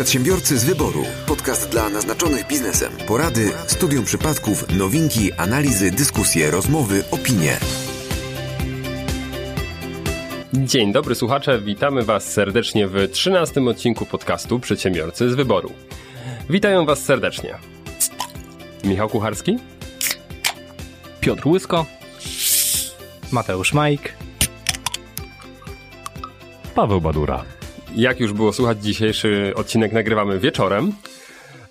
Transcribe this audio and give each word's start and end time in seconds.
Przedsiębiorcy 0.00 0.58
z 0.58 0.64
wyboru. 0.64 1.04
Podcast 1.26 1.68
dla 1.68 1.88
naznaczonych 1.88 2.46
biznesem. 2.46 2.92
Porady, 3.06 3.52
studium 3.66 4.04
przypadków, 4.04 4.76
nowinki, 4.78 5.32
analizy, 5.32 5.90
dyskusje, 5.90 6.50
rozmowy, 6.50 7.04
opinie. 7.10 7.58
Dzień 10.52 10.92
dobry 10.92 11.14
słuchacze, 11.14 11.60
witamy 11.60 12.02
Was 12.02 12.32
serdecznie 12.32 12.88
w 12.88 13.08
13 13.12 13.60
odcinku 13.60 14.06
podcastu 14.06 14.60
Przedsiębiorcy 14.60 15.30
z 15.30 15.34
wyboru. 15.34 15.72
Witają 16.50 16.86
Was 16.86 17.04
serdecznie. 17.04 17.58
Michał 18.84 19.08
Kucharski, 19.08 19.58
Piotr 21.20 21.48
Łysko, 21.48 21.86
Mateusz 23.32 23.72
Majk. 23.72 24.12
Paweł 26.74 27.00
Badura. 27.00 27.59
Jak 27.96 28.20
już 28.20 28.32
było 28.32 28.52
słuchać, 28.52 28.82
dzisiejszy 28.82 29.52
odcinek 29.56 29.92
nagrywamy 29.92 30.38
wieczorem. 30.38 30.92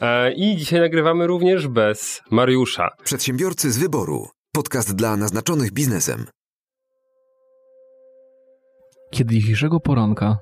E, 0.01 0.33
I 0.33 0.55
dzisiaj 0.57 0.79
nagrywamy 0.79 1.27
również 1.27 1.67
bez 1.67 2.21
Mariusza. 2.31 2.89
Przedsiębiorcy 3.03 3.71
z 3.71 3.77
wyboru. 3.77 4.27
Podcast 4.53 4.95
dla 4.95 5.17
naznaczonych 5.17 5.71
biznesem. 5.71 6.25
Kiedy 9.11 9.35
dzisiejszego 9.35 9.79
poranka 9.79 10.37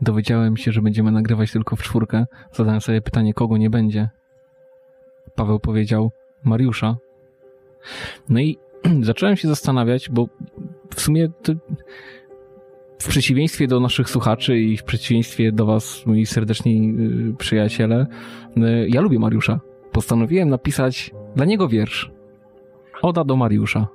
dowiedziałem 0.00 0.56
się, 0.56 0.72
że 0.72 0.82
będziemy 0.82 1.12
nagrywać 1.12 1.52
tylko 1.52 1.76
w 1.76 1.82
czwórkę, 1.82 2.24
zadałem 2.52 2.80
sobie 2.80 3.02
pytanie, 3.02 3.34
kogo 3.34 3.56
nie 3.56 3.70
będzie. 3.70 4.08
Paweł 5.34 5.60
powiedział 5.60 6.10
Mariusza. 6.44 6.96
No 8.28 8.40
i 8.40 8.58
zacząłem 9.02 9.36
się 9.36 9.48
zastanawiać, 9.48 10.10
bo 10.10 10.26
w 10.94 11.00
sumie 11.00 11.28
to 11.42 11.52
w 13.00 13.08
przeciwieństwie 13.08 13.66
do 13.66 13.80
naszych 13.80 14.10
słuchaczy 14.10 14.58
i 14.58 14.76
w 14.76 14.84
przeciwieństwie 14.84 15.52
do 15.52 15.66
was, 15.66 16.06
moi 16.06 16.26
serdeczni 16.26 16.94
y, 17.30 17.34
przyjaciele, 17.38 18.06
y, 18.56 18.88
ja 18.88 19.00
lubię 19.00 19.18
Mariusza. 19.18 19.60
Postanowiłem 19.92 20.48
napisać 20.48 21.10
dla 21.36 21.44
niego 21.44 21.68
wiersz. 21.68 22.10
Oda 23.02 23.24
do 23.24 23.36
Mariusza. 23.36 23.86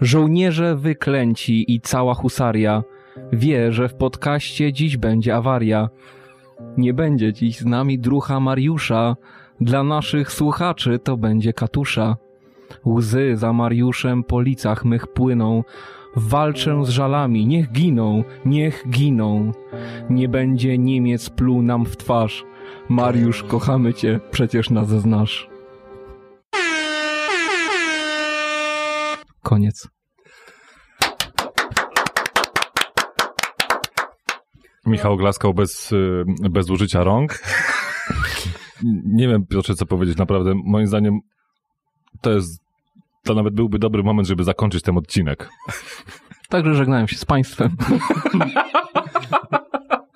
Żołnierze 0.00 0.76
wyklęci 0.76 1.74
i 1.74 1.80
cała 1.80 2.14
husaria 2.14 2.82
wie, 3.32 3.72
że 3.72 3.88
w 3.88 3.94
podcaście 3.94 4.72
dziś 4.72 4.96
będzie 4.96 5.36
awaria. 5.36 5.88
Nie 6.76 6.94
będzie 6.94 7.32
dziś 7.32 7.58
z 7.58 7.64
nami 7.64 7.98
drucha 7.98 8.40
Mariusza. 8.40 9.16
Dla 9.60 9.82
naszych 9.82 10.32
słuchaczy 10.32 10.98
to 10.98 11.16
będzie 11.16 11.52
katusza. 11.52 12.16
Łzy 12.86 13.36
za 13.36 13.52
Mariuszem 13.52 14.24
po 14.24 14.40
licach 14.40 14.84
mych 14.84 15.06
płyną. 15.06 15.64
Walczę 16.18 16.84
z 16.84 16.88
żalami, 16.88 17.46
niech 17.46 17.72
giną, 17.72 18.24
niech 18.44 18.84
giną. 18.90 19.52
Nie 20.10 20.28
będzie 20.28 20.78
Niemiec 20.78 21.30
pluł 21.30 21.62
nam 21.62 21.84
w 21.84 21.96
twarz. 21.96 22.44
Mariusz, 22.88 23.42
kochamy 23.42 23.94
cię, 23.94 24.20
przecież 24.30 24.70
nas 24.70 24.88
znasz. 24.88 25.48
Koniec. 29.42 29.88
Michał 34.86 35.16
glaskał 35.16 35.54
bez, 35.54 35.92
y, 35.92 36.24
bez 36.50 36.70
użycia 36.70 37.04
rąk. 37.04 37.38
Nie 39.04 39.28
wiem, 39.28 39.46
Piotrze, 39.46 39.74
co 39.74 39.86
powiedzieć. 39.86 40.18
Naprawdę, 40.18 40.52
moim 40.64 40.86
zdaniem 40.86 41.18
to 42.20 42.32
jest, 42.32 42.67
to 43.28 43.34
nawet 43.34 43.54
byłby 43.54 43.78
dobry 43.78 44.02
moment, 44.02 44.28
żeby 44.28 44.44
zakończyć 44.44 44.82
ten 44.82 44.98
odcinek. 44.98 45.48
Także 46.48 46.74
żegnałem 46.74 47.08
się 47.08 47.16
z 47.16 47.24
Państwem. 47.24 47.70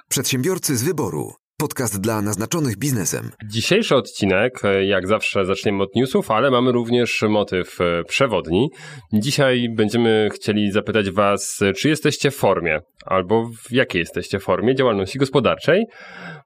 Przedsiębiorcy 0.08 0.76
z 0.76 0.82
wyboru. 0.82 1.32
Podcast 1.58 2.00
dla 2.00 2.22
naznaczonych 2.22 2.78
biznesem. 2.78 3.30
Dzisiejszy 3.44 3.96
odcinek, 3.96 4.64
e, 4.64 4.84
jak 4.84 5.06
zawsze, 5.06 5.44
zaczniemy 5.46 5.82
od 5.82 5.94
newsów, 5.94 6.30
ale 6.30 6.50
mamy 6.50 6.72
również 6.72 7.24
motyw 7.28 7.80
e, 7.80 8.04
przewodni. 8.04 8.70
Dzisiaj 9.12 9.68
będziemy 9.76 10.28
chcieli 10.34 10.72
zapytać 10.72 11.10
Was, 11.10 11.60
czy 11.76 11.88
jesteście 11.88 12.30
w 12.30 12.36
formie, 12.36 12.80
albo 13.06 13.44
w 13.68 13.72
jakiej 13.72 14.00
jesteście 14.00 14.38
formie 14.40 14.74
działalności 14.74 15.18
gospodarczej. 15.18 15.84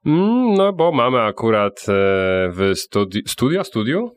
Mm, 0.05 0.53
No, 0.53 0.73
bo 0.73 0.91
mamy 0.91 1.21
akurat 1.21 1.79
e, 1.79 1.83
w 2.51 2.71
studi- 2.75 3.21
studio, 3.27 3.63
studio? 3.63 4.11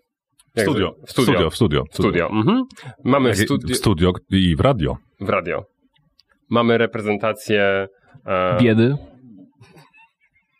Jak 0.61 0.71
Studio, 0.71 0.95
w 1.07 1.11
studio. 1.11 1.33
studio, 1.33 1.51
w 1.51 1.55
studio. 1.57 1.85
W 1.91 1.95
studio. 1.95 2.31
Mhm. 2.31 2.65
Mamy 3.05 3.33
w 3.33 3.39
studio, 3.39 3.75
W 3.75 3.77
studio 3.77 4.13
i 4.31 4.57
w 4.57 4.61
radio. 4.61 4.97
w 5.21 5.29
radio. 5.29 5.65
Mamy 6.51 6.79
reprezentację, 6.79 7.87
e, 8.27 8.59
Biedy. 8.61 8.97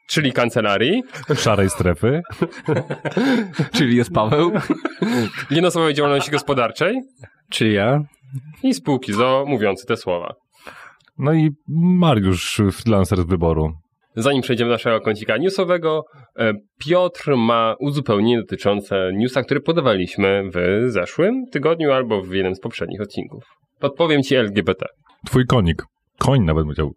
czyli 0.09 0.33
kancelarii, 0.33 1.03
Szarej 1.37 1.71
strefy. 1.71 2.23
Czyli 3.77 3.97
jest 3.97 4.13
Paweł. 4.13 4.53
jednoosobowej 5.51 5.95
działalności 5.95 6.31
gospodarczej 6.31 7.01
Czy 7.51 7.69
ja? 7.69 8.01
i 8.63 8.75
spółki 8.75 9.13
ZO 9.13 9.45
mówiący 9.49 9.87
te 9.87 9.97
słowa. 9.97 10.35
No 11.19 11.33
i 11.33 11.51
Mariusz, 11.69 12.61
freelancer 12.73 13.19
z 13.23 13.27
wyboru. 13.27 13.73
Zanim 14.17 14.43
przejdziemy 14.43 14.69
do 14.69 14.75
naszego 14.75 15.01
kącika 15.01 15.37
newsowego, 15.37 16.05
e, 16.39 16.53
Piotr 16.79 17.37
ma 17.37 17.75
uzupełnienie 17.79 18.41
dotyczące 18.41 19.11
newsa, 19.15 19.43
który 19.43 19.61
podawaliśmy 19.61 20.43
w 20.55 20.85
zeszłym 20.91 21.47
tygodniu 21.53 21.93
albo 21.93 22.23
w 22.23 22.33
jednym 22.33 22.55
z 22.55 22.61
poprzednich 22.61 23.01
odcinków. 23.01 23.45
Podpowiem 23.79 24.23
ci 24.23 24.35
LGBT. 24.35 24.87
Twój 25.27 25.47
konik. 25.47 25.85
Koń 26.19 26.41
nawet 26.41 26.65
powiedział. 26.65 26.95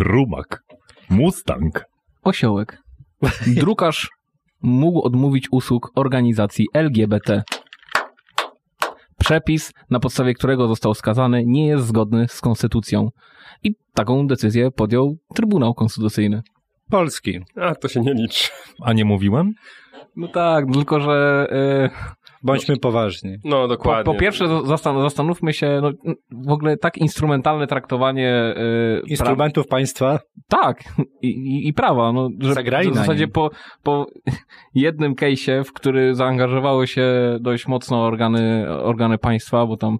Rumak. 0.00 0.62
Mustang. 1.10 1.84
Osiołek. 2.22 2.78
Drukarz 3.46 4.08
mógł 4.62 5.02
odmówić 5.02 5.48
usług 5.50 5.90
organizacji 5.94 6.66
LGBT. 6.74 7.42
Przepis, 9.18 9.72
na 9.90 10.00
podstawie 10.00 10.34
którego 10.34 10.68
został 10.68 10.94
skazany, 10.94 11.42
nie 11.46 11.66
jest 11.66 11.86
zgodny 11.86 12.26
z 12.28 12.40
konstytucją. 12.40 13.08
I 13.62 13.74
taką 13.94 14.26
decyzję 14.26 14.70
podjął 14.70 15.16
Trybunał 15.34 15.74
Konstytucyjny. 15.74 16.42
Polski. 16.96 17.40
A, 17.56 17.74
to 17.74 17.88
się 17.88 18.00
nie 18.00 18.14
liczy. 18.14 18.48
A 18.82 18.92
nie 18.92 19.04
mówiłem? 19.04 19.52
No 20.16 20.28
tak, 20.28 20.64
tylko 20.72 21.00
że 21.00 21.46
e, 21.50 21.90
Bądźmy 22.42 22.76
poważni. 22.76 23.36
No, 23.44 23.62
po, 23.62 23.68
dokładnie. 23.68 24.04
po 24.04 24.18
pierwsze 24.18 24.44
zastan- 24.44 25.02
zastanówmy 25.02 25.52
się, 25.52 25.80
no, 25.82 25.90
w 26.46 26.50
ogóle 26.50 26.76
tak 26.76 26.98
instrumentalne 26.98 27.66
traktowanie 27.66 28.54
pra- 28.56 29.00
Instrumentów 29.06 29.66
państwa. 29.66 30.18
Tak, 30.48 30.82
i, 31.22 31.28
i, 31.28 31.68
i 31.68 31.72
prawa. 31.72 32.12
No, 32.12 32.28
że 32.40 32.54
Zagrali 32.54 32.90
w 32.90 32.94
zasadzie 32.94 33.28
po, 33.28 33.50
po 33.82 34.06
jednym 34.74 35.14
case'ie, 35.14 35.64
w 35.64 35.72
który 35.72 36.14
zaangażowały 36.14 36.86
się 36.86 37.36
dość 37.40 37.66
mocno 37.66 38.04
organy, 38.04 38.66
organy 38.70 39.18
państwa, 39.18 39.66
bo 39.66 39.76
tam 39.76 39.98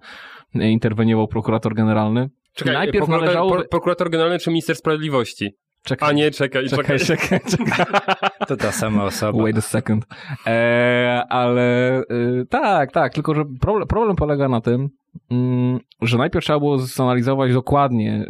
interweniował 0.53 1.27
prokurator 1.27 1.73
generalny. 1.75 2.29
Czekaj, 2.55 2.73
najpierw 2.73 3.05
prokurator, 3.05 3.27
należałoby- 3.35 3.55
pro- 3.59 3.67
prokurator 3.71 4.09
generalny 4.09 4.39
czy 4.39 4.49
minister 4.49 4.75
sprawiedliwości? 4.75 5.49
Czekaj, 5.83 6.09
A 6.09 6.11
nie, 6.13 6.31
czekaj, 6.31 6.69
czekaj, 6.69 6.99
czekaj. 6.99 7.39
czekaj. 7.49 7.85
To 8.47 8.57
ta 8.57 8.71
sama 8.71 9.03
osoba. 9.03 9.43
Wait 9.43 9.57
a 9.57 9.61
second. 9.61 10.05
E, 10.47 11.23
ale 11.29 11.99
y, 12.01 12.45
tak, 12.49 12.91
tak, 12.91 13.13
tylko 13.13 13.35
że 13.35 13.43
problem, 13.61 13.87
problem 13.87 14.15
polega 14.15 14.47
na 14.49 14.61
tym, 14.61 14.89
mm, 15.31 15.79
że 16.01 16.17
najpierw 16.17 16.45
trzeba 16.45 16.59
było 16.59 16.77
zanalizować 16.77 17.53
dokładnie 17.53 18.25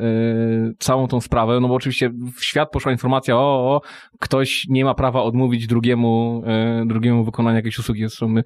y, 0.71 0.75
całą 0.79 1.07
tą 1.07 1.21
sprawę, 1.21 1.59
no 1.59 1.67
bo 1.67 1.73
oczywiście 1.73 2.09
w 2.37 2.45
świat 2.45 2.71
poszła 2.71 2.91
informacja, 2.91 3.37
o, 3.37 3.75
o 3.75 3.81
ktoś 4.19 4.65
nie 4.69 4.85
ma 4.85 4.93
prawa 4.93 5.23
odmówić 5.23 5.67
drugiemu, 5.67 6.43
y, 6.83 6.85
drugiemu 6.87 7.25
wykonania 7.25 7.55
jakiejś 7.55 7.79
usługi. 7.79 8.01
Zresztą 8.01 8.27
my, 8.27 8.43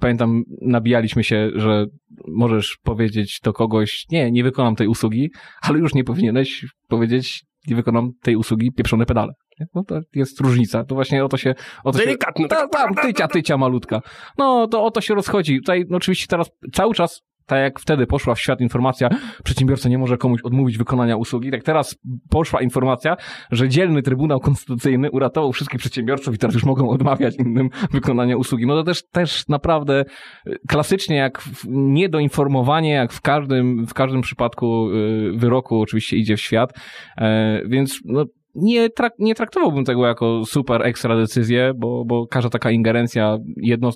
pamiętam, 0.00 0.42
nabijaliśmy 0.62 1.24
się, 1.24 1.50
że 1.54 1.86
możesz 2.28 2.78
powiedzieć 2.82 3.40
do 3.44 3.52
kogoś, 3.52 4.06
nie, 4.10 4.30
nie 4.32 4.44
wykonam 4.44 4.76
tej 4.76 4.86
usługi, 4.86 5.30
ale 5.62 5.78
już 5.78 5.94
nie 5.94 6.04
powinieneś 6.04 6.66
powiedzieć, 6.88 7.49
nie 7.66 7.76
wykonam 7.76 8.12
tej 8.22 8.36
usługi 8.36 8.72
pieprzone 8.72 9.06
pedale. 9.06 9.32
No 9.74 9.84
to 9.84 10.00
jest 10.14 10.40
różnica. 10.40 10.84
To 10.84 10.94
właśnie 10.94 11.24
o 11.24 11.28
to 11.28 11.36
się... 11.36 11.54
O 11.84 11.92
to 11.92 11.98
się 11.98 12.04
Delikatne, 12.04 12.48
ta, 12.48 12.68
tak. 12.68 12.70
tam, 12.70 12.94
tycia, 12.94 13.28
tycia 13.28 13.56
malutka. 13.56 14.00
No, 14.38 14.66
to 14.66 14.84
o 14.84 14.90
to 14.90 15.00
się 15.00 15.14
rozchodzi. 15.14 15.58
Tutaj 15.58 15.84
no, 15.88 15.96
oczywiście 15.96 16.26
teraz 16.26 16.50
cały 16.72 16.94
czas, 16.94 17.22
tak 17.50 17.58
jak 17.58 17.80
wtedy 17.80 18.06
poszła 18.06 18.34
w 18.34 18.40
świat 18.40 18.60
informacja, 18.60 19.08
przedsiębiorca 19.44 19.88
nie 19.88 19.98
może 19.98 20.16
komuś 20.16 20.40
odmówić 20.42 20.78
wykonania 20.78 21.16
usługi, 21.16 21.50
tak 21.50 21.62
teraz 21.62 21.98
poszła 22.30 22.62
informacja, 22.62 23.16
że 23.50 23.68
dzielny 23.68 24.02
Trybunał 24.02 24.40
Konstytucyjny 24.40 25.10
uratował 25.10 25.52
wszystkich 25.52 25.80
przedsiębiorców 25.80 26.34
i 26.34 26.38
teraz 26.38 26.54
już 26.54 26.64
mogą 26.64 26.90
odmawiać 26.90 27.36
innym 27.36 27.70
wykonania 27.92 28.36
usługi. 28.36 28.66
No 28.66 28.74
to 28.74 28.82
też, 28.82 29.02
też 29.08 29.48
naprawdę 29.48 30.04
y, 30.46 30.58
klasycznie 30.68 31.16
jak 31.16 31.42
niedoinformowanie, 31.68 32.90
jak 32.90 33.12
w 33.12 33.20
każdym, 33.20 33.86
w 33.86 33.94
każdym 33.94 34.20
przypadku 34.20 34.90
y, 34.90 35.32
wyroku 35.36 35.80
oczywiście 35.80 36.16
idzie 36.16 36.36
w 36.36 36.40
świat, 36.40 36.72
e, 37.18 37.60
więc 37.68 38.00
no, 38.04 38.24
nie, 38.54 38.88
trak- 38.88 39.18
nie 39.18 39.34
traktowałbym 39.34 39.84
tego 39.84 40.06
jako 40.06 40.44
super 40.44 40.86
ekstra 40.86 41.16
decyzję, 41.16 41.72
bo, 41.76 42.04
bo 42.04 42.26
każda 42.26 42.50
taka 42.50 42.70
ingerencja 42.70 43.38
jedno, 43.56 43.90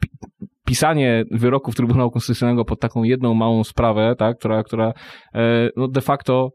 pi- 0.00 0.10
pisanie 0.68 1.24
wyroków 1.30 1.74
Trybunału 1.74 2.10
Konstytucyjnego 2.10 2.64
pod 2.64 2.80
taką 2.80 3.02
jedną 3.02 3.34
małą 3.34 3.64
sprawę, 3.64 4.14
tak, 4.18 4.38
która, 4.38 4.62
która 4.62 4.92
e, 5.34 5.70
no 5.76 5.88
de 5.88 6.00
facto 6.00 6.50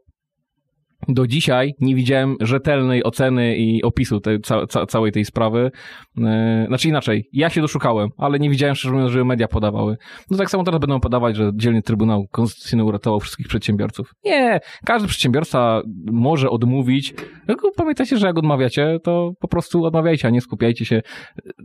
do 1.08 1.26
dzisiaj 1.26 1.74
nie 1.80 1.94
widziałem 1.94 2.36
rzetelnej 2.40 3.04
oceny 3.04 3.56
i 3.56 3.82
opisu 3.82 4.20
tej, 4.20 4.40
ca, 4.40 4.66
ca, 4.66 4.86
całej 4.86 5.12
tej 5.12 5.24
sprawy. 5.24 5.70
Yy, 6.16 6.24
znaczy 6.68 6.88
inaczej, 6.88 7.28
ja 7.32 7.50
się 7.50 7.60
doszukałem, 7.60 8.08
ale 8.18 8.38
nie 8.38 8.50
widziałem 8.50 8.74
szczerze 8.74 8.94
mówiąc, 8.94 9.12
żeby 9.12 9.24
media 9.24 9.48
podawały. 9.48 9.96
No 10.30 10.38
tak 10.38 10.50
samo 10.50 10.64
teraz 10.64 10.80
będą 10.80 11.00
podawać, 11.00 11.36
że 11.36 11.50
dzielny 11.54 11.82
Trybunał 11.82 12.26
Konstytucyjny 12.30 12.84
uratował 12.84 13.20
wszystkich 13.20 13.48
przedsiębiorców. 13.48 14.10
Nie, 14.24 14.60
każdy 14.84 15.08
przedsiębiorca 15.08 15.82
może 16.12 16.50
odmówić. 16.50 17.14
Tylko 17.46 17.70
pamiętajcie, 17.76 18.18
że 18.18 18.26
jak 18.26 18.38
odmawiacie, 18.38 18.98
to 19.02 19.32
po 19.40 19.48
prostu 19.48 19.84
odmawiajcie, 19.84 20.28
a 20.28 20.30
nie 20.30 20.40
skupiajcie 20.40 20.84
się 20.84 21.02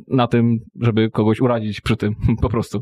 na 0.07 0.27
tym, 0.27 0.57
żeby 0.81 1.09
kogoś 1.09 1.41
urazić 1.41 1.81
przy 1.81 1.97
tym, 1.97 2.15
po 2.41 2.49
prostu. 2.49 2.79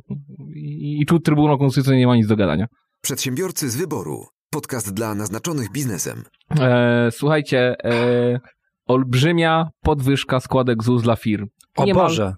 I, 0.56 1.02
i 1.02 1.06
tu 1.06 1.20
Trybunał 1.20 1.58
Konstytucyjny 1.58 2.00
nie 2.00 2.08
ma 2.08 2.16
nic 2.16 2.28
do 2.28 2.36
gadania. 2.36 2.66
Przedsiębiorcy 3.02 3.70
z 3.70 3.78
wyboru. 3.78 4.37
Podcast 4.50 4.94
dla 4.94 5.16
naznaczonych 5.16 5.72
biznesem. 5.72 6.24
E, 6.60 7.08
słuchajcie, 7.12 7.76
e, 7.84 8.40
olbrzymia 8.86 9.70
podwyżka 9.82 10.40
składek 10.40 10.84
ZUS 10.84 11.04
dla 11.04 11.16
firm. 11.16 11.48
O 11.78 11.86
Niemal- 11.86 12.04
Boże. 12.04 12.34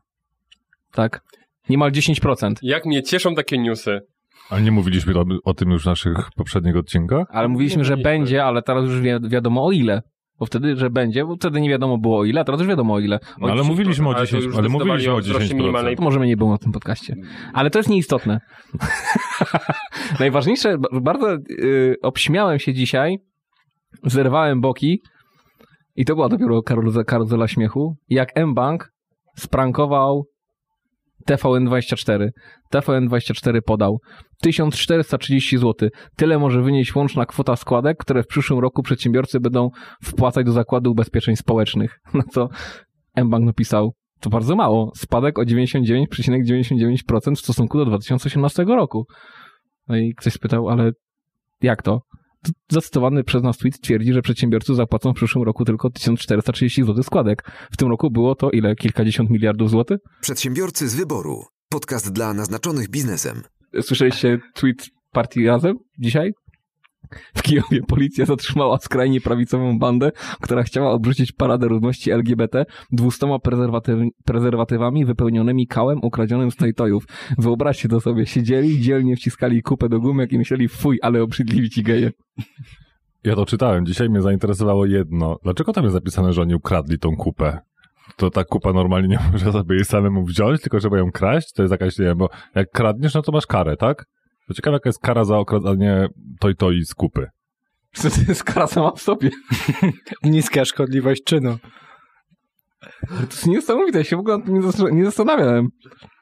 Tak. 0.92 1.22
Niemal 1.70 1.92
10%. 1.92 2.54
Jak 2.62 2.86
mnie 2.86 3.04
cieszą 3.04 3.36
takie 3.36 3.58
newsy. 3.58 4.00
Ale 4.50 4.62
nie 4.62 4.72
mówiliśmy 4.72 5.20
o, 5.20 5.26
o 5.44 5.54
tym 5.54 5.72
już 5.72 5.84
w 5.84 5.86
naszych 5.86 6.18
poprzednich 6.36 6.78
odcinkach? 6.78 7.28
Ale 7.32 7.48
mówiliśmy, 7.48 7.86
że 7.86 7.98
będzie, 7.98 8.46
ale 8.46 8.62
teraz 8.62 8.86
już 8.86 9.00
wi 9.02 9.10
wiadomo 9.30 9.66
o 9.66 9.72
ile. 9.72 10.02
Bo 10.40 10.46
wtedy, 10.46 10.76
że 10.76 10.90
będzie, 10.90 11.26
bo 11.26 11.36
wtedy 11.36 11.62
nie 11.62 11.70
wiadomo 11.70 11.98
było 11.98 12.20
o 12.20 12.26
ile, 12.26 12.42
a 12.42 12.44
teraz 12.44 12.60
już 12.60 12.70
wiadomo 12.70 12.94
o 12.94 13.00
ile. 13.00 13.16
O 13.16 13.48
No, 13.48 13.52
ale 13.52 13.62
10%. 13.62 13.68
mówiliśmy 13.68 14.08
o 14.08 14.10
Ale 14.10 14.20
to 14.20 14.26
10, 14.26 14.44
już 14.44 14.56
ale 14.56 14.70
zdecydowali 14.70 14.90
mówiliśmy 14.90 15.14
o 15.14 15.16
o 15.16 15.20
wzroście 15.20 15.54
10%. 15.54 15.58
minimalnej 15.58 15.96
To 15.96 16.04
może 16.04 16.20
mnie 16.20 16.28
nie 16.28 16.38
było 16.38 16.52
na 16.52 16.58
tym 16.58 16.72
podcaście. 16.72 17.16
Ale 17.54 17.70
to 17.70 17.80
jest 17.80 17.90
nieistotne. 17.90 18.40
Najważniejsze, 20.20 20.78
bardzo 21.02 21.36
y, 21.50 21.96
obśmiałem 22.02 22.60
się 22.60 22.74
dzisiaj, 22.74 23.18
zerwałem 24.04 24.62
boki 24.62 25.02
i 25.96 26.06
to 26.06 26.16
była 26.16 26.30
dopiero 26.30 26.62
karuzela, 26.64 27.04
karuzela 27.04 27.48
śmiechu, 27.48 27.96
jak 28.10 28.30
M-Bank 28.36 28.92
sprankował 29.36 30.26
TVN24. 31.28 32.30
TVN24 32.74 33.62
podał 33.66 34.00
1430 34.42 35.58
zł. 35.58 35.90
Tyle 36.16 36.40
może 36.40 36.62
wynieść 36.62 36.96
łączna 36.96 37.26
kwota 37.26 37.56
składek, 37.56 37.98
które 37.98 38.24
w 38.24 38.28
przyszłym 38.28 38.60
roku 38.60 38.84
przedsiębiorcy 38.84 39.40
będą 39.40 39.70
wpłacać 40.04 40.46
do 40.46 40.52
Zakładu 40.52 40.92
Ubezpieczeń 40.92 41.36
Społecznych. 41.36 42.00
Na 42.14 42.24
co 42.24 42.50
M-Bank 43.16 43.46
napisał, 43.46 43.94
to 44.20 44.30
bardzo 44.30 44.56
mało. 44.56 44.92
Spadek 44.96 45.40
o 45.40 45.42
99,99% 45.42 47.36
w 47.36 47.40
stosunku 47.40 47.78
do 47.78 47.86
2018 47.86 48.64
roku. 48.64 49.06
No 49.88 49.98
i 49.98 50.14
ktoś 50.16 50.34
spytał, 50.34 50.70
ale 50.70 50.92
jak 51.62 51.82
to? 51.82 52.02
To 52.44 52.52
Zacytowany 52.72 53.24
przez 53.24 53.44
nas 53.44 53.58
tweet 53.58 53.82
twierdzi, 53.82 54.14
że 54.14 54.22
przedsiębiorcy 54.22 54.76
zapłacą 54.76 55.12
w 55.12 55.16
przyszłym 55.16 55.44
roku 55.44 55.66
tylko 55.66 55.90
1430 55.90 56.84
zł 56.84 57.04
składek. 57.04 57.52
W 57.72 57.78
tym 57.78 57.90
roku 57.90 58.12
było 58.12 58.36
to 58.36 58.52
ile? 58.52 58.76
Kilkadziesiąt 58.76 59.30
miliardów 59.30 59.70
złotych? 59.70 60.00
Przedsiębiorcy 60.22 60.90
z 60.90 60.96
wyboru. 60.96 61.44
Podcast 61.70 62.12
dla 62.12 62.34
naznaczonych 62.34 62.90
biznesem. 62.90 63.42
Słyszeliście 63.82 64.40
tweet 64.54 64.90
partii 65.12 65.46
Razem 65.46 65.76
dzisiaj? 66.00 66.32
W 67.36 67.42
Kijowie 67.42 67.82
policja 67.88 68.26
zatrzymała 68.26 68.78
skrajnie 68.78 69.22
prawicową 69.22 69.80
bandę, 69.80 70.12
która 70.42 70.64
chciała 70.64 70.92
obrzucić 70.92 71.32
paradę 71.32 71.68
równości 71.68 72.12
LGBT 72.12 72.66
dwustoma 72.92 73.36
prezerwatyw- 73.36 74.10
prezerwatywami 74.26 75.06
wypełnionymi 75.06 75.68
kałem 75.68 76.00
ukradzionym 76.04 76.52
z 76.52 76.56
tojtojów. 76.56 77.04
Wyobraźcie 77.38 77.90
to 77.90 78.00
sobie, 78.00 78.26
siedzieli, 78.26 78.82
dzielnie 78.82 79.16
wciskali 79.16 79.62
kupę 79.62 79.90
do 79.90 80.00
gumek 80.00 80.32
i 80.32 80.38
myśleli, 80.38 80.68
fuj, 80.68 81.00
ale 81.02 81.24
obrzydliwi 81.24 81.70
ci 81.70 81.84
geje. 81.84 82.12
Ja 83.24 83.36
to 83.36 83.46
czytałem. 83.46 83.86
Dzisiaj 83.86 84.10
mnie 84.10 84.22
zainteresowało 84.22 84.86
jedno. 84.86 85.38
Dlaczego 85.44 85.74
tam 85.74 85.84
jest 85.84 85.94
zapisane, 85.94 86.34
że 86.34 86.42
oni 86.42 86.56
ukradli 86.56 87.00
tą 87.00 87.16
kupę? 87.16 87.60
To 88.18 88.30
ta 88.30 88.44
kupa 88.44 88.74
normalnie 88.74 89.08
nie 89.08 89.20
może 89.32 89.52
sobie 89.52 89.76
jej 89.76 89.86
samemu 89.86 90.26
wziąć, 90.26 90.62
tylko 90.62 90.80
trzeba 90.80 90.98
ją 90.98 91.12
kraść? 91.12 91.54
To 91.54 91.62
jest 91.64 91.72
jakaś, 91.72 92.00
nie 92.00 92.06
wiem, 92.06 92.18
bo 92.18 92.30
jak 92.56 92.72
kradniesz, 92.72 93.14
no 93.14 93.22
to 93.22 93.32
masz 93.32 93.46
karę, 93.48 93.78
tak? 93.78 94.06
To 94.50 94.54
ciekawe, 94.54 94.76
jaka 94.76 94.90
jest 94.90 95.00
kara 95.00 95.24
za 95.24 95.38
okradanie 95.38 96.08
toj 96.40 96.56
toj 96.56 96.84
z 96.86 96.94
kupy. 96.94 97.28
To 98.02 98.08
jest 98.28 98.44
kara 98.44 98.68
sama 98.68 98.92
w 98.92 99.02
sobie. 99.02 99.30
Niska 100.24 100.66
szkodliwość 100.66 101.24
czynu. 101.24 101.58
To 103.10 103.24
jest 103.32 103.48
niesamowite, 103.48 103.98
ja 103.98 104.04
się 104.04 104.16
w 104.16 104.20
ogóle 104.20 104.38
nie 104.48 104.62
zastan- 104.62 104.92
nie 104.94 105.06
zastanawiałem. 105.06 105.68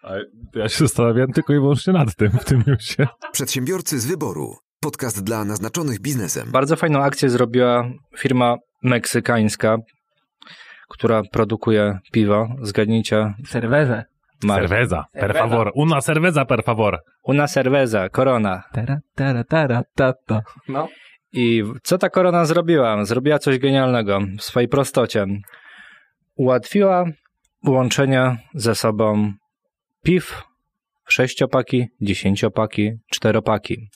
Ale 0.01 0.25
ja 0.56 0.69
się 0.69 0.77
zastanawiałem 0.79 1.31
tylko 1.31 1.53
i 1.53 1.56
wyłącznie 1.56 1.94
nad 1.94 2.15
tym 2.15 2.29
w 2.31 2.45
tym 2.45 2.63
newsie. 2.68 3.07
Przedsiębiorcy 3.31 4.00
z 4.00 4.06
wyboru. 4.06 4.56
Podcast 4.79 5.24
dla 5.24 5.45
naznaczonych 5.45 6.01
biznesem. 6.01 6.51
Bardzo 6.51 6.75
fajną 6.75 7.03
akcję 7.03 7.29
zrobiła 7.29 7.89
firma 8.18 8.56
meksykańska, 8.83 9.77
która 10.89 11.21
produkuje 11.31 12.00
piwo. 12.12 12.47
Zgadnijcie. 12.62 13.33
Cerwezę. 13.50 14.03
Cerveza, 14.42 15.06
per 15.13 15.34
favor. 15.34 15.72
Una 15.75 16.01
cerveza, 16.01 16.45
per 16.45 16.63
favor. 16.63 17.04
Una 17.24 17.48
cerveza, 17.48 18.10
korona. 18.10 18.63
Tara, 18.72 19.00
tara, 19.16 19.44
tara, 19.44 19.84
tata. 19.95 20.42
No. 20.68 20.88
I 21.34 21.63
co 21.84 21.98
ta 21.98 22.10
korona 22.10 22.45
zrobiła? 22.45 23.06
Zrobiła 23.06 23.39
coś 23.39 23.60
genialnego 23.60 24.19
w 24.38 24.44
swojej 24.44 24.69
prostocie. 24.69 25.25
Ułatwiła 26.36 27.06
łączenie 27.68 28.38
ze 28.54 28.75
sobą 28.75 29.34
piw, 30.04 30.44
sześciopaki, 31.07 31.88
dziesięciopaki, 32.01 32.92
czteropaki. 33.12 33.89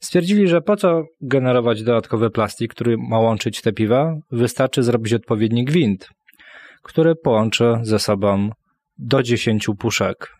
Stwierdzili, 0.00 0.48
że 0.48 0.60
po 0.60 0.76
co 0.76 1.02
generować 1.20 1.82
dodatkowy 1.82 2.30
plastik, 2.30 2.74
który 2.74 2.96
ma 2.98 3.18
łączyć 3.18 3.62
te 3.62 3.72
piwa? 3.72 4.14
Wystarczy 4.32 4.82
zrobić 4.82 5.14
odpowiedni 5.14 5.64
gwint, 5.64 6.10
który 6.82 7.14
połączy 7.16 7.74
ze 7.82 7.98
sobą 7.98 8.50
do 9.00 9.22
10 9.22 9.66
puszek. 9.78 10.36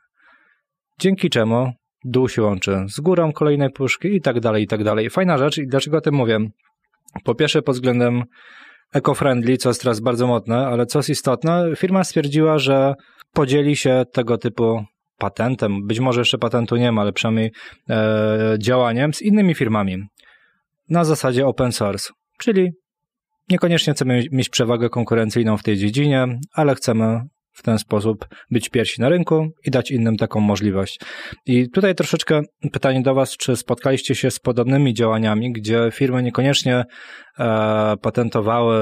Dzięki 0.99 1.31
czemu 1.31 1.73
dół 2.05 2.29
się 2.29 2.43
łączy 2.43 2.85
z 2.89 3.01
górą 3.01 3.33
kolejnej 3.33 3.71
puszki 3.71 4.09
i 4.09 4.21
tak 4.21 4.41
dalej, 4.41 4.63
i 4.63 4.67
tak 4.67 4.85
dalej. 4.85 5.11
Fajna 5.11 5.39
rzecz 5.39 5.59
i 5.59 5.67
dlaczego 5.67 5.97
o 5.97 6.01
tym 6.01 6.15
mówię? 6.15 6.39
Po 7.25 7.35
pierwsze 7.35 7.63
pod 7.63 7.75
względem 7.75 8.23
eco-friendly, 8.95 9.57
co 9.57 9.71
jest 9.71 9.83
teraz 9.83 10.01
bardzo 10.01 10.27
modne, 10.27 10.67
ale 10.67 10.87
co 10.87 10.99
jest 10.99 11.09
istotne, 11.09 11.67
firma 11.77 12.05
stwierdziła, 12.05 12.59
że 12.59 12.95
podzieli 13.33 13.77
się 13.77 14.05
tego 14.13 14.39
typu 14.39 14.85
patentem, 15.19 15.87
być 15.87 16.01
może 16.01 16.21
jeszcze 16.21 16.39
patentu 16.39 16.77
nie 16.77 16.93
ma, 16.93 17.03
ale 17.03 17.13
przynajmniej 17.13 17.53
e, 17.91 18.57
działaniem 18.63 19.15
z 19.15 19.23
innymi 19.23 19.55
firmami 19.55 20.05
na 20.89 21.05
zasadzie 21.05 21.47
open 21.47 21.73
source, 21.73 22.11
czyli 22.39 22.71
niekoniecznie 23.49 23.93
chcemy 23.93 24.25
mieć 24.33 24.49
przewagę 24.49 24.89
konkurencyjną 24.89 25.57
w 25.57 25.63
tej 25.63 25.77
dziedzinie, 25.77 26.39
ale 26.53 26.75
chcemy 26.75 27.21
w 27.53 27.63
ten 27.63 27.79
sposób 27.79 28.29
być 28.51 28.69
pierwsi 28.69 29.01
na 29.01 29.09
rynku 29.09 29.49
i 29.65 29.71
dać 29.71 29.91
innym 29.91 30.17
taką 30.17 30.41
możliwość. 30.41 31.01
I 31.47 31.71
tutaj 31.71 31.95
troszeczkę 31.95 32.43
pytanie 32.73 33.03
do 33.03 33.15
Was, 33.15 33.37
czy 33.37 33.57
spotkaliście 33.57 34.15
się 34.15 34.31
z 34.31 34.39
podobnymi 34.39 34.95
działaniami, 34.95 35.53
gdzie 35.53 35.91
firmy 35.93 36.23
niekoniecznie 36.23 36.85
e, 37.39 37.95
patentowały 38.03 38.79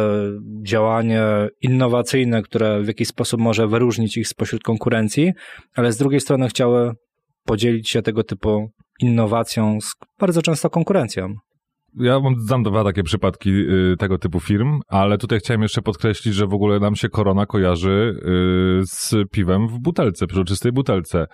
działanie 0.67 1.23
innowacyjne, 1.63 2.43
które 2.43 2.83
w 2.83 2.87
jakiś 2.87 3.09
sposób 3.09 3.41
może 3.41 3.69
wyróżnić 3.69 4.17
ich 4.17 4.29
spośród 4.29 4.63
konkurencji, 4.63 5.33
ale 5.75 5.93
z 5.93 5.97
drugiej 5.97 6.21
strony 6.21 6.49
chciały 6.49 6.93
podzielić 7.45 7.91
się 7.91 8.03
tego 8.03 8.25
typu 8.25 8.71
innowacją 9.01 9.81
z 9.81 9.95
bardzo 10.19 10.43
często 10.43 10.71
konkurencją. 10.71 11.35
Ja 11.95 12.21
mam, 12.21 12.35
znam 12.41 12.63
dwa 12.63 12.85
takie 12.85 13.03
przypadki 13.03 13.51
y, 13.51 13.97
tego 13.99 14.19
typu 14.19 14.41
firm, 14.41 14.81
ale 14.89 15.19
tutaj 15.19 15.39
chciałem 15.39 15.63
jeszcze 15.63 15.83
podkreślić, 15.83 16.35
że 16.35 16.47
w 16.47 16.55
ogóle 16.55 16.81
nam 16.81 16.97
się 16.97 17.09
korona 17.09 17.47
kojarzy 17.47 18.21
y, 18.81 18.87
z 18.87 19.15
piwem 19.31 19.69
w 19.69 19.79
butelce, 19.79 20.27
przejrzystej 20.27 20.73
butelce. 20.73 21.27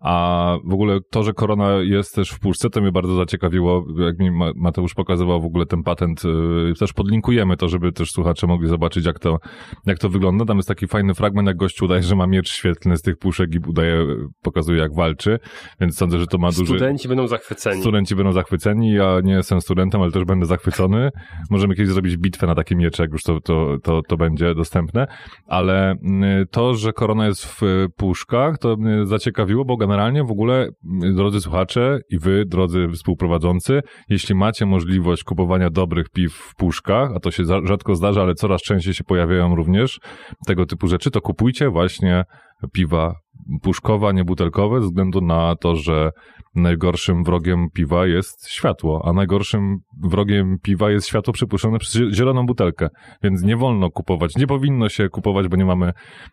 A 0.00 0.56
w 0.64 0.72
ogóle 0.72 0.98
to, 1.10 1.22
że 1.22 1.32
korona 1.32 1.72
jest 1.72 2.14
też 2.14 2.30
w 2.30 2.40
puszce, 2.40 2.70
to 2.70 2.80
mnie 2.80 2.92
bardzo 2.92 3.14
zaciekawiło. 3.14 3.84
Jak 3.98 4.18
mi 4.18 4.30
Ma- 4.30 4.52
Mateusz 4.56 4.94
pokazywał 4.94 5.40
w 5.40 5.44
ogóle 5.44 5.66
ten 5.66 5.82
patent, 5.82 6.22
y, 6.24 6.72
też 6.78 6.92
podlinkujemy 6.92 7.56
to, 7.56 7.68
żeby 7.68 7.92
też 7.92 8.10
słuchacze 8.10 8.46
mogli 8.46 8.68
zobaczyć, 8.68 9.06
jak 9.06 9.18
to, 9.18 9.38
jak 9.86 9.98
to 9.98 10.08
wygląda. 10.08 10.44
Tam 10.44 10.56
jest 10.56 10.68
taki 10.68 10.86
fajny 10.86 11.14
fragment, 11.14 11.48
jak 11.48 11.56
gościu 11.56 11.84
udaje, 11.84 12.02
że 12.02 12.16
ma 12.16 12.26
miecz 12.26 12.50
świetlny 12.50 12.96
z 12.96 13.02
tych 13.02 13.18
puszek 13.18 13.54
i 13.54 13.58
udaje, 13.66 14.06
pokazuje, 14.42 14.78
jak 14.80 14.94
walczy. 14.94 15.38
Więc 15.80 15.96
sądzę, 15.96 16.18
że 16.18 16.26
to 16.26 16.38
ma 16.38 16.48
duży... 16.48 16.66
Studenci 16.66 17.08
będą 17.08 17.26
zachwyceni. 17.26 17.80
Studenci 17.80 18.16
będą 18.16 18.32
zachwyceni, 18.32 18.92
ja 18.92 19.20
nie 19.24 19.32
jestem 19.32 19.60
studentem, 19.60 20.02
ale 20.02 20.12
też 20.12 20.24
będę 20.24 20.46
zachwycony. 20.46 21.10
Możemy 21.50 21.74
kiedyś 21.74 21.92
zrobić 21.92 22.16
bitwę 22.16 22.46
na 22.46 22.54
takie 22.54 22.76
miecze, 22.76 23.02
jak 23.02 23.12
już 23.12 23.22
to, 23.22 23.40
to, 23.40 23.76
to, 23.82 24.02
to 24.08 24.16
będzie 24.16 24.54
dostępne. 24.54 25.06
Ale 25.46 25.90
mm, 25.90 26.46
to, 26.50 26.74
że 26.74 26.92
korona 26.92 27.26
jest 27.26 27.46
w 27.46 27.86
puszkach, 27.96 28.58
to 28.58 28.76
mnie 28.76 29.06
zaciekawiło, 29.06 29.64
bo 29.64 29.76
generalnie 29.88 30.24
w 30.24 30.30
ogóle, 30.30 30.68
y, 31.04 31.12
drodzy 31.14 31.40
słuchacze 31.40 31.98
i 32.10 32.18
wy, 32.18 32.44
drodzy 32.46 32.88
współprowadzący, 32.94 33.80
jeśli 34.08 34.34
macie 34.34 34.66
możliwość 34.66 35.24
kupowania 35.24 35.70
dobrych 35.70 36.08
piw 36.10 36.32
w 36.34 36.54
puszkach, 36.54 37.10
a 37.16 37.20
to 37.20 37.30
się 37.30 37.44
za- 37.44 37.60
rzadko 37.66 37.94
zdarza, 37.94 38.22
ale 38.22 38.34
coraz 38.34 38.62
częściej 38.62 38.94
się 38.94 39.04
pojawiają 39.04 39.54
również 39.54 40.00
tego 40.46 40.66
typu 40.66 40.86
rzeczy, 40.88 41.10
to 41.10 41.20
kupujcie 41.20 41.70
właśnie 41.70 42.24
piwa 42.72 43.14
puszkowe, 43.62 44.08
a 44.08 44.12
nie 44.12 44.24
butelkowe, 44.24 44.80
ze 44.80 44.86
względu 44.86 45.20
na 45.20 45.54
to, 45.60 45.76
że 45.76 46.10
najgorszym 46.58 47.24
wrogiem 47.24 47.66
piwa 47.74 48.06
jest 48.06 48.50
światło, 48.50 49.02
a 49.04 49.12
najgorszym 49.12 49.78
wrogiem 50.02 50.56
piwa 50.62 50.90
jest 50.90 51.06
światło 51.08 51.32
przypuszczone 51.32 51.78
przez 51.78 51.94
zie- 51.94 52.14
zieloną 52.14 52.46
butelkę. 52.46 52.88
Więc 53.22 53.42
nie 53.42 53.56
wolno 53.56 53.90
kupować, 53.90 54.36
nie 54.36 54.46
powinno 54.46 54.88
się 54.88 55.08
kupować, 55.08 55.48
bo 55.48 55.56
nie 55.56 55.64
mamy 55.64 55.92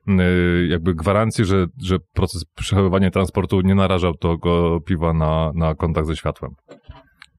y, 0.10 0.68
jakby 0.70 0.96
gwarancji, 0.96 1.46
że, 1.46 1.66
że 1.84 1.98
proces 2.14 2.46
przechowywania 2.56 3.12
transportu 3.12 3.62
nie 3.62 3.76
narażał 3.76 4.14
tego 4.14 4.80
piwa 4.82 5.14
na, 5.14 5.52
na 5.56 5.76
kontakt 5.76 6.08
ze 6.08 6.16
światłem. 6.16 6.52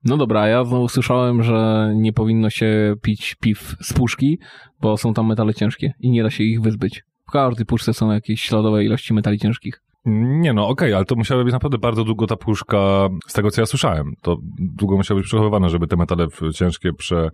No 0.05 0.17
dobra, 0.17 0.49
ja 0.49 0.65
znowu 0.65 0.89
słyszałem, 0.89 1.43
że 1.43 1.93
nie 1.97 2.13
powinno 2.13 2.51
się 2.51 2.95
pić 3.03 3.35
piw 3.41 3.77
z 3.81 3.93
puszki, 3.93 4.39
bo 4.81 4.97
są 4.97 5.15
tam 5.15 5.27
metale 5.27 5.55
ciężkie 5.55 5.93
i 6.01 6.11
nie 6.11 6.23
da 6.23 6.31
się 6.31 6.45
ich 6.45 6.61
wyzbyć. 6.61 7.03
W 7.29 7.31
każdej 7.31 7.67
puszce 7.67 7.95
są 7.95 8.13
jakieś 8.13 8.41
śladowe 8.41 8.85
ilości 8.85 9.15
metali 9.15 9.39
ciężkich. 9.39 9.83
Nie 10.07 10.53
no, 10.53 10.69
okej, 10.69 10.95
ale 10.95 11.05
to 11.05 11.15
musiała 11.15 11.45
być 11.45 11.53
naprawdę 11.53 11.79
bardzo 11.79 12.05
długo 12.05 12.27
ta 12.27 12.37
puszka, 12.37 13.09
z 13.29 13.33
tego 13.33 13.51
co 13.51 13.63
ja 13.63 13.67
słyszałem, 13.67 14.13
to 14.23 14.37
długo 14.59 14.97
musiało 14.97 15.21
być 15.21 15.27
przechowywane, 15.27 15.69
żeby 15.69 15.87
te 15.87 15.97
metale 15.97 16.27
ciężkie 16.55 16.93
prze, 16.93 17.31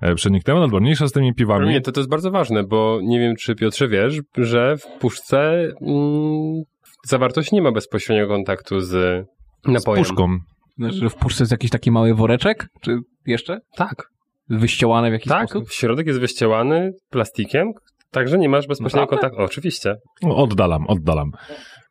e, 0.00 0.14
przeniknęły. 0.14 0.60
Dobra, 0.60 0.80
mniejsza 0.80 1.08
z 1.08 1.12
tymi 1.12 1.34
piwami. 1.34 1.68
Nie, 1.68 1.80
to, 1.80 1.92
to 1.92 2.00
jest 2.00 2.10
bardzo 2.10 2.30
ważne, 2.30 2.64
bo 2.64 2.98
nie 3.02 3.20
wiem, 3.20 3.36
czy 3.36 3.54
Piotrze 3.54 3.88
wiesz, 3.88 4.20
że 4.36 4.76
w 4.76 4.98
puszce 5.00 5.52
mm, 5.80 6.62
zawartość 7.06 7.52
nie 7.52 7.62
ma 7.62 7.72
bezpośredniego 7.72 8.28
kontaktu 8.34 8.80
z 8.80 8.90
z 9.64 9.68
napojem. 9.68 10.04
puszką. 10.04 10.38
Znaczy, 10.78 10.96
że 10.96 11.10
w 11.10 11.14
puszce 11.14 11.42
jest 11.42 11.52
jakiś 11.52 11.70
taki 11.70 11.90
mały 11.90 12.14
woreczek? 12.14 12.66
Czy 12.80 12.98
jeszcze? 13.26 13.58
Tak, 13.76 14.08
Wyściołane 14.48 15.10
w 15.10 15.12
jakiś 15.12 15.28
tak. 15.28 15.50
sposób? 15.50 15.70
Środek 15.72 16.06
jest 16.06 16.20
wyścielany 16.20 16.92
plastikiem, 17.10 17.72
także 18.10 18.38
nie 18.38 18.48
masz 18.48 18.66
bezpośredniego 18.66 19.10
kontaktu. 19.10 19.38
Oczywiście. 19.42 19.94
No, 20.22 20.36
Oddalam, 20.36 20.86
oddalam. 20.88 21.30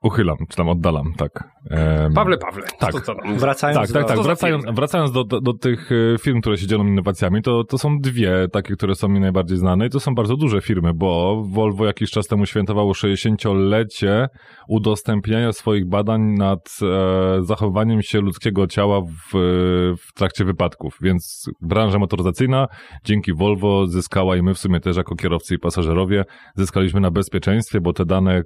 Uchylam, 0.04 0.38
czy 0.50 0.58
tam 0.58 0.70
oddalam, 0.70 1.14
tak. 1.18 1.44
Pawle, 2.16 2.38
Pawle. 2.38 2.64
Tak. 2.80 3.06
Tam? 3.06 3.38
Wracając 3.38 3.80
Tak, 3.80 3.92
tak, 3.92 4.02
do... 4.02 4.08
tak. 4.08 4.18
Za 4.18 4.24
Wracając, 4.24 4.66
wracając 4.74 5.12
do, 5.12 5.24
do, 5.24 5.42
do 5.42 5.54
tych 5.54 5.90
e, 5.92 6.18
firm, 6.18 6.42
które 6.42 6.58
się 6.58 6.68
dzielą 6.68 6.88
innowacjami, 6.88 7.42
to, 7.42 7.64
to 7.64 7.78
są 7.78 7.98
dwie 8.00 8.48
takie, 8.52 8.76
które 8.76 8.96
są 8.96 9.08
mi 9.08 9.20
najbardziej 9.20 9.58
znane 9.58 9.88
i 9.88 9.90
to 9.90 10.00
są 10.00 10.16
bardzo 10.16 10.36
duże 10.36 10.62
firmy, 10.62 10.94
bo 10.94 11.42
Volvo 11.50 11.86
jakiś 11.86 12.12
czas 12.12 12.28
temu 12.28 12.46
świętowało 12.46 12.94
60-lecie 12.94 14.28
udostępniania 14.68 15.52
swoich 15.52 15.90
badań 15.90 16.22
nad 16.22 16.78
e, 16.82 17.44
zachowaniem 17.44 18.02
się 18.02 18.20
ludzkiego 18.20 18.68
ciała 18.68 19.02
w, 19.02 19.38
w 19.98 20.14
trakcie 20.14 20.46
wypadków. 20.46 20.98
Więc 21.02 21.50
branża 21.62 22.00
motoryzacyjna 22.00 22.68
dzięki 23.04 23.34
Volvo 23.34 23.88
zyskała 23.88 24.38
i 24.38 24.42
my 24.42 24.54
w 24.54 24.60
sumie 24.60 24.80
też 24.80 24.98
jako 24.98 25.16
kierowcy 25.16 25.56
i 25.56 25.60
pasażerowie 25.60 26.26
zyskaliśmy 26.56 27.00
na 27.00 27.12
bezpieczeństwie, 27.12 27.82
bo 27.82 27.94
te 27.94 28.06
dane 28.06 28.40
y, 28.40 28.44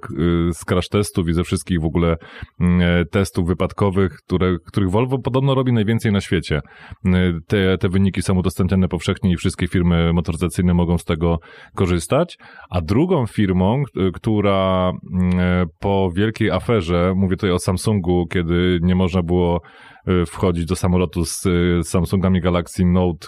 z 0.52 0.64
crash 0.64 0.88
testów 0.88 1.28
i 1.28 1.32
ze 1.32 1.44
wszystkich 1.48 1.80
w 1.80 1.84
ogóle 1.84 2.16
mm, 2.60 2.80
e, 2.80 3.04
testów 3.04 3.46
wypadkowych, 3.46 4.12
które, 4.12 4.56
których 4.66 4.90
Volvo 4.90 5.18
podobno 5.18 5.54
robi 5.54 5.72
najwięcej 5.72 6.12
na 6.12 6.20
świecie. 6.20 6.60
Y, 7.06 7.10
Te, 7.46 7.78
te 7.78 7.88
wyniki 7.88 8.22
są 8.22 8.38
udostępniane 8.38 8.88
powszechnie 8.88 9.32
i 9.32 9.36
wszystkie 9.36 9.68
firmy 9.68 10.12
motoryzacyjne 10.12 10.74
mogą 10.74 10.98
z 10.98 11.04
tego 11.04 11.38
korzystać. 11.74 12.36
A 12.70 12.80
drugą 12.80 13.26
firmą, 13.26 13.82
która 14.14 14.92
mm, 15.12 15.40
e, 15.40 15.66
po 15.80 16.10
wielkiej 16.14 16.50
aferze, 16.50 17.12
mówię 17.16 17.36
tutaj 17.36 17.50
o 17.50 17.58
Samsungu, 17.58 18.26
kiedy 18.26 18.78
nie 18.82 18.94
można 18.94 19.22
było 19.22 19.60
y, 20.08 20.26
wchodzić 20.26 20.64
do 20.64 20.76
samolotu 20.76 21.24
z 21.24 21.46
Samsungami 21.82 22.40
Galaxy 22.40 22.84
Note 22.84 23.26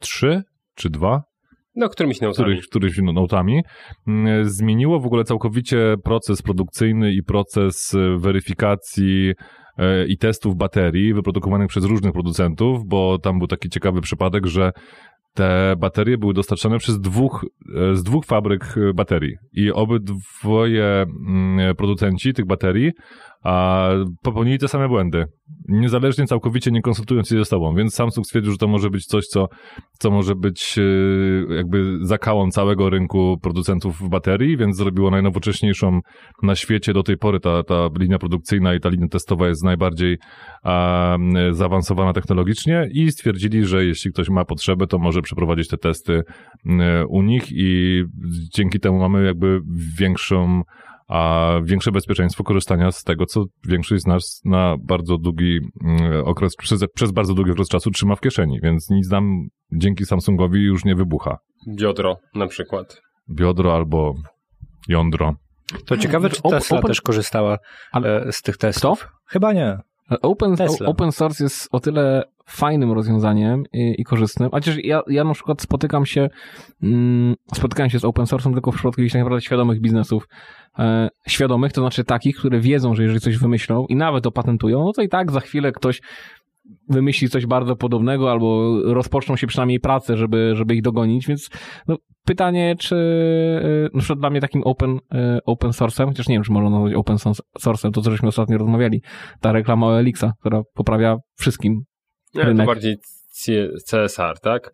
3 0.00 0.42
czy 0.74 0.90
2, 0.90 1.22
No, 1.78 1.88
którymiś 1.88 2.20
nautami. 2.20 2.44
których, 2.44 2.66
któryś 2.66 2.98
notami, 3.14 3.62
mm, 4.06 4.44
zmieniło 4.48 5.00
w 5.00 5.06
ogóle 5.06 5.24
całkowicie 5.24 5.94
proces 6.04 6.42
produkcyjny 6.42 7.12
i 7.12 7.22
proces 7.22 7.94
e, 7.94 8.18
weryfikacji 8.18 9.32
e, 9.78 10.06
i 10.06 10.18
testów 10.18 10.56
baterii 10.56 11.14
wyprodukowanych 11.14 11.68
przez 11.68 11.84
różnych 11.84 12.12
producentów, 12.12 12.86
bo 12.86 13.18
tam 13.18 13.38
był 13.38 13.46
taki 13.46 13.68
ciekawy 13.68 14.00
przypadek, 14.00 14.46
że 14.46 14.72
te 15.34 15.74
baterie 15.78 16.18
były 16.18 16.34
dostarczane 16.34 16.78
przez 16.78 17.00
dwóch, 17.00 17.46
e, 17.74 17.94
z 17.94 18.02
dwóch 18.02 18.24
fabryk 18.24 18.74
baterii 18.94 19.34
i 19.52 19.72
obydwoje 19.72 20.84
mm, 20.84 21.76
producenci 21.76 22.32
tych 22.34 22.46
baterii 22.46 22.92
a 23.42 23.88
popełnili 24.22 24.58
te 24.58 24.68
same 24.68 24.88
błędy. 24.88 25.24
Niezależnie, 25.68 26.26
całkowicie 26.26 26.70
nie 26.70 26.82
konsultując 26.82 27.28
się 27.28 27.38
ze 27.38 27.44
sobą. 27.44 27.74
Więc 27.74 27.94
Samsung 27.94 28.26
stwierdził, 28.26 28.52
że 28.52 28.58
to 28.58 28.68
może 28.68 28.90
być 28.90 29.06
coś, 29.06 29.26
co, 29.26 29.48
co 29.98 30.10
może 30.10 30.34
być 30.34 30.78
e, 30.78 31.54
jakby 31.54 31.98
zakałą 32.00 32.50
całego 32.50 32.90
rynku 32.90 33.38
producentów 33.42 34.08
baterii, 34.08 34.56
więc 34.56 34.76
zrobiło 34.76 35.10
najnowocześniejszą 35.10 36.00
na 36.42 36.54
świecie 36.54 36.92
do 36.92 37.02
tej 37.02 37.16
pory. 37.16 37.40
Ta, 37.40 37.62
ta 37.62 37.88
linia 37.98 38.18
produkcyjna 38.18 38.74
i 38.74 38.80
ta 38.80 38.88
linia 38.88 39.08
testowa 39.08 39.48
jest 39.48 39.64
najbardziej 39.64 40.18
a, 40.62 41.16
zaawansowana 41.50 42.12
technologicznie 42.12 42.88
i 42.92 43.12
stwierdzili, 43.12 43.64
że 43.64 43.84
jeśli 43.84 44.12
ktoś 44.12 44.28
ma 44.28 44.44
potrzebę, 44.44 44.86
to 44.86 44.98
może 44.98 45.22
przeprowadzić 45.22 45.68
te 45.68 45.76
testy 45.76 46.22
m, 46.66 46.80
u 47.08 47.22
nich 47.22 47.44
i 47.50 48.02
dzięki 48.54 48.80
temu 48.80 48.98
mamy 48.98 49.24
jakby 49.24 49.60
większą 49.98 50.62
a 51.08 51.50
większe 51.64 51.92
bezpieczeństwo 51.92 52.44
korzystania 52.44 52.92
z 52.92 53.04
tego, 53.04 53.26
co 53.26 53.44
większość 53.68 54.02
z 54.02 54.06
nas 54.06 54.40
na 54.44 54.76
bardzo 54.80 55.18
długi 55.18 55.60
mm, 55.84 56.24
okres, 56.24 56.56
przez, 56.56 56.84
przez 56.94 57.10
bardzo 57.12 57.34
długi 57.34 57.50
okres 57.50 57.68
czasu 57.68 57.90
trzyma 57.90 58.16
w 58.16 58.20
kieszeni, 58.20 58.60
więc 58.62 58.90
nic 58.90 59.10
nam 59.10 59.48
dzięki 59.72 60.06
Samsungowi 60.06 60.62
już 60.62 60.84
nie 60.84 60.94
wybucha. 60.94 61.38
Biodro 61.68 62.16
na 62.34 62.46
przykład. 62.46 63.00
Biodro 63.30 63.74
albo 63.74 64.14
jądro. 64.88 65.34
To 65.86 65.96
ciekawe, 65.96 66.30
czy 66.30 66.42
Tesla 66.42 66.78
Open- 66.78 66.86
też 66.88 67.00
korzystała 67.00 67.58
Ale- 67.92 68.22
e, 68.24 68.32
z 68.32 68.42
tych 68.42 68.56
testów. 68.56 69.08
Chyba 69.26 69.52
nie. 69.52 69.78
Open, 70.22 70.56
Tesla. 70.56 70.86
o- 70.86 70.90
open 70.90 71.12
source 71.12 71.44
jest 71.44 71.68
o 71.72 71.80
tyle 71.80 72.22
fajnym 72.48 72.92
rozwiązaniem 72.92 73.64
i, 73.72 73.94
i 73.98 74.04
korzystnym, 74.04 74.50
chociaż 74.50 74.84
ja, 74.84 75.00
ja 75.06 75.24
na 75.24 75.34
przykład 75.34 75.62
spotykam 75.62 76.06
się 76.06 76.28
mm, 76.82 77.34
spotykałem 77.54 77.90
się 77.90 77.98
z 77.98 78.04
open 78.04 78.24
source'em 78.24 78.52
tylko 78.52 78.72
w 78.72 78.74
przypadku 78.74 79.00
jakichś 79.00 79.12
tak 79.12 79.20
naprawdę 79.20 79.40
świadomych 79.40 79.80
biznesów. 79.80 80.28
E, 80.78 81.08
świadomych, 81.28 81.72
to 81.72 81.80
znaczy 81.80 82.04
takich, 82.04 82.36
które 82.36 82.60
wiedzą, 82.60 82.94
że 82.94 83.02
jeżeli 83.02 83.20
coś 83.20 83.38
wymyślą 83.38 83.86
i 83.86 83.96
nawet 83.96 84.26
opatentują, 84.26 84.84
no 84.84 84.92
to 84.92 85.02
i 85.02 85.08
tak 85.08 85.32
za 85.32 85.40
chwilę 85.40 85.72
ktoś 85.72 86.00
wymyśli 86.88 87.28
coś 87.28 87.46
bardzo 87.46 87.76
podobnego 87.76 88.30
albo 88.30 88.78
rozpoczną 88.84 89.36
się 89.36 89.46
przynajmniej 89.46 89.80
prace, 89.80 90.16
żeby, 90.16 90.52
żeby 90.54 90.74
ich 90.74 90.82
dogonić, 90.82 91.26
więc 91.26 91.50
no, 91.88 91.96
pytanie, 92.24 92.76
czy 92.78 92.96
e, 93.64 93.96
na 93.96 94.00
przykład 94.00 94.18
dla 94.18 94.30
mnie 94.30 94.40
takim 94.40 94.62
open, 94.64 94.98
e, 95.14 95.38
open 95.46 95.70
source'em, 95.70 96.06
chociaż 96.06 96.28
nie 96.28 96.34
wiem, 96.34 96.42
czy 96.42 96.52
można 96.52 96.70
nazwać 96.70 96.94
open 96.94 97.16
source'em, 97.60 97.90
to 97.90 98.02
co 98.02 98.10
żeśmy 98.10 98.28
ostatnio 98.28 98.58
rozmawiali, 98.58 99.02
ta 99.40 99.52
reklama 99.52 99.86
OLX-a, 99.86 100.32
która 100.40 100.62
poprawia 100.74 101.16
wszystkim. 101.38 101.84
Nie, 102.34 102.42
to 102.42 102.48
Rynek. 102.48 102.66
bardziej 102.66 102.96
CSR, 103.90 104.40
tak? 104.42 104.70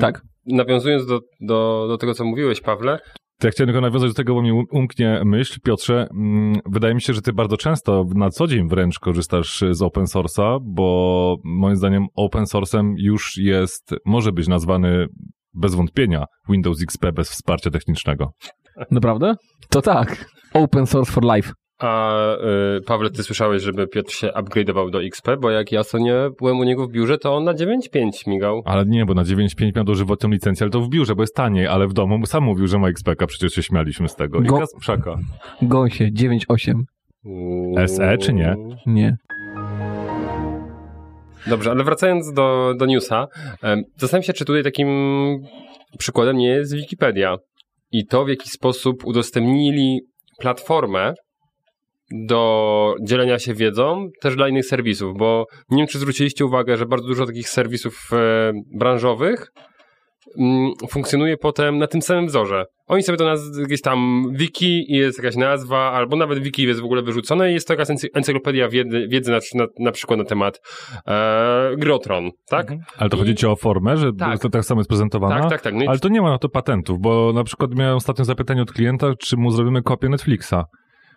Tak. 0.00 0.22
Nawiązując 0.46 1.06
do, 1.06 1.20
do, 1.40 1.86
do 1.88 1.98
tego, 1.98 2.14
co 2.14 2.24
mówiłeś, 2.24 2.60
Pawle, 2.60 2.98
To 3.40 3.46
ja 3.46 3.50
chciałem 3.50 3.68
tylko 3.68 3.80
nawiązać 3.80 4.10
do 4.10 4.14
tego, 4.14 4.34
bo 4.34 4.42
mi 4.42 4.52
um- 4.52 4.64
umknie 4.70 5.22
myśl. 5.24 5.60
Piotrze, 5.64 6.08
mm, 6.10 6.56
wydaje 6.72 6.94
mi 6.94 7.02
się, 7.02 7.12
że 7.12 7.22
ty 7.22 7.32
bardzo 7.32 7.56
często, 7.56 8.04
na 8.14 8.30
co 8.30 8.46
dzień 8.46 8.68
wręcz 8.68 8.98
korzystasz 8.98 9.64
z 9.70 9.82
open 9.82 10.04
source'a, 10.04 10.58
bo 10.62 11.36
moim 11.44 11.76
zdaniem 11.76 12.06
open 12.14 12.44
source'em 12.44 12.94
już 12.98 13.36
jest, 13.36 13.94
może 14.04 14.32
być 14.32 14.48
nazwany 14.48 15.06
bez 15.54 15.74
wątpienia 15.74 16.24
Windows 16.48 16.82
XP 16.82 17.12
bez 17.12 17.30
wsparcia 17.30 17.70
technicznego. 17.70 18.30
Naprawdę? 18.90 19.34
To 19.70 19.82
tak. 19.82 20.26
Open 20.54 20.86
source 20.86 21.12
for 21.12 21.24
life. 21.34 21.52
A 21.78 22.20
y, 22.76 22.80
Pawle, 22.80 23.10
ty 23.10 23.22
słyszałeś, 23.22 23.62
żeby 23.62 23.86
Piotr 23.88 24.12
się 24.12 24.28
upgrade'ował 24.28 24.90
do 24.90 25.02
XP, 25.02 25.28
bo 25.40 25.50
jak 25.50 25.72
ja 25.72 25.80
ostatnio 25.80 26.30
byłem 26.38 26.58
u 26.58 26.64
niego 26.64 26.86
w 26.86 26.90
biurze, 26.92 27.18
to 27.18 27.36
on 27.36 27.44
na 27.44 27.54
9.5 27.54 28.10
migał. 28.26 28.62
Ale 28.64 28.84
nie, 28.86 29.06
bo 29.06 29.14
na 29.14 29.24
9.5 29.24 29.76
miał 29.76 29.84
dożywotną 29.84 30.30
licencję, 30.30 30.64
ale 30.64 30.70
to 30.70 30.80
w 30.80 30.88
biurze, 30.88 31.14
bo 31.14 31.22
jest 31.22 31.34
taniej, 31.34 31.66
ale 31.66 31.86
w 31.88 31.92
domu 31.92 32.26
sam 32.26 32.44
mówił, 32.44 32.66
że 32.66 32.78
ma 32.78 32.88
XP, 32.88 33.08
przecież 33.26 33.52
się 33.52 33.62
śmialiśmy 33.62 34.08
z 34.08 34.14
tego. 34.14 34.40
I 34.40 34.44
Go- 34.46 34.58
Kasprzaka. 34.58 35.16
Gąsie 35.62 36.08
9.8. 36.12 36.72
SE 37.86 38.18
czy 38.18 38.32
nie? 38.32 38.54
Nie. 38.86 39.16
Dobrze, 41.46 41.70
ale 41.70 41.84
wracając 41.84 42.32
do, 42.32 42.74
do 42.78 42.86
newsa, 42.86 43.26
em, 43.62 43.82
zastanawiam 43.96 44.22
się, 44.22 44.32
czy 44.32 44.44
tutaj 44.44 44.62
takim 44.62 44.88
przykładem 45.98 46.36
nie 46.36 46.48
jest 46.48 46.74
Wikipedia 46.74 47.36
i 47.92 48.06
to, 48.06 48.24
w 48.24 48.28
jaki 48.28 48.48
sposób 48.48 49.04
udostępnili 49.04 50.00
platformę 50.38 51.14
do 52.12 52.94
dzielenia 53.02 53.38
się 53.38 53.54
wiedzą 53.54 54.08
też 54.20 54.36
dla 54.36 54.48
innych 54.48 54.66
serwisów, 54.66 55.18
bo 55.18 55.46
nie 55.70 55.78
wiem, 55.78 55.86
czy 55.86 55.98
zwróciliście 55.98 56.46
uwagę, 56.46 56.76
że 56.76 56.86
bardzo 56.86 57.08
dużo 57.08 57.26
takich 57.26 57.48
serwisów 57.48 58.08
e, 58.12 58.52
branżowych 58.78 59.52
mm, 60.38 60.70
funkcjonuje 60.90 61.36
potem 61.36 61.78
na 61.78 61.86
tym 61.86 62.02
samym 62.02 62.26
wzorze. 62.26 62.64
Oni 62.86 63.02
sobie 63.02 63.18
to 63.18 63.24
naz- 63.24 63.60
jakieś 63.60 63.80
tam 63.80 64.24
wiki 64.32 64.92
i 64.92 64.96
jest 64.96 65.18
jakaś 65.18 65.36
nazwa, 65.36 65.78
albo 65.92 66.16
nawet 66.16 66.38
wiki 66.38 66.62
jest 66.62 66.80
w 66.80 66.84
ogóle 66.84 67.02
wyrzucone 67.02 67.50
i 67.50 67.54
jest 67.54 67.68
to 67.68 67.72
jakaś 67.74 67.88
ency- 67.88 68.08
encyklopedia 68.14 68.68
wiedzy, 68.68 69.06
wiedzy 69.08 69.30
na, 69.32 69.38
na, 69.54 69.66
na 69.78 69.92
przykład 69.92 70.18
na 70.18 70.24
temat 70.24 70.60
e, 71.06 71.76
Grotron, 71.76 72.30
tak? 72.48 72.72
Ale 72.98 73.10
to 73.10 73.16
I- 73.16 73.20
chodzi 73.20 73.34
ci 73.34 73.46
o 73.46 73.56
formę, 73.56 73.96
że 73.96 74.10
Tak. 74.18 74.38
to 74.40 74.48
tak 74.48 74.64
samo 74.64 74.80
jest 74.80 74.88
prezentowana? 74.88 75.40
Tak, 75.40 75.50
tak, 75.50 75.60
tak. 75.62 75.74
No 75.74 75.82
i 75.84 75.86
Ale 75.86 75.98
to 75.98 76.08
nie 76.08 76.22
ma 76.22 76.30
na 76.30 76.38
to 76.38 76.48
patentów, 76.48 76.98
bo 77.00 77.32
na 77.34 77.44
przykład 77.44 77.70
miałem 77.74 77.96
ostatnio 77.96 78.24
zapytanie 78.24 78.62
od 78.62 78.72
klienta, 78.72 79.06
czy 79.20 79.36
mu 79.36 79.50
zrobimy 79.50 79.82
kopię 79.82 80.08
Netflixa. 80.08 80.54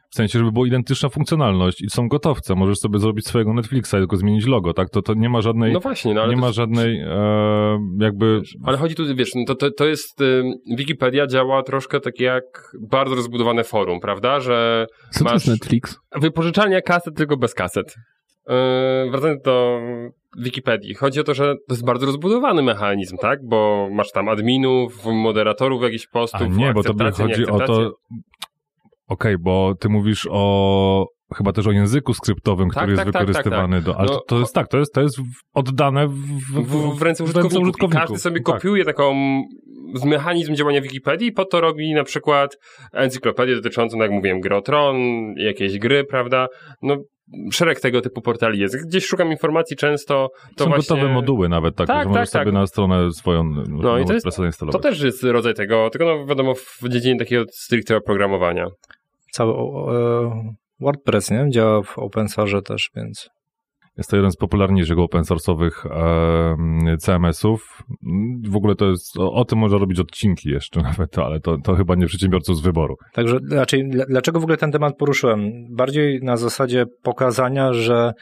W 0.09 0.15
sensie, 0.15 0.39
żeby 0.39 0.51
była 0.51 0.67
identyczna 0.67 1.09
funkcjonalność 1.09 1.81
i 1.81 1.89
są 1.89 2.07
gotowce. 2.07 2.55
Możesz 2.55 2.77
sobie 2.77 2.99
zrobić 2.99 3.27
swojego 3.27 3.53
Netflixa 3.53 3.93
i 3.93 3.97
tylko 3.97 4.17
zmienić 4.17 4.45
logo, 4.45 4.73
tak? 4.73 4.89
To, 4.89 5.01
to 5.01 5.13
nie 5.13 5.29
ma 5.29 5.41
żadnej, 5.41 5.73
No 5.73 5.79
właśnie, 5.79 6.13
no 6.13 6.21
ale 6.21 6.29
nie 6.29 6.35
to 6.35 6.41
ma 6.41 6.47
jest- 6.47 6.57
żadnej 6.57 6.99
e, 6.99 7.79
jakby... 7.99 8.41
Ale 8.63 8.77
chodzi 8.77 8.95
tu, 8.95 9.15
wiesz, 9.15 9.29
no 9.35 9.45
to, 9.47 9.55
to, 9.55 9.71
to 9.71 9.85
jest, 9.85 10.21
ym, 10.21 10.53
Wikipedia 10.77 11.27
działa 11.27 11.63
troszkę 11.63 11.99
tak 11.99 12.19
jak 12.19 12.43
bardzo 12.89 13.15
rozbudowane 13.15 13.63
forum, 13.63 13.99
prawda, 13.99 14.39
że 14.39 14.87
Co 15.11 15.19
to 15.19 15.25
masz 15.25 15.33
jest 15.33 15.47
Netflix? 15.47 15.97
wypożyczalnia 16.15 16.81
kaset, 16.81 17.15
tylko 17.15 17.37
bez 17.37 17.53
kaset. 17.53 17.95
Yy, 19.05 19.11
wracając 19.11 19.41
do 19.41 19.79
Wikipedii, 20.37 20.93
chodzi 20.93 21.19
o 21.19 21.23
to, 21.23 21.33
że 21.33 21.55
to 21.55 21.73
jest 21.73 21.85
bardzo 21.85 22.05
rozbudowany 22.05 22.61
mechanizm, 22.63 23.17
tak, 23.17 23.39
bo 23.47 23.89
masz 23.91 24.11
tam 24.11 24.29
adminów, 24.29 25.05
moderatorów 25.05 25.81
jakichś 25.83 26.07
postów, 26.07 26.41
A 26.41 26.45
nie, 26.47 26.73
bo 26.73 26.83
tobie 26.83 27.05
akceptację, 27.05 27.25
chodzi 27.45 27.51
o 27.51 27.67
to... 27.67 27.93
Okej, 29.09 29.37
bo 29.37 29.75
ty 29.79 29.89
mówisz 29.89 30.27
o... 30.31 31.05
Chyba 31.35 31.51
też 31.51 31.67
o 31.67 31.71
języku 31.71 32.13
skryptowym, 32.13 32.69
Tak, 32.69 32.75
który 32.77 32.91
jest 32.91 33.03
tak, 33.03 33.13
tak, 33.13 33.21
wykorzystywany 33.21 33.81
do... 33.81 33.97
Ale 33.97 34.09
No, 34.11 34.19
to, 34.27 34.39
jest 34.39 34.53
tak, 34.55 34.67
to 34.67 34.77
jest, 34.77 34.93
to 34.93 35.01
jest 35.01 35.19
w- 35.19 35.23
oddane 35.53 36.07
w, 36.07 36.13
w, 36.53 36.97
w 36.99 37.01
ręce 37.01 37.23
użytkowników. 37.23 37.93
I 37.93 37.97
każdy 37.97 38.17
sobie 38.17 38.41
Tak. 38.41 38.45
kopiuje 38.45 38.85
taką 38.85 39.13
mechanizm 40.05 40.55
działania 40.55 40.81
Wikipedii 40.81 41.31
po 41.31 41.45
to 41.45 41.61
robi 41.61 41.93
na 41.93 42.03
przykład 42.03 42.57
encyklopedię 42.93 43.55
dotyczącą, 43.55 43.97
no 43.97 44.03
jak 44.03 44.11
mówiłem, 44.11 44.39
gry 44.39 44.55
o 44.55 44.61
Tron, 44.61 44.95
jakieś 45.37 45.79
gry, 45.79 46.03
prawda? 46.03 46.47
No, 46.81 46.97
szereg 47.51 47.79
tego 47.79 48.01
typu 48.01 48.21
portali 48.21 48.59
jest. 48.59 48.87
Gdzieś 48.87 49.05
szukam 49.05 49.31
informacji 49.31 49.77
często, 49.77 50.29
to 50.55 50.63
Są 50.63 50.69
właśnie... 50.69 50.95
gotowe 50.95 51.13
moduły 51.13 51.49
nawet 51.49 51.75
takie, 51.75 51.87
Tak, 51.87 52.03
że 52.03 52.09
możesz 52.09 52.29
tak, 52.29 52.39
tak. 52.39 52.47
sobie 52.47 52.59
na 52.59 52.67
stronę 52.67 53.11
swoją 53.11 53.43
No 53.67 53.99
i 53.99 54.05
to 54.05 54.13
jest-. 54.13 54.27
To 54.71 54.79
też 54.79 55.01
jest 55.01 55.23
rodzaj 55.23 55.53
tego, 55.53 55.89
tylko 55.89 56.05
no 56.05 56.25
wiadomo 56.25 56.53
w 56.55 56.89
dziedzinie 56.89 57.19
takiego 57.19 57.43
stricte 57.51 57.97
oprogramowania. 57.97 58.67
Cały 59.31 59.53
e, 59.53 60.53
WordPress, 60.79 61.31
nie? 61.31 61.45
Działa 61.49 61.81
w 61.83 61.97
open 61.97 62.27
source 62.29 62.61
też, 62.61 62.89
więc 62.95 63.29
Jest 63.97 64.09
to 64.09 64.15
jeden 64.15 64.31
z 64.31 64.37
popularniejszych 64.37 64.99
open 64.99 65.21
source'owych 65.23 65.71
e, 66.91 66.97
CMS-ów. 66.97 67.83
W 68.49 68.55
ogóle 68.55 68.75
to 68.75 68.85
jest, 68.89 69.17
o, 69.19 69.33
o 69.33 69.45
tym 69.45 69.59
można 69.59 69.77
robić 69.77 69.99
odcinki 69.99 70.49
jeszcze 70.49 70.81
nawet, 70.89 71.17
ale 71.19 71.39
to, 71.39 71.57
to 71.63 71.75
chyba 71.75 71.95
nie 71.95 72.05
przedsiębiorców 72.05 72.57
z 72.57 72.61
wyboru. 72.61 72.95
Także 73.13 73.37
raczej, 73.51 73.89
dla- 73.89 74.05
dlaczego 74.05 74.39
w 74.39 74.43
ogóle 74.43 74.57
ten 74.57 74.71
temat 74.71 74.97
poruszyłem? 74.97 75.51
Bardziej 75.75 76.19
na 76.23 76.37
zasadzie 76.37 76.85
pokazania, 77.03 77.73
że 77.73 78.13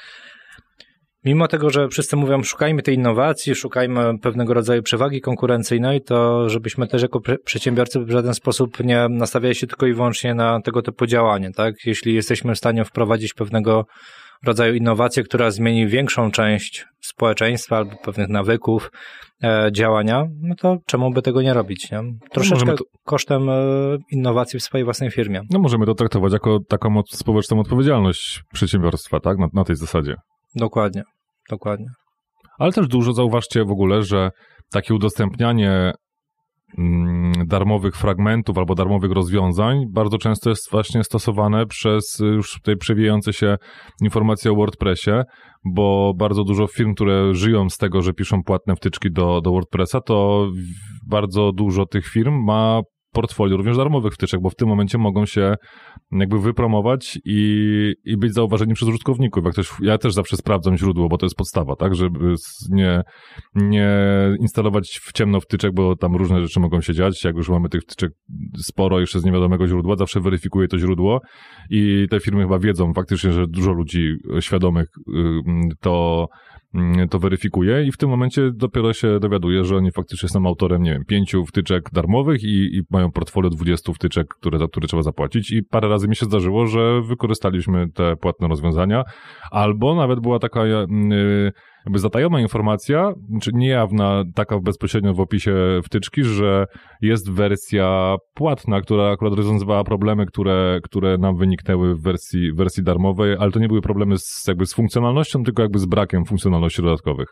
mimo 1.27 1.47
tego, 1.47 1.69
że 1.69 1.87
wszyscy 1.87 2.15
mówią, 2.15 2.43
szukajmy 2.43 2.81
tej 2.81 2.95
innowacji, 2.95 3.55
szukajmy 3.55 4.19
pewnego 4.21 4.53
rodzaju 4.53 4.83
przewagi 4.83 5.21
konkurencyjnej, 5.21 6.01
to 6.01 6.49
żebyśmy 6.49 6.87
też 6.87 7.01
jako 7.01 7.19
przedsiębiorcy 7.45 7.99
w 7.99 8.11
żaden 8.11 8.33
sposób 8.33 8.83
nie 8.83 9.07
nastawiali 9.09 9.55
się 9.55 9.67
tylko 9.67 9.85
i 9.85 9.93
wyłącznie 9.93 10.33
na 10.33 10.61
tego 10.61 10.81
typu 10.81 11.05
działanie. 11.05 11.51
Tak? 11.51 11.75
Jeśli 11.85 12.13
jesteśmy 12.13 12.55
w 12.55 12.57
stanie 12.57 12.85
wprowadzić 12.85 13.33
pewnego 13.33 13.85
rodzaju 14.45 14.73
innowację, 14.73 15.23
która 15.23 15.51
zmieni 15.51 15.87
większą 15.87 16.31
część 16.31 16.85
społeczeństwa 17.01 17.77
albo 17.77 17.91
pewnych 18.05 18.29
nawyków 18.29 18.91
e, 19.43 19.69
działania, 19.71 20.25
no 20.41 20.55
to 20.55 20.77
czemu 20.85 21.11
by 21.11 21.21
tego 21.21 21.41
nie 21.41 21.53
robić? 21.53 21.91
Nie? 21.91 21.99
Troszeczkę 22.31 22.55
możemy 22.55 22.77
to- 22.77 22.83
kosztem 23.05 23.49
e, 23.49 23.53
innowacji 24.11 24.59
w 24.59 24.63
swojej 24.63 24.85
własnej 24.85 25.11
firmie. 25.11 25.41
No 25.49 25.59
możemy 25.59 25.85
to 25.85 25.93
traktować 25.93 26.33
jako 26.33 26.59
taką 26.69 26.97
od- 26.97 27.11
społeczną 27.11 27.59
odpowiedzialność 27.59 28.41
przedsiębiorstwa, 28.53 29.19
tak? 29.19 29.37
Na, 29.37 29.47
na 29.53 29.63
tej 29.63 29.75
zasadzie. 29.75 30.15
Dokładnie, 30.55 31.03
dokładnie. 31.49 31.87
Ale 32.59 32.71
też 32.71 32.87
dużo 32.87 33.13
zauważcie 33.13 33.65
w 33.65 33.71
ogóle, 33.71 34.03
że 34.03 34.29
takie 34.71 34.93
udostępnianie 34.93 35.91
mm, 36.77 37.31
darmowych 37.47 37.95
fragmentów 37.95 38.57
albo 38.57 38.75
darmowych 38.75 39.11
rozwiązań 39.11 39.83
bardzo 39.93 40.17
często 40.17 40.49
jest 40.49 40.71
właśnie 40.71 41.03
stosowane 41.03 41.65
przez 41.65 42.19
y, 42.19 42.25
już 42.25 42.53
tutaj 42.53 42.77
przewijające 42.77 43.33
się 43.33 43.55
informacje 44.01 44.51
o 44.51 44.55
WordPressie, 44.55 45.11
bo 45.65 46.13
bardzo 46.17 46.43
dużo 46.43 46.67
firm, 46.67 46.93
które 46.93 47.33
żyją 47.33 47.69
z 47.69 47.77
tego, 47.77 48.01
że 48.01 48.13
piszą 48.13 48.43
płatne 48.43 48.75
wtyczki 48.75 49.11
do, 49.11 49.41
do 49.41 49.51
WordPressa, 49.51 50.01
to 50.01 50.47
bardzo 51.07 51.51
dużo 51.51 51.85
tych 51.85 52.07
firm 52.07 52.43
ma 52.45 52.81
portfolio 53.17 53.57
również 53.57 53.77
darmowych 53.77 54.13
wtyczek, 54.13 54.41
bo 54.41 54.49
w 54.49 54.55
tym 54.55 54.67
momencie 54.67 54.97
mogą 54.97 55.25
się 55.25 55.55
jakby 56.11 56.39
wypromować 56.39 57.19
i, 57.25 57.93
i 58.05 58.17
być 58.17 58.33
zauważeni 58.33 58.73
przez 58.73 58.89
użytkowników. 58.89 59.43
Jak 59.45 59.53
ktoś, 59.53 59.71
ja 59.81 59.97
też 59.97 60.13
zawsze 60.13 60.37
sprawdzam 60.37 60.77
źródło, 60.77 61.09
bo 61.09 61.17
to 61.17 61.25
jest 61.25 61.35
podstawa, 61.35 61.75
tak, 61.75 61.95
żeby 61.95 62.35
nie, 62.69 63.01
nie 63.55 63.89
instalować 64.39 64.99
w 65.03 65.11
ciemno 65.11 65.39
wtyczek, 65.39 65.73
bo 65.73 65.95
tam 65.95 66.15
różne 66.15 66.41
rzeczy 66.41 66.59
mogą 66.59 66.81
się 66.81 66.93
dziać. 66.93 67.23
Jak 67.23 67.35
już 67.35 67.49
mamy 67.49 67.69
tych 67.69 67.81
wtyczek 67.81 68.11
sporo 68.57 68.99
jeszcze 68.99 69.19
z 69.19 69.25
niewiadomego 69.25 69.67
źródła, 69.67 69.95
zawsze 69.95 70.19
weryfikuję 70.19 70.67
to 70.67 70.77
źródło 70.77 71.19
i 71.69 72.07
te 72.09 72.19
firmy 72.19 72.41
chyba 72.41 72.59
wiedzą 72.59 72.93
faktycznie, 72.93 73.31
że 73.31 73.47
dużo 73.47 73.71
ludzi 73.71 74.15
świadomych 74.39 74.87
ym, 75.15 75.69
to 75.81 76.25
ym, 76.31 76.56
to 77.09 77.19
weryfikuje 77.19 77.83
i 77.83 77.91
w 77.91 77.97
tym 77.97 78.09
momencie 78.09 78.51
dopiero 78.53 78.93
się 78.93 79.19
dowiaduje, 79.19 79.63
że 79.63 79.75
oni 79.75 79.91
faktycznie 79.91 80.29
są 80.29 80.45
autorem, 80.45 80.83
nie 80.83 80.91
wiem, 80.91 81.05
pięciu 81.05 81.45
wtyczek 81.45 81.89
darmowych 81.93 82.43
i, 82.43 82.77
i 82.77 82.81
mają 82.89 83.11
portfolio 83.11 83.49
20 83.49 83.93
wtyczek, 83.93 84.27
które, 84.39 84.59
za 84.59 84.67
które 84.67 84.87
trzeba 84.87 85.03
zapłacić. 85.03 85.51
I 85.51 85.63
parę 85.63 85.89
razy 85.89 86.07
mi 86.07 86.15
się 86.15 86.25
zdarzyło, 86.25 86.67
że 86.67 87.01
wykorzystaliśmy 87.01 87.89
te 87.89 88.15
płatne 88.15 88.47
rozwiązania, 88.47 89.03
albo 89.51 89.95
nawet 89.95 90.19
była 90.19 90.39
taka 90.39 90.65
yy, 90.65 91.51
jakby 91.87 91.99
zatajona 91.99 92.41
informacja, 92.41 93.13
czy 93.41 93.51
niejawna, 93.53 94.23
taka 94.35 94.59
bezpośrednio 94.59 95.13
w 95.13 95.19
opisie 95.19 95.79
wtyczki, 95.83 96.23
że 96.23 96.65
jest 97.01 97.31
wersja 97.31 98.15
płatna, 98.33 98.81
która 98.81 99.11
akurat 99.11 99.33
rozwiązywała 99.33 99.83
problemy, 99.83 100.25
które, 100.25 100.79
które 100.83 101.17
nam 101.17 101.37
wyniknęły 101.37 101.95
w 101.95 102.01
wersji, 102.01 102.53
wersji 102.53 102.83
darmowej, 102.83 103.35
ale 103.39 103.51
to 103.51 103.59
nie 103.59 103.67
były 103.67 103.81
problemy 103.81 104.17
z, 104.17 104.47
jakby 104.47 104.65
z 104.65 104.73
funkcjonalnością, 104.73 105.43
tylko 105.43 105.61
jakby 105.61 105.79
z 105.79 105.85
brakiem 105.85 106.25
funkcjonalności 106.25 106.81
dodatkowych. 106.81 107.27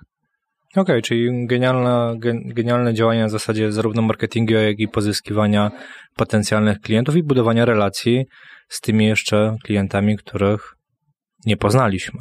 Okej, 0.76 1.02
czyli 1.02 1.48
genialne, 1.48 2.16
gen, 2.20 2.42
genialne 2.46 2.94
działanie 2.94 3.22
na 3.22 3.30
zasadzie 3.30 3.72
zarówno 3.72 4.02
marketingu, 4.02 4.54
jak 4.54 4.80
i 4.80 4.88
pozyskiwania 4.88 5.72
potencjalnych 6.16 6.80
klientów 6.80 7.16
i 7.16 7.24
budowania 7.24 7.66
relacji 7.66 8.26
z 8.70 8.82
tymi 8.82 9.06
jeszcze 9.06 9.56
klientami, 9.64 10.18
których 10.18 10.74
nie 11.46 11.58
poznaliśmy. 11.58 12.20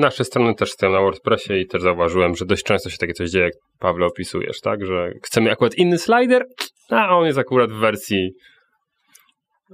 Nasze 0.00 0.24
strony 0.24 0.54
też 0.54 0.70
stoją 0.70 0.92
na 0.92 1.00
WordPressie 1.00 1.52
i 1.52 1.66
też 1.66 1.82
zauważyłem, 1.82 2.36
że 2.36 2.46
dość 2.46 2.62
często 2.64 2.90
się 2.90 2.96
takie 2.96 3.12
coś 3.12 3.30
dzieje, 3.30 3.44
jak 3.44 3.54
Pawle 3.78 4.06
opisujesz, 4.06 4.60
tak? 4.60 4.86
Że 4.86 5.12
chcemy 5.22 5.52
akurat 5.52 5.74
inny 5.74 5.98
slider, 5.98 6.44
a 6.90 7.16
on 7.16 7.26
jest 7.26 7.38
akurat 7.38 7.72
w 7.72 7.74
wersji 7.80 8.30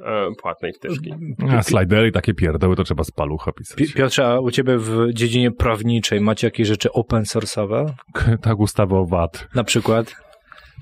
e, 0.04 0.28
płatnej 0.42 0.72
wtyczki. 0.72 1.14
A 1.50 1.62
slidery 1.62 2.08
i 2.08 2.12
takie 2.12 2.34
pierdoły 2.34 2.76
to 2.76 2.84
trzeba 2.84 3.04
z 3.04 3.10
palucha 3.10 3.52
pisać. 3.52 3.78
Pi- 3.78 3.94
Piotrze, 3.94 4.26
a 4.26 4.40
u 4.40 4.50
ciebie 4.50 4.78
w 4.78 5.12
dziedzinie 5.12 5.50
prawniczej 5.52 6.20
macie 6.20 6.46
jakieś 6.46 6.68
rzeczy 6.68 6.92
open 6.92 7.22
source'owe? 7.22 7.92
tak 8.42 8.58
ustawa 8.58 8.98
o 8.98 9.06
VAT. 9.06 9.48
Na 9.54 9.64
przykład? 9.64 10.16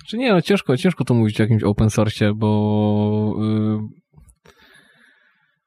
Czy 0.09 0.17
nie, 0.17 0.33
no 0.33 0.43
ciężko, 0.43 0.77
ciężko 0.77 1.05
to 1.05 1.15
mówić 1.15 1.41
o 1.41 1.43
jakimś 1.43 1.63
open 1.63 1.91
source, 1.91 2.33
bo 2.35 3.35
y, 3.43 4.04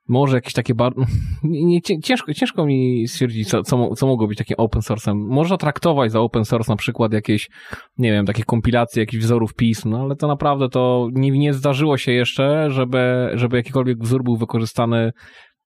może 0.08 0.38
jakieś 0.38 0.54
takie 0.54 0.76
bar... 0.76 0.94
nie, 1.44 1.66
nie, 1.66 1.82
cię- 1.82 2.00
ciężko, 2.00 2.34
ciężko 2.34 2.66
mi 2.66 3.08
stwierdzić, 3.08 3.50
co, 3.50 3.64
co, 3.64 3.96
co 3.96 4.08
mogło 4.08 4.28
być 4.28 4.38
takim 4.38 4.56
open 4.60 4.82
source'em. 4.82 5.16
Można 5.16 5.58
traktować 5.58 6.12
za 6.12 6.20
open 6.20 6.46
source 6.46 6.72
na 6.72 6.76
przykład 6.76 7.14
jakieś, 7.14 7.50
nie 7.98 8.12
wiem, 8.12 8.26
takie 8.26 8.44
kompilacje 8.44 9.00
jakichś 9.04 9.24
wzorów 9.24 9.54
pism, 9.54 9.90
no 9.90 10.00
ale 10.00 10.16
to 10.16 10.28
naprawdę 10.28 10.70
to 10.70 11.08
nie, 11.12 11.32
nie 11.32 11.54
zdarzyło 11.54 11.98
się 11.98 12.12
jeszcze, 12.12 12.72
żeby, 12.72 13.30
żeby 13.34 13.58
jakikolwiek 13.58 14.00
wzór 14.00 14.24
był 14.24 14.38
wykorzystany 14.38 15.12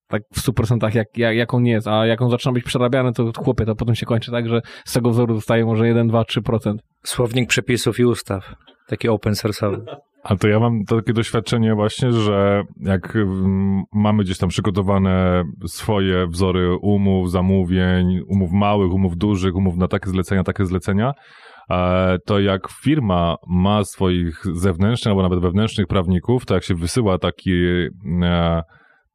tak 0.07 0.21
w 0.33 0.47
100% 0.47 0.95
jak, 0.95 1.17
jak, 1.17 1.35
jak 1.35 1.53
on 1.53 1.65
jest, 1.65 1.87
a 1.87 2.05
jak 2.05 2.21
on 2.21 2.29
zaczyna 2.29 2.51
być 2.51 2.63
przerabiany, 2.63 3.13
to 3.13 3.31
chłopie, 3.37 3.65
to 3.65 3.75
potem 3.75 3.95
się 3.95 4.05
kończy 4.05 4.31
tak, 4.31 4.49
że 4.49 4.61
z 4.85 4.93
tego 4.93 5.09
wzoru 5.09 5.35
zostaje 5.35 5.65
może 5.65 5.87
1, 5.87 6.07
2, 6.07 6.21
3%. 6.21 6.75
Słownik 7.03 7.49
przepisów 7.49 7.99
i 7.99 8.05
ustaw. 8.05 8.55
Taki 8.87 9.09
open 9.09 9.33
source'owy. 9.33 9.81
A 10.23 10.35
to 10.35 10.47
ja 10.47 10.59
mam 10.59 10.85
takie 10.85 11.13
doświadczenie 11.13 11.75
właśnie, 11.75 12.11
że 12.11 12.63
jak 12.79 13.15
mm, 13.15 13.83
mamy 13.93 14.23
gdzieś 14.23 14.37
tam 14.37 14.49
przygotowane 14.49 15.43
swoje 15.65 16.27
wzory 16.27 16.75
umów, 16.81 17.31
zamówień, 17.31 18.21
umów 18.27 18.51
małych, 18.51 18.93
umów 18.93 19.17
dużych, 19.17 19.55
umów 19.55 19.77
na 19.77 19.87
takie 19.87 20.09
zlecenia, 20.09 20.43
takie 20.43 20.65
zlecenia, 20.65 21.13
e, 21.69 22.17
to 22.25 22.39
jak 22.39 22.67
firma 22.83 23.35
ma 23.47 23.83
swoich 23.83 24.43
zewnętrznych 24.53 25.11
albo 25.11 25.23
nawet 25.23 25.39
wewnętrznych 25.39 25.87
prawników, 25.87 26.45
to 26.45 26.53
jak 26.53 26.63
się 26.63 26.75
wysyła 26.75 27.17
taki, 27.17 27.51
e, 28.23 28.61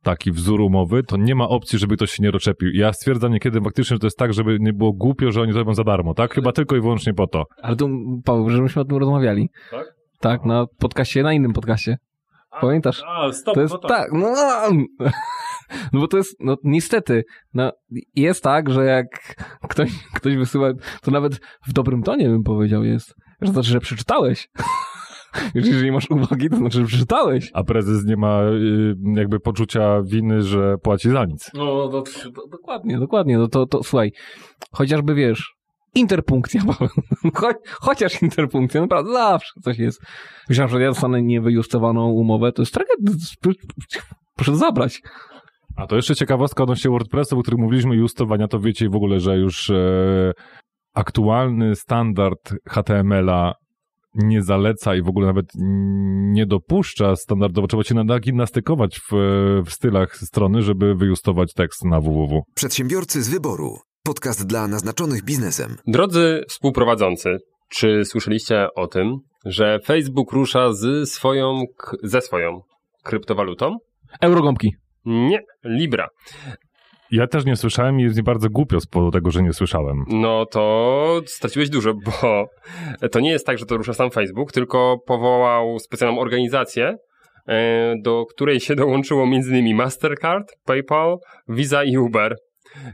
taki 0.03 0.33
wzór 0.33 0.61
umowy, 0.61 1.03
to 1.03 1.16
nie 1.16 1.35
ma 1.35 1.49
opcji, 1.49 1.79
żeby 1.79 1.97
ktoś 1.97 2.11
się 2.11 2.23
nie 2.23 2.33
doczepił. 2.33 2.71
Ja 2.75 2.92
stwierdzam 2.92 3.33
niekiedy 3.33 3.61
faktycznie, 3.61 3.95
że 3.95 4.01
to 4.01 4.07
jest 4.07 4.19
tak, 4.19 4.33
żeby 4.33 4.59
nie 4.61 4.73
było 4.73 4.92
głupio, 4.92 5.33
że 5.33 5.42
oni 5.42 5.53
to 5.53 5.59
robią 5.59 5.75
za 5.75 5.85
darmo, 5.85 6.14
tak? 6.14 6.35
Chyba 6.35 6.53
tylko 6.53 6.77
i 6.77 6.81
wyłącznie 6.81 7.14
po 7.14 7.27
to. 7.27 7.45
Ale 7.62 7.77
to, 7.77 7.88
Paweł, 8.25 8.51
że 8.51 8.62
myśmy 8.62 8.83
o 8.83 8.85
tym 8.85 8.97
rozmawiali. 8.97 9.51
Tak? 9.71 9.96
Tak, 10.20 10.44
na 10.44 10.66
podcaście, 10.79 11.22
na 11.22 11.33
innym 11.33 11.52
podcaście. 11.52 11.98
Pamiętasz? 12.61 13.02
A, 13.07 13.33
stop, 13.33 13.55
To 13.55 13.61
jest 13.61 13.74
tak, 13.88 14.12
no, 14.12 14.35
no 15.92 16.00
bo 16.00 16.09
to 16.09 16.16
jest, 16.16 16.37
no 16.40 16.57
niestety, 16.64 17.24
no 17.55 17.72
jest 18.14 18.42
tak, 18.42 18.70
że 18.70 18.85
jak 18.85 19.07
ktoś, 19.68 19.90
ktoś 20.14 20.37
wysyła, 20.37 20.72
to 21.02 21.11
nawet 21.11 21.40
w 21.66 21.72
dobrym 21.72 22.02
tonie 22.02 22.29
bym 22.29 22.42
powiedział 22.42 22.85
jest, 22.85 23.14
że 23.40 23.52
znaczy, 23.52 23.70
że 23.70 23.81
przeczytałeś. 23.81 24.48
Jeżeli 25.55 25.92
masz 25.92 26.11
uwagi, 26.11 26.50
to 26.50 26.57
znaczy, 26.57 26.79
że 26.79 26.87
przeczytałeś. 26.87 27.50
A 27.55 27.64
prezes 27.64 28.05
nie 28.05 28.16
ma 28.16 28.42
y, 28.42 28.94
jakby 29.14 29.40
poczucia 29.40 30.02
winy, 30.02 30.42
że 30.42 30.79
płaci 30.79 31.11
za 31.11 31.24
nic. 31.24 31.50
No, 31.55 31.88
to, 31.88 32.02
to, 32.02 32.48
dokładnie, 32.50 32.98
dokładnie. 32.98 33.38
No 33.38 33.48
to, 33.48 33.66
to 33.66 33.83
słuchaj, 33.83 34.12
chociażby 34.72 35.14
wiesz, 35.14 35.56
interpunkcja, 35.97 36.63
Paweł. 36.79 36.89
Cho, 37.35 37.51
chociaż 37.81 38.23
interpunkcja, 38.23 38.81
naprawdę 38.81 39.13
zawsze 39.13 39.61
coś 39.63 39.79
jest. 39.79 40.01
Myślałem, 40.49 40.71
że 40.71 40.83
ja 40.83 40.89
dostanę 40.89 41.23
niewyjustowaną 41.23 42.11
umowę, 42.11 42.53
to 42.53 42.63
jest 42.63 42.75
tragedia. 42.75 43.15
Proszę 44.37 44.57
zabrać. 44.57 45.03
A 45.77 45.87
to 45.87 45.97
jeszcze 45.97 46.15
ciekawostka 46.15 46.63
odnośnie 46.63 46.91
WordPressa, 46.91 47.37
o 47.37 47.43
którym 47.43 47.61
mówiliśmy, 47.61 47.97
justowania, 47.97 48.49
to 48.49 48.61
wiecie 48.61 48.89
w 48.89 48.97
ogóle, 48.97 49.21
że 49.21 49.37
już 49.37 49.71
e, 49.71 50.33
aktualny 50.95 51.77
standard 51.77 52.55
HTML-a 52.69 53.55
nie 54.15 54.43
zaleca 54.43 54.95
i 54.95 55.03
w 55.03 55.09
ogóle 55.09 55.27
nawet 55.27 55.47
nie 56.33 56.47
dopuszcza 56.47 57.17
standardowo. 57.17 57.67
Trzeba 57.67 57.83
się 57.83 57.95
nagimnastykować 57.95 59.01
w, 59.01 59.13
w 59.67 59.71
stylach 59.71 60.17
strony, 60.17 60.63
żeby 60.63 60.95
wyjustować 60.95 61.53
tekst 61.53 61.85
na 61.85 62.01
www. 62.01 62.43
Przedsiębiorcy 62.55 63.23
z 63.23 63.29
wyboru. 63.29 63.79
Podcast 64.07 64.47
dla 64.47 64.69
naznaczonych 64.69 65.25
biznesem. 65.25 65.77
Drodzy 65.87 66.45
współprowadzący, 66.49 67.37
czy 67.69 68.05
słyszeliście 68.05 68.66
o 68.77 68.87
tym, 68.87 69.16
że 69.45 69.79
Facebook 69.85 70.33
rusza 70.33 70.73
z 70.73 71.09
swoją, 71.11 71.62
ze 72.03 72.21
swoją 72.21 72.61
kryptowalutą? 73.03 73.77
Eurogąbki. 74.21 74.75
Nie, 75.05 75.40
Libra. 75.64 76.09
Ja 77.11 77.27
też 77.27 77.45
nie 77.45 77.57
słyszałem 77.57 78.01
i 78.01 78.03
jest 78.03 78.16
mi 78.16 78.23
bardzo 78.23 78.51
głupio 78.51 78.81
z 78.81 78.87
powodu 78.87 79.11
tego, 79.11 79.31
że 79.31 79.42
nie 79.42 79.53
słyszałem. 79.53 80.05
No 80.09 80.47
to 80.47 81.21
straciłeś 81.27 81.71
dużo, 81.71 81.95
bo 81.95 82.47
to 83.12 83.21
nie 83.21 83.31
jest 83.31 83.47
tak, 83.47 83.59
że 83.59 83.66
to 83.66 83.77
rusza 83.77 83.92
sam 83.92 84.11
Facebook, 84.11 84.53
tylko 84.53 84.99
powołał 85.07 85.79
specjalną 85.79 86.21
organizację, 86.21 86.97
e, 87.49 87.95
do 88.03 88.25
której 88.27 88.61
się 88.61 88.75
dołączyło 88.75 89.25
m.in. 89.25 89.77
Mastercard, 89.77 90.53
PayPal, 90.64 91.19
Visa 91.49 91.85
i 91.85 91.97
Uber. 91.97 92.37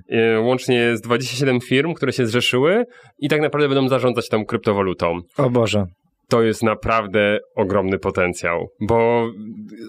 E, 0.09 0.41
Łącznie 0.41 0.77
jest 0.77 1.05
27 1.05 1.61
firm, 1.61 1.95
które 1.95 2.13
się 2.13 2.27
zrzeszyły 2.27 2.85
i 3.19 3.29
tak 3.29 3.41
naprawdę 3.41 3.69
będą 3.69 3.89
zarządzać 3.89 4.29
tą 4.29 4.45
kryptowalutą. 4.45 5.21
O 5.37 5.51
Boże. 5.51 5.85
To 6.29 6.43
jest 6.43 6.63
naprawdę 6.63 7.39
ogromny 7.57 7.99
potencjał, 7.99 8.69
bo 8.81 9.27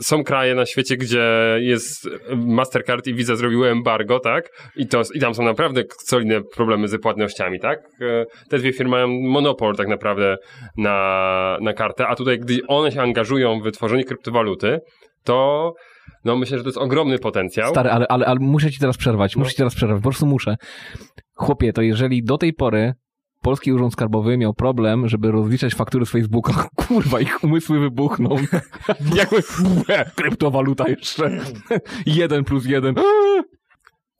są 0.01 0.23
kraje 0.23 0.55
na 0.55 0.65
świecie, 0.65 0.97
gdzie 0.97 1.57
jest 1.59 2.09
Mastercard 2.35 3.07
i 3.07 3.13
Visa 3.13 3.35
zrobiły 3.35 3.69
embargo, 3.69 4.19
tak? 4.19 4.49
I, 4.75 4.87
to, 4.87 5.01
I 5.13 5.19
tam 5.19 5.35
są 5.35 5.43
naprawdę 5.43 5.83
solidne 6.05 6.41
problemy 6.55 6.87
z 6.87 7.01
płatnościami, 7.01 7.59
tak? 7.59 7.79
E, 8.01 8.25
Te 8.49 8.57
dwie 8.57 8.73
firmy 8.73 8.91
mają 8.91 9.07
monopol 9.07 9.75
tak 9.75 9.87
naprawdę 9.87 10.37
na, 10.77 11.57
na 11.61 11.73
kartę, 11.73 12.07
a 12.07 12.15
tutaj, 12.15 12.39
gdy 12.39 12.59
one 12.67 12.91
się 12.91 13.01
angażują 13.01 13.59
w 13.59 13.63
wytworzenie 13.63 14.03
kryptowaluty, 14.03 14.79
to 15.23 15.73
no 16.25 16.36
myślę, 16.36 16.57
że 16.57 16.63
to 16.63 16.69
jest 16.69 16.77
ogromny 16.77 17.19
potencjał. 17.19 17.71
Stary, 17.71 17.89
ale, 17.89 18.07
ale, 18.07 18.25
ale 18.25 18.39
muszę 18.39 18.71
ci 18.71 18.79
teraz 18.79 18.97
przerwać, 18.97 19.36
No. 19.36 19.39
muszę 19.39 19.51
ci 19.51 19.57
teraz 19.57 19.75
przerwać, 19.75 19.97
po 19.97 20.09
prostu 20.09 20.25
muszę. 20.25 20.55
Chłopie, 21.33 21.73
to 21.73 21.81
jeżeli 21.81 22.23
do 22.23 22.38
tej 22.38 22.53
pory 22.53 22.93
Polski 23.43 23.73
Urząd 23.73 23.93
Skarbowy 23.93 24.38
miał 24.38 24.53
problem, 24.53 25.07
żeby 25.07 25.31
rozliczać 25.31 25.75
faktury 25.75 26.05
z 26.05 26.12
Facebooka, 26.12 26.67
kurwa, 26.88 27.19
ich 27.19 27.43
umysły 27.43 27.79
wybuchną. 27.79 28.36
Jakby, 29.17 29.38
kryptowaluta 30.15 30.89
jeszcze. 30.89 31.29
jeden 32.05 32.43
plus 32.43 32.65
jeden. 32.65 32.95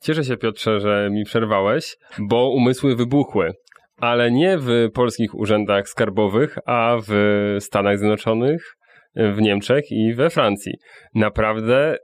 Cieszę 0.02 0.24
się, 0.24 0.36
Piotrze, 0.36 0.80
że 0.80 1.08
mi 1.12 1.24
przerwałeś, 1.24 1.96
bo 2.18 2.50
umysły 2.50 2.96
wybuchły. 2.96 3.52
Ale 3.96 4.30
nie 4.30 4.58
w 4.58 4.88
polskich 4.94 5.34
urzędach 5.34 5.88
skarbowych, 5.88 6.58
a 6.66 6.96
w 7.08 7.12
Stanach 7.60 7.98
Zjednoczonych, 7.98 8.76
w 9.16 9.40
Niemczech 9.40 9.84
i 9.90 10.14
we 10.14 10.30
Francji. 10.30 10.72
Naprawdę 11.14 11.96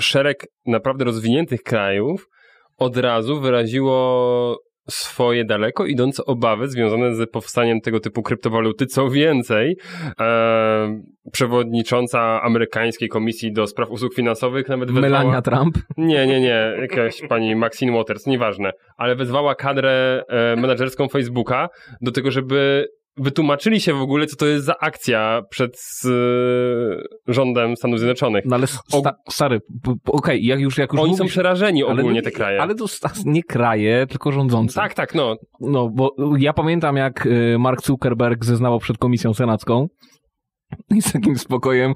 szereg 0.00 0.46
naprawdę 0.66 1.04
rozwiniętych 1.04 1.62
krajów 1.62 2.28
od 2.76 2.96
razu 2.96 3.40
wyraziło 3.40 4.66
swoje 4.90 5.44
daleko 5.44 5.86
idące 5.86 6.24
obawy 6.24 6.68
związane 6.68 7.14
z 7.14 7.30
powstaniem 7.30 7.80
tego 7.80 8.00
typu 8.00 8.22
kryptowaluty. 8.22 8.86
Co 8.86 9.10
więcej, 9.10 9.76
e, 10.20 11.00
przewodnicząca 11.32 12.42
amerykańskiej 12.42 13.08
komisji 13.08 13.52
do 13.52 13.66
spraw 13.66 13.90
usług 13.90 14.14
finansowych 14.14 14.68
nawet 14.68 14.90
wezwała... 14.90 15.08
Melania 15.08 15.42
Trump. 15.42 15.78
Nie, 15.96 16.26
nie, 16.26 16.40
nie, 16.40 16.72
jakaś 16.80 17.20
pani 17.28 17.56
Maxine 17.56 17.92
Waters, 17.92 18.26
nieważne, 18.26 18.72
ale 18.96 19.16
wezwała 19.16 19.54
kadrę 19.54 20.22
e, 20.28 20.56
menedżerską 20.56 21.08
Facebooka 21.08 21.68
do 22.00 22.12
tego, 22.12 22.30
żeby 22.30 22.86
wytłumaczyli 23.16 23.80
się 23.80 23.94
w 23.94 24.00
ogóle, 24.00 24.26
co 24.26 24.36
to 24.36 24.46
jest 24.46 24.64
za 24.64 24.74
akcja 24.80 25.42
przed 25.50 25.76
e, 26.04 26.08
rządem 27.32 27.76
Stanów 27.76 27.98
Zjednoczonych. 27.98 28.44
No 28.44 28.56
ale 28.56 28.66
sta, 28.66 29.12
stary, 29.30 29.60
okej, 30.06 30.46
jak 30.46 30.60
już, 30.60 30.78
jak 30.78 30.92
już 30.92 31.02
Oni 31.02 31.16
są 31.16 31.18
mówisz, 31.18 31.32
przerażeni 31.32 31.84
ale 31.84 32.00
ogólnie 32.00 32.20
no- 32.20 32.24
te 32.24 32.30
kraje. 32.30 32.62
Ale 32.62 32.74
to 32.74 32.84
nie 33.24 33.42
kraje, 33.42 34.06
tylko 34.06 34.32
rządzące. 34.32 34.74
Tak, 34.74 34.94
tak, 34.94 35.14
no. 35.14 35.36
No, 35.60 35.90
bo 35.94 36.14
ja 36.38 36.52
pamiętam, 36.52 36.96
jak 36.96 37.26
y, 37.26 37.56
Mark 37.58 37.82
Zuckerberg 37.82 38.44
zeznawał 38.44 38.78
przed 38.78 38.98
komisją 38.98 39.34
senacką 39.34 39.86
i 40.90 41.02
z 41.02 41.12
takim 41.12 41.38
spokojem 41.38 41.94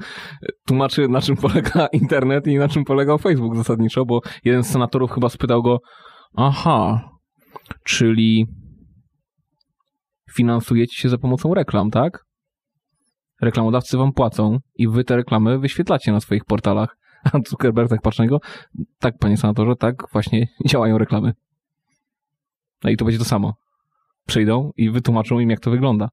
tłumaczy, 0.66 1.08
na 1.08 1.20
czym 1.20 1.36
polega 1.36 1.86
internet 2.02 2.46
i 2.46 2.56
na 2.56 2.68
czym 2.68 2.84
polegał 2.84 3.18
Facebook 3.18 3.56
zasadniczo, 3.56 4.04
bo 4.04 4.20
jeden 4.44 4.62
z 4.64 4.70
senatorów 4.70 5.10
chyba 5.10 5.28
spytał 5.28 5.62
go, 5.62 5.78
aha, 6.36 7.10
czyli 7.84 8.46
finansujecie 10.34 10.96
się 10.96 11.08
za 11.08 11.18
pomocą 11.18 11.54
reklam, 11.54 11.90
tak? 11.90 12.24
Reklamodawcy 13.40 13.96
wam 13.96 14.12
płacą 14.12 14.58
i 14.74 14.88
wy 14.88 15.04
te 15.04 15.16
reklamy 15.16 15.58
wyświetlacie 15.58 16.12
na 16.12 16.20
swoich 16.20 16.44
portalach. 16.44 16.96
A 17.32 17.38
Zuckerberg 17.48 17.90
tak 17.90 18.02
patrzy 18.02 18.22
niego, 18.22 18.40
tak, 18.98 19.18
panie 19.18 19.36
senatorze, 19.36 19.76
tak 19.76 19.96
właśnie 20.12 20.46
działają 20.70 20.98
reklamy. 20.98 21.32
No 22.84 22.90
i 22.90 22.96
to 22.96 23.04
będzie 23.04 23.18
to 23.18 23.24
samo. 23.24 23.54
Przyjdą 24.26 24.70
i 24.76 24.90
wytłumaczą 24.90 25.40
im, 25.40 25.50
jak 25.50 25.60
to 25.60 25.70
wygląda. 25.70 26.08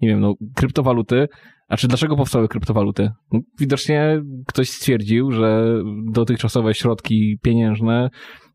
Nie 0.00 0.08
wiem, 0.08 0.20
no, 0.20 0.34
kryptowaluty. 0.54 1.28
A 1.68 1.76
czy 1.76 1.88
dlaczego 1.88 2.16
powstały 2.16 2.48
kryptowaluty? 2.48 3.10
No, 3.32 3.40
widocznie 3.60 4.22
ktoś 4.46 4.70
stwierdził, 4.70 5.30
że 5.32 5.78
dotychczasowe 6.12 6.74
środki 6.74 7.38
pieniężne, 7.42 8.10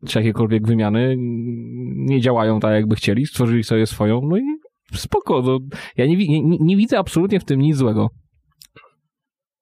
czy 0.06 0.18
jakiekolwiek 0.18 0.66
wymiany 0.66 1.14
nie 1.96 2.20
działają 2.20 2.60
tak, 2.60 2.72
jakby 2.72 2.96
chcieli. 2.96 3.26
Stworzyli 3.26 3.64
sobie 3.64 3.86
swoją, 3.86 4.20
no 4.22 4.38
i 4.38 4.42
spoko. 4.94 5.42
No, 5.42 5.58
ja 5.96 6.06
nie, 6.06 6.16
nie- 6.16 6.58
nie 6.60 6.76
widzę 6.76 6.98
absolutnie 6.98 7.40
w 7.40 7.44
tym 7.44 7.60
nic 7.60 7.76
złego. 7.76 8.10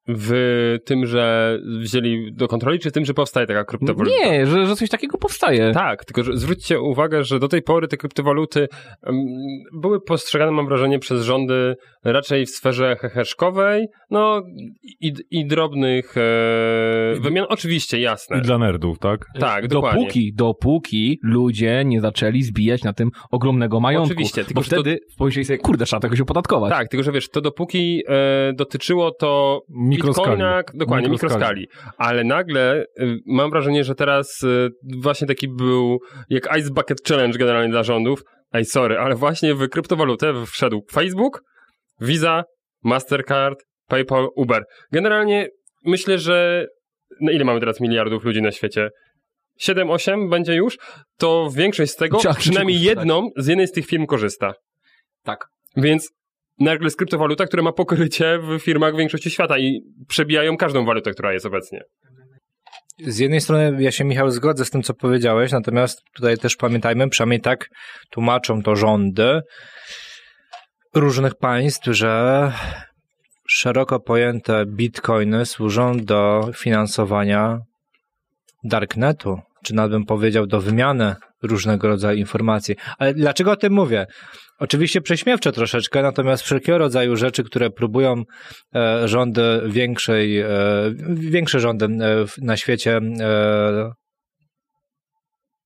W 0.08 0.76
tym, 0.84 1.06
że 1.06 1.58
wzięli 1.80 2.32
do 2.32 2.48
kontroli, 2.48 2.78
czy 2.78 2.90
w 2.90 2.92
tym, 2.92 3.04
że 3.04 3.14
powstaje 3.14 3.46
taka 3.46 3.64
kryptowaluta? 3.64 4.16
Nie, 4.16 4.46
że, 4.46 4.66
że 4.66 4.76
coś 4.76 4.88
takiego 4.88 5.18
powstaje. 5.18 5.72
Tak, 5.72 6.04
tylko 6.04 6.22
że 6.24 6.36
zwróćcie 6.36 6.80
uwagę, 6.80 7.24
że 7.24 7.38
do 7.38 7.48
tej 7.48 7.62
pory 7.62 7.88
te 7.88 7.96
kryptowaluty 7.96 8.68
em, 9.02 9.16
były 9.72 10.00
postrzegane, 10.00 10.52
mam 10.52 10.66
wrażenie, 10.66 10.98
przez 10.98 11.22
rządy 11.24 11.76
raczej 12.04 12.46
w 12.46 12.50
sferze 12.50 12.96
heheszkowej, 13.00 13.86
no 14.10 14.42
i, 15.00 15.12
i 15.30 15.46
drobnych 15.46 16.16
e, 16.16 17.20
wymian. 17.20 17.46
Oczywiście, 17.48 18.00
jasne. 18.00 18.38
I 18.38 18.42
dla 18.42 18.58
nerdów, 18.58 18.98
tak? 18.98 19.26
Tak, 19.40 19.68
dokładnie. 19.68 20.00
Dopóki, 20.00 20.32
dopóki 20.34 21.18
ludzie 21.22 21.82
nie 21.84 22.00
zaczęli 22.00 22.42
zbijać 22.42 22.82
na 22.84 22.92
tym 22.92 23.10
ogromnego 23.30 23.80
majątku. 23.80 24.12
Oczywiście, 24.12 24.44
tylko 24.44 24.60
bo 24.60 24.62
że 24.62 24.70
to- 24.70 24.76
wtedy 24.76 24.98
pomyśleli 25.18 25.44
sobie, 25.44 25.58
kurde, 25.58 25.84
trzeba 25.84 26.00
tego 26.00 26.16
się 26.16 26.22
opodatkować. 26.22 26.72
Tak, 26.72 26.88
tylko 26.88 27.04
że 27.04 27.12
wiesz, 27.12 27.28
to 27.28 27.40
dopóki 27.40 28.02
e, 28.08 28.52
dotyczyło 28.52 29.10
to. 29.10 29.62
Bitcoina, 30.02 30.62
dokładnie, 30.74 31.08
Mikroskali. 31.08 31.60
mikroskali. 31.60 31.68
Ale 31.98 32.24
nagle 32.24 32.84
y, 33.00 33.18
mam 33.26 33.50
wrażenie, 33.50 33.84
że 33.84 33.94
teraz 33.94 34.42
y, 34.42 34.70
właśnie 35.02 35.26
taki 35.26 35.48
był 35.48 35.98
jak 36.30 36.58
Ice 36.58 36.70
Bucket 36.70 37.08
Challenge 37.08 37.38
generalnie 37.38 37.70
dla 37.70 37.82
rządów. 37.82 38.22
Ej, 38.52 38.64
sorry, 38.64 38.98
ale 38.98 39.14
właśnie 39.14 39.54
w 39.54 39.68
kryptowalutę 39.68 40.32
wszedł 40.46 40.82
Facebook, 40.92 41.42
Visa, 42.00 42.44
Mastercard, 42.84 43.58
PayPal, 43.88 44.28
Uber. 44.36 44.64
Generalnie 44.92 45.48
myślę, 45.84 46.18
że 46.18 46.66
no 47.20 47.32
ile 47.32 47.44
mamy 47.44 47.60
teraz 47.60 47.80
miliardów 47.80 48.24
ludzi 48.24 48.42
na 48.42 48.52
świecie? 48.52 48.90
7-8 49.60 50.30
będzie 50.30 50.54
już, 50.54 50.78
to 51.18 51.50
większość 51.54 51.92
z 51.92 51.96
tego, 51.96 52.18
przynajmniej 52.38 52.80
jedną 52.80 53.28
z 53.36 53.46
jednej 53.46 53.66
z 53.66 53.72
tych 53.72 53.86
firm 53.86 54.06
korzysta. 54.06 54.52
Tak. 55.22 55.46
Więc 55.76 56.10
nagle 56.60 56.86
jest 56.86 56.96
kryptowaluta, 56.96 57.46
która 57.46 57.62
ma 57.62 57.72
pokrycie 57.72 58.38
w 58.38 58.58
firmach 58.58 58.96
większości 58.96 59.30
świata 59.30 59.58
i 59.58 59.80
przebijają 60.08 60.56
każdą 60.56 60.84
walutę, 60.84 61.10
która 61.10 61.32
jest 61.32 61.46
obecnie. 61.46 61.80
Z 63.06 63.18
jednej 63.18 63.40
strony 63.40 63.82
ja 63.82 63.90
się, 63.90 64.04
Michał, 64.04 64.30
zgodzę 64.30 64.64
z 64.64 64.70
tym, 64.70 64.82
co 64.82 64.94
powiedziałeś, 64.94 65.52
natomiast 65.52 66.02
tutaj 66.14 66.38
też 66.38 66.56
pamiętajmy, 66.56 67.08
przynajmniej 67.08 67.40
tak 67.40 67.68
tłumaczą 68.10 68.62
to 68.62 68.76
rządy 68.76 69.40
różnych 70.94 71.34
państw, 71.34 71.86
że 71.86 72.52
szeroko 73.48 74.00
pojęte 74.00 74.66
bitcoiny 74.66 75.46
służą 75.46 75.96
do 75.96 76.50
finansowania 76.56 77.58
darknetu, 78.64 79.38
czy 79.64 79.74
nawet 79.74 79.92
bym 79.92 80.04
powiedział 80.04 80.46
do 80.46 80.60
wymiany 80.60 81.14
różnego 81.42 81.88
rodzaju 81.88 82.18
informacji. 82.18 82.76
Ale 82.98 83.14
dlaczego 83.14 83.50
o 83.50 83.56
tym 83.56 83.72
mówię? 83.72 84.06
Oczywiście 84.58 85.00
prześmiewcze 85.00 85.52
troszeczkę, 85.52 86.02
natomiast 86.02 86.42
wszelkiego 86.42 86.78
rodzaju 86.78 87.16
rzeczy, 87.16 87.44
które 87.44 87.70
próbują 87.70 88.22
e, 88.74 89.08
rządy 89.08 89.62
większej, 89.66 90.38
e, 90.38 90.48
większe 91.14 91.60
rządy 91.60 91.84
e, 91.84 92.24
na 92.38 92.56
świecie 92.56 93.00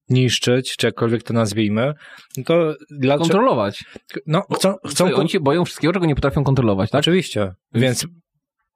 niszczyć, 0.09 0.77
czy 0.77 0.87
jakkolwiek 0.87 1.23
to 1.23 1.35
nazwijmy, 1.35 1.93
no 2.37 2.45
to 2.45 2.75
dlaczego... 2.91 3.25
Kontrolować. 3.25 3.85
No, 4.27 4.43
chcą, 4.57 4.75
chcą 4.89 5.15
oni 5.15 5.29
się 5.29 5.41
boją 5.41 5.65
wszystkiego, 5.65 5.93
czego 5.93 6.07
nie 6.07 6.15
potrafią 6.15 6.45
kontrolować, 6.45 6.91
tak? 6.91 7.01
Oczywiście. 7.01 7.53
Więc 7.75 8.07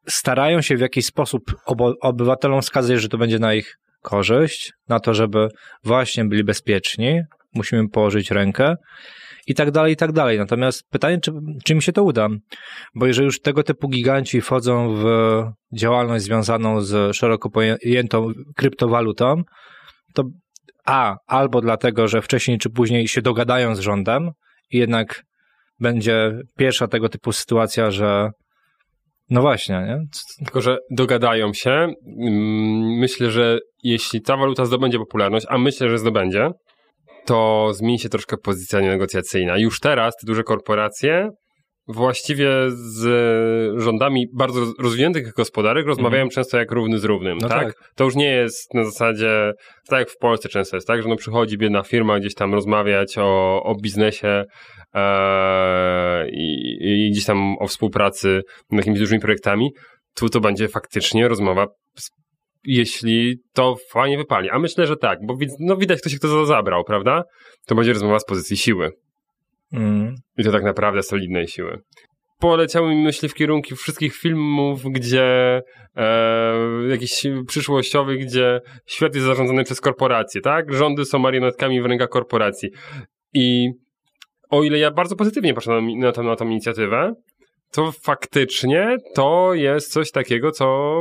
starają 0.09 0.63
się 0.63 0.77
w 0.77 0.81
jakiś 0.81 1.07
sposób 1.07 1.43
obywatelom 2.03 2.63
wskazać, 2.63 3.01
że 3.01 3.09
to 3.09 3.19
będzie 3.19 3.39
na 3.39 3.55
ich 3.55 3.77
korzyść, 4.03 4.73
na 4.89 5.01
to, 5.01 5.15
żeby 5.15 5.49
właśnie 5.85 6.25
byli 6.25 6.45
bezpieczni, 6.45 7.21
musimy 7.55 7.89
położyć 7.89 8.31
rękę 8.31 8.75
i 9.47 9.55
tak 9.55 9.71
dalej, 9.71 9.93
i 9.93 9.97
tak 9.97 10.13
dalej. 10.13 10.39
Natomiast 10.39 10.91
pytanie, 10.91 11.21
czy, 11.21 11.33
czy 11.65 11.75
mi 11.75 11.83
się 11.83 11.93
to 11.93 12.05
uda? 12.05 12.29
Bo 12.95 13.07
jeżeli 13.07 13.25
już 13.25 13.41
tego 13.41 13.63
typu 13.63 13.89
giganci 13.89 14.41
wchodzą 14.41 14.95
w 14.95 15.05
działalność 15.79 16.25
związaną 16.25 16.81
z 16.81 17.17
szeroko 17.17 17.51
pojętą 17.51 18.33
kryptowalutą, 18.57 19.43
to 20.15 20.25
a, 20.85 21.17
albo 21.27 21.61
dlatego, 21.61 22.09
że 22.09 22.23
wcześniej 22.23 22.59
czy 22.59 22.71
później 22.71 23.09
się 23.09 23.23
dogadają 23.23 23.75
z 23.75 23.79
rządem 23.81 24.31
i 24.71 24.79
jednak 24.79 25.23
będzie 25.81 26.41
pierwsza 26.57 26.89
tego 26.89 27.09
typu 27.09 27.33
sytuacja, 27.33 27.91
że 27.91 28.31
no 29.31 29.41
właśnie, 29.41 29.75
nie? 29.75 29.99
Tylko, 30.45 30.61
że 30.61 30.79
dogadają 30.91 31.53
się. 31.53 31.71
Mm, 31.71 32.99
Myślę, 32.99 33.31
że 33.31 33.59
jeśli 33.83 34.23
ta 34.23 34.37
waluta 34.37 34.65
zdobędzie 34.65 34.99
popularność, 34.99 35.47
a 35.49 35.59
myślę, 35.59 35.91
że 35.91 35.99
zdobędzie, 35.99 36.51
to 37.27 37.71
zmieni 37.75 37.99
się 37.99 38.09
troszkę 38.09 38.37
pozycja 38.37 38.81
negocjacyjna. 38.81 39.59
Już 39.59 39.81
teraz 39.81 40.15
te 40.17 40.27
duże 40.27 40.43
korporacje 40.43 41.31
właściwie 41.89 42.51
z 42.69 43.03
rządami 43.83 44.27
bardzo 44.35 44.61
roz- 44.61 44.75
rozwiniętych 44.79 45.33
gospodarek 45.33 45.87
rozmawiają 45.87 46.29
często 46.29 46.59
jak 46.59 46.73
równy 46.73 46.99
z 46.99 47.05
równym, 47.05 47.39
No 47.39 47.49
tak? 47.49 47.65
tak. 47.65 47.91
To 47.95 48.05
już 48.05 48.15
nie 48.15 48.31
jest 48.31 48.75
na 48.75 48.85
zasadzie, 48.85 49.53
tak 49.89 49.99
jak 49.99 50.11
w 50.11 50.17
Polsce 50.19 50.49
często 50.49 50.77
jest, 50.77 50.87
tak? 50.87 51.03
Że 51.03 51.09
no 51.09 51.17
przychodzi 51.17 51.59
biedna 51.59 51.83
firma 51.83 52.21
gdzieś 52.21 52.35
tam 52.35 52.55
rozmawiać 52.55 53.19
o, 53.19 53.63
o 53.63 53.75
biznesie 53.83 54.45
e, 54.95 56.29
i, 56.31 56.77
i 56.81 57.11
gdzieś 57.11 57.25
tam 57.25 57.57
o 57.59 57.67
współpracy 57.67 58.43
nad 58.71 58.79
jakimiś 58.79 58.99
dużymi 58.99 59.21
projektami. 59.21 59.71
Tu 60.15 60.29
to 60.29 60.41
będzie 60.41 60.69
faktycznie 60.69 61.29
rozmowa 61.29 61.67
z, 61.99 62.09
jeśli 62.67 63.37
to 63.53 63.77
fajnie 63.91 64.19
wypali. 64.19 64.51
A 64.51 64.59
myślę, 64.59 64.87
że 64.87 64.97
tak, 64.97 65.19
bo 65.27 65.35
no 65.61 65.77
widać, 65.77 66.01
kto 66.01 66.11
się 66.11 66.17
kto 66.17 66.29
za 66.29 66.35
to 66.35 66.47
zabrał, 66.47 66.85
prawda? 66.85 67.23
To 67.67 67.75
będzie 67.75 67.93
rozmowa 67.93 68.19
z 68.19 68.25
pozycji 68.25 68.57
siły. 68.57 68.91
Mm. 69.73 70.15
I 70.39 70.45
to 70.45 70.53
tak 70.53 70.65
naprawdę 70.65 71.03
solidnej 71.03 71.49
siły. 71.49 71.79
Poleciały 72.39 72.89
mi 72.89 73.03
myśli 73.03 73.29
w 73.29 73.35
kierunku 73.35 73.77
wszystkich 73.77 74.17
filmów, 74.17 74.83
gdzie 74.83 75.61
e, 75.97 76.63
jakichś 76.89 77.27
przyszłościowych, 77.49 78.27
gdzie 78.27 78.61
świat 78.87 79.15
jest 79.15 79.27
zarządzany 79.27 79.65
przez 79.65 79.81
korporacje, 79.81 80.41
tak? 80.41 80.73
Rządy 80.73 81.05
są 81.05 81.19
marionetkami 81.19 81.83
w 81.83 81.87
rękach 81.87 82.09
korporacji. 82.09 82.69
I 83.35 83.69
o 84.51 84.63
ile 84.63 84.79
ja 84.79 84.91
bardzo 84.91 85.17
pozytywnie 85.17 85.55
patrzę 85.55 85.71
na, 85.71 85.81
na, 86.07 86.13
tą, 86.13 86.23
na 86.23 86.37
tą 86.37 86.49
inicjatywę, 86.49 87.15
to 87.73 87.93
faktycznie 87.93 88.97
to 89.15 89.55
jest 89.55 89.93
coś 89.93 90.11
takiego, 90.11 90.51
co 90.51 90.97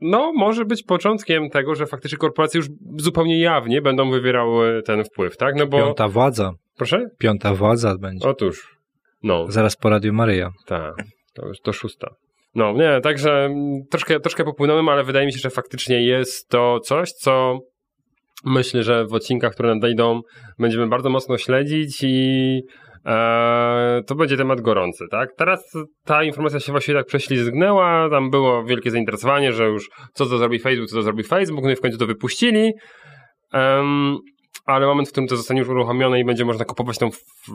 no, 0.00 0.32
może 0.36 0.64
być 0.64 0.82
początkiem 0.82 1.50
tego, 1.50 1.74
że 1.74 1.86
faktycznie 1.86 2.18
korporacje 2.18 2.58
już 2.58 2.66
zupełnie 2.98 3.40
jawnie 3.40 3.82
będą 3.82 4.10
wywierały 4.10 4.82
ten 4.82 5.04
wpływ, 5.04 5.36
tak? 5.36 5.54
No 5.56 5.66
bo... 5.66 5.78
Piąta 5.78 6.08
władza. 6.08 6.52
Proszę? 6.76 7.06
Piąta 7.18 7.54
władza 7.54 7.98
będzie. 7.98 8.28
Otóż, 8.28 8.76
no, 9.22 9.44
Zaraz 9.48 9.76
po 9.76 9.90
Radiu 9.90 10.12
Maryja. 10.12 10.50
tak, 10.66 10.94
to 11.34 11.46
już 11.46 11.60
to 11.60 11.72
szósta. 11.72 12.14
No, 12.54 12.72
nie, 12.72 13.00
także 13.00 13.44
mm, 13.44 13.84
troszkę, 13.90 14.20
troszkę 14.20 14.44
popłynąłem, 14.44 14.88
ale 14.88 15.04
wydaje 15.04 15.26
mi 15.26 15.32
się, 15.32 15.38
że 15.38 15.50
faktycznie 15.50 16.06
jest 16.06 16.48
to 16.48 16.80
coś, 16.80 17.12
co 17.12 17.58
myślę, 18.44 18.82
że 18.82 19.06
w 19.06 19.14
odcinkach, 19.14 19.52
które 19.52 19.74
nadejdą, 19.74 20.20
będziemy 20.58 20.86
bardzo 20.86 21.10
mocno 21.10 21.38
śledzić 21.38 21.98
i 22.02 22.62
e, 23.06 24.00
to 24.06 24.14
będzie 24.14 24.36
temat 24.36 24.60
gorący, 24.60 25.04
tak? 25.10 25.28
Teraz 25.36 25.72
ta 26.04 26.24
informacja 26.24 26.60
się 26.60 26.72
właśnie 26.72 26.94
tak 26.94 27.06
prześlizgnęła, 27.06 28.10
tam 28.10 28.30
było 28.30 28.64
wielkie 28.64 28.90
zainteresowanie, 28.90 29.52
że 29.52 29.64
już 29.64 29.90
co 30.12 30.26
to 30.26 30.38
zrobi 30.38 30.58
Facebook, 30.58 30.88
co 30.88 30.96
to 30.96 31.02
zrobi 31.02 31.22
Facebook, 31.22 31.64
no 31.64 31.70
i 31.70 31.76
w 31.76 31.80
końcu 31.80 31.98
to 31.98 32.06
wypuścili. 32.06 32.72
Em, 33.52 34.18
ale 34.66 34.86
moment, 34.86 35.08
w 35.08 35.12
którym 35.12 35.28
to 35.28 35.36
zostanie 35.36 35.60
już 35.60 35.68
uruchomione 35.68 36.20
i 36.20 36.24
będzie 36.24 36.44
można 36.44 36.64
kupować 36.64 36.98
tą 36.98 37.10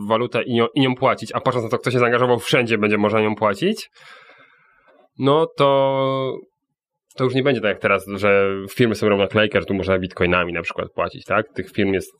walutę 0.08 0.44
i 0.44 0.54
nią, 0.54 0.68
i 0.76 0.82
nią 0.82 0.96
płacić, 0.96 1.32
a 1.34 1.42
patrząc 1.42 1.64
na 1.64 1.70
to, 1.70 1.78
kto 1.78 1.92
się 1.92 2.00
zaangażował, 2.00 2.40
wszędzie 2.40 2.78
będzie 2.78 2.98
można 2.98 3.22
nią 3.22 3.36
płacić, 3.36 3.90
no 5.20 5.48
to 5.58 6.38
to 7.16 7.24
już 7.24 7.34
nie 7.34 7.44
będzie 7.44 7.62
tak 7.62 7.70
jak 7.70 7.80
teraz, 7.80 8.06
że 8.16 8.56
firmy 8.70 8.96
są 8.96 9.10
robią 9.10 9.24
naklejkę, 9.24 9.60
że 9.60 9.66
tu 9.66 9.74
można 9.74 10.00
bitcoinami 10.00 10.54
na 10.54 10.62
przykład 10.62 10.92
płacić, 10.92 11.26
tak? 11.26 11.46
Tych 11.54 11.72
firm 11.72 11.94
jest 11.94 12.12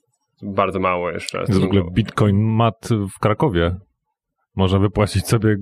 bardzo 0.44 0.80
mało 0.80 1.12
jeszcze. 1.12 1.40
Jest 1.40 1.60
w 1.60 1.64
ogóle 1.64 1.84
Bitcoin 1.92 2.38
mat 2.56 2.90
w 3.16 3.20
Krakowie. 3.20 3.76
Można 4.56 4.80
wypłacić 4.80 5.28
sobie 5.28 5.56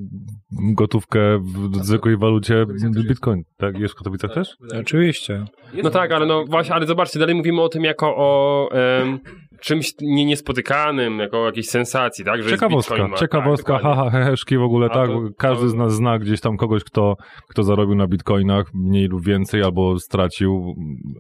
gotówkę 0.52 1.20
w 1.40 1.86
zwykłej 1.86 2.18
walucie 2.18 2.66
Bitcoin. 3.08 3.44
Tak? 3.58 3.80
Jest 3.80 3.94
w 3.94 3.98
Katowicach 3.98 4.34
też? 4.34 4.58
Oczywiście. 4.80 5.46
No 5.84 5.90
tak, 5.90 6.12
ale 6.12 6.26
no 6.26 6.46
właśnie, 6.46 6.76
ale 6.76 6.86
zobaczcie, 6.86 7.20
dalej 7.20 7.36
mówimy 7.36 7.62
o 7.62 7.70
tym 7.70 7.84
jako 7.84 8.16
o 8.18 8.70
em, 8.72 9.20
czymś 9.60 9.94
nie, 10.02 10.26
niespotykanym, 10.26 11.20
jako 11.20 11.46
jakiejś 11.46 11.68
sensacji, 11.70 12.26
tak? 12.26 12.44
Że 12.44 12.50
Ciekawostka, 12.50 12.96
Bitcoin 12.96 13.12
ma- 13.12 13.18
ciekawostka, 13.18 13.74
tak, 13.74 13.84
haha, 13.84 14.10
heheszki 14.10 14.58
w 14.58 14.62
ogóle, 14.62 14.86
A 14.86 14.94
tak. 14.94 15.08
to- 15.08 15.22
Każdy 15.38 15.64
to- 15.64 15.70
z 15.70 15.74
nas 15.76 15.94
zna 15.94 16.20
gdzieś 16.20 16.42
tam 16.42 16.58
kogoś, 16.58 16.84
kto, 16.84 17.16
kto 17.50 17.64
zarobił 17.64 17.96
na 17.96 18.08
bitcoinach 18.08 18.66
mniej 18.74 19.08
lub 19.08 19.26
więcej, 19.26 19.64
albo 19.64 20.00
stracił, 20.00 20.74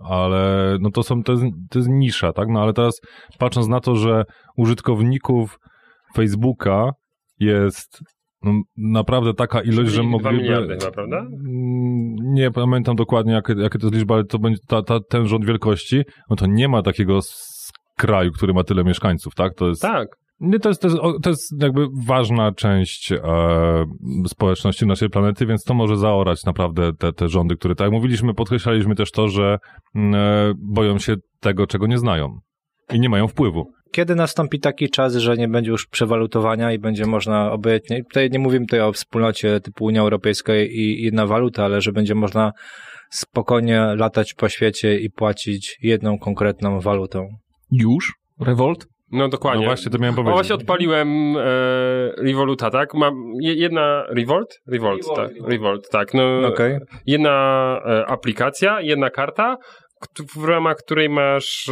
ale 0.09 0.77
no 0.81 0.89
to 0.91 1.03
są, 1.03 1.23
to 1.23 1.31
jest, 1.31 1.43
to 1.69 1.79
jest 1.79 1.89
nisza, 1.91 2.33
tak? 2.33 2.47
No 2.49 2.61
ale 2.61 2.73
teraz 2.73 2.99
patrząc 3.39 3.67
na 3.67 3.79
to, 3.79 3.95
że 3.95 4.23
użytkowników 4.57 5.57
Facebooka 6.15 6.91
jest 7.39 7.99
no, 8.43 8.51
naprawdę 8.77 9.33
taka 9.33 9.61
ilość, 9.61 9.91
że 9.91 10.01
Dwa 10.01 10.09
mogliby... 10.09 10.77
prawda? 10.93 11.17
Mm, 11.19 12.15
Nie 12.33 12.51
pamiętam 12.51 12.95
dokładnie, 12.95 13.33
jakie, 13.33 13.53
jakie 13.57 13.79
to 13.79 13.85
jest 13.87 13.95
liczba, 13.95 14.15
ale 14.15 14.23
to 14.23 14.39
będzie 14.39 14.59
ta, 14.67 14.81
ta, 14.83 14.99
ten 15.09 15.27
rząd 15.27 15.45
wielkości, 15.45 16.01
no 16.29 16.35
to 16.35 16.45
nie 16.45 16.67
ma 16.67 16.81
takiego 16.81 17.19
kraju, 17.99 18.31
który 18.31 18.53
ma 18.53 18.63
tyle 18.63 18.83
mieszkańców, 18.83 19.35
tak? 19.35 19.53
To 19.53 19.67
jest, 19.67 19.81
Tak. 19.81 20.07
nie, 20.39 20.59
to, 20.59 20.69
jest, 20.69 20.81
to, 20.81 20.87
jest, 20.87 20.99
to 21.23 21.29
jest 21.29 21.61
jakby 21.61 21.87
ważna 22.05 22.51
część 22.51 23.11
e, 23.11 23.19
społeczności 24.27 24.85
naszej 24.85 25.09
planety, 25.09 25.45
więc 25.45 25.63
to 25.63 25.73
może 25.73 25.97
zaorać 25.97 26.45
naprawdę 26.45 26.93
te, 26.93 27.13
te 27.13 27.27
rządy, 27.27 27.55
które, 27.55 27.75
tak 27.75 27.85
jak 27.85 27.93
mówiliśmy, 27.93 28.33
podkreślaliśmy 28.33 28.95
też 28.95 29.11
to, 29.11 29.27
że 29.27 29.57
mm, 29.95 30.15
e, 30.15 30.53
boją 30.57 30.99
się 30.99 31.15
tego, 31.39 31.67
czego 31.67 31.87
nie 31.87 31.97
znają 31.97 32.39
i 32.93 32.99
nie 32.99 33.09
mają 33.09 33.27
wpływu. 33.27 33.71
Kiedy 33.91 34.15
nastąpi 34.15 34.59
taki 34.59 34.89
czas, 34.89 35.15
że 35.15 35.37
nie 35.37 35.47
będzie 35.47 35.71
już 35.71 35.87
przewalutowania 35.87 36.73
i 36.73 36.79
będzie 36.79 37.05
można 37.05 37.51
obojętnie, 37.51 38.03
tutaj 38.03 38.29
nie 38.29 38.39
mówimy 38.39 38.65
tutaj 38.65 38.81
o 38.81 38.91
wspólnocie 38.91 39.59
typu 39.59 39.85
Unia 39.85 40.01
Europejska 40.01 40.55
i 40.55 40.97
jedna 41.01 41.27
waluta, 41.27 41.65
ale 41.65 41.81
że 41.81 41.91
będzie 41.91 42.15
można 42.15 42.51
spokojnie 43.09 43.81
latać 43.95 44.33
po 44.33 44.49
świecie 44.49 44.99
i 44.99 45.09
płacić 45.09 45.77
jedną 45.81 46.19
konkretną 46.19 46.79
walutą. 46.79 47.27
Już? 47.71 48.13
Revolt? 48.39 48.87
No 49.11 49.29
dokładnie. 49.29 49.61
No 49.61 49.69
właśnie 49.69 49.91
to 49.91 49.97
miałem 49.97 50.13
O, 50.13 50.17
powiedzieć. 50.17 50.33
właśnie 50.35 50.55
odpaliłem 50.55 51.37
e, 51.37 51.41
Revoluta, 52.17 52.69
tak? 52.69 52.93
Mam 52.93 53.13
je, 53.41 53.53
jedna 53.53 54.03
Revolt? 54.09 54.59
Revolt, 54.67 55.07
tak. 55.15 55.31
Revolt, 55.47 55.89
tak. 55.89 56.13
No, 56.13 56.47
Okej. 56.47 56.77
Jedna 57.05 57.31
e, 57.85 58.05
aplikacja, 58.05 58.81
jedna 58.81 59.09
karta, 59.09 59.57
w 60.35 60.43
ramach 60.43 60.77
której 60.77 61.09
masz. 61.09 61.69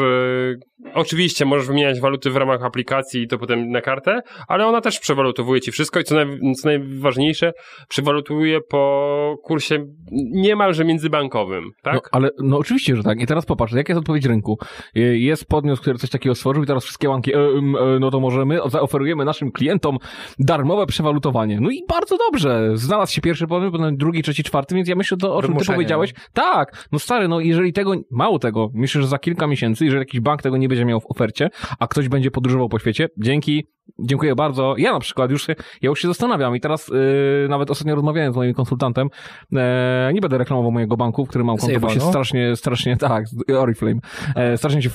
Oczywiście 0.93 1.45
możesz 1.45 1.67
wymieniać 1.67 1.99
waluty 1.99 2.31
w 2.31 2.35
ramach 2.35 2.63
aplikacji 2.63 3.21
i 3.21 3.27
to 3.27 3.37
potem 3.37 3.71
na 3.71 3.81
kartę, 3.81 4.21
ale 4.47 4.67
ona 4.67 4.81
też 4.81 4.99
przewalutowuje 4.99 5.61
ci 5.61 5.71
wszystko 5.71 5.99
i 5.99 6.03
co, 6.03 6.15
naj, 6.15 6.25
co 6.61 6.67
najważniejsze, 6.67 7.53
przewalutuje 7.89 8.59
po 8.69 9.35
kursie 9.43 9.85
niemalże 10.31 10.85
międzybankowym, 10.85 11.71
tak? 11.83 11.93
No, 11.93 12.01
ale 12.11 12.29
no 12.39 12.57
oczywiście, 12.57 12.95
że 12.95 13.03
tak. 13.03 13.21
I 13.21 13.27
teraz 13.27 13.45
popatrz, 13.45 13.73
jaka 13.73 13.93
jest 13.93 13.99
odpowiedź 13.99 14.25
rynku? 14.25 14.57
Jest 14.95 15.45
podmiot, 15.45 15.79
który 15.79 15.97
coś 15.97 16.09
takiego 16.09 16.35
stworzył 16.35 16.63
i 16.63 16.67
teraz 16.67 16.83
wszystkie 16.83 17.07
banki, 17.07 17.33
e, 17.33 17.37
e, 17.37 17.99
no 17.99 18.11
to 18.11 18.19
możemy, 18.19 18.59
zaoferujemy 18.65 19.25
naszym 19.25 19.51
klientom 19.51 19.97
darmowe 20.39 20.85
przewalutowanie. 20.85 21.59
No 21.61 21.69
i 21.69 21.81
bardzo 21.89 22.17
dobrze. 22.17 22.71
Znalazł 22.73 23.13
się 23.13 23.21
pierwszy 23.21 23.47
podmiot, 23.47 23.71
potem 23.71 23.97
drugi, 23.97 24.23
trzeci, 24.23 24.43
czwarty, 24.43 24.75
więc 24.75 24.87
ja 24.87 24.95
myślę, 24.95 25.17
to 25.17 25.35
o 25.35 25.41
czym 25.41 25.55
ty 25.55 25.65
powiedziałeś. 25.65 26.13
Tak, 26.33 26.87
no 26.91 26.99
stary, 26.99 27.27
no 27.27 27.39
jeżeli 27.39 27.73
tego, 27.73 27.93
mało 28.11 28.39
tego, 28.39 28.69
myślę, 28.73 29.01
że 29.01 29.07
za 29.07 29.17
kilka 29.17 29.47
miesięcy, 29.47 29.85
jeżeli 29.85 29.99
jakiś 29.99 30.19
bank 30.19 30.41
tego 30.41 30.57
nie 30.57 30.66
będzie 30.67 30.85
miał 30.85 30.99
w 30.99 31.05
ofercie, 31.11 31.49
a 31.79 31.87
ktoś 31.87 32.09
będzie 32.09 32.31
podróżował 32.31 32.69
po 32.69 32.79
świecie, 32.79 33.09
dzięki, 33.17 33.67
dziękuję 33.99 34.35
bardzo. 34.35 34.75
Ja 34.77 34.91
na 34.91 34.99
przykład 34.99 35.31
już, 35.31 35.45
się- 35.47 35.55
ja 35.81 35.89
już 35.89 36.01
się 36.01 36.07
zastanawiam 36.07 36.55
i 36.55 36.59
teraz 36.59 36.87
yy, 36.87 37.47
nawet 37.49 37.71
ostatnio 37.71 37.95
rozmawiałem 37.95 38.33
z 38.33 38.35
moim 38.35 38.53
konsultantem, 38.53 39.09
e, 39.55 40.11
nie 40.13 40.21
będę 40.21 40.37
reklamował 40.37 40.71
mojego 40.71 40.97
banku, 40.97 41.25
w 41.25 41.29
którym 41.29 41.47
mam 41.47 41.57
konto, 41.57 41.79
bo 41.79 41.89
się 41.89 41.95
Avonu? 41.95 42.11
strasznie, 42.11 42.55
strasznie, 42.55 42.97
tak, 42.97 43.25
Oriflame, 43.57 43.99
e, 44.35 44.57
strasznie 44.57 44.81
się 44.81 44.89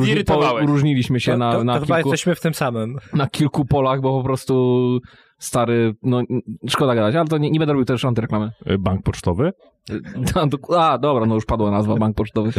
Zirytowałeś. 0.00 0.66
poróżniliśmy 0.66 1.20
się 1.20 1.32
to, 1.32 1.38
na, 1.38 1.52
to, 1.52 1.64
na, 1.64 1.80
to 1.80 1.86
kilku, 1.86 1.98
jesteśmy 1.98 2.34
w 2.34 2.40
tym 2.40 2.54
samym. 2.54 2.98
na 3.14 3.26
kilku 3.26 3.64
polach, 3.64 4.00
bo 4.00 4.18
po 4.18 4.24
prostu 4.24 4.98
stary, 5.44 5.94
no 6.02 6.22
szkoda 6.68 6.94
gadać, 6.94 7.14
ale 7.14 7.24
to 7.28 7.38
nie, 7.38 7.50
nie 7.50 7.58
będę 7.58 7.72
robił 7.72 7.84
też 7.84 8.04
antyreklamy. 8.04 8.50
Y, 8.70 8.78
Bank 8.78 9.02
pocztowy? 9.02 9.52
A, 10.34 10.46
do- 10.46 10.80
A, 10.82 10.98
dobra, 10.98 11.26
no 11.26 11.34
już 11.34 11.44
padła 11.44 11.70
nazwa, 11.70 11.96
bank 11.96 12.16
pocztowy. 12.16 12.50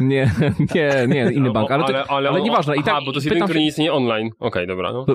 Nie, 0.00 0.30
nie, 0.74 1.06
nie, 1.08 1.32
inny 1.32 1.50
bank, 1.50 1.70
ale, 1.70 1.84
to, 1.84 2.10
ale, 2.10 2.42
nieważne. 2.42 2.76
I 2.76 2.78
Aha, 2.78 2.90
tak, 2.90 3.04
bo 3.04 3.12
to 3.12 3.16
jest 3.16 3.26
jeden, 3.26 3.42
który 3.42 3.58
się- 3.58 3.60
nie 3.62 3.66
istnieje 3.68 3.92
online. 3.92 4.30
Okej, 4.38 4.66
dobra, 4.66 4.92
no. 4.92 5.06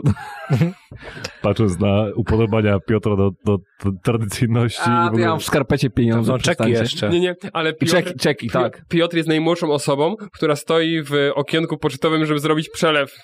Patrząc 1.41 1.79
na 1.79 2.05
upodobania 2.15 2.79
Piotra 2.79 3.15
do, 3.15 3.31
do, 3.45 3.57
do 3.85 3.91
tradycyjności. 4.03 4.81
A, 4.85 5.07
ogóle- 5.07 5.21
ja 5.23 5.29
mam 5.29 5.39
w 5.39 5.43
skarpecie 5.43 5.89
pieniądze. 5.89 6.31
Są 6.31 6.37
czeki 6.37 6.69
jeszcze. 6.71 7.09
Nie, 7.09 7.19
nie, 7.19 7.35
ale 7.53 7.73
Piotr, 7.73 7.91
czeki, 7.91 8.19
czeki, 8.19 8.49
tak. 8.49 8.85
Piotr 8.89 9.17
jest 9.17 9.29
najmłodszą 9.29 9.71
osobą, 9.71 10.15
która 10.33 10.55
stoi 10.55 11.03
w 11.03 11.11
okienku 11.35 11.77
pocztowym, 11.77 12.25
żeby 12.25 12.39
zrobić 12.39 12.69
przelew. 12.69 13.15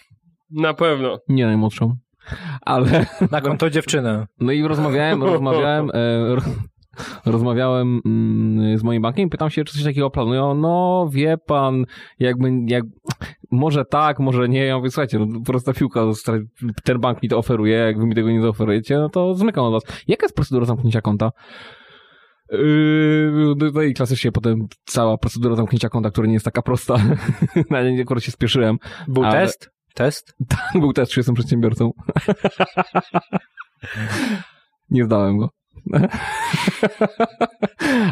Na 0.52 0.74
pewno. 0.74 1.18
Nie 1.28 1.46
najmłodszą. 1.46 1.96
Ale, 2.62 3.06
Na 3.32 3.42
konto 3.42 3.70
dziewczyny. 3.70 4.26
no 4.40 4.52
i 4.52 4.64
rozmawiałem, 4.68 5.24
rozmawiałem, 5.24 5.90
e, 5.94 6.36
ro- 6.36 6.42
rozmawiałem 7.26 8.02
mm, 8.06 8.78
z 8.78 8.84
moim 8.84 9.02
bankiem 9.02 9.28
i 9.28 9.30
pytam 9.30 9.50
się, 9.50 9.64
czy 9.64 9.74
coś 9.74 9.84
takiego 9.84 10.10
planują. 10.10 10.54
No, 10.56 11.08
wie 11.12 11.38
pan, 11.38 11.86
jakby, 12.20 12.52
jak, 12.68 12.84
może 13.52 13.86
tak, 13.86 14.20
może 14.20 14.50
nie. 14.50 14.66
Ja 14.66 14.78
mówię, 14.78 14.90
słuchajcie, 14.90 15.20
no, 15.20 15.42
prosta 15.46 15.74
piłka, 15.74 16.02
ten 16.84 17.00
bank 17.00 17.24
mi 17.24 17.30
to 17.30 17.38
oferuje, 17.38 17.78
jak 17.78 18.00
wy 18.00 18.06
mi 18.06 18.16
tego 18.16 18.32
nie 18.32 18.42
zaoferujecie, 18.42 18.98
no 18.98 19.10
to 19.10 19.36
zmykam 19.36 19.64
od 19.66 19.72
was. 19.74 20.04
Jaka 20.08 20.26
jest 20.26 20.36
procedura 20.36 20.66
zamknięcia 20.66 21.02
konta? 21.02 21.32
Yy, 22.52 23.56
no 23.74 23.82
i 23.82 23.94
klasycznie 23.94 24.32
potem 24.32 24.68
cała 24.86 25.18
procedura 25.18 25.56
zamknięcia 25.56 25.90
konta, 25.90 26.12
która 26.12 26.28
nie 26.28 26.34
jest 26.34 26.46
taka 26.46 26.62
prosta. 26.62 26.96
Na 27.70 27.90
nie 27.90 28.02
akurat 28.02 28.24
się 28.24 28.32
spieszyłem. 28.32 28.78
Był 29.08 29.24
Ale- 29.26 29.34
test? 29.42 29.73
Test? 29.94 30.36
Był 30.80 30.94
test, 30.94 31.12
czy 31.12 31.20
jestem 31.20 31.36
przedsiębiorcą. 31.36 31.92
Nie 34.90 35.06
zdałem 35.06 35.38
go. 35.38 35.50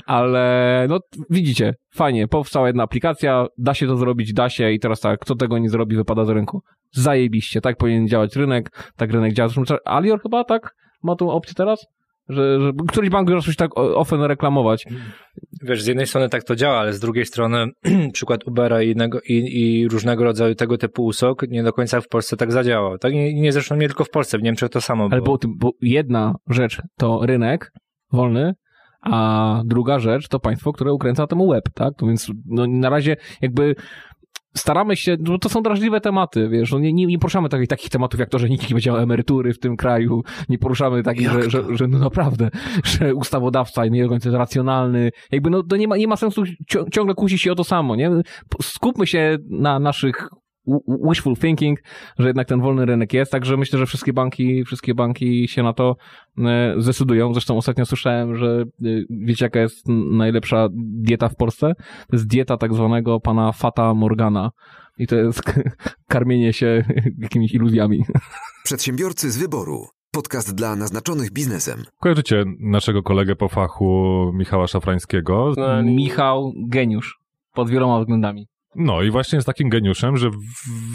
Ale 0.06 0.86
no 0.90 1.00
widzicie, 1.30 1.76
fajnie, 1.96 2.28
powstała 2.28 2.68
jedna 2.68 2.84
aplikacja, 2.84 3.46
da 3.58 3.74
się 3.74 3.88
to 3.88 3.98
zrobić, 3.98 4.34
da 4.34 4.50
się 4.50 4.72
i 4.72 4.80
teraz 4.80 5.00
tak, 5.00 5.20
kto 5.20 5.36
tego 5.36 5.58
nie 5.58 5.70
zrobi, 5.70 5.96
wypada 5.96 6.26
z 6.26 6.30
rynku. 6.30 6.62
Zajebiście, 6.92 7.62
tak 7.62 7.78
powinien 7.78 8.08
działać 8.08 8.36
rynek, 8.36 8.92
tak 8.96 9.12
rynek 9.12 9.34
działa. 9.34 9.50
Alior 9.86 10.22
chyba 10.22 10.44
tak 10.44 10.76
ma 11.04 11.16
tą 11.16 11.32
opcję 11.32 11.54
teraz? 11.56 11.86
Że, 12.32 12.62
że 12.62 12.72
któryś 12.88 13.10
bank 13.10 13.30
już 13.30 13.46
coś 13.46 13.56
tak 13.56 13.78
ofen 13.78 14.22
reklamować. 14.22 14.86
Wiesz, 15.64 15.84
z 15.84 15.88
jednej 15.88 16.08
strony 16.08 16.30
tak 16.30 16.44
to 16.44 16.56
działa, 16.56 16.80
ale 16.80 16.94
z 16.94 17.00
drugiej 17.00 17.26
strony 17.26 17.68
przykład 18.14 18.48
Ubera 18.48 18.82
i, 18.82 18.92
innego, 18.92 19.20
i, 19.22 19.34
i 19.34 19.88
różnego 19.88 20.24
rodzaju 20.24 20.56
tego 20.56 20.78
typu 20.78 21.06
usług 21.06 21.48
nie 21.48 21.64
do 21.64 21.74
końca 21.74 22.02
w 22.02 22.08
Polsce 22.08 22.38
tak 22.38 22.52
zadziałał. 22.52 22.98
Tak 22.98 23.14
nie, 23.14 23.34
nie 23.34 23.52
zresztą 23.52 23.76
nie 23.76 23.88
tylko 23.88 24.04
w 24.04 24.10
Polsce, 24.10 24.38
w 24.38 24.44
Niemczech 24.44 24.70
to 24.70 24.82
samo 24.82 25.08
Ale 25.12 25.22
było. 25.22 25.38
bo, 25.38 25.50
bo 25.58 25.72
jedna 25.82 26.36
rzecz 26.50 26.82
to 26.98 27.20
rynek 27.26 27.72
wolny, 28.12 28.54
a 29.02 29.62
druga 29.66 30.00
rzecz 30.00 30.28
to 30.28 30.40
państwo, 30.40 30.74
które 30.74 30.94
ukręca 30.94 31.28
temu 31.28 31.48
łeb, 31.48 31.64
tak? 31.74 31.94
To 31.98 32.06
więc 32.06 32.32
no, 32.46 32.68
na 32.68 32.90
razie 32.90 33.16
jakby 33.42 33.76
staramy 34.54 34.96
się, 34.96 35.18
no 35.20 35.38
to 35.38 35.50
są 35.50 35.64
drażliwe 35.64 36.02
tematy, 36.02 36.50
wiesz, 36.50 36.72
no 36.72 36.80
nie, 36.80 36.94
nie, 36.94 37.06
nie 37.06 37.20
poruszamy 37.20 37.50
takich, 37.50 37.68
takich 37.68 37.90
tematów 37.90 38.20
jak 38.20 38.30
to, 38.30 38.40
że 38.40 38.50
nikt 38.50 38.70
nie 38.70 38.74
będzie 38.74 38.92
miał 38.92 39.00
emerytury 39.00 39.54
w 39.54 39.60
tym 39.60 39.78
kraju, 39.78 40.24
nie 40.50 40.58
poruszamy 40.58 41.04
takich, 41.04 41.32
że, 41.32 41.50
że, 41.50 41.64
że 41.78 41.88
no 41.88 42.00
naprawdę, 42.00 42.50
że 42.84 43.16
ustawodawca 43.16 43.86
nie 43.86 44.00
jest 44.00 44.26
racjonalny, 44.26 45.12
jakby 45.32 45.50
no 45.50 45.64
to 45.64 45.78
nie 45.78 45.88
ma, 45.88 45.98
nie 45.98 46.08
ma 46.08 46.16
sensu 46.16 46.44
ciągle 46.92 47.16
kusić 47.16 47.42
się 47.42 47.52
o 47.52 47.56
to 47.56 47.64
samo, 47.64 47.96
nie? 47.96 48.12
Skupmy 48.62 49.08
się 49.08 49.38
na 49.50 49.80
naszych 49.80 50.30
wishful 51.10 51.36
thinking, 51.36 51.80
że 52.20 52.28
jednak 52.28 52.48
ten 52.48 52.62
wolny 52.62 52.86
rynek 52.86 53.14
jest, 53.14 53.32
także 53.32 53.58
myślę, 53.58 53.80
że 53.80 53.86
wszystkie 53.86 54.14
banki, 54.14 54.64
wszystkie 54.66 54.96
banki 54.96 55.48
się 55.48 55.64
na 55.64 55.74
to 55.74 55.96
e, 56.38 56.76
zdecydują. 56.78 57.34
Zresztą 57.34 57.58
ostatnio 57.58 57.86
słyszałem, 57.86 58.36
że 58.36 58.64
e, 58.82 58.86
wiecie 59.10 59.46
jaka 59.46 59.60
jest 59.60 59.88
najlepsza 60.12 60.68
dieta 60.74 61.30
w 61.30 61.36
Polsce? 61.36 61.74
To 62.10 62.16
jest 62.16 62.28
dieta 62.28 62.58
tak 62.58 62.74
zwanego 62.74 63.20
pana 63.20 63.52
Fata 63.52 63.94
Morgana. 63.94 64.52
I 64.98 65.08
to 65.08 65.16
jest 65.16 65.42
karmienie 66.08 66.54
się 66.54 66.84
jakimiś 67.18 67.54
iluzjami. 67.54 68.06
Przedsiębiorcy 68.64 69.32
z 69.32 69.38
wyboru. 69.38 69.86
Podcast 70.12 70.56
dla 70.56 70.76
naznaczonych 70.76 71.32
biznesem. 71.32 71.84
Kojarzycie 72.00 72.44
naszego 72.60 73.04
kolegę 73.04 73.36
po 73.36 73.48
fachu 73.48 74.32
Michała 74.34 74.68
Szafrańskiego? 74.68 75.54
Michał 75.84 76.54
Geniusz. 76.68 77.20
Pod 77.54 77.70
wieloma 77.70 78.00
względami. 78.00 78.48
No 78.76 79.02
i 79.02 79.12
właśnie 79.12 79.36
jest 79.36 79.46
takim 79.46 79.70
geniuszem, 79.70 80.18
że 80.18 80.30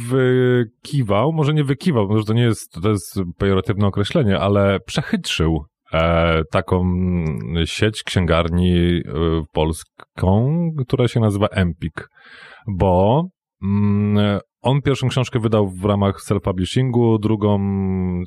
wykiwał, 0.09 1.33
może 1.33 1.55
nie 1.55 1.65
wykiwał, 1.65 2.09
może 2.09 2.25
to 2.25 2.33
nie 2.33 2.43
jest, 2.43 2.73
to 2.83 2.91
jest 2.91 3.21
pejoratywne 3.39 3.87
określenie, 3.87 4.39
ale 4.39 4.81
przechytrzył 4.87 5.65
e, 5.93 6.43
taką 6.51 6.85
sieć 7.65 8.03
księgarni 8.03 8.77
e, 8.77 9.03
polską, 9.53 10.59
która 10.87 11.09
się 11.09 11.21
nazywa 11.21 11.47
Empik, 11.47 12.09
bo 12.69 13.25
mm, 13.63 14.41
on 14.63 14.83
pierwszą 14.83 15.09
książkę 15.09 15.39
wydał 15.39 15.69
w 15.69 15.85
ramach 15.85 16.21
self-publishingu, 16.29 17.19
drugą, 17.21 17.59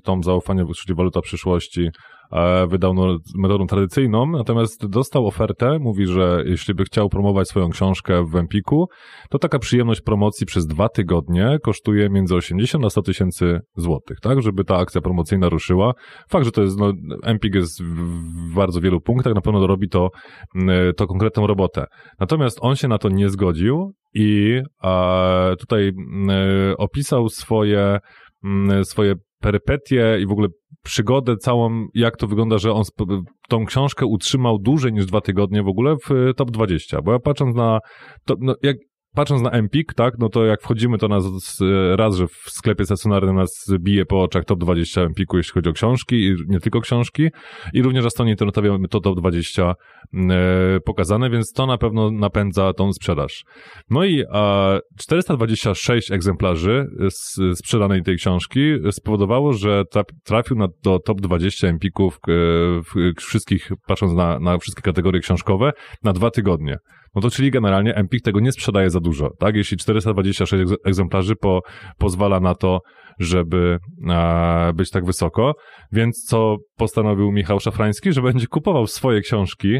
tą 0.03 0.23
zaufanie, 0.23 0.65
czyli 0.83 0.95
Waluta 0.95 1.21
Przyszłości, 1.21 1.89
wydał 2.67 2.93
no, 2.93 3.17
metodą 3.35 3.67
tradycyjną, 3.67 4.25
natomiast 4.25 4.87
dostał 4.87 5.27
ofertę, 5.27 5.79
mówi, 5.79 6.05
że 6.05 6.43
jeśli 6.45 6.73
by 6.73 6.83
chciał 6.83 7.09
promować 7.09 7.47
swoją 7.47 7.69
książkę 7.69 8.23
w 8.31 8.35
Empiku, 8.35 8.87
to 9.29 9.39
taka 9.39 9.59
przyjemność 9.59 10.01
promocji 10.01 10.45
przez 10.45 10.67
dwa 10.67 10.89
tygodnie 10.89 11.57
kosztuje 11.63 12.09
między 12.09 12.35
80 12.35 12.85
a 12.85 12.89
100 12.89 13.01
tysięcy 13.01 13.59
złotych, 13.75 14.17
tak, 14.21 14.41
żeby 14.41 14.63
ta 14.63 14.77
akcja 14.77 15.01
promocyjna 15.01 15.49
ruszyła. 15.49 15.93
Fakt, 16.29 16.45
że 16.45 16.51
to 16.51 16.61
jest, 16.61 16.79
no, 16.79 16.93
Empik 17.23 17.55
jest 17.55 17.83
w 17.83 18.55
bardzo 18.55 18.81
wielu 18.81 19.01
punktach, 19.01 19.35
na 19.35 19.41
pewno 19.41 19.67
robi 19.67 19.89
to, 19.89 20.09
to 20.97 21.07
konkretną 21.07 21.47
robotę. 21.47 21.85
Natomiast 22.19 22.57
on 22.61 22.75
się 22.75 22.87
na 22.87 22.97
to 22.97 23.09
nie 23.09 23.29
zgodził 23.29 23.93
i 24.13 24.61
e, 24.83 25.55
tutaj 25.59 25.91
opisał 26.77 27.29
swoje, 27.29 27.99
swoje 28.83 29.15
perypetie 29.41 30.17
i 30.21 30.27
w 30.27 30.31
ogóle 30.31 30.47
przygodę 30.83 31.37
całą, 31.37 31.87
jak 31.93 32.17
to 32.17 32.27
wygląda, 32.27 32.57
że 32.57 32.73
on 32.73 32.83
tą 33.49 33.65
książkę 33.65 34.05
utrzymał 34.05 34.59
dłużej 34.59 34.93
niż 34.93 35.05
dwa 35.05 35.21
tygodnie 35.21 35.63
w 35.63 35.67
ogóle 35.67 35.95
w 36.07 36.11
y, 36.11 36.33
top 36.33 36.51
20, 36.51 37.01
bo 37.01 37.11
ja 37.11 37.19
patrząc 37.19 37.55
na, 37.55 37.79
to, 38.25 38.35
no, 38.39 38.55
jak, 38.63 38.77
patrząc 39.15 39.41
na 39.41 39.51
Empik, 39.51 39.93
tak, 39.93 40.13
no 40.19 40.29
to 40.29 40.45
jak 40.45 40.61
wchodzimy, 40.61 40.97
to 40.97 41.07
nas 41.07 41.25
raz, 41.95 42.15
że 42.15 42.27
w 42.27 42.35
sklepie 42.47 42.85
stacjonarnym 42.85 43.35
nas 43.35 43.65
bije 43.79 44.05
po 44.05 44.21
oczach 44.21 44.45
top 44.45 44.59
20 44.59 45.01
Empiku, 45.01 45.37
jeśli 45.37 45.53
chodzi 45.53 45.69
o 45.69 45.73
książki 45.73 46.15
i 46.15 46.35
nie 46.47 46.59
tylko 46.59 46.81
książki 46.81 47.29
i 47.73 47.81
również 47.81 48.03
na 48.03 48.09
stronie 48.09 48.31
internetowej 48.31 48.71
mamy 48.71 48.87
to 48.87 48.99
top 48.99 49.19
20 49.19 49.73
e, 50.13 50.79
pokazane, 50.85 51.29
więc 51.29 51.53
to 51.53 51.65
na 51.65 51.77
pewno 51.77 52.11
napędza 52.11 52.73
tą 52.73 52.93
sprzedaż. 52.93 53.43
No 53.89 54.03
i 54.03 54.21
e, 54.33 54.79
426 54.99 56.11
egzemplarzy 56.11 56.85
sprzedanej 57.55 58.03
tej 58.03 58.17
książki 58.17 58.61
spowodowało, 58.91 59.53
że 59.53 59.83
traf- 59.95 60.13
trafił 60.23 60.57
na, 60.57 60.67
do 60.83 60.99
top 60.99 61.21
20 61.21 61.67
Empików 61.67 62.19
e, 62.27 63.13
wszystkich, 63.17 63.71
patrząc 63.87 64.13
na, 64.13 64.39
na 64.39 64.57
wszystkie 64.57 64.81
kategorie 64.81 65.21
książkowe, 65.21 65.71
na 66.03 66.13
dwa 66.13 66.31
tygodnie. 66.31 66.77
No 67.15 67.21
to 67.21 67.29
czyli 67.29 67.51
generalnie 67.51 67.95
Empik 67.95 68.23
tego 68.23 68.39
nie 68.39 68.51
sprzedaje 68.51 68.89
za 68.89 68.99
dużo, 68.99 69.29
tak? 69.39 69.55
Jeśli 69.55 69.77
426 69.77 70.53
egz- 70.53 70.75
egzemplarzy 70.85 71.35
po, 71.35 71.61
pozwala 71.97 72.39
na 72.39 72.55
to, 72.55 72.79
żeby 73.19 73.77
e, 74.09 74.71
być 74.75 74.89
tak 74.89 75.05
wysoko, 75.05 75.53
więc 75.91 76.23
co 76.23 76.57
postanowił 76.77 77.31
Michał 77.31 77.59
Szafrański, 77.59 78.13
że 78.13 78.21
będzie 78.21 78.47
kupował 78.47 78.87
swoje 78.87 79.21
książki 79.21 79.79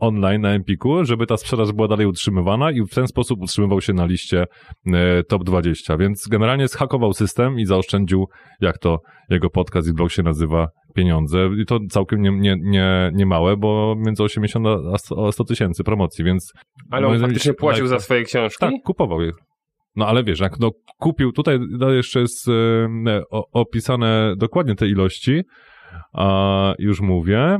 online 0.00 0.42
na 0.42 0.50
Empiku, 0.50 1.04
żeby 1.04 1.26
ta 1.26 1.36
sprzedaż 1.36 1.72
była 1.72 1.88
dalej 1.88 2.06
utrzymywana 2.06 2.70
i 2.70 2.82
w 2.82 2.94
ten 2.94 3.06
sposób 3.06 3.42
utrzymywał 3.42 3.80
się 3.80 3.92
na 3.92 4.06
liście 4.06 4.44
e, 4.86 5.22
top 5.22 5.44
20, 5.44 5.96
więc 5.96 6.28
generalnie 6.28 6.68
zhakował 6.68 7.12
system 7.12 7.58
i 7.58 7.66
zaoszczędził, 7.66 8.28
jak 8.60 8.78
to 8.78 8.98
jego 9.30 9.50
podcast 9.50 9.88
i 9.88 9.92
blog 9.92 10.10
się 10.10 10.22
nazywa, 10.22 10.68
pieniądze 10.94 11.48
i 11.62 11.66
to 11.66 11.78
całkiem 11.90 12.22
nie, 12.22 12.30
nie, 12.30 12.56
nie, 12.60 13.10
nie 13.14 13.26
małe, 13.26 13.56
bo 13.56 13.94
między 13.98 14.22
80 14.22 14.66
a 14.92 14.98
100 14.98 15.26
a 15.26 15.32
100 15.32 15.44
tysięcy 15.44 15.84
promocji, 15.84 16.24
więc 16.24 16.52
Ale 16.90 17.06
on 17.06 17.12
zdaniem 17.12 17.30
faktycznie 17.30 17.54
płacił 17.54 17.86
za 17.86 17.98
swoje 17.98 18.22
książki? 18.22 18.60
tak, 18.60 18.72
kupował 18.84 19.22
je. 19.22 19.30
No 19.96 20.06
ale 20.06 20.24
wiesz, 20.24 20.40
jak 20.40 20.60
no, 20.60 20.70
kupił, 20.98 21.32
tutaj 21.32 21.58
no, 21.78 21.90
jeszcze 21.90 22.20
jest 22.20 22.48
e, 22.48 23.22
o, 23.30 23.44
opisane 23.52 24.34
dokładnie 24.36 24.74
te 24.74 24.88
ilości, 24.88 25.42
a 26.12 26.74
już 26.78 27.00
mówię, 27.00 27.58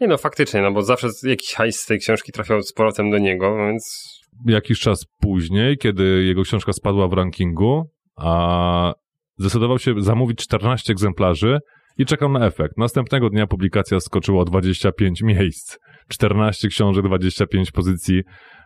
Nie 0.00 0.06
no, 0.06 0.18
faktycznie, 0.18 0.62
no 0.62 0.72
bo 0.72 0.82
zawsze 0.82 1.08
jakiś 1.22 1.54
hajs 1.54 1.80
z 1.80 1.86
tej 1.86 1.98
książki 1.98 2.32
trafiał 2.32 2.62
z 2.62 2.72
powrotem 2.72 3.10
do 3.10 3.18
niego, 3.18 3.56
więc 3.56 4.06
jakiś 4.46 4.80
czas 4.80 5.04
później, 5.20 5.78
kiedy 5.78 6.24
jego 6.24 6.42
książka 6.42 6.72
spadła 6.72 7.08
w 7.08 7.12
rankingu, 7.12 7.84
a 8.16 8.92
zdecydował 9.38 9.78
się 9.78 9.94
zamówić 9.98 10.38
14 10.38 10.92
egzemplarzy 10.92 11.58
i 11.98 12.06
czekał 12.06 12.32
na 12.32 12.46
efekt. 12.46 12.78
Następnego 12.78 13.30
dnia 13.30 13.46
publikacja 13.46 14.00
skoczyła 14.00 14.42
o 14.42 14.44
25 14.44 15.22
miejsc. 15.22 15.78
14 16.08 16.68
książek, 16.68 17.04
25 17.04 17.70
pozycji 17.70 18.22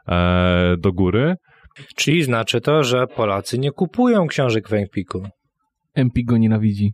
e, 0.09 0.75
do 0.79 0.93
góry. 0.93 1.35
Czyli 1.97 2.23
znaczy 2.23 2.61
to, 2.61 2.85
że 2.85 3.07
Polacy 3.07 3.59
nie 3.59 3.71
kupują 3.71 4.27
książek 4.27 4.69
w 4.69 4.73
Empiku. 4.73 5.29
Empik 5.95 6.27
go 6.27 6.37
nienawidzi. 6.37 6.93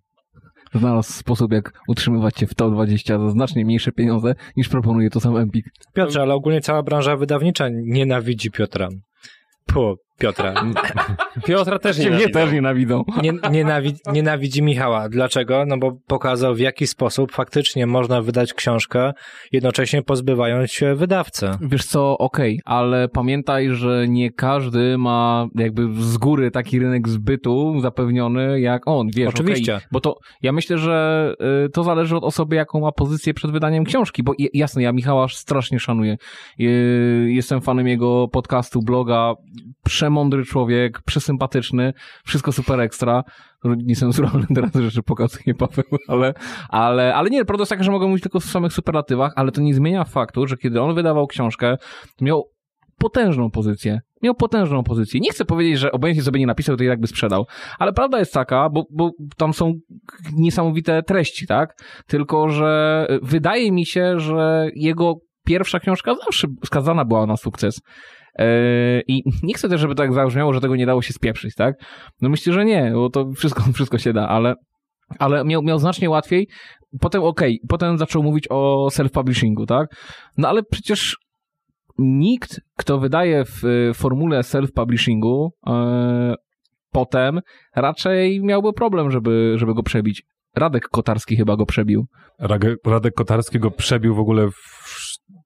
Znalazł 0.75 1.12
sposób, 1.12 1.53
jak 1.53 1.73
utrzymywać 1.89 2.35
cię 2.35 2.47
w 2.47 2.55
top 2.55 2.73
20 2.73 3.18
za 3.18 3.31
znacznie 3.31 3.64
mniejsze 3.64 3.93
pieniądze, 3.93 4.35
niż 4.57 4.68
proponuje 4.68 5.11
to 5.11 5.21
sam 5.21 5.37
Empik. 5.37 5.66
Piotrze, 5.95 6.23
ale 6.23 6.35
ogólnie 6.35 6.61
cała 6.61 6.83
branża 6.83 7.16
wydawnicza 7.16 7.68
nienawidzi 7.68 8.51
Piotra. 8.51 8.89
Po 9.66 9.97
Piotra. 10.21 10.55
Piotra 11.47 11.79
też 11.79 11.99
nie 11.99 12.11
Mnie 12.11 12.29
też 12.29 12.53
nienawidzą. 12.53 13.05
Nie, 13.23 13.33
nienawidzi, 13.51 14.01
nienawidzi 14.12 14.62
Michała. 14.62 15.09
Dlaczego? 15.09 15.64
No 15.66 15.79
bo 15.79 15.93
pokazał 16.07 16.55
w 16.55 16.59
jaki 16.59 16.87
sposób 16.87 17.33
faktycznie 17.33 17.87
można 17.87 18.23
wydać 18.23 18.55
książkę, 18.55 19.12
jednocześnie 19.53 20.03
pozbywając 20.03 20.71
się 20.73 20.95
wydawcy. 20.95 21.51
Wiesz 21.61 21.85
co, 21.85 22.18
okej, 22.18 22.61
ale 22.64 23.09
pamiętaj, 23.09 23.71
że 23.71 24.09
nie 24.09 24.31
każdy 24.31 24.99
ma 24.99 25.47
jakby 25.55 26.03
z 26.03 26.16
góry 26.16 26.51
taki 26.51 26.79
rynek 26.79 27.09
zbytu 27.09 27.81
zapewniony 27.81 28.61
jak 28.61 28.83
on, 28.87 29.09
wiesz. 29.14 29.29
Oczywiście. 29.29 29.75
okej, 29.77 29.89
bo 29.93 30.01
to, 30.01 30.18
ja 30.43 30.53
myślę, 30.53 30.79
że 30.79 31.35
y, 31.66 31.71
to 31.71 31.85
zależy 31.85 32.16
od 32.16 32.25
osoby, 32.25 32.57
jaką 32.57 32.81
ma 32.81 32.93
pozycję 32.93 33.35
przed 33.35 33.51
wydaniem 33.51 33.85
książki, 33.85 34.23
bo 34.23 34.33
jasne, 34.55 34.83
ja 34.83 34.93
Michała 34.93 35.29
strasznie 35.29 35.81
szanuję. 35.81 36.16
Y, 36.61 37.29
jestem 37.31 37.61
fanem 37.61 37.89
jego 37.89 38.29
podcastu, 38.29 38.83
bloga, 38.83 39.35
przemądry 40.11 40.45
człowiek, 40.45 41.03
przesympatyczny, 41.03 41.93
wszystko 42.25 42.53
super 42.53 42.81
ekstra. 42.81 43.25
Niecenzuralne 43.65 44.47
teraz 44.55 44.75
rzeczy 44.75 45.03
pokazuje 45.03 45.55
Paweł, 45.55 45.85
ale, 46.09 46.35
ale, 46.69 47.15
ale 47.15 47.31
nie, 47.31 47.45
prawda 47.45 47.63
jest 47.63 47.71
taka, 47.71 47.83
że 47.83 47.91
mogę 47.91 48.07
mówić 48.07 48.23
tylko 48.23 48.41
w 48.41 48.45
samych 48.45 48.73
superlatywach, 48.73 49.33
ale 49.37 49.53
to 49.53 49.61
nie 49.61 49.75
zmienia 49.75 50.05
faktu, 50.05 50.47
że 50.47 50.57
kiedy 50.57 50.81
on 50.81 50.95
wydawał 50.95 51.27
książkę, 51.27 51.77
miał 52.21 52.45
potężną 52.99 53.51
pozycję. 53.51 54.01
Miał 54.23 54.35
potężną 54.35 54.85
pozycję. 54.85 55.21
Nie 55.21 55.31
chcę 55.31 55.45
powiedzieć, 55.45 55.79
że 55.79 55.93
obojętnie 55.93 56.23
sobie 56.23 56.41
nie 56.41 56.47
napisał, 56.47 56.77
to 56.77 56.85
i 56.85 56.89
tak 56.89 57.01
by 57.01 57.07
sprzedał. 57.07 57.47
Ale 57.79 57.93
prawda 57.93 58.19
jest 58.19 58.33
taka, 58.33 58.69
bo, 58.71 58.85
bo 58.91 59.11
tam 59.37 59.55
są 59.55 59.75
niesamowite 60.33 61.03
treści, 61.03 61.47
tak? 61.47 61.75
Tylko, 62.07 62.49
że 62.49 63.07
wydaje 63.23 63.73
mi 63.73 63.87
się, 63.87 64.21
że 64.21 64.69
jego 64.75 65.15
pierwsza 65.45 65.81
książka 65.81 66.15
zawsze 66.25 66.49
skazana 66.65 67.05
była 67.05 67.27
na 67.27 67.37
sukces. 67.37 67.81
Yy, 68.39 68.45
I 69.09 69.22
nie 69.43 69.55
chcę 69.55 69.68
też, 69.68 69.81
żeby 69.81 69.95
tak 69.95 70.12
zabrzmiało, 70.12 70.53
że 70.53 70.61
tego 70.61 70.76
nie 70.76 70.87
dało 70.87 71.03
się 71.03 71.12
spieprzyć, 71.12 71.55
tak? 71.55 71.74
No 72.20 72.28
myślę, 72.28 72.53
że 72.53 72.64
nie, 72.64 72.91
bo 72.95 73.11
to 73.11 73.33
wszystko, 73.33 73.62
wszystko 73.74 73.99
się 73.99 74.12
da, 74.12 74.28
ale, 74.28 74.55
ale 75.18 75.45
miał, 75.45 75.62
miał 75.62 75.78
znacznie 75.78 76.11
łatwiej. 76.11 76.49
Potem, 77.01 77.22
okej, 77.22 77.61
potem 77.68 77.99
zaczął 77.99 78.22
mówić 78.22 78.47
o 78.51 78.89
self-publishingu, 78.91 79.66
tak? 79.66 79.89
No 80.37 80.49
ale 80.49 80.62
przecież 80.62 81.16
nikt, 81.99 82.61
kto 82.76 82.99
wydaje 82.99 83.45
w 83.45 83.64
y, 83.64 83.95
formule 83.95 84.41
self-publishingu, 84.41 85.49
e, 85.66 86.35
potem 86.93 87.41
raczej 87.76 88.41
miałby 88.43 88.72
problem, 88.72 89.11
żeby, 89.11 89.55
żeby 89.57 89.74
go 89.74 89.83
przebić. 89.83 90.22
Radek 90.57 90.89
Kotarski 90.89 91.37
chyba 91.37 91.57
go 91.57 91.66
przebił. 91.66 92.07
Radek 92.87 93.14
Kotarski 93.14 93.59
go 93.59 93.70
przebił 93.70 94.14
w 94.14 94.18
ogóle 94.18 94.49
w 94.51 94.80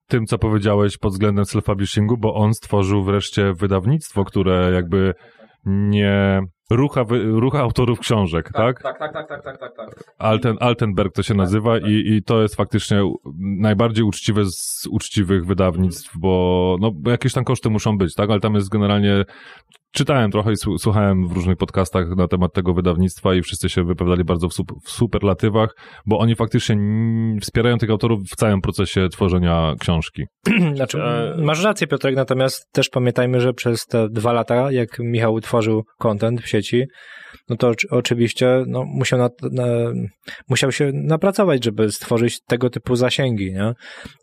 tym, 0.07 0.27
co 0.27 0.39
powiedziałeś 0.39 0.99
pod 0.99 1.12
względem 1.12 1.45
self-publishingu, 1.45 2.17
bo 2.19 2.35
on 2.35 2.55
stworzył 2.55 3.05
wreszcie 3.05 3.53
wydawnictwo, 3.53 4.25
które 4.25 4.73
jakby 4.75 5.15
nie 5.67 6.41
rucha, 6.71 7.05
wy, 7.05 7.25
rucha 7.25 7.59
autorów 7.59 7.99
książek, 8.01 8.53
tak? 8.53 8.83
Tak, 8.83 8.99
tak, 8.99 9.12
tak, 9.12 9.29
tak, 9.29 9.45
tak, 9.45 9.59
tak, 9.59 9.77
tak. 9.77 10.05
Alten, 10.19 10.57
Altenberg 10.61 11.15
to 11.15 11.23
się 11.23 11.35
nazywa 11.35 11.79
i, 11.79 11.93
i 11.93 12.23
to 12.23 12.43
jest 12.43 12.55
faktycznie 12.55 13.03
najbardziej 13.59 14.05
uczciwe 14.05 14.45
z 14.45 14.87
uczciwych 14.91 15.47
wydawnictw, 15.47 16.19
bo 16.19 16.77
no, 16.81 16.93
jakieś 17.11 17.33
tam 17.33 17.45
koszty 17.45 17.71
muszą 17.71 17.99
być, 17.99 18.15
tak? 18.15 18.31
Ale 18.31 18.41
tam 18.41 18.55
jest 18.55 18.69
generalnie... 18.69 19.25
Czytałem 19.93 20.31
trochę 20.31 20.53
i 20.53 20.57
słu- 20.57 20.79
słuchałem 20.79 21.29
w 21.29 21.33
różnych 21.33 21.57
podcastach 21.57 22.09
na 22.17 22.29
temat 22.29 22.53
tego 22.53 22.75
wydawnictwa 22.75 23.35
i 23.35 23.43
wszyscy 23.43 23.69
się 23.69 23.85
wypowiadali 23.85 24.25
bardzo 24.25 24.49
w, 24.49 24.53
w 24.85 24.91
superlatywach, 24.91 25.77
bo 26.07 26.19
oni 26.19 26.35
faktycznie 26.35 26.77
wspierają 27.41 27.79
tych 27.79 27.91
autorów 27.91 28.21
w 28.33 28.37
całym 28.37 28.61
procesie 28.61 29.09
tworzenia 29.09 29.75
książki. 29.81 30.23
Znaczy, 30.75 30.99
E, 31.03 31.35
masz 31.39 31.65
rację, 31.65 31.87
Piotrek, 31.87 32.17
natomiast 32.17 32.73
też 32.73 32.89
pamiętajmy, 32.89 33.41
że 33.41 33.53
przez 33.53 33.87
te 33.87 34.09
dwa 34.09 34.33
lata, 34.33 34.73
jak 34.73 34.99
Michał 34.99 35.41
tworzył 35.41 35.83
content 35.99 36.41
w 36.41 36.49
sieci, 36.49 36.55
no 37.49 37.57
to 37.57 37.69
oczy- 37.69 37.89
oczywiście 37.91 38.65
no, 38.67 38.85
musiał, 38.85 39.19
na, 39.19 39.31
na, 39.53 39.65
musiał 40.49 40.73
się 40.73 40.91
napracować, 40.95 41.65
żeby 41.65 41.93
stworzyć 41.93 42.41
tego 42.41 42.71
typu 42.71 42.97
zasięgi, 42.97 43.53
nie? 43.53 43.73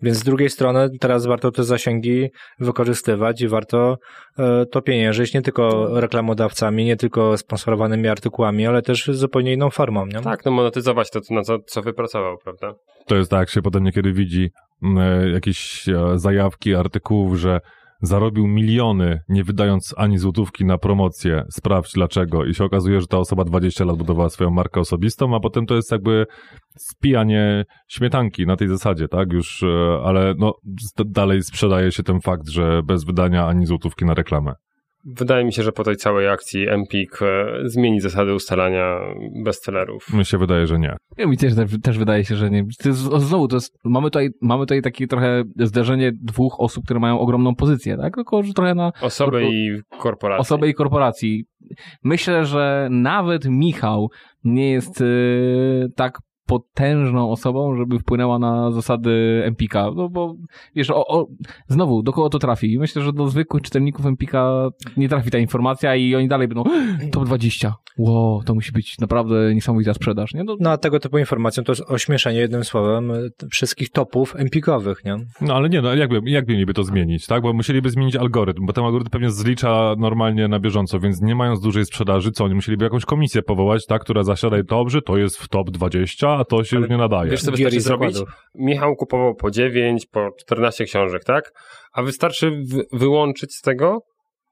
Więc 0.01 0.17
z 0.17 0.23
drugiej 0.23 0.49
strony 0.49 0.89
teraz 0.99 1.25
warto 1.25 1.51
te 1.51 1.63
zasięgi 1.63 2.29
wykorzystywać 2.59 3.41
i 3.41 3.47
warto 3.47 3.97
e, 4.39 4.65
to 4.65 4.81
pieniężyć 4.81 5.33
nie 5.33 5.41
tylko 5.41 5.89
reklamodawcami, 5.99 6.85
nie 6.85 6.95
tylko 6.95 7.37
sponsorowanymi 7.37 8.07
artykułami, 8.07 8.67
ale 8.67 8.81
też 8.81 9.09
zupełnie 9.13 9.53
inną 9.53 9.69
formą, 9.69 10.05
nie? 10.05 10.21
Tak, 10.21 10.45
no 10.45 10.51
monetyzować 10.51 11.11
to, 11.11 11.19
na 11.29 11.41
co, 11.41 11.59
co 11.59 11.81
wypracował, 11.81 12.37
prawda? 12.37 12.73
To 13.05 13.15
jest 13.15 13.31
tak, 13.31 13.49
się 13.49 13.61
potem 13.61 13.83
niekiedy 13.83 14.13
widzi 14.13 14.51
mm, 14.83 14.97
e, 14.97 15.29
jakieś 15.29 15.89
e, 15.89 16.19
zajawki 16.19 16.75
artykułów, 16.75 17.37
że 17.37 17.59
zarobił 18.01 18.47
miliony, 18.47 19.21
nie 19.29 19.43
wydając 19.43 19.93
ani 19.97 20.17
złotówki 20.17 20.65
na 20.65 20.77
promocję, 20.77 21.43
sprawdź 21.49 21.93
dlaczego. 21.93 22.45
I 22.45 22.53
się 22.53 22.63
okazuje, 22.63 23.01
że 23.01 23.07
ta 23.07 23.17
osoba 23.17 23.43
20 23.43 23.85
lat 23.85 23.97
budowała 23.97 24.29
swoją 24.29 24.49
markę 24.49 24.79
osobistą, 24.79 25.35
a 25.35 25.39
potem 25.39 25.65
to 25.65 25.75
jest 25.75 25.91
jakby 25.91 26.25
spijanie 26.77 27.65
śmietanki 27.87 28.45
na 28.45 28.55
tej 28.55 28.67
zasadzie, 28.67 29.07
tak? 29.07 29.33
Już, 29.33 29.63
e, 29.63 30.01
ale 30.03 30.33
no, 30.37 30.53
dalej 31.05 31.43
sprzedaje 31.43 31.91
się 31.91 32.03
ten 32.03 32.21
fakt, 32.21 32.49
że 32.49 32.83
bez 32.83 33.03
wydania 33.03 33.47
ani 33.47 33.65
złotówki 33.65 34.05
na 34.05 34.13
reklamę. 34.13 34.53
Wydaje 35.05 35.45
mi 35.45 35.53
się, 35.53 35.63
że 35.63 35.71
po 35.71 35.83
tej 35.83 35.95
całej 35.95 36.27
akcji 36.29 36.69
Empik 36.69 37.21
e, 37.21 37.45
zmieni 37.63 38.01
zasady 38.01 38.33
ustalania 38.33 38.99
bestsellerów. 39.43 40.13
Mi 40.13 40.25
się 40.25 40.37
wydaje, 40.37 40.67
że 40.67 40.79
nie. 40.79 40.95
Ja 41.17 41.27
mi 41.27 41.37
też, 41.37 41.53
też 41.83 41.97
wydaje 41.97 42.25
się, 42.25 42.35
że 42.35 42.49
nie. 42.49 42.65
To 42.83 42.89
jest, 42.89 42.99
znowu, 43.01 43.47
to 43.47 43.55
jest, 43.55 43.77
mamy 43.83 44.07
tutaj, 44.07 44.29
mamy 44.41 44.63
tutaj 44.63 44.81
takie 44.81 45.07
trochę 45.07 45.43
zderzenie 45.59 46.11
dwóch 46.21 46.59
osób, 46.59 46.83
które 46.85 46.99
mają 46.99 47.19
ogromną 47.19 47.55
pozycję, 47.55 47.97
tak? 47.97 48.15
Tylko, 48.15 48.43
że 48.43 48.53
trochę 48.53 48.75
na 48.75 48.91
Osoby 49.01 49.37
Korpo- 49.37 49.49
i 49.51 49.81
korporacje. 49.99 50.41
osoby 50.41 50.69
i 50.69 50.73
korporacji. 50.73 51.45
Myślę, 52.03 52.45
że 52.45 52.87
nawet 52.91 53.45
Michał 53.45 54.09
nie 54.43 54.71
jest 54.71 55.01
y, 55.01 55.87
tak 55.95 56.17
potężną 56.51 57.31
osobą, 57.31 57.75
żeby 57.75 57.99
wpłynęła 57.99 58.39
na 58.39 58.71
zasady 58.71 59.41
Empika. 59.45 59.91
No 59.95 60.09
bo 60.09 60.35
wiesz, 60.75 60.89
o, 60.89 61.07
o, 61.07 61.27
znowu, 61.67 62.03
do 62.03 62.13
kogo 62.13 62.29
to 62.29 62.39
trafi? 62.39 62.79
Myślę, 62.79 63.01
że 63.01 63.13
do 63.13 63.29
zwykłych 63.29 63.63
czytelników 63.63 64.05
Empika 64.05 64.69
nie 64.97 65.09
trafi 65.09 65.31
ta 65.31 65.37
informacja 65.37 65.95
i 65.95 66.15
oni 66.15 66.27
dalej 66.27 66.47
będą 66.47 66.63
top 67.11 67.25
20. 67.25 67.75
Wow, 67.97 68.43
to 68.43 68.53
musi 68.53 68.71
być 68.71 68.99
naprawdę 68.99 69.55
niesamowita 69.55 69.93
sprzedaż, 69.93 70.33
nie? 70.33 70.43
No, 70.43 70.55
No 70.59 70.71
a 70.71 70.77
tego 70.77 70.99
typu 70.99 71.17
informacją 71.17 71.63
to 71.63 71.71
jest 71.71 71.83
ośmieszenie 71.87 72.39
jednym 72.39 72.63
słowem 72.63 73.11
wszystkich 73.51 73.89
topów 73.89 74.35
empikowych, 74.35 75.05
nie? 75.05 75.15
No 75.41 75.55
ale 75.55 75.69
nie, 75.69 75.81
no 75.81 75.95
jakby, 75.95 76.21
jakby 76.25 76.53
mieliby 76.53 76.73
to 76.73 76.83
zmienić, 76.83 77.27
tak? 77.27 77.41
Bo 77.41 77.53
musieliby 77.53 77.89
zmienić 77.89 78.15
algorytm, 78.15 78.65
bo 78.65 78.73
ten 78.73 78.83
algorytm 78.83 79.09
pewnie 79.09 79.29
zlicza 79.29 79.95
normalnie 79.97 80.47
na 80.47 80.59
bieżąco, 80.59 80.99
więc 80.99 81.21
nie 81.21 81.35
mając 81.35 81.61
dużej 81.61 81.85
sprzedaży, 81.85 82.31
co 82.31 82.45
oni 82.45 82.55
musieliby 82.55 82.83
jakąś 82.83 83.05
komisję 83.05 83.41
powołać, 83.41 83.85
tak? 83.85 84.01
Która 84.01 84.23
zasiada 84.23 84.59
i 84.59 84.63
dobrze, 84.63 85.01
to 85.01 85.17
jest 85.17 85.37
w 85.37 85.47
top 85.47 85.69
20, 85.69 86.40
a 86.41 86.45
to 86.45 86.63
się 86.63 86.77
już 86.77 86.89
nie 86.89 86.97
nadaje. 86.97 87.31
Wiesz, 87.31 87.39
co 87.43 87.51
wystarczy 87.51 87.75
zrobić? 87.81 88.15
Michał 88.55 88.95
kupował 88.95 89.35
po 89.35 89.51
9, 89.51 90.05
po 90.05 90.29
14 90.39 90.85
książek, 90.85 91.23
tak? 91.23 91.51
A 91.93 92.03
wystarczy 92.03 92.51
w- 92.51 92.97
wyłączyć 92.99 93.55
z 93.55 93.61
tego 93.61 93.99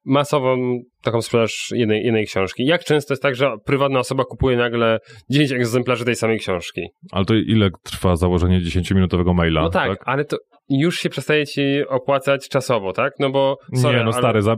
masową 0.06 0.80
taką 1.04 1.22
sprzedaż 1.22 1.70
jednej, 1.76 2.04
jednej 2.06 2.26
książki. 2.26 2.66
Jak 2.66 2.84
często 2.84 3.14
jest 3.14 3.24
tak, 3.24 3.36
że 3.36 3.52
prywatna 3.66 4.00
osoba 4.00 4.24
kupuje 4.24 4.58
nagle 4.58 5.00
10 5.30 5.52
egzemplarzy 5.52 6.06
tej 6.06 6.16
samej 6.16 6.40
książki? 6.40 6.82
Ale 7.12 7.26
to 7.26 7.36
ile 7.36 7.70
trwa 7.84 8.16
założenie 8.16 8.62
10-minutowego 8.62 9.34
maila? 9.34 9.62
No 9.62 9.70
tak, 9.70 10.00
ale 10.06 10.26
to 10.26 10.38
już 10.70 11.00
się 11.00 11.10
przestaje 11.10 11.46
ci 11.46 11.62
opłacać 11.88 12.50
czasowo, 12.50 12.94
tak? 12.94 13.14
No 13.20 13.30
bo, 13.30 13.58
sorry, 13.76 13.98
nie, 13.98 14.04
no 14.04 14.12
ale- 14.12 14.22
stary, 14.22 14.42
za, 14.42 14.56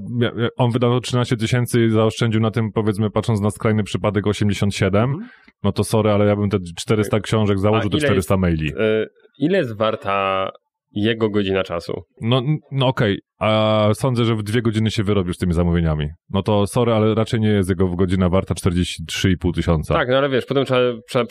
on 0.58 0.72
wydał 0.72 1.00
13 1.00 1.38
tysięcy 1.38 1.86
i 1.86 1.89
zaoszczędził 1.89 2.42
na 2.42 2.52
tym, 2.52 2.72
powiedzmy, 2.74 3.10
patrząc 3.10 3.42
na 3.42 3.50
skrajny 3.50 3.84
przypadek 3.84 4.28
87, 4.28 5.04
Mhm. 5.10 5.30
no 5.64 5.72
to 5.72 5.84
sorry, 5.84 6.12
ale 6.12 6.26
ja 6.26 6.36
bym 6.36 6.50
te 6.50 6.58
400 6.78 7.20
książek 7.20 7.60
założył, 7.60 7.88
A 7.88 7.92
te 7.92 7.98
ile 7.98 8.06
400 8.08 8.38
maili. 8.38 8.68
Y, 8.70 9.08
ile 9.39 9.58
jest 9.58 9.78
warta 9.78 10.50
jego 10.92 11.30
godzina 11.30 11.64
czasu? 11.64 11.94
No, 12.22 12.42
no 12.72 12.88
okej, 12.88 13.20
a 13.42 13.89
sądzę, 13.94 14.26
że 14.26 14.36
w 14.36 14.44
dwie 14.44 14.62
godziny 14.62 14.92
się 14.92 15.04
wyrobisz 15.04 15.36
z 15.36 15.39
tymi 15.39 15.54
zamówieniami. 15.54 16.08
No 16.30 16.44
to 16.44 16.68
sorry, 16.68 16.94
ale 16.94 17.16
raczej 17.16 17.39
nie 17.39 17.48
jest 17.50 17.70
jego 17.70 17.88
godzina 17.88 18.30
warta 18.30 18.54
43,5 18.54 19.54
tysiąca. 19.56 19.94
Tak, 19.94 20.10
no 20.10 20.18
ale 20.18 20.30
wiesz, 20.30 20.46
potem 20.46 20.66
trzeba, 20.66 20.80
trzeba 21.08 21.26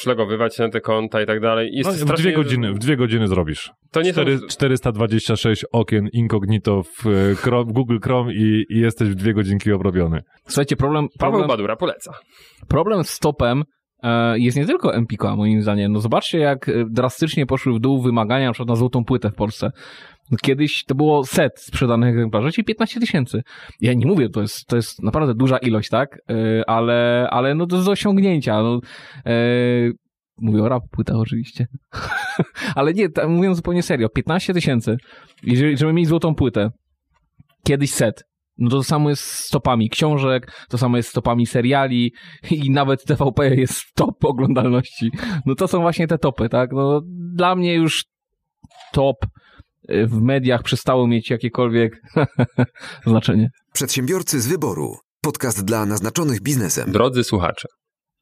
na 0.67 0.69
te 0.71 0.81
konta 0.81 1.23
i 1.23 1.27
tak 1.27 1.41
dalej. 1.41 1.69
I 1.73 1.77
Jest 1.77 1.91
No, 1.91 1.97
w 1.97 1.99
strasznie- 1.99 2.23
dwie 2.25 2.33
godziny, 2.33 2.73
w 2.73 2.79
dwie 2.79 2.97
godziny 2.97 3.29
zrobisz. 3.29 3.71
To 3.93 4.03
nie 4.03 4.13
są... 4.13 4.21
Cztery, 4.23 4.39
426 4.49 5.65
okien 5.73 6.09
incognito 6.13 6.83
w, 6.83 7.07
e, 7.07 7.35
Chrome, 7.35 7.71
w 7.71 7.73
Google 7.73 7.99
Chrome 8.05 8.35
i, 8.35 8.65
i 8.71 8.79
jesteś 8.81 9.09
w 9.09 9.15
dwie 9.15 9.35
godzinki 9.35 9.73
obrobiony. 9.73 10.21
słuchajcie, 10.47 10.77
problem, 10.77 11.07
Paweł 11.19 11.33
problem, 11.33 11.49
Badura 11.49 11.77
poleca. 11.77 12.13
problem 12.69 13.05
z 13.05 13.11
stopem 13.11 13.59
e, 13.61 13.65
jest 14.35 14.57
nie 14.57 14.67
tylko 14.67 14.95
Empiko, 14.95 15.37
moim 15.37 15.63
zdaniem. 15.63 15.93
No 15.93 16.01
zobaczcie, 16.01 16.39
jak 16.39 16.69
e, 16.69 16.73
drastycznie 16.91 17.47
poszły 17.47 17.75
w 17.75 17.79
dół 17.79 18.03
wymagania 18.03 18.47
na 18.47 18.53
przykład 18.53 18.69
na 18.69 18.77
złotą 18.77 19.05
płytę 19.05 19.31
w 19.31 19.35
Polsce. 19.35 19.71
No 20.31 20.37
Kiedyś 20.43 20.85
to 20.85 20.95
było 20.95 21.25
set 21.25 21.61
sprzedanych 21.61 22.15
egzemplarzy, 22.15 22.53
czyli 22.53 22.65
15 22.65 23.01
tysięcy. 23.01 23.43
Ja 23.81 23.95
nie 23.95 24.07
mówię, 24.07 24.29
to 24.29 24.41
jest, 24.41 24.67
to 24.67 24.77
jest 24.77 25.03
naprawdę 25.03 25.35
duża 25.35 25.59
ilość, 25.59 25.89
tak? 25.89 26.19
E, 26.31 26.71
Ale, 26.71 27.29
ale 27.31 27.55
no 27.55 27.67
to 27.67 27.77
jest 27.77 27.87
do 27.87 27.93
osiągnięcia. 27.93 28.63
No, 28.63 28.81
e, 29.27 29.33
mówię 30.41 30.63
o 30.63 30.69
rap 30.69 30.83
płytach 30.91 31.17
oczywiście. 31.17 31.67
ale 32.75 32.95
nie, 32.95 33.09
mówiąc 33.29 33.57
zupełnie 33.57 33.83
serio, 33.83 34.09
15 34.09 34.55
tysięcy, 34.55 34.97
żeby 35.75 35.93
mieć 35.93 36.09
złotą 36.09 36.35
płytę, 36.35 36.71
kiedyś 37.65 37.91
set, 37.91 38.25
no 38.61 38.71
to 38.71 38.83
samo 38.83 39.11
jest 39.11 39.23
z 39.23 39.49
topami 39.49 39.91
książek, 39.91 40.67
to 40.69 40.79
samo 40.79 40.97
jest 40.97 41.09
z 41.09 41.13
topami 41.13 41.47
seriali 41.47 42.13
i 42.51 42.71
nawet 42.71 43.05
TVP 43.05 43.55
jest 43.55 43.83
top 43.95 44.25
oglądalności. 44.25 45.11
No 45.47 45.55
to 45.55 45.69
są 45.69 45.81
właśnie 45.81 46.07
te 46.07 46.19
topy, 46.19 46.49
tak? 46.49 46.73
No 46.73 47.01
dla 47.35 47.55
mnie 47.57 47.75
już 47.75 48.05
top 48.93 49.17
y, 49.91 50.07
w 50.07 50.21
mediach 50.23 50.63
przestało 50.63 51.07
mieć 51.07 51.31
jakiekolwiek 51.31 52.03
znaczenie. 53.07 53.51
Przedsiębiorcy 53.73 54.41
z 54.41 54.47
wyboru. 54.47 54.97
Podcast 55.23 55.65
dla 55.65 55.87
naznaczonych 55.87 56.43
biznesem. 56.43 56.93
Drodzy 56.93 57.25
słuchacze, 57.25 57.69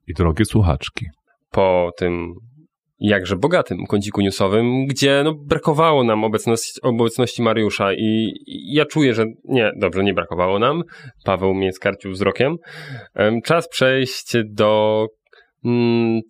I 0.07 0.15
drogie 0.15 0.45
słuchaczki. 0.45 1.07
po 1.51 1.91
tym 1.99 2.35
jakże 3.01 3.37
bogatym 3.37 3.87
kąciku 3.87 4.21
newsowym, 4.21 4.87
gdzie 4.87 5.23
no, 5.25 5.35
brakowało 5.35 6.05
nam 6.05 6.25
obecności, 6.25 6.81
obecności 6.83 7.43
Mariusza 7.43 7.93
i, 7.93 8.33
i 8.47 8.75
ja 8.75 8.85
czuję, 8.85 9.15
że 9.15 9.25
nie, 9.45 9.73
dobrze, 9.77 10.05
nie 10.05 10.15
brakowało 10.15 10.59
nam. 10.59 10.83
Paweł 11.25 11.55
mnie 11.55 11.73
skarcił 11.73 12.11
wzrokiem. 12.11 12.57
Em, 13.15 13.43
Czas 13.43 13.69
przejść 13.69 14.33
do 14.45 15.07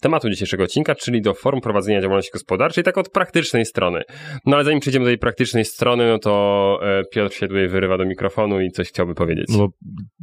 tematu 0.00 0.30
dzisiejszego 0.30 0.64
odcinka, 0.64 0.94
czyli 0.94 1.22
do 1.22 1.34
form 1.34 1.60
prowadzenia 1.60 2.00
działalności 2.00 2.30
gospodarczej, 2.32 2.84
tak 2.84 2.98
od 2.98 3.08
praktycznej 3.08 3.64
strony. 3.64 4.02
No 4.46 4.56
ale 4.56 4.64
zanim 4.64 4.80
przejdziemy 4.80 5.04
do 5.04 5.10
tej 5.10 5.18
praktycznej 5.18 5.64
strony, 5.64 6.08
no 6.08 6.18
to 6.18 6.78
e, 6.82 7.02
Piotr 7.12 7.34
się 7.34 7.48
tutaj 7.48 7.68
wyrywa 7.68 7.98
do 7.98 8.04
mikrofonu 8.04 8.60
i 8.60 8.70
coś 8.70 8.88
chciałby 8.88 9.14
powiedzieć. 9.14 9.46
No, 9.48 9.58
bo 9.58 9.68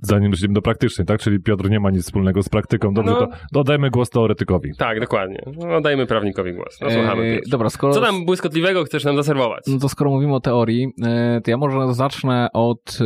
zanim 0.02 0.32
przejdziemy 0.32 0.54
do 0.54 0.62
praktycznej, 0.62 1.08
tak? 1.08 1.22
Czyli 1.22 1.40
Piotr 1.40 1.70
nie 1.70 1.80
ma 1.80 1.92
nic 1.92 2.04
wspólnego 2.04 2.44
z 2.44 2.50
praktyką. 2.50 2.94
Dobrze, 2.94 3.12
No. 3.12 3.18
to 3.20 3.28
dodajmy 3.52 3.90
głos 3.90 4.10
teoretykowi. 4.10 4.72
Tak, 4.78 5.00
dokładnie. 5.00 5.40
No, 5.58 5.82
dajmy 5.82 6.06
prawnikowi 6.06 6.54
głos. 6.54 6.78
No, 6.82 6.92
słuchamy. 6.92 7.24
E, 7.24 7.36
Piotr. 7.36 7.50
dobra, 7.50 7.70
skoro... 7.70 7.94
Co 7.94 8.02
tam 8.02 8.26
błyskotliwego 8.26 8.84
chcesz 8.84 9.04
nam 9.04 9.16
zaserwować? 9.16 9.64
No 9.68 9.80
to 9.80 9.90
skoro 9.90 10.10
mówimy 10.12 10.36
o 10.36 10.40
teorii, 10.40 10.88
e, 11.06 11.42
to 11.44 11.52
ja 11.52 11.58
może 11.58 11.94
zacznę 11.94 12.48
od. 12.54 12.98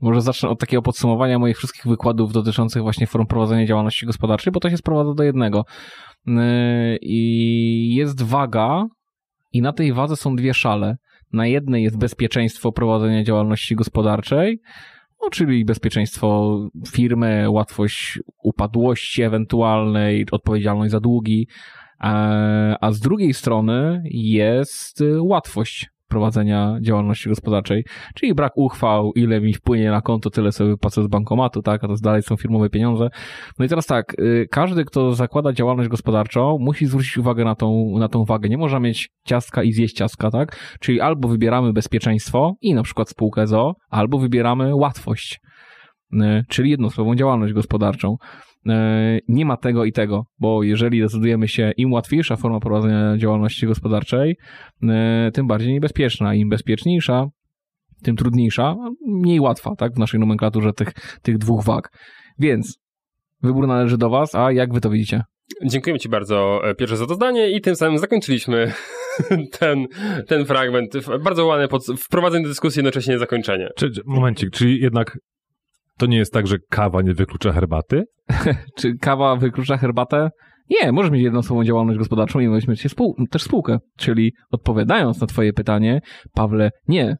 Może 0.00 0.20
zacznę 0.20 0.48
od 0.48 0.60
takiego 0.60 0.82
podsumowania 0.82 1.38
moich 1.38 1.56
wszystkich 1.56 1.86
wykładów 1.86 2.32
dotyczących 2.32 2.82
właśnie 2.82 3.06
form 3.06 3.26
prowadzenia 3.26 3.66
działalności 3.66 4.06
gospodarczej, 4.06 4.52
bo 4.52 4.60
to 4.60 4.70
się 4.70 4.76
sprowadza 4.76 5.14
do 5.14 5.22
jednego. 5.22 5.64
E, 6.28 6.96
I 6.96 7.94
jest 7.94 8.22
waga, 8.22 8.86
i 9.52 9.62
na 9.62 9.72
tej 9.72 9.92
wadze 9.92 10.16
są 10.16 10.36
dwie 10.36 10.54
szale. 10.54 10.96
Na 11.32 11.46
jednej 11.46 11.82
jest 11.82 11.98
bezpieczeństwo 11.98 12.72
prowadzenia 12.72 13.24
działalności 13.24 13.76
gospodarczej, 13.76 14.60
no, 15.22 15.30
czyli 15.30 15.64
bezpieczeństwo 15.64 16.58
firmy, 16.92 17.50
łatwość 17.50 18.18
upadłości 18.42 19.22
ewentualnej, 19.22 20.26
odpowiedzialność 20.30 20.92
za 20.92 21.00
długi, 21.00 21.48
a, 21.98 22.36
a 22.80 22.92
z 22.92 23.00
drugiej 23.00 23.34
strony 23.34 24.02
jest 24.10 25.00
y, 25.00 25.22
łatwość 25.22 25.88
prowadzenia 26.08 26.76
działalności 26.80 27.28
gospodarczej, 27.28 27.84
czyli 28.14 28.34
brak 28.34 28.52
uchwał, 28.56 29.12
ile 29.12 29.40
mi 29.40 29.54
wpłynie 29.54 29.90
na 29.90 30.00
konto, 30.00 30.30
tyle 30.30 30.52
sobie 30.52 30.70
wypłacę 30.70 31.02
z 31.02 31.06
bankomatu, 31.06 31.62
tak, 31.62 31.84
a 31.84 31.88
to 31.88 31.94
dalej 32.02 32.22
są 32.22 32.36
firmowe 32.36 32.70
pieniądze. 32.70 33.08
No 33.58 33.64
i 33.64 33.68
teraz 33.68 33.86
tak, 33.86 34.20
y, 34.20 34.46
każdy, 34.50 34.84
kto 34.84 35.14
zakłada 35.14 35.52
działalność 35.52 35.88
gospodarczą, 35.88 36.58
musi 36.60 36.86
zwrócić 36.86 37.18
uwagę 37.18 37.44
na 37.44 37.54
tą, 37.54 37.98
na 37.98 38.08
tą 38.08 38.24
wagę. 38.24 38.48
Nie 38.48 38.58
można 38.58 38.80
mieć 38.80 39.08
ciastka 39.26 39.62
i 39.62 39.72
zjeść 39.72 39.96
ciastka, 39.96 40.30
tak? 40.30 40.76
Czyli 40.80 41.00
albo 41.00 41.28
wybieramy 41.28 41.72
bezpieczeństwo 41.72 42.54
i 42.60 42.74
na 42.74 42.82
przykład 42.82 43.08
spółkę 43.08 43.46
ZO, 43.46 43.74
albo 43.90 44.18
wybieramy 44.18 44.74
łatwość, 44.74 45.40
y, 46.12 46.44
czyli 46.48 46.70
jednoosobową 46.70 47.14
działalność 47.14 47.52
gospodarczą. 47.52 48.16
E, 48.68 49.18
nie 49.28 49.44
ma 49.44 49.56
tego 49.56 49.84
i 49.84 49.92
tego, 49.92 50.26
bo 50.38 50.62
jeżeli 50.62 51.00
decydujemy 51.00 51.48
się, 51.48 51.72
im 51.76 51.92
łatwiejsza 51.92 52.36
forma 52.36 52.60
prowadzenia 52.60 53.16
działalności 53.16 53.66
gospodarczej, 53.66 54.36
e, 54.82 55.30
tym 55.34 55.46
bardziej 55.46 55.72
niebezpieczna. 55.72 56.34
Im 56.34 56.48
bezpieczniejsza, 56.48 57.26
tym 58.02 58.16
trudniejsza, 58.16 58.76
mniej 59.06 59.40
łatwa, 59.40 59.76
tak, 59.76 59.94
w 59.94 59.98
naszej 59.98 60.20
nomenklaturze 60.20 60.72
tych, 60.72 60.92
tych 61.22 61.38
dwóch 61.38 61.64
wag. 61.64 61.90
Więc 62.38 62.78
wybór 63.42 63.66
należy 63.66 63.98
do 63.98 64.10
Was, 64.10 64.34
a 64.34 64.52
jak 64.52 64.74
Wy 64.74 64.80
to 64.80 64.90
widzicie? 64.90 65.22
Dziękujemy 65.64 65.98
Ci 65.98 66.08
bardzo, 66.08 66.60
e, 66.64 66.74
Piotrze, 66.74 66.96
za 66.96 67.06
to 67.06 67.14
zdanie 67.14 67.50
i 67.50 67.60
tym 67.60 67.76
samym 67.76 67.98
zakończyliśmy 67.98 68.72
ten, 69.58 69.86
ten 70.26 70.46
fragment. 70.46 70.92
Bardzo 71.24 71.46
ładne 71.46 71.68
pod... 71.68 71.82
wprowadzenie 72.00 72.42
do 72.42 72.48
dyskusji, 72.48 72.78
jednocześnie 72.80 73.18
zakończenie. 73.18 73.68
Czy- 73.76 73.90
momencik, 74.06 74.50
czyli 74.50 74.80
jednak 74.80 75.18
to 75.98 76.06
nie 76.06 76.16
jest 76.16 76.32
tak, 76.32 76.46
że 76.46 76.56
kawa 76.70 77.02
nie 77.02 77.14
wyklucza 77.14 77.52
herbaty? 77.52 78.04
Czy 78.78 78.98
kawa 79.00 79.36
wyklucza 79.36 79.76
herbatę? 79.76 80.30
Nie, 80.70 80.92
możesz 80.92 81.12
mieć 81.12 81.22
jednoosobową 81.22 81.64
działalność 81.64 81.98
gospodarczą 81.98 82.40
i 82.40 82.48
możesz 82.48 82.68
mieć 82.68 82.82
też 83.30 83.42
spółkę. 83.42 83.78
Czyli 83.96 84.32
odpowiadając 84.50 85.20
na 85.20 85.26
Twoje 85.26 85.52
pytanie, 85.52 86.00
Pawle, 86.34 86.70
nie. 86.88 87.16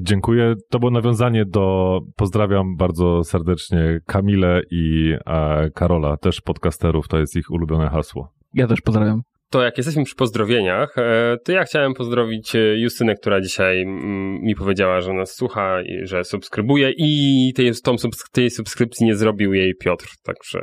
Dziękuję. 0.00 0.54
To 0.70 0.78
było 0.78 0.90
nawiązanie 0.90 1.44
do, 1.44 1.98
pozdrawiam 2.16 2.76
bardzo 2.76 3.24
serdecznie 3.24 3.98
Kamilę 4.06 4.60
i 4.70 5.14
e, 5.26 5.70
Karola, 5.70 6.16
też 6.16 6.40
podcasterów, 6.40 7.08
to 7.08 7.18
jest 7.18 7.36
ich 7.36 7.50
ulubione 7.50 7.88
hasło. 7.88 8.32
Ja 8.54 8.66
też 8.66 8.80
pozdrawiam. 8.80 9.22
To 9.50 9.62
jak 9.62 9.76
jesteśmy 9.76 10.04
przy 10.04 10.14
pozdrowieniach, 10.14 10.98
e, 10.98 11.36
to 11.44 11.52
ja 11.52 11.64
chciałem 11.64 11.94
pozdrowić 11.94 12.56
e, 12.56 12.58
Justynę, 12.58 13.14
która 13.14 13.40
dzisiaj 13.40 13.82
mm, 13.82 14.40
mi 14.42 14.54
powiedziała, 14.54 15.00
że 15.00 15.12
nas 15.12 15.34
słucha 15.34 15.82
i 15.82 16.06
że 16.06 16.24
subskrybuje 16.24 16.92
i 16.96 17.52
tej, 17.56 17.72
tą 17.84 17.96
tej 18.32 18.50
subskrypcji 18.50 19.06
nie 19.06 19.16
zrobił 19.16 19.54
jej 19.54 19.74
Piotr. 19.74 20.06
Także 20.24 20.60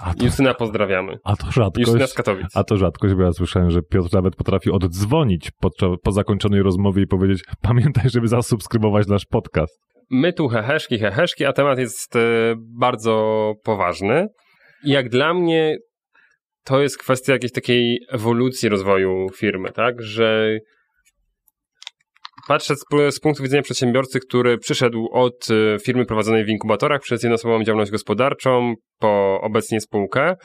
A 0.00 0.14
to, 0.14 0.24
Justyna 0.24 0.54
pozdrawiamy. 0.54 1.16
a 1.24 1.36
to 1.36 1.46
Justyna 1.46 1.70
rzadkość. 1.70 2.12
z 2.12 2.14
Katowic. 2.14 2.46
A 2.54 2.64
to 2.64 2.76
rzadkość, 2.76 3.14
bo 3.14 3.22
ja 3.22 3.32
słyszałem, 3.32 3.70
że 3.70 3.82
Piotr 3.82 4.08
nawet 4.12 4.36
potrafi 4.36 4.70
oddzwonić 4.70 5.50
podczas, 5.60 5.90
po 6.02 6.12
zakończonej 6.12 6.62
rozmowie 6.62 7.02
i 7.02 7.06
powiedzieć 7.06 7.44
pamiętaj, 7.62 8.10
żeby 8.10 8.28
zasubskrybować 8.28 9.06
nasz 9.06 9.26
podcast. 9.26 9.80
My 10.10 10.32
tu 10.32 10.48
heheszki, 10.48 10.98
heheszki, 10.98 11.44
a 11.44 11.52
temat 11.52 11.78
jest 11.78 12.16
e, 12.16 12.20
bardzo 12.78 13.52
poważny. 13.64 14.26
Jak 14.84 15.08
dla 15.08 15.34
mnie 15.34 15.76
to 16.68 16.82
jest 16.82 16.98
kwestia 16.98 17.32
jakiejś 17.32 17.52
takiej 17.52 18.06
ewolucji 18.08 18.68
rozwoju 18.68 19.26
firmy, 19.36 19.72
tak? 19.72 20.02
Że 20.02 20.58
patrzę 22.48 22.76
z, 22.76 22.84
z 23.14 23.20
punktu 23.20 23.42
widzenia 23.42 23.62
przedsiębiorcy, 23.62 24.20
który 24.20 24.58
przyszedł 24.58 25.08
od 25.12 25.48
e, 25.50 25.78
firmy 25.78 26.06
prowadzonej 26.06 26.44
w 26.44 26.48
inkubatorach 26.48 27.00
przez 27.00 27.22
jednoosobową 27.22 27.64
działalność 27.64 27.90
gospodarczą 27.90 28.74
po 28.98 29.40
obecnie 29.40 29.80
spółkę 29.80 30.36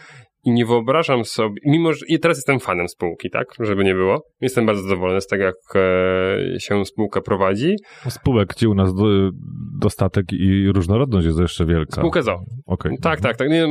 i 0.44 0.52
nie 0.52 0.66
wyobrażam 0.66 1.26
sobie, 1.26 1.56
mimo 1.66 1.94
że 1.94 2.06
i 2.08 2.20
teraz 2.20 2.38
jestem 2.38 2.60
fanem 2.60 2.88
spółki, 2.88 3.30
tak? 3.30 3.48
Żeby 3.60 3.84
nie 3.84 3.94
było. 3.94 4.26
Jestem 4.42 4.66
bardzo 4.66 4.82
zadowolony 4.82 5.22
z 5.22 5.28
tego, 5.28 5.44
jak 5.44 5.56
e, 5.76 6.60
się 6.60 6.86
spółka 6.86 7.22
prowadzi. 7.22 7.76
Spółek, 8.10 8.50
gdzie 8.50 8.70
u 8.70 8.74
nas 8.74 8.94
do, 8.94 9.06
dostatek 9.80 10.26
i 10.34 10.72
różnorodność 10.72 11.26
jest 11.26 11.40
jeszcze 11.40 11.66
wielka. 11.66 12.02
Spółkę 12.02 12.24
ZO. 12.24 12.40
Okej. 12.66 12.98
Tak, 13.02 13.22
tak, 13.22 13.38
tak. 13.38 13.50
Nie, 13.50 13.68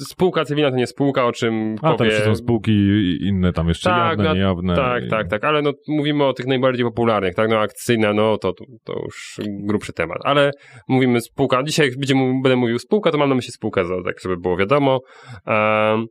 spółka 0.00 0.44
cywilna 0.44 0.70
to 0.70 0.76
nie 0.76 0.86
spółka, 0.86 1.26
o 1.26 1.32
czym 1.32 1.74
A 1.78 1.88
tam 1.88 1.96
powie... 1.96 2.10
jeszcze 2.10 2.24
są 2.24 2.34
spółki 2.34 2.72
inne 3.20 3.52
tam 3.52 3.68
jeszcze 3.68 3.90
Tak, 3.90 4.08
jawne, 4.08 4.24
no, 4.24 4.34
niejawne. 4.34 4.76
Tak, 4.76 5.04
i- 5.04 5.08
tak, 5.08 5.28
tak, 5.28 5.44
ale 5.44 5.62
no, 5.62 5.72
mówimy 5.88 6.24
o 6.24 6.32
tych 6.32 6.46
najbardziej 6.46 6.84
popularnych, 6.84 7.34
tak, 7.34 7.50
no 7.50 7.58
akcyjne, 7.58 8.14
no 8.14 8.38
to, 8.38 8.52
to, 8.52 8.64
to 8.84 8.92
już 9.04 9.40
grubszy 9.48 9.92
temat, 9.92 10.18
ale 10.24 10.50
mówimy 10.88 11.20
spółka, 11.20 11.62
dzisiaj 11.62 11.88
jak 11.88 11.98
będziemy, 11.98 12.20
będę 12.42 12.56
mówił 12.56 12.78
spółka, 12.78 13.10
to 13.10 13.18
mam 13.18 13.28
na 13.28 13.34
myśli 13.34 13.52
spółkę, 13.52 13.84
ZO, 13.84 14.02
tak 14.04 14.20
żeby 14.20 14.36
było 14.36 14.56
wiadomo. 14.56 15.00
Um, 15.46 16.01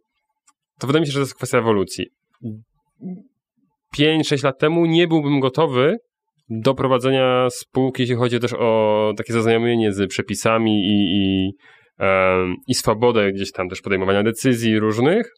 to 0.81 0.87
wydaje 0.87 1.01
mi 1.01 1.07
się, 1.07 1.11
że 1.11 1.19
to 1.19 1.23
jest 1.23 1.35
kwestia 1.35 1.57
ewolucji. 1.57 2.05
5-6 3.99 4.43
lat 4.43 4.59
temu 4.59 4.85
nie 4.85 5.07
byłbym 5.07 5.39
gotowy 5.39 5.97
do 6.49 6.73
prowadzenia 6.73 7.47
spółki, 7.49 8.03
jeśli 8.03 8.15
chodzi 8.15 8.39
też 8.39 8.53
o 8.53 9.13
takie 9.17 9.33
zaznajomienie 9.33 9.93
z 9.93 10.09
przepisami 10.09 10.85
i, 10.85 11.17
i, 11.17 11.51
em, 11.99 12.55
i 12.67 12.73
swobodę 12.73 13.31
gdzieś 13.31 13.51
tam 13.51 13.69
też 13.69 13.81
podejmowania 13.81 14.23
decyzji 14.23 14.79
różnych. 14.79 15.33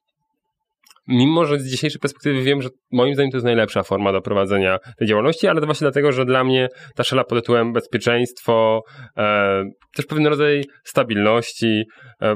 Mimo, 1.07 1.45
że 1.45 1.59
z 1.59 1.67
dzisiejszej 1.67 1.99
perspektywy 1.99 2.41
wiem, 2.41 2.61
że 2.61 2.69
moim 2.91 3.13
zdaniem 3.13 3.31
to 3.31 3.37
jest 3.37 3.45
najlepsza 3.45 3.83
forma 3.83 4.11
do 4.11 4.21
prowadzenia 4.21 4.77
tej 4.97 5.07
działalności, 5.07 5.47
ale 5.47 5.59
to 5.59 5.65
właśnie 5.65 5.85
dlatego, 5.85 6.11
że 6.11 6.25
dla 6.25 6.43
mnie 6.43 6.67
ta 6.95 7.03
szala 7.03 7.23
pod 7.23 7.39
tytułem 7.39 7.73
bezpieczeństwo, 7.73 8.81
e, 9.17 9.63
też 9.95 10.05
pewien 10.05 10.27
rodzaj 10.27 10.63
stabilności 10.83 11.83
e, 12.21 12.35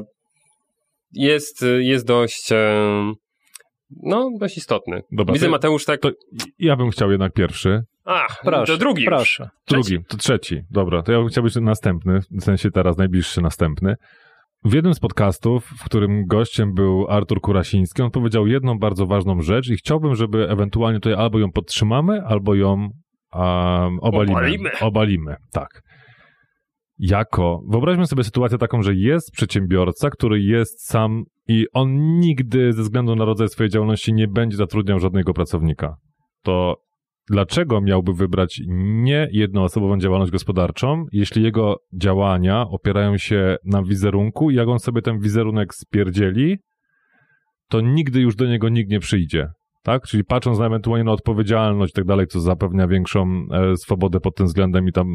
jest, 1.14 1.66
jest 1.80 2.08
dość, 2.08 2.50
no, 4.04 4.30
dość 4.40 4.58
istotny. 4.58 5.02
Dobra, 5.12 5.34
Widzę 5.34 5.46
to- 5.46 5.52
Mateusz 5.52 5.86
tak, 5.86 6.00
To 6.02 6.12
ja 6.60 6.76
bym 6.76 6.90
chciał 6.90 7.12
jednak 7.12 7.34
pierwszy. 7.34 7.82
a, 8.06 8.28
Proszę, 8.44 8.74
to 8.74 8.78
drugi 8.78 9.06
proszę. 9.06 9.50
Trzeci. 9.66 9.90
Drugi, 9.90 10.06
to 10.10 10.18
trzeci. 10.18 10.62
Dobra, 10.72 11.02
to 11.04 11.12
ja 11.12 11.18
bym 11.20 11.28
chciał 11.28 11.44
być 11.44 11.56
następny, 11.56 12.20
w 12.32 12.44
sensie 12.44 12.72
teraz 12.72 12.98
najbliższy 12.98 13.42
następny. 13.42 13.96
w 14.66 14.74
jednym 14.74 14.94
z 14.94 15.00
podcastów, 15.00 15.66
w 15.80 15.84
którym 15.86 16.26
gościem 16.26 16.74
był 16.74 17.06
Artur 17.10 17.42
Kurasiński, 17.42 18.02
on 18.02 18.12
powiedział 18.12 18.48
jedną 18.48 18.80
bardzo 18.80 19.06
ważną 19.06 19.42
rzecz 19.42 19.70
i 19.70 19.76
chciałbym, 19.78 20.16
żeby 20.16 20.50
ewentualnie 20.50 21.00
tutaj 21.00 21.24
albo 21.24 21.40
ją 21.40 21.52
podtrzymamy, 21.52 22.22
albo 22.26 22.56
ją 22.56 22.72
um, 22.74 22.90
obalimy. 24.02 24.32
Obalimy. 24.38 24.70
Obalimy, 24.82 25.36
tak. 25.54 25.82
Jako, 27.00 27.62
wyobraźmy 27.70 28.08
sobie 28.08 28.24
sytuację 28.24 28.58
taką, 28.58 28.82
że 28.82 28.96
jest 28.96 29.32
przedsiębiorca, 29.32 30.10
który 30.10 30.42
jest 30.42 30.88
sam 30.88 31.24
i 31.48 31.66
on 31.74 32.20
nigdy 32.20 32.74
ze 32.74 32.82
względu 32.82 33.16
na 33.16 33.26
rodzaj 33.26 33.50
swojej 33.50 33.70
działalności 33.70 34.14
nie 34.14 34.28
będzie 34.28 34.58
zatrudniał 34.58 35.00
żadnego 35.00 35.34
pracownika. 35.34 35.96
To 36.44 36.76
dlaczego 37.30 37.82
miałby 37.82 38.14
wybrać 38.14 38.62
nie 38.68 39.28
jednoosobową 39.32 39.98
działalność 39.98 40.32
gospodarczą, 40.32 41.06
jeśli 41.12 41.44
jego 41.44 41.76
działania 41.94 42.66
opierają 42.70 43.18
się 43.18 43.56
na 43.66 43.84
wizerunku 43.84 44.52
i 44.52 44.56
jak 44.56 44.68
on 44.68 44.80
sobie 44.80 45.02
ten 45.02 45.20
wizerunek 45.20 45.74
spierdzieli, 45.76 46.58
to 47.70 47.82
nigdy 47.82 48.20
już 48.20 48.36
do 48.36 48.46
niego 48.46 48.70
nikt 48.70 48.92
nie 48.92 49.00
przyjdzie. 49.00 49.48
Tak? 49.88 50.08
Czyli 50.08 50.24
patrząc 50.24 50.60
na 50.60 50.66
ewentualnie 50.66 51.04
na 51.04 51.12
odpowiedzialność 51.12 51.92
i 51.92 51.96
tak 51.96 52.06
dalej, 52.06 52.28
co 52.28 52.40
zapewnia 52.40 52.88
większą 52.88 53.48
e, 53.52 53.78
swobodę 53.78 54.20
pod 54.20 54.36
tym 54.36 54.46
względem 54.46 54.88
i 54.88 54.92
tam 54.92 55.08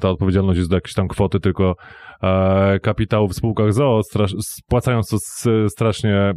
ta 0.00 0.10
odpowiedzialność 0.10 0.58
jest 0.58 0.70
do 0.70 0.76
jakiejś 0.76 0.94
tam 0.94 1.08
kwoty 1.08 1.40
tylko 1.40 1.76
e, 2.22 2.80
kapitału 2.80 3.28
w 3.28 3.34
spółkach 3.34 3.72
ZOO, 3.72 4.02
strasz, 4.02 4.34
spłacając 4.40 5.08
to 5.08 5.16
s, 5.16 5.48
strasznie 5.68 6.14
e, 6.16 6.34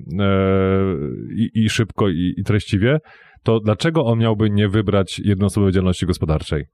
i, 1.36 1.50
i 1.54 1.70
szybko 1.70 2.10
i, 2.10 2.34
i 2.38 2.44
treściwie, 2.44 3.00
to 3.44 3.60
dlaczego 3.60 4.06
on 4.06 4.20
miałby 4.20 4.50
nie 4.50 4.70
wybrać 4.70 5.20
jednoosobowej 5.20 5.74
działalności 5.74 6.06
gospodarczej? 6.06 6.66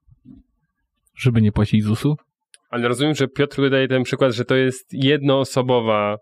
Żeby 1.16 1.42
nie 1.42 1.52
płacić 1.52 1.84
ZUS-u? 1.84 2.16
Ale 2.70 2.88
rozumiem, 2.88 3.16
że 3.16 3.28
Piotr 3.28 3.70
daje 3.70 3.88
ten 3.88 4.04
przykład, 4.04 4.34
że 4.34 4.46
to 4.46 4.56
jest 4.56 4.94
jednoosobowa 4.94 6.18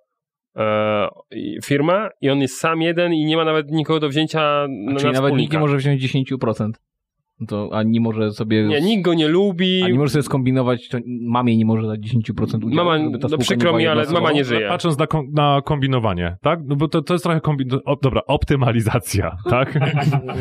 firma 1.65 2.09
i 2.21 2.29
on 2.29 2.39
jest 2.39 2.59
sam 2.59 2.81
jeden 2.81 3.13
i 3.13 3.25
nie 3.25 3.37
ma 3.37 3.45
nawet 3.45 3.71
nikogo 3.71 3.99
do 3.99 4.09
wzięcia 4.09 4.67
na, 4.69 4.99
Czyli 4.99 5.13
na 5.13 5.21
nawet 5.21 5.35
nikt 5.35 5.53
nie 5.53 5.59
może 5.59 5.77
wziąć 5.77 6.13
10%. 6.13 6.71
To, 7.47 7.69
a 7.73 7.83
nie 7.83 8.01
może 8.01 8.31
sobie... 8.31 8.63
Nie, 8.63 8.81
nikt 8.81 9.03
go 9.05 9.13
nie 9.13 9.27
lubi. 9.27 9.83
A 9.83 9.87
nie 9.87 9.97
może 9.97 10.11
sobie 10.11 10.23
skombinować, 10.23 10.89
to 10.89 10.97
mamie 11.21 11.57
nie 11.57 11.65
może 11.65 11.87
dać 11.87 11.99
10% 11.99 12.41
udziału. 12.43 12.69
Mama, 12.69 12.97
no 13.29 13.37
przykro 13.37 13.77
mi, 13.77 13.87
ale 13.87 14.05
mama 14.05 14.31
nie 14.31 14.45
żyje. 14.45 14.67
Patrząc 14.67 14.97
na, 14.97 15.07
kom, 15.07 15.31
na 15.33 15.61
kombinowanie, 15.65 16.37
tak? 16.41 16.59
No 16.65 16.75
bo 16.75 16.87
to, 16.87 17.01
to 17.01 17.13
jest 17.13 17.23
trochę 17.23 17.41
kombin... 17.41 17.67
O, 17.85 17.95
dobra, 17.95 18.21
optymalizacja, 18.27 19.35
tak? 19.49 19.79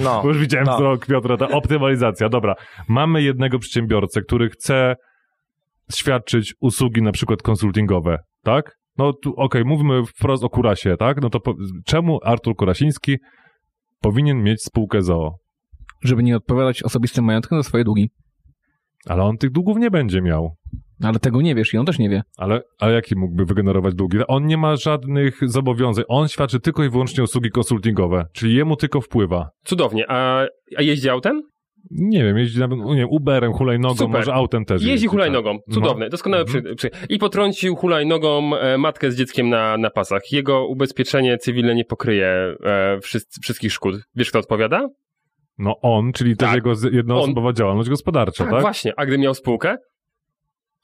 No. 0.04 0.22
Bo 0.22 0.28
już 0.28 0.38
widziałem 0.38 0.66
No. 0.66 0.76
wzrok 0.76 1.06
Piotra, 1.06 1.36
ta 1.36 1.48
optymalizacja. 1.48 2.28
Dobra, 2.28 2.54
mamy 2.88 3.22
jednego 3.22 3.58
przedsiębiorcę, 3.58 4.20
który 4.20 4.50
chce 4.50 4.96
świadczyć 5.94 6.54
usługi 6.60 7.02
na 7.02 7.12
przykład 7.12 7.42
konsultingowe, 7.42 8.18
tak? 8.42 8.78
No 8.99 9.12
tu, 9.12 9.34
okej, 9.36 9.64
mówmy 9.64 10.07
wprost 10.07 10.44
o 10.44 10.49
Kurasie, 10.49 10.96
tak? 10.96 11.22
No 11.22 11.30
to 11.30 11.40
po, 11.40 11.55
czemu 11.86 12.18
Artur 12.24 12.57
Kurasiński 12.57 13.16
powinien 14.01 14.42
mieć 14.42 14.62
spółkę 14.62 15.03
ZOO? 15.03 15.34
Żeby 16.05 16.22
nie 16.22 16.36
odpowiadać 16.36 16.82
osobistym 16.82 17.24
majątkiem 17.24 17.59
za 17.59 17.62
swoje 17.62 17.84
długi. 17.84 18.11
Ale 19.07 19.22
on 19.22 19.38
tych 19.38 19.51
długów 19.51 19.76
nie 19.78 19.90
będzie 19.90 20.22
miał. 20.22 20.57
Ale 21.03 21.18
tego 21.18 21.42
nie 21.42 21.55
wiesz 21.55 21.74
i 21.74 21.78
on 21.78 21.86
też 21.86 21.99
nie 21.99 22.09
wie. 22.09 22.22
Ale, 22.36 22.61
ale 22.78 22.92
jaki 22.92 23.16
mógłby 23.16 23.44
wygenerować 23.44 23.94
długi? 23.94 24.18
On 24.28 24.46
nie 24.46 24.57
ma 24.57 24.76
żadnych 24.76 25.40
zobowiązań. 25.42 26.05
On 26.09 26.28
świadczy 26.28 26.61
tylko 26.61 26.84
i 26.84 26.90
wyłącznie 26.90 27.24
usługi 27.24 27.51
konsultingowe, 27.51 28.26
czyli 28.32 28.55
jemu 28.55 28.76
tylko 28.76 29.01
wpływa. 29.01 29.51
Cudownie. 29.64 30.11
A, 30.11 30.46
a 30.76 30.82
jeździ 30.82 31.09
autem? 31.09 31.42
Nie 31.90 32.24
wiem, 32.24 32.38
jeździ 32.38 32.58
nawet, 32.60 32.78
nie 32.78 32.96
wiem, 32.96 33.08
Uberem, 33.10 33.52
hulajnogą, 33.52 33.94
Super. 33.94 34.08
może 34.20 34.34
autem 34.34 34.64
też 34.64 34.74
Jeździ 34.74 34.90
jeździ, 34.90 35.06
hulajnogą. 35.06 35.58
tak. 35.58 35.74
Cudowne. 35.74 36.04
No. 36.04 36.10
Doskonały 36.10 36.42
Mhm. 36.44 36.64
przy, 36.64 36.74
przy... 36.90 36.90
I 37.08 37.18
potrącił 37.18 37.76
hulajnogą 37.76 38.56
e, 38.56 38.78
matkę 38.78 39.10
z 39.10 39.16
dzieckiem 39.16 39.48
na, 39.48 39.76
na 39.76 39.90
pasach. 39.90 40.32
Jego 40.32 40.66
ubezpieczenie 40.66 41.38
cywilne 41.38 41.74
nie 41.74 41.84
pokryje 41.84 42.26
e, 42.64 42.98
wszyscy, 43.00 43.40
wszystkich 43.40 43.72
szkód. 43.72 43.94
Wiesz, 44.14 44.30
kto 44.30 44.38
odpowiada? 44.38 44.88
No 45.58 45.80
on, 45.82 46.12
czyli 46.12 46.36
też 46.36 46.48
Tak. 46.48 46.56
jego 46.56 46.74
z- 46.74 46.92
jednoosobowa 46.92 47.52
działalność 47.52 47.88
gospodarcza, 47.90 48.44
Tak, 48.44 48.52
tak? 48.52 48.60
właśnie. 48.62 48.92
A 48.96 49.06
gdy 49.06 49.18
miał 49.18 49.34
spółkę? 49.34 49.76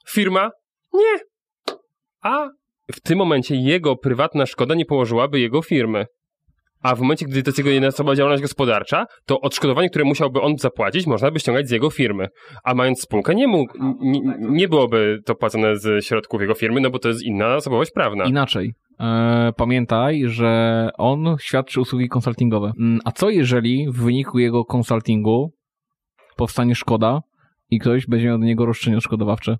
Firma? 0.09 0.51
Nie. 0.93 1.19
A 2.21 2.49
w 2.93 3.01
tym 3.01 3.17
momencie 3.17 3.55
jego 3.55 3.95
prywatna 3.95 4.45
szkoda 4.45 4.75
nie 4.75 4.85
położyłaby 4.85 5.39
jego 5.39 5.61
firmy. 5.61 6.05
A 6.85 6.95
w 6.95 7.01
momencie, 7.01 7.25
gdy 7.25 7.43
to 7.43 7.49
jest 7.49 7.57
jego 7.57 7.69
jednoosobowa 7.69 8.15
działalność 8.15 8.41
gospodarcza, 8.41 9.05
to 9.25 9.41
odszkodowanie, 9.41 9.89
które 9.89 10.05
musiałby 10.05 10.41
on 10.41 10.57
zapłacić, 10.57 11.07
można 11.07 11.31
by 11.31 11.39
ściągać 11.39 11.67
z 11.67 11.71
jego 11.71 11.89
firmy. 11.89 12.27
A 12.63 12.75
mając 12.75 13.01
spółkę, 13.01 13.35
nie, 13.35 13.47
mógł, 13.47 13.73
nie, 13.99 14.21
nie 14.39 14.67
byłoby 14.67 15.19
to 15.25 15.35
płacone 15.35 15.77
z 15.77 16.05
środków 16.05 16.41
jego 16.41 16.53
firmy, 16.53 16.81
no 16.81 16.89
bo 16.89 16.99
to 16.99 17.07
jest 17.07 17.23
inna 17.23 17.55
osobowość 17.55 17.91
prawna. 17.91 18.25
Inaczej. 18.25 18.73
E, 18.99 19.51
pamiętaj, 19.57 20.23
że 20.25 20.89
on 20.97 21.35
świadczy 21.39 21.81
usługi 21.81 22.09
konsultingowe. 22.09 22.71
Mm, 22.79 22.99
A 23.05 23.11
co 23.11 23.29
jeżeli 23.29 23.87
w 23.89 24.03
wyniku 24.03 24.39
jego 24.39 24.65
konsultingu 24.65 25.51
powstanie 26.37 26.75
szkoda 26.75 27.21
i 27.69 27.79
ktoś 27.79 28.07
będzie 28.07 28.27
miał 28.27 28.37
do 28.37 28.45
niego 28.45 28.65
roszczenie 28.65 28.97
odszkodowawcze? 28.97 29.57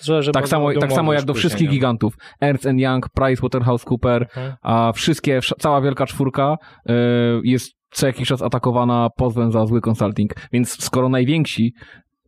Zależy 0.00 0.32
Tak 0.32 0.48
samo, 0.48 0.72
tak 0.80 0.92
samo 0.92 1.12
jak 1.12 1.24
do 1.24 1.34
wszystkich 1.34 1.68
nie? 1.68 1.74
gigantów. 1.74 2.14
Ernst 2.40 2.66
Young, 2.76 3.08
PricewaterhouseCooper, 3.08 4.22
Mhm. 4.22 4.54
a 4.62 4.92
wszystkie, 4.92 5.38
wsz- 5.40 5.52
cała 5.58 5.80
wielka 5.80 6.06
czwórka 6.06 6.56
y, 6.88 6.92
jest 7.44 7.72
co 7.90 8.06
jakiś 8.06 8.28
czas 8.28 8.42
atakowana 8.42 9.08
pozwem 9.16 9.52
za 9.52 9.66
zły 9.66 9.80
consulting. 9.80 10.34
Więc 10.52 10.84
skoro 10.84 11.08
najwięksi 11.08 11.72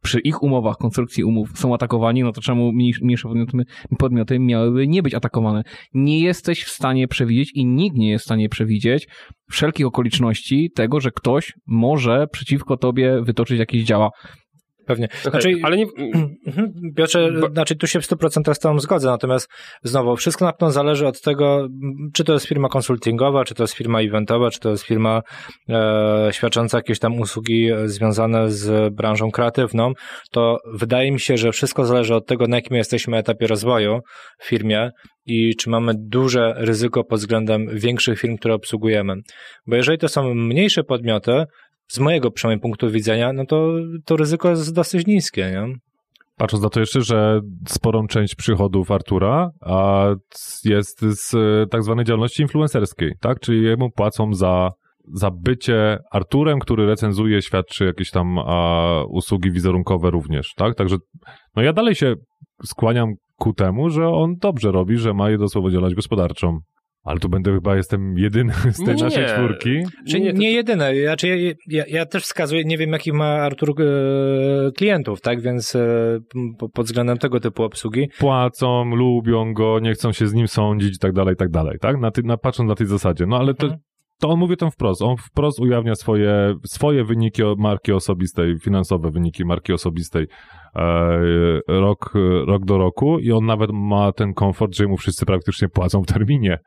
przy 0.03 0.21
ich 0.21 0.43
umowach, 0.43 0.77
konstrukcji 0.77 1.25
umów 1.25 1.51
są 1.55 1.75
atakowani, 1.75 2.23
no 2.23 2.33
to 2.33 2.41
czemu 2.41 2.73
mniejsze, 2.73 3.05
mniejsze 3.05 3.29
podmioty, 3.29 3.57
podmioty 3.99 4.39
miałyby 4.39 4.89
nie 4.89 5.03
być 5.03 5.15
atakowane? 5.15 5.63
Nie 5.95 6.21
jesteś 6.21 6.65
w 6.65 6.69
stanie 6.71 7.09
przewidzieć 7.09 7.53
i 7.55 7.67
nikt 7.67 7.97
nie 7.97 8.11
jest 8.11 8.23
w 8.23 8.27
stanie 8.27 8.49
przewidzieć 8.49 9.09
wszelkich 9.51 9.87
okoliczności 9.87 10.71
tego, 10.75 11.01
że 11.01 11.11
ktoś 11.11 11.53
może 11.67 12.27
przeciwko 12.33 12.77
tobie 12.77 13.23
wytoczyć 13.23 13.59
jakieś 13.59 13.83
działa. 13.85 14.11
Pewnie. 14.91 15.09
Znaczy, 15.23 15.55
Ale 15.63 15.77
nie... 15.77 15.87
Mhm. 16.47 16.73
Piotrze, 16.97 17.33
Bo- 17.41 17.49
znaczy 17.49 17.77
tu 17.77 17.87
się 17.87 18.01
w 18.01 18.05
100% 18.05 18.55
z 18.55 18.59
Tobą 18.59 18.81
zgodzę, 18.81 19.09
natomiast 19.09 19.49
znowu, 19.83 20.17
wszystko 20.17 20.45
na 20.45 20.53
pewno 20.53 20.71
zależy 20.71 21.07
od 21.07 21.21
tego, 21.21 21.69
czy 22.15 22.25
to 22.25 22.33
jest 22.33 22.47
firma 22.47 22.69
konsultingowa, 22.69 23.45
czy 23.45 23.55
to 23.55 23.63
jest 23.63 23.75
firma 23.75 24.01
eventowa, 24.01 24.51
czy 24.51 24.61
to 24.61 24.71
jest 24.71 24.85
firma 24.85 25.23
e, 25.69 26.29
świadcząca 26.33 26.79
jakieś 26.79 26.99
tam 26.99 27.21
usługi 27.21 27.69
związane 27.85 28.51
z 28.51 28.95
branżą 28.95 29.31
kreatywną, 29.31 29.93
to 30.31 30.59
wydaje 30.75 31.13
mi 31.13 31.21
się, 31.21 31.37
że 31.37 31.53
wszystko 31.53 31.87
zależy 31.87 32.15
od 32.15 32.27
tego, 32.27 32.47
na 32.47 32.57
jakim 32.57 32.77
jesteśmy 32.77 33.17
etapie 33.17 33.47
rozwoju 33.47 33.99
w 34.39 34.47
firmie 34.47 34.91
i 35.27 35.57
czy 35.57 35.71
mamy 35.71 35.93
duże 35.97 36.55
ryzyko 36.57 37.05
pod 37.05 37.19
względem 37.19 37.67
większych 37.73 38.21
firm, 38.21 38.37
które 38.37 38.55
obsługujemy. 38.55 39.15
Bo 39.67 39.77
jeżeli 39.77 39.99
to 39.99 40.09
są 40.09 40.35
mniejsze 40.35 40.85
podmioty, 40.85 41.45
z 41.91 41.99
mojego 41.99 42.31
przynajmniej 42.31 42.61
punktu 42.63 42.91
widzenia, 42.91 43.33
no 43.33 43.47
to 43.47 43.73
to 44.05 44.17
ryzyko 44.17 44.51
jest 44.51 44.75
dosyć 44.75 45.07
niskie, 45.07 45.51
nie? 45.51 45.75
Patrząc 46.37 46.63
na 46.63 46.71
to 46.71 46.81
jeszcze, 46.81 47.01
że 47.01 47.41
sporą 47.69 48.07
część 48.07 48.35
przychodów 48.35 48.91
Artura 48.91 49.51
a, 49.61 50.07
jest 50.65 51.01
z 51.01 51.35
e, 51.35 51.67
tak 51.67 51.83
zwanej 51.83 52.05
działalności 52.05 52.43
influencerskiej, 52.43 53.13
tak? 53.21 53.41
Czyli 53.41 53.63
jemu 53.63 53.91
płacą 53.91 54.35
za, 54.35 54.71
za 55.15 55.31
bycie 55.31 55.99
Arturem, 56.11 56.59
który 56.59 56.87
recenzuje, 56.87 57.43
świadczy 57.43 57.85
jakieś 57.85 58.11
tam 58.11 58.39
a, 58.39 59.05
usługi 59.09 59.51
wizerunkowe 59.51 60.11
również, 60.11 60.55
tak? 60.57 60.75
Także 60.75 60.97
no 61.57 61.63
ja 61.63 61.73
dalej 61.73 61.95
się 61.95 62.15
skłaniam 62.65 63.15
ku 63.37 63.53
temu, 63.53 63.91
że 63.91 64.09
on 64.09 64.37
dobrze 64.37 64.73
robi, 64.73 64.97
że 64.97 65.15
ma 65.15 65.31
jednoosobową 65.31 65.71
działalność 65.71 65.97
gospodarczą. 65.97 66.59
Ale 67.05 67.19
tu 67.21 67.29
będę 67.29 67.55
chyba, 67.55 67.77
jestem 67.77 68.19
jedyny 68.19 68.53
z 68.73 68.77
tej 68.85 68.95
Nie, 68.97 69.03
naszej 69.05 69.23
nie. 69.23 69.29
czwórki. 69.29 69.71
Czy 70.09 70.21
nie, 70.21 70.33
to- 70.35 70.43
jedyne. 70.43 70.97
Ja, 70.97 71.17
czy 71.17 71.29
ja, 71.29 71.53
ja, 71.67 71.85
ja 71.89 72.07
też 72.07 72.23
wskazuję, 72.23 72.65
nie 72.65 72.79
wiem 72.79 72.91
jakich 72.93 73.15
ma 73.15 73.25
Artur 73.27 73.71
e, 73.83 73.85
klientów, 74.73 75.21
tak? 75.21 75.41
Więc 75.41 75.75
e, 75.75 76.19
po, 76.59 76.69
pod 76.69 76.87
względem 76.87 77.19
tego 77.19 77.41
typu 77.41 77.63
obsługi. 77.63 78.09
płacą, 78.19 78.85
lubią 78.97 79.55
go, 79.55 79.79
nie 79.81 79.93
chcą 79.93 80.13
się 80.13 80.27
z 80.27 80.35
nim 80.35 80.49
sądzić 80.49 80.97
i 80.97 80.99
tak 80.99 81.13
dalej, 81.13 81.35
i 81.35 81.37
tak 81.37 81.51
dalej, 81.51 81.79
tak? 81.81 81.97
Na, 82.01 82.11
ty, 82.11 82.23
na, 82.23 82.37
patrząc 82.37 82.69
na 82.69 82.75
tej 82.75 82.87
zasadzie. 82.87 83.27
No 83.27 83.37
ale 83.39 83.55
to, 83.55 83.67
Mhm. 83.67 83.81
to 84.21 84.29
on 84.29 84.39
mówi 84.39 84.57
to 84.57 84.71
wprost. 84.71 85.03
On 85.03 85.17
wprost 85.17 85.61
ujawnia 85.61 85.95
swoje, 85.95 86.55
swoje 86.67 87.05
wyniki 87.05 87.43
marki 87.59 87.93
osobistej, 87.93 88.59
finansowe 88.59 89.11
wyniki 89.11 89.45
marki 89.45 89.73
osobistej 89.73 90.27
rok, 91.69 92.13
rok 92.47 92.65
do 92.65 92.79
roku 92.79 93.19
i 93.19 93.33
on 93.33 93.47
nawet 93.47 93.71
ma 93.73 94.13
ten 94.13 94.35
komfort, 94.35 94.77
że 94.77 94.87
mu 94.87 94.97
wszyscy 94.97 95.27
praktycznie 95.27 95.69
płacą 95.69 96.03
w 96.03 96.07
terminie. 96.07 96.59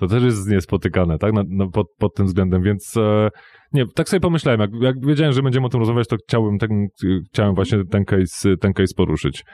To 0.00 0.06
też 0.06 0.22
jest 0.22 0.50
niespotykane, 0.50 1.18
tak? 1.18 1.32
Na, 1.32 1.42
na, 1.48 1.66
pod, 1.70 1.86
pod 1.98 2.14
tym 2.14 2.26
względem, 2.26 2.62
więc 2.62 2.96
e, 2.96 3.28
nie, 3.72 3.84
tak 3.94 4.08
sobie 4.08 4.20
pomyślałem, 4.20 4.60
jak, 4.60 4.70
jak 4.80 5.06
wiedziałem, 5.06 5.32
że 5.32 5.42
będziemy 5.42 5.66
o 5.66 5.68
tym 5.68 5.80
rozmawiać, 5.80 6.08
to 6.08 6.16
chciałbym, 6.16 6.58
ten, 6.58 6.86
chciałem 7.32 7.54
właśnie 7.54 7.78
ten 7.90 8.04
case, 8.04 8.56
ten 8.56 8.72
case 8.72 8.94
poruszyć. 8.96 9.44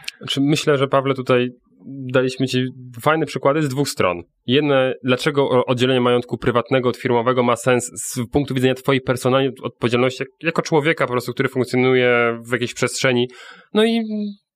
Myślę, 0.41 0.79
że 0.79 0.89
Pawle 0.89 1.15
tutaj 1.15 1.49
daliśmy 1.87 2.47
ci 2.47 2.65
fajne 3.03 3.27
przykłady 3.27 3.63
z 3.63 3.69
dwóch 3.69 3.89
stron. 3.89 4.23
Jedne, 4.47 4.95
dlaczego 5.05 5.65
oddzielenie 5.65 6.01
majątku 6.01 6.39
prywatnego 6.39 6.89
od 6.89 6.97
firmowego 6.97 7.43
ma 7.43 7.57
sens 7.57 7.91
z 7.95 8.21
punktu 8.33 8.55
widzenia 8.55 8.75
twojej 8.75 9.01
personalnej 9.01 9.51
odpowiedzialności 9.63 10.23
jak- 10.23 10.29
jako 10.43 10.63
człowieka 10.63 11.07
po 11.07 11.13
prostu, 11.13 11.33
który 11.33 11.49
funkcjonuje 11.49 12.39
w 12.49 12.53
jakiejś 12.53 12.75
przestrzeni. 12.75 13.29
No 13.75 13.85
i 13.85 14.03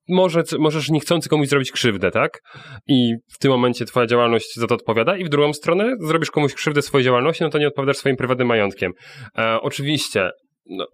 może, 0.08 0.42
możesz 0.58 0.90
niechcący 0.90 1.28
komuś 1.28 1.48
zrobić 1.48 1.72
krzywdę, 1.72 2.10
tak? 2.10 2.40
I 2.86 3.14
w 3.32 3.38
tym 3.38 3.50
momencie 3.50 3.84
twoja 3.84 4.06
działalność 4.06 4.54
za 4.56 4.66
to 4.66 4.74
odpowiada 4.74 5.16
i 5.16 5.24
w 5.24 5.28
drugą 5.28 5.52
stronę 5.52 5.96
zrobisz 6.00 6.30
komuś 6.30 6.54
krzywdę 6.54 6.82
swojej 6.82 7.04
działalności, 7.04 7.44
no 7.44 7.50
to 7.50 7.58
nie 7.58 7.68
odpowiadasz 7.68 7.96
swoim 7.96 8.16
prywatnym 8.16 8.48
majątkiem. 8.48 8.92
E, 9.38 9.60
oczywiście, 9.60 10.30
no, 10.66 10.86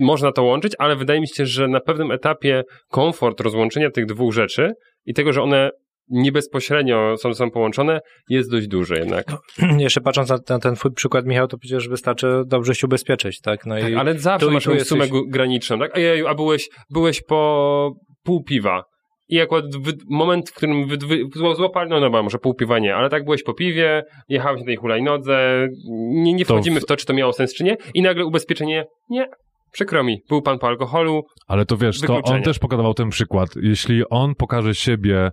można 0.00 0.32
to 0.32 0.42
łączyć, 0.42 0.72
ale 0.78 0.96
wydaje 0.96 1.20
mi 1.20 1.28
się, 1.28 1.46
że 1.46 1.68
na 1.68 1.80
pewnym 1.80 2.10
etapie 2.10 2.62
komfort 2.88 3.40
rozłączenia 3.40 3.90
tych 3.90 4.06
dwóch 4.06 4.32
rzeczy 4.32 4.72
i 5.06 5.14
tego, 5.14 5.32
że 5.32 5.42
one 5.42 5.70
nie 6.08 6.32
bezpośrednio 6.32 7.16
są, 7.16 7.34
są 7.34 7.50
połączone, 7.50 8.00
jest 8.28 8.50
dość 8.50 8.68
duży 8.68 8.94
jednak. 8.94 9.24
Jeszcze 9.78 10.00
patrząc 10.00 10.28
na 10.28 10.38
ten, 10.38 10.60
ten 10.60 10.74
twój 10.74 10.92
przykład, 10.92 11.26
Michał, 11.26 11.46
to 11.48 11.58
przecież 11.58 11.88
wystarczy 11.88 12.42
dobrze 12.46 12.74
się 12.74 12.86
ubezpieczyć, 12.86 13.40
tak? 13.40 13.66
No 13.66 13.80
tak 13.80 13.90
i 13.90 13.94
ale 13.94 14.18
zawsze 14.18 14.50
masz 14.50 14.64
jakąś 14.66 14.78
jesteś- 14.78 14.88
sumę 14.88 15.08
gu- 15.08 15.28
graniczną, 15.28 15.78
tak? 15.78 15.96
Ojej, 15.96 16.26
a 16.26 16.34
byłeś, 16.34 16.68
byłeś 16.90 17.22
po 17.22 17.92
pół 18.22 18.44
piwa. 18.44 18.84
I 19.28 19.40
akurat 19.40 19.64
wy, 19.76 19.92
moment, 20.10 20.50
w 20.50 20.54
którym 20.54 20.88
wy, 20.88 20.96
wy, 20.96 21.54
złapali, 21.54 21.90
no 21.90 22.00
dobra, 22.00 22.22
może 22.22 22.38
pół 22.38 22.54
piwa 22.54 22.78
nie, 22.78 22.94
ale 22.94 23.08
tak 23.10 23.24
byłeś 23.24 23.42
po 23.42 23.54
piwie, 23.54 24.02
jechałeś 24.28 24.60
na 24.60 24.66
tej 24.66 24.76
hulajnodze, 24.76 25.66
nie, 26.10 26.32
nie 26.32 26.44
To 26.44 26.54
wchodzimy 26.54 26.80
w- 26.80 26.82
w 26.82 26.86
to, 26.86 26.96
czy 26.96 27.06
to 27.06 27.12
miało 27.12 27.32
sens, 27.32 27.54
czy 27.54 27.64
nie, 27.64 27.76
i 27.94 28.02
nagle 28.02 28.24
ubezpieczenie, 28.24 28.84
nie, 29.10 29.26
przykro 29.72 30.04
mi, 30.04 30.22
był 30.28 30.42
pan 30.42 30.58
po 30.58 30.66
alkoholu, 30.66 31.22
Ale 31.48 31.66
to 31.66 31.76
wiesz, 31.76 32.00
to 32.00 32.22
on 32.22 32.42
też 32.42 32.58
pokazywał 32.58 32.94
ten 32.94 33.08
przykład. 33.08 33.48
Jeśli 33.62 34.02
on 34.10 34.34
pokaże 34.34 34.74
siebie 34.74 35.30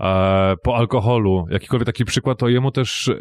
e, 0.00 0.54
po 0.64 0.76
alkoholu, 0.76 1.44
jakikolwiek 1.50 1.86
taki 1.86 2.04
przykład, 2.04 2.38
to 2.38 2.48
jemu 2.48 2.70
też 2.70 3.08
e, 3.08 3.14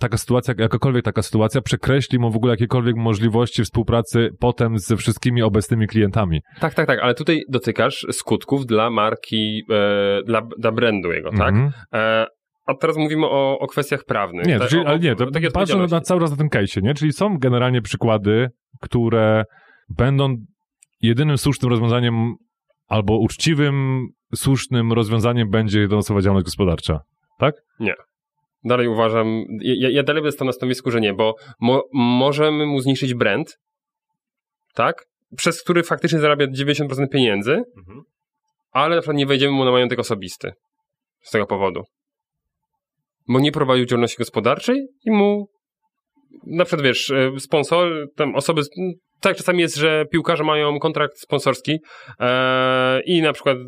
taka 0.00 0.18
sytuacja, 0.18 0.54
jakakolwiek 0.58 1.04
taka 1.04 1.22
sytuacja 1.22 1.60
przekreśli 1.60 2.18
mu 2.18 2.30
w 2.30 2.36
ogóle 2.36 2.52
jakiekolwiek 2.52 2.96
możliwości 2.96 3.62
współpracy 3.64 4.30
potem 4.40 4.78
ze 4.78 4.96
wszystkimi 4.96 5.42
obecnymi 5.42 5.86
klientami. 5.86 6.40
Tak, 6.60 6.74
tak, 6.74 6.86
tak, 6.86 6.98
ale 7.02 7.14
tutaj 7.14 7.42
dotykasz 7.48 8.06
skutków 8.12 8.66
dla 8.66 8.90
marki, 8.90 9.62
e, 9.70 10.22
dla, 10.26 10.42
dla 10.58 10.72
brandu 10.72 11.12
jego, 11.12 11.30
tak? 11.30 11.48
Mhm. 11.48 11.70
E, 11.94 12.26
a 12.66 12.74
teraz 12.74 12.96
mówimy 12.96 13.26
o, 13.26 13.58
o 13.58 13.66
kwestiach 13.66 14.04
prawnych. 14.04 14.46
Nie, 14.46 14.58
Tak, 14.58 14.68
czyli, 14.68 14.82
o- 14.82 14.88
ale 14.88 14.98
nie, 14.98 15.16
to 15.16 15.26
patrzę 15.54 15.76
na, 15.76 16.00
cały 16.00 16.20
raz 16.20 16.30
na 16.30 16.36
tym 16.36 16.48
case'ie, 16.48 16.82
nie? 16.82 16.94
Czyli 16.94 17.12
są 17.12 17.38
generalnie 17.38 17.82
przykłady, 17.82 18.48
które 18.80 19.44
będą 19.90 20.36
jedynym 21.00 21.38
słusznym 21.38 21.70
rozwiązaniem 21.70 22.34
albo 22.88 23.18
uczciwym, 23.18 24.06
słusznym 24.34 24.92
rozwiązaniem 24.92 25.50
będzie 25.50 25.80
jednoosobowa 25.80 26.22
działalność 26.22 26.44
gospodarcza. 26.44 27.00
Dalej 28.64 28.88
uważam, 28.88 29.44
ja, 29.60 29.90
ja 29.90 30.02
dalej 30.02 30.22
będę 30.22 30.32
stał 30.32 30.46
na 30.46 30.52
stanowisku, 30.52 30.90
że 30.90 31.00
nie, 31.00 31.14
bo 31.14 31.34
mo, 31.60 31.82
możemy 31.92 32.66
mu 32.66 32.80
zniszczyć 32.80 33.14
brand, 33.14 33.58
tak? 34.74 35.04
Przez 35.36 35.62
który 35.62 35.82
faktycznie 35.82 36.18
zarabia 36.18 36.46
90% 36.46 37.08
pieniędzy, 37.12 37.62
ale 38.70 38.96
na 38.96 39.02
przykład 39.02 39.16
nie 39.16 39.26
wejdziemy 39.26 39.52
mu 39.52 39.64
na 39.64 39.70
majątek 39.70 39.98
osobisty 39.98 40.52
z 41.20 41.30
tego 41.30 41.46
powodu. 41.46 41.82
Bo 43.28 43.40
nie 43.40 43.52
prowadził 43.52 43.86
działalności 43.86 44.18
gospodarczej 44.18 44.86
i 45.04 45.10
mu 45.10 45.46
na 46.46 46.64
przykład 46.64 46.86
wiesz, 46.86 47.10
e, 47.10 47.40
sponsor, 47.40 48.08
tam 48.16 48.34
osoby, 48.34 48.62
tak 49.20 49.36
czasami 49.36 49.60
jest, 49.60 49.76
że 49.76 50.04
piłkarze 50.12 50.44
mają 50.44 50.78
kontrakt 50.78 51.18
sponsorski 51.18 51.78
e, 52.20 53.00
i 53.04 53.22
na 53.22 53.32
przykład 53.32 53.58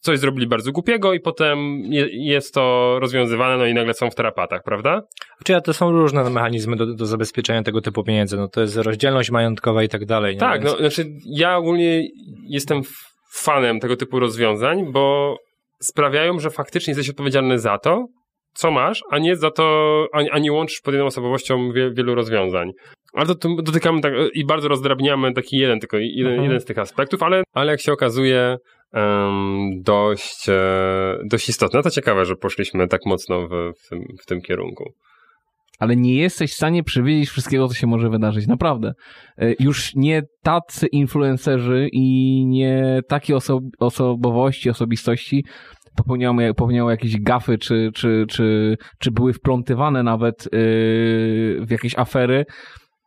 coś 0.00 0.18
zrobili 0.18 0.46
bardzo 0.46 0.72
głupiego 0.72 1.12
i 1.12 1.20
potem 1.20 1.58
je, 1.84 2.06
jest 2.10 2.54
to 2.54 2.96
rozwiązywane, 3.00 3.56
no 3.56 3.66
i 3.66 3.74
nagle 3.74 3.94
są 3.94 4.10
w 4.10 4.14
tarapatach, 4.14 4.62
prawda? 4.64 5.02
Czy 5.44 5.52
ja 5.52 5.60
to 5.60 5.74
są 5.74 5.92
różne 5.92 6.30
mechanizmy 6.30 6.76
do, 6.76 6.94
do 6.94 7.06
zabezpieczenia 7.06 7.62
tego 7.62 7.80
typu 7.80 8.04
pieniędzy. 8.04 8.36
No 8.36 8.48
to 8.48 8.60
jest 8.60 8.76
rozdzielność 8.76 9.30
majątkowa 9.30 9.82
i 9.82 9.88
tak 9.88 10.04
dalej. 10.04 10.34
Nie? 10.34 10.40
Tak, 10.40 10.62
Więc- 10.62 10.72
no 10.72 10.78
znaczy 10.78 11.04
ja 11.26 11.56
ogólnie 11.56 12.08
jestem 12.48 12.82
fanem 13.34 13.80
tego 13.80 13.96
typu 13.96 14.20
rozwiązań, 14.20 14.92
bo 14.92 15.36
sprawiają, 15.82 16.38
że 16.38 16.50
faktycznie 16.50 16.90
jesteś 16.90 17.10
odpowiedzialny 17.10 17.58
za 17.58 17.78
to, 17.78 18.06
co 18.54 18.70
masz, 18.70 19.02
a 19.10 19.18
nie 19.18 19.36
za 19.36 19.50
to, 19.50 20.06
a, 20.12 20.18
a 20.30 20.38
nie 20.38 20.52
łączysz 20.52 20.80
pod 20.80 20.94
jedną 20.94 21.06
osobowością 21.06 21.72
wie, 21.72 21.90
wielu 21.90 22.14
rozwiązań. 22.14 22.70
Ale 23.12 23.26
to, 23.26 23.34
to 23.34 23.48
dotykamy 23.62 24.00
tak 24.00 24.12
i 24.34 24.44
bardzo 24.46 24.68
rozdrabniamy 24.68 25.32
taki 25.32 25.56
jeden, 25.58 25.80
tylko 25.80 25.96
jeden, 25.98 26.26
Mhm. 26.32 26.44
jeden 26.44 26.60
z 26.60 26.64
tych 26.64 26.78
aspektów, 26.78 27.22
ale, 27.22 27.42
ale 27.54 27.72
jak 27.72 27.80
się 27.80 27.92
okazuje, 27.92 28.56
em, 28.92 29.82
dość, 29.82 30.48
e, 30.48 31.18
dość 31.24 31.48
istotne. 31.48 31.78
No 31.78 31.82
to 31.82 31.90
ciekawe, 31.90 32.24
że 32.24 32.36
poszliśmy 32.36 32.88
tak 32.88 33.00
mocno 33.06 33.48
w, 33.48 33.72
w, 33.84 33.88
tym, 33.88 34.04
w 34.22 34.26
tym 34.26 34.40
kierunku. 34.40 34.92
ale 35.78 35.96
nie 35.96 36.14
jesteś 36.14 36.50
w 36.52 36.54
stanie 36.54 36.82
przewidzieć 36.84 37.28
wszystkiego, 37.30 37.68
co 37.68 37.74
się 37.74 37.86
może 37.86 38.10
wydarzyć. 38.10 38.46
Naprawdę. 38.46 38.92
E, 39.38 39.54
Już 39.60 39.94
nie 39.94 40.22
tacy 40.42 40.86
influencerzy 40.86 41.88
i 41.92 42.44
nie 42.46 43.00
takie 43.08 43.36
oso 43.36 43.60
osobowości, 43.78 44.70
osobistości 44.70 45.44
popełniały, 45.96 46.54
popełniały 46.54 46.90
jakieś 46.92 47.20
gafy, 47.20 47.58
czy, 47.58 47.90
czy, 47.94 48.24
czy, 48.28 48.76
czy 48.98 49.10
były 49.10 49.32
wplątywane 49.32 50.02
nawet 50.02 50.44
yy, 50.44 51.66
w 51.66 51.70
jakieś 51.70 51.98
afery, 51.98 52.44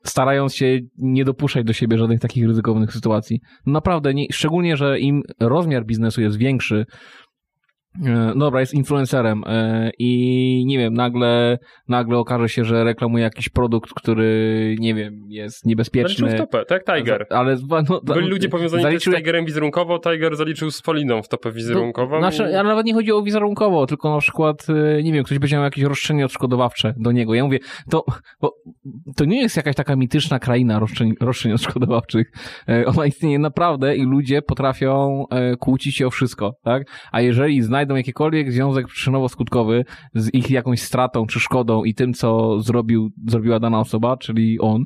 starając 0.03 0.55
się 0.55 0.79
nie 0.97 1.25
dopuszczać 1.25 1.65
do 1.65 1.73
siebie 1.73 1.97
żadnych 1.97 2.19
takich 2.19 2.47
ryzykownych 2.47 2.93
sytuacji. 2.93 3.41
Naprawdę, 3.65 4.13
nie, 4.13 4.25
szczególnie, 4.31 4.77
że 4.77 4.99
im 4.99 5.21
rozmiar 5.39 5.85
biznesu 5.85 6.21
jest 6.21 6.37
większy, 6.37 6.85
dobra, 8.35 8.59
jest 8.59 8.73
influencerem 8.73 9.43
e, 9.47 9.91
i 9.99 10.63
nie 10.67 10.77
wiem, 10.77 10.93
nagle, 10.93 11.59
nagle 11.87 12.17
okaże 12.17 12.49
się, 12.49 12.65
że 12.65 12.83
reklamuje 12.83 13.23
jakiś 13.23 13.49
produkt, 13.49 13.93
który, 13.93 14.75
nie 14.79 14.95
wiem, 14.95 15.25
jest 15.27 15.65
niebezpieczny. 15.65 16.29
Zaliczył 16.29 16.47
w 16.47 16.49
topę, 16.49 16.65
tak? 16.65 16.85
Tiger. 16.85 17.25
Ale 17.29 17.57
no, 17.89 18.01
Byli 18.03 18.27
ludzie 18.27 18.49
powiązani 18.49 18.83
zaliczył 18.83 19.13
z 19.13 19.15
Tigerem 19.15 19.45
wizerunkowo, 19.45 19.99
Tiger 19.99 20.35
zaliczył 20.35 20.71
z 20.71 20.81
Poliną 20.81 21.21
w 21.21 21.27
topę 21.27 21.51
wizerunkową. 21.51 22.19
Znaczy, 22.19 22.43
ale 22.43 22.69
nawet 22.69 22.85
nie 22.85 22.93
chodzi 22.93 23.11
o 23.11 23.21
wizerunkowo, 23.21 23.87
tylko 23.87 24.13
na 24.13 24.19
przykład, 24.19 24.67
e, 24.69 25.03
nie 25.03 25.13
wiem, 25.13 25.23
ktoś 25.23 25.39
będzie 25.39 25.55
miał 25.55 25.63
jakieś 25.63 25.83
roszczenie 25.83 26.25
odszkodowawcze 26.25 26.93
do 26.97 27.11
niego. 27.11 27.33
Ja 27.33 27.43
mówię, 27.43 27.59
to, 27.89 28.05
to 29.15 29.25
nie 29.25 29.41
jest 29.41 29.57
jakaś 29.57 29.75
taka 29.75 29.95
mityczna 29.95 30.39
kraina 30.39 30.79
roszczeń, 30.79 31.13
roszczeń 31.21 31.51
odszkodowawczych. 31.51 32.31
E, 32.69 32.85
Ona 32.85 33.05
istnieje 33.05 33.39
naprawdę 33.39 33.95
i 33.95 34.03
ludzie 34.03 34.41
potrafią 34.41 35.25
e, 35.29 35.55
kłócić 35.55 35.95
się 35.95 36.07
o 36.07 36.09
wszystko, 36.09 36.53
tak? 36.63 36.83
A 37.11 37.21
jeżeli 37.21 37.61
znajdą 37.81 37.95
jakikolwiek 37.95 38.51
związek 38.51 38.87
przyczynowo-skutkowy 38.87 39.83
z 40.15 40.33
ich 40.33 40.51
jakąś 40.51 40.81
stratą 40.81 41.25
czy 41.25 41.39
szkodą 41.39 41.83
i 41.83 41.93
tym, 41.93 42.13
co 42.13 42.59
zrobił, 42.59 43.09
zrobiła 43.27 43.59
dana 43.59 43.79
osoba, 43.79 44.17
czyli 44.17 44.59
on, 44.59 44.83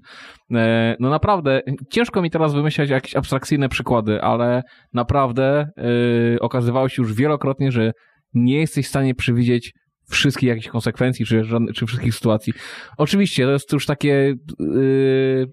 e, 0.54 0.96
no 1.00 1.10
naprawdę, 1.10 1.62
ciężko 1.89 2.22
mi 2.22 2.32
teraz 2.32 2.54
wymyślać 2.54 2.89
jakieś 2.89 3.16
abstrakcyjne 3.16 3.70
przykłady, 3.70 4.22
ale 4.22 4.64
naprawdę 4.93 5.70
yy, 5.78 6.39
okazywało 6.39 6.89
się 6.89 7.02
już 7.02 7.14
wielokrotnie, 7.14 7.72
że 7.72 7.91
nie 8.34 8.60
jesteś 8.60 8.86
w 8.86 8.89
stanie 8.89 9.16
przewidzieć 9.16 9.74
wszystkich 10.10 10.50
jakichś 10.50 10.68
konsekwencji, 10.68 11.26
czy, 11.26 11.41
czy 11.76 11.86
wszystkich 11.86 12.16
sytuacji. 12.16 12.54
Oczywiście, 12.98 13.46
to 13.46 13.52
jest 13.52 13.74
już 13.74 13.86
takie 13.86 14.34
yy, 14.60 15.46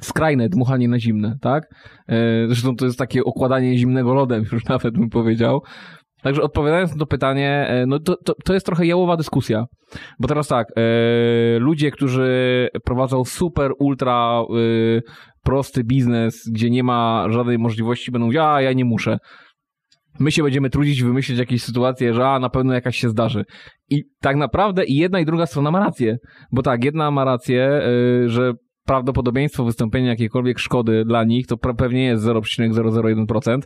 skrajne 0.00 0.48
dmuchanie 0.48 0.88
na 0.88 0.98
zimne, 0.98 1.38
tak? 1.40 1.74
Zresztą 2.46 2.76
to 2.76 2.84
jest 2.84 2.98
takie 2.98 3.24
okładanie 3.24 3.78
zimnego 3.78 4.14
lodem, 4.14 4.44
już 4.52 4.64
nawet 4.64 4.94
bym 4.94 5.10
powiedział. 5.10 5.62
Także 6.22 6.42
odpowiadając 6.42 6.92
na 6.92 6.98
to 6.98 7.06
pytanie, 7.06 7.66
e, 7.68 7.86
no 7.86 7.98
to, 7.98 8.16
to, 8.16 8.34
to 8.44 8.54
jest 8.54 8.66
trochę 8.66 8.86
jałowa 8.86 9.16
dyskusja. 9.16 9.64
Bo 10.18 10.28
teraz 10.28 10.48
tak, 10.48 10.68
e, 10.76 11.58
ludzie, 11.58 11.90
którzy 11.90 12.68
prowadzą 12.84 13.24
super, 13.24 13.70
ultra 13.78 14.40
e, 14.40 15.00
prosty 15.42 15.84
biznes, 15.84 16.48
gdzie 16.52 16.70
nie 16.70 16.84
ma 16.84 17.26
żadnej 17.30 17.58
możliwości, 17.58 18.10
będą 18.10 18.26
mówić, 18.26 18.40
a 18.42 18.60
ja 18.60 18.72
nie 18.72 18.84
muszę. 18.84 19.18
My 20.20 20.32
się 20.32 20.42
będziemy 20.42 20.70
trudzić, 20.70 21.02
wymyślić 21.02 21.38
jakieś 21.38 21.62
sytuacje, 21.62 22.14
że 22.14 22.28
a 22.28 22.38
na 22.38 22.48
pewno 22.48 22.74
jakaś 22.74 22.96
się 22.96 23.08
zdarzy. 23.08 23.44
I 23.90 24.02
tak 24.20 24.36
naprawdę 24.36 24.84
i 24.84 24.96
jedna 24.96 25.20
i 25.20 25.24
druga 25.24 25.46
strona 25.46 25.70
ma 25.70 25.80
rację. 25.80 26.16
Bo 26.52 26.62
tak, 26.62 26.84
jedna 26.84 27.10
ma 27.10 27.24
rację, 27.24 27.82
że 28.26 28.52
prawdopodobieństwo 28.86 29.64
wystąpienia 29.64 30.08
jakiejkolwiek 30.08 30.58
szkody 30.58 31.04
dla 31.04 31.24
nich 31.24 31.46
to 31.46 31.56
pewnie 31.56 32.04
jest 32.04 32.24
0,001%. 32.24 33.58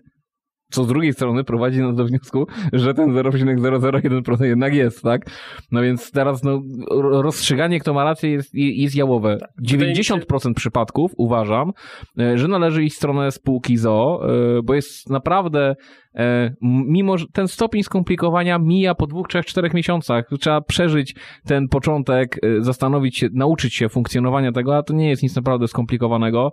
Co 0.71 0.85
z 0.85 0.89
drugiej 0.89 1.13
strony 1.13 1.45
prowadzi 1.45 1.81
nas 1.81 1.97
do 1.97 2.05
wniosku, 2.05 2.47
że 2.73 2.95
ten 2.95 3.13
0,001% 3.15 4.45
jednak 4.45 4.75
jest, 4.75 5.03
tak? 5.03 5.31
No 5.73 5.83
więc 5.83 6.11
teraz 6.11 6.43
no, 6.43 6.63
ro- 6.91 7.23
rozstrzyganie, 7.23 7.81
kto 7.81 7.95
ma 7.95 8.05
rację, 8.05 8.31
jest, 8.31 8.51
jest 8.55 8.97
jałowe. 8.97 9.39
Wydaje 9.71 9.91
mi 9.91 10.05
się- 10.05 10.15
90% 10.15 10.55
przypadków 10.55 11.13
uważam, 11.17 11.73
e, 12.19 12.39
że 12.39 12.49
należy 12.49 12.85
iść 12.85 12.95
w 12.95 12.99
stronę 12.99 13.31
spółki 13.31 13.77
ZO, 13.77 14.21
e, 14.59 14.63
bo 14.63 14.75
jest 14.75 15.11
naprawdę, 15.11 15.75
e, 16.15 16.55
mimo 16.87 17.19
że 17.19 17.27
ten 17.33 17.49
stopień 17.49 17.83
skomplikowania 17.83 18.59
mija 18.59 18.95
po 18.95 19.07
dwóch, 19.07 19.29
trzech, 19.29 19.47
czterech 19.47 19.75
miesiącach. 19.75 20.25
Trzeba 20.41 20.61
przeżyć 20.61 21.15
ten 21.45 21.69
początek, 21.69 22.39
zastanowić 22.61 23.19
się, 23.19 23.29
nauczyć 23.33 23.75
się 23.75 23.89
funkcjonowania 23.89 24.53
tego, 24.53 24.77
a 24.77 24.83
to 24.83 24.95
nie 24.95 25.09
jest 25.09 25.23
nic 25.23 25.37
naprawdę 25.37 25.69
skomplikowanego, 25.69 26.51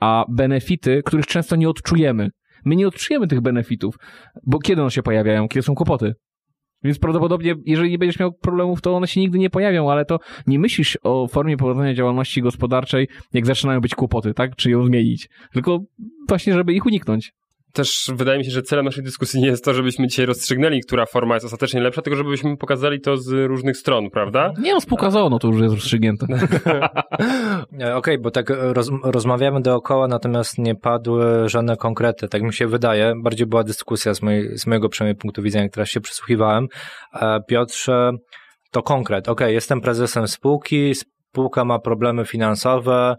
a 0.00 0.24
benefity, 0.28 1.02
których 1.04 1.26
często 1.26 1.56
nie 1.56 1.68
odczujemy. 1.68 2.30
My 2.66 2.76
nie 2.76 2.88
odczujemy 2.88 3.26
tych 3.26 3.40
benefitów, 3.40 3.94
bo 4.46 4.58
kiedy 4.58 4.82
one 4.82 4.90
się 4.90 5.02
pojawiają? 5.02 5.48
Kiedy 5.48 5.62
są 5.62 5.74
kłopoty? 5.74 6.14
Więc 6.84 6.98
prawdopodobnie, 6.98 7.54
jeżeli 7.64 7.90
nie 7.90 7.98
będziesz 7.98 8.18
miał 8.18 8.32
problemów, 8.32 8.80
to 8.80 8.96
one 8.96 9.06
się 9.06 9.20
nigdy 9.20 9.38
nie 9.38 9.50
pojawią, 9.50 9.90
ale 9.90 10.04
to 10.04 10.18
nie 10.46 10.58
myślisz 10.58 10.98
o 11.02 11.28
formie 11.28 11.56
prowadzenia 11.56 11.94
działalności 11.94 12.42
gospodarczej, 12.42 13.08
jak 13.32 13.46
zaczynają 13.46 13.80
być 13.80 13.94
kłopoty, 13.94 14.34
tak? 14.34 14.56
Czy 14.56 14.70
ją 14.70 14.86
zmienić. 14.86 15.28
Tylko 15.52 15.78
właśnie, 16.28 16.52
żeby 16.52 16.72
ich 16.72 16.86
uniknąć. 16.86 17.32
Też 17.76 18.10
wydaje 18.14 18.38
mi 18.38 18.44
się, 18.44 18.50
że 18.50 18.62
celem 18.62 18.84
naszej 18.84 19.04
dyskusji 19.04 19.40
nie 19.40 19.46
jest 19.46 19.64
to, 19.64 19.74
żebyśmy 19.74 20.06
dzisiaj 20.06 20.26
rozstrzygnęli, 20.26 20.80
która 20.80 21.06
forma 21.06 21.34
jest 21.34 21.46
ostatecznie 21.46 21.80
lepsza, 21.80 22.02
tylko 22.02 22.16
żebyśmy 22.16 22.56
pokazali 22.56 23.00
to 23.00 23.16
z 23.16 23.48
różnych 23.48 23.76
stron, 23.76 24.10
prawda? 24.10 24.52
Nie 24.58 24.74
no, 24.74 24.80
spółka 24.80 25.10
ZOO, 25.10 25.30
no 25.30 25.38
to 25.38 25.48
już 25.48 25.60
jest 25.60 25.74
rozstrzygnięte. 25.74 26.26
Okej, 27.94 28.18
bo 28.18 28.30
tak 28.30 28.46
roz, 28.50 28.90
rozmawiamy 29.02 29.60
dookoła, 29.60 30.08
natomiast 30.08 30.58
nie 30.58 30.74
padły 30.74 31.48
żadne 31.48 31.76
konkrety, 31.76 32.28
tak 32.28 32.42
mi 32.42 32.52
się 32.52 32.66
wydaje. 32.66 33.12
Bardziej 33.22 33.46
była 33.46 33.64
dyskusja 33.64 34.14
z, 34.14 34.22
mojej, 34.22 34.58
z 34.58 34.66
mojego 34.66 34.88
przynajmniej 34.88 35.16
punktu 35.16 35.42
widzenia, 35.42 35.62
jak 35.62 35.72
teraz 35.72 35.88
się 35.88 36.00
przysłuchiwałem. 36.00 36.66
E, 37.14 37.40
Piotrze, 37.48 38.12
to 38.70 38.82
konkret. 38.82 39.28
Okej, 39.28 39.54
jestem 39.54 39.80
prezesem 39.80 40.28
spółki, 40.28 40.94
spółka 40.94 41.64
ma 41.64 41.78
problemy 41.78 42.24
finansowe, 42.24 43.16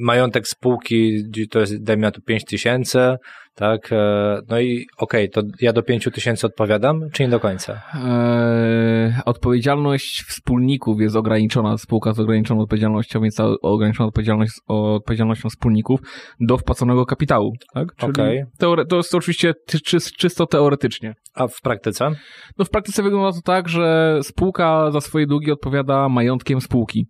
majątek 0.00 0.48
spółki 0.48 1.22
to 1.50 1.60
jest, 1.60 1.82
dajmy 1.82 2.02
na 2.02 2.10
to 2.10 2.20
5 2.20 2.44
tysięcy, 2.44 3.16
tak, 3.54 3.92
e, 3.92 4.40
no 4.48 4.60
i 4.60 4.86
okej, 4.98 5.30
to 5.30 5.42
ja 5.60 5.72
do 5.72 5.82
5 5.82 6.08
tysięcy 6.14 6.46
odpowiadam, 6.46 7.00
czy 7.12 7.22
nie 7.22 7.28
do 7.28 7.40
końca? 7.40 7.82
Eee, 7.94 9.12
odpowiedzialność 9.24 10.22
wspólników 10.28 11.00
jest 11.00 11.16
ograniczona, 11.16 11.78
spółka 11.78 12.12
z 12.12 12.20
ograniczoną 12.20 12.60
odpowiedzialnością, 12.60 13.20
więc 13.20 13.36
ograniczona 13.62 14.06
odpowiedzialność 14.08 14.52
z 14.52 14.60
odpowiedzialnością 14.68 15.48
wspólników 15.48 16.00
do 16.40 16.58
wpłaconego 16.58 17.06
kapitału. 17.06 17.52
Tak? 17.74 17.94
Czyli 17.96 18.10
Okej. 18.12 18.44
teore- 18.60 18.86
to 18.86 18.96
jest 18.96 19.14
oczywiście 19.14 19.54
ty- 19.66 19.80
czy, 19.80 19.98
czysto 20.00 20.46
teoretycznie. 20.46 21.14
A 21.34 21.46
w 21.48 21.60
praktyce? 21.62 22.10
No 22.58 22.64
w 22.64 22.70
praktyce 22.70 23.02
wygląda 23.02 23.32
to 23.32 23.42
tak, 23.44 23.68
że 23.68 24.18
spółka 24.22 24.90
za 24.90 25.00
swoje 25.00 25.26
długi 25.26 25.50
odpowiada 25.52 26.08
majątkiem 26.08 26.60
spółki. 26.60 27.06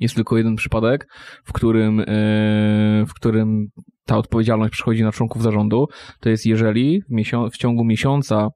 Jest 0.00 0.14
tylko 0.14 0.36
jeden 0.36 0.56
przypadek, 0.56 1.06
w 1.44 1.52
którym, 1.52 2.00
e, 2.00 2.04
w 3.06 3.14
którym 3.14 3.68
ta 4.04 4.18
odpowiedzialność 4.18 4.72
przychodzi 4.72 5.02
na 5.02 5.12
członków 5.12 5.42
zarządu. 5.42 5.86
To 6.20 6.28
jest 6.28 6.46
jeżeli 6.46 7.02
w, 7.08 7.50
w 7.52 7.56
ciągu 7.56 7.84
miesiąca 7.84 8.48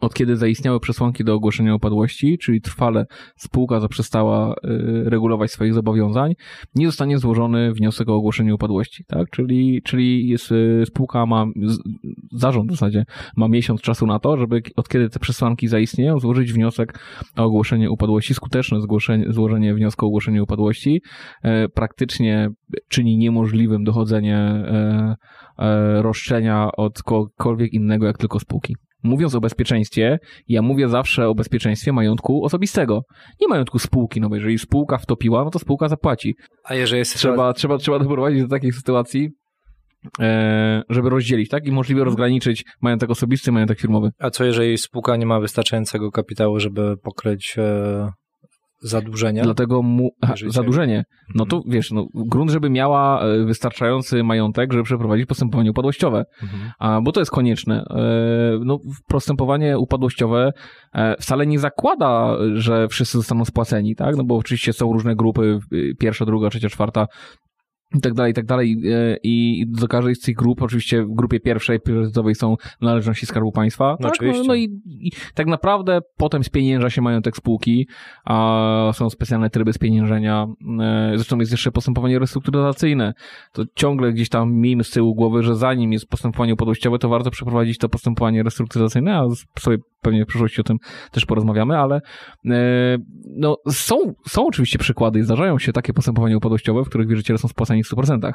od 0.00 0.14
kiedy 0.14 0.36
zaistniały 0.36 0.80
przesłanki 0.80 1.24
do 1.24 1.34
ogłoszenia 1.34 1.74
upadłości, 1.74 2.38
czyli 2.38 2.60
trwale 2.60 3.06
spółka 3.36 3.80
zaprzestała 3.80 4.54
y, 4.54 4.56
regulować 5.10 5.50
swoich 5.50 5.74
zobowiązań, 5.74 6.34
nie 6.74 6.86
zostanie 6.86 7.18
złożony 7.18 7.72
wniosek 7.72 8.08
o 8.08 8.14
ogłoszenie 8.14 8.54
upadłości, 8.54 9.04
tak? 9.04 9.30
Czyli, 9.30 9.82
czyli 9.82 10.28
jest, 10.28 10.52
y, 10.52 10.82
spółka 10.86 11.26
ma, 11.26 11.46
zarząd 12.32 12.70
w 12.70 12.74
zasadzie 12.74 13.04
ma 13.36 13.48
miesiąc 13.48 13.80
czasu 13.80 14.06
na 14.06 14.18
to, 14.18 14.36
żeby 14.36 14.62
od 14.76 14.88
kiedy 14.88 15.10
te 15.10 15.18
przesłanki 15.18 15.68
zaistnieją, 15.68 16.18
złożyć 16.18 16.52
wniosek 16.52 16.98
o 17.36 17.44
ogłoszenie 17.44 17.90
upadłości. 17.90 18.34
Skuteczne 18.34 18.78
złożenie 19.28 19.74
wniosku 19.74 20.06
o 20.06 20.08
ogłoszenie 20.08 20.42
upadłości 20.42 21.02
e, 21.42 21.68
praktycznie 21.68 22.50
czyni 22.88 23.18
niemożliwym 23.18 23.84
dochodzenie 23.84 24.64
roszczenia 26.00 26.72
od 26.76 27.02
kogokolwiek 27.02 27.72
innego, 27.72 28.06
jak 28.06 28.18
tylko 28.18 28.40
spółki. 28.40 28.76
Mówiąc 29.06 29.34
o 29.34 29.40
bezpieczeństwie, 29.40 30.18
ja 30.48 30.62
mówię 30.62 30.88
zawsze 30.88 31.28
o 31.28 31.34
bezpieczeństwie 31.34 31.92
majątku 31.92 32.44
osobistego. 32.44 33.00
Nie 33.40 33.48
majątku 33.48 33.78
spółki, 33.78 34.20
no 34.20 34.28
bo 34.28 34.34
jeżeli 34.34 34.58
spółka 34.58 34.98
wtopiła, 34.98 35.44
no 35.44 35.50
to 35.50 35.58
spółka 35.58 35.88
zapłaci. 35.88 36.34
A 36.64 36.74
jeżeli 36.74 36.98
jest 36.98 37.14
Trzeba, 37.14 37.52
trzeba, 37.52 37.78
trzeba 37.78 37.98
doprowadzić 37.98 38.42
do 38.42 38.48
takiej 38.48 38.72
sytuacji, 38.72 39.28
e, 40.20 40.82
żeby 40.88 41.10
rozdzielić, 41.10 41.48
tak? 41.48 41.66
I 41.66 41.72
możliwie 41.72 42.04
rozgraniczyć 42.04 42.64
majątek 42.82 43.10
osobisty 43.10 43.52
majątek 43.52 43.80
firmowy. 43.80 44.10
A 44.18 44.30
co 44.30 44.44
jeżeli 44.44 44.78
spółka 44.78 45.16
nie 45.16 45.26
ma 45.26 45.40
wystarczającego 45.40 46.10
kapitału, 46.10 46.60
żeby 46.60 46.96
pokryć 47.02 47.54
e, 47.58 48.08
zadłużenia? 48.80 49.42
Dlatego 49.42 49.82
mu, 49.82 50.10
aha, 50.20 50.34
zadłużenie. 50.46 51.04
No 51.34 51.46
to 51.46 51.62
wiesz, 51.68 51.90
no, 51.90 52.06
grunt, 52.14 52.50
żeby 52.50 52.70
miała 52.70 53.22
e, 53.22 53.44
wystarczający 53.44 54.24
majątek, 54.24 54.72
żeby 54.72 54.84
przeprowadzić 54.84 55.26
postępowanie 55.26 55.70
upadłościowe. 55.70 56.24
Mhm. 56.42 56.70
A, 56.78 57.00
bo 57.00 57.12
to 57.12 57.20
jest 57.20 57.30
konieczne. 57.30 57.84
E, 57.90 58.06
No, 58.64 58.78
postępowanie 59.08 59.78
upadłościowe 59.78 60.52
e, 60.94 61.16
wcale 61.20 61.46
nie 61.46 61.58
zakłada, 61.58 62.36
że 62.54 62.88
wszyscy 62.88 63.18
zostaną 63.18 63.44
spłaceni, 63.44 63.96
tak? 63.96 64.16
No 64.16 64.24
bo 64.24 64.36
oczywiście 64.36 64.72
są 64.72 64.92
różne 64.92 65.16
grupy, 65.16 65.58
pierwsza, 65.98 66.24
druga, 66.24 66.50
trzecia, 66.50 66.68
czwarta 66.68 67.06
i 67.94 68.00
tak 68.00 68.14
dalej, 68.14 68.30
i 68.30 68.34
tak 68.34 68.46
dalej. 68.46 68.82
E, 68.92 69.16
I 69.22 69.64
do 69.68 69.88
każdej 69.88 70.14
z 70.14 70.20
tych 70.20 70.36
grup, 70.36 70.62
oczywiście 70.62 71.02
w 71.02 71.14
grupie 71.14 71.40
pierwszej, 71.40 71.80
priorytetowej 71.80 72.34
są 72.34 72.56
należności 72.80 73.26
Skarbu 73.26 73.52
Państwa. 73.52 73.96
No 74.00 74.08
tak? 74.08 74.12
oczywiście. 74.12 74.42
No, 74.42 74.48
no 74.48 74.54
i, 74.54 74.80
i 74.86 75.12
tak 75.34 75.46
naprawdę 75.46 76.00
potem 76.16 76.44
spienięża 76.44 76.90
się 76.90 77.02
majątek 77.02 77.36
spółki, 77.36 77.88
a 78.24 78.90
są 78.94 79.10
specjalne 79.10 79.50
tryby 79.50 79.72
spieniężenia. 79.72 80.46
E, 80.80 81.12
Zresztą 81.14 81.38
jest 81.38 81.52
jeszcze 81.52 81.72
postępowanie 81.72 82.18
restrukturyzacyjne. 82.18 83.14
To 83.52 83.64
ciągle 83.74 84.12
gdzieś 84.12 84.28
tam 84.28 84.52
miejmy 84.52 84.84
z 84.84 84.90
tyłu 84.90 85.14
głowy, 85.14 85.42
że 85.42 85.56
zanim 85.56 85.92
jest 85.92 86.06
postępowanie 86.08 86.54
upadłościowe, 86.54 86.98
to 86.98 87.08
warto 87.08 87.30
przeprowadzić 87.30 87.78
to 87.78 87.88
postępowanie 87.88 88.42
restrukturyzacyjne, 88.42 89.16
a 89.18 89.26
sobie 89.60 89.78
pewnie 90.02 90.24
w 90.24 90.28
przyszłości 90.28 90.60
o 90.60 90.64
tym 90.64 90.76
też 91.10 91.26
porozmawiamy, 91.26 91.78
ale 91.78 92.00
e, 92.46 92.98
no, 93.36 93.56
są, 93.70 93.96
są 94.28 94.46
oczywiście 94.46 94.78
przykłady 94.78 95.18
i 95.18 95.22
zdarzają 95.22 95.58
się 95.58 95.72
takie 95.72 95.92
postępowania 95.92 96.36
upadłościowe, 96.36 96.84
w 96.84 96.88
których 96.88 97.08
wierzyciele 97.08 97.38
są 97.38 97.48
spłacani 97.48 97.75
w 97.82 97.90
100%. 97.90 98.32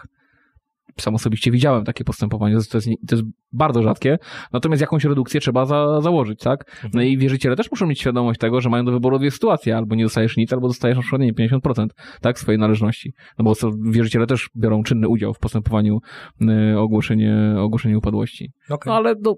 Sam 1.00 1.16
osobiście 1.16 1.52
widziałem 1.52 1.86
takie 1.86 2.04
postępowanie, 2.04 2.54
to 2.54 2.78
jest, 2.78 2.90
to 3.08 3.16
jest, 3.16 3.28
bardzo 3.54 3.84
rzadkie, 3.84 4.18
natomiast 4.54 4.82
jakąś 4.82 5.04
redukcję 5.04 5.42
trzeba 5.42 5.66
za, 5.66 6.02
założyć, 6.02 6.40
tak? 6.40 6.88
No 6.94 7.02
i 7.02 7.18
wierzyciele 7.18 7.56
też 7.56 7.72
muszą 7.72 7.88
mieć 7.88 8.00
świadomość 8.00 8.40
tego, 8.40 8.62
że 8.62 8.70
mają 8.70 8.86
do 8.86 8.92
wyboru 8.92 9.20
dwie 9.20 9.32
sytuacje, 9.32 9.78
albo 9.78 9.96
nie 9.96 10.04
dostajesz 10.04 10.38
nic, 10.38 10.54
albo 10.54 10.68
dostajesz 10.68 10.96
na 10.98 11.02
przykład 11.02 11.22
nie, 11.22 11.34
wiem, 11.34 11.60
50%, 11.62 11.88
tak, 12.22 12.40
swojej 12.40 12.60
należności. 12.60 13.14
No 13.40 13.46
bo 13.46 13.54
wierzyciele 13.92 14.28
też 14.28 14.50
biorą 14.56 14.84
czynny 14.84 15.08
udział 15.08 15.34
w 15.34 15.40
postępowaniu 15.40 16.00
y, 16.42 16.78
o 16.78 16.82
ogłoszenie, 16.82 17.56
ogłoszenie 17.58 17.98
upadłości. 17.98 18.52
Okej. 18.70 18.92
No 18.92 18.96
ale 18.96 19.16
no, 19.22 19.36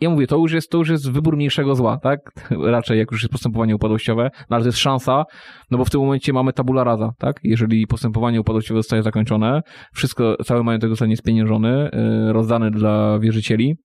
ja 0.00 0.10
mówię, 0.10 0.26
to 0.26 0.36
już 0.36 0.52
jest, 0.52 0.70
to 0.70 0.78
już 0.78 0.88
jest 0.88 1.12
wybór 1.12 1.36
mniejszego 1.36 1.74
zła, 1.74 1.98
tak? 1.98 2.20
Raczej 2.76 2.98
jak 2.98 3.12
już 3.12 3.22
jest 3.22 3.32
postępowanie 3.32 3.76
upadłościowe, 3.76 4.30
no 4.50 4.56
ale 4.56 4.62
to 4.62 4.68
jest 4.68 4.78
szansa, 4.78 5.24
no 5.70 5.78
bo 5.78 5.84
w 5.84 5.90
tym 5.90 6.00
momencie 6.00 6.32
mamy 6.32 6.52
tabula 6.52 6.84
rasa, 6.84 7.10
tak? 7.18 7.40
Jeżeli 7.42 7.86
postępowanie 7.86 8.40
upadłościowe 8.40 8.78
zostaje 8.78 9.02
zakończone, 9.02 9.60
wszystko, 9.92 10.36
cały 10.44 10.64
majątek 10.64 10.90
zostanie 10.90 11.16
spieniężony, 11.16 11.90
yy, 11.92 12.32
rozdany 12.32 12.70
dla 12.70 13.18
wierzycieli, 13.18 13.76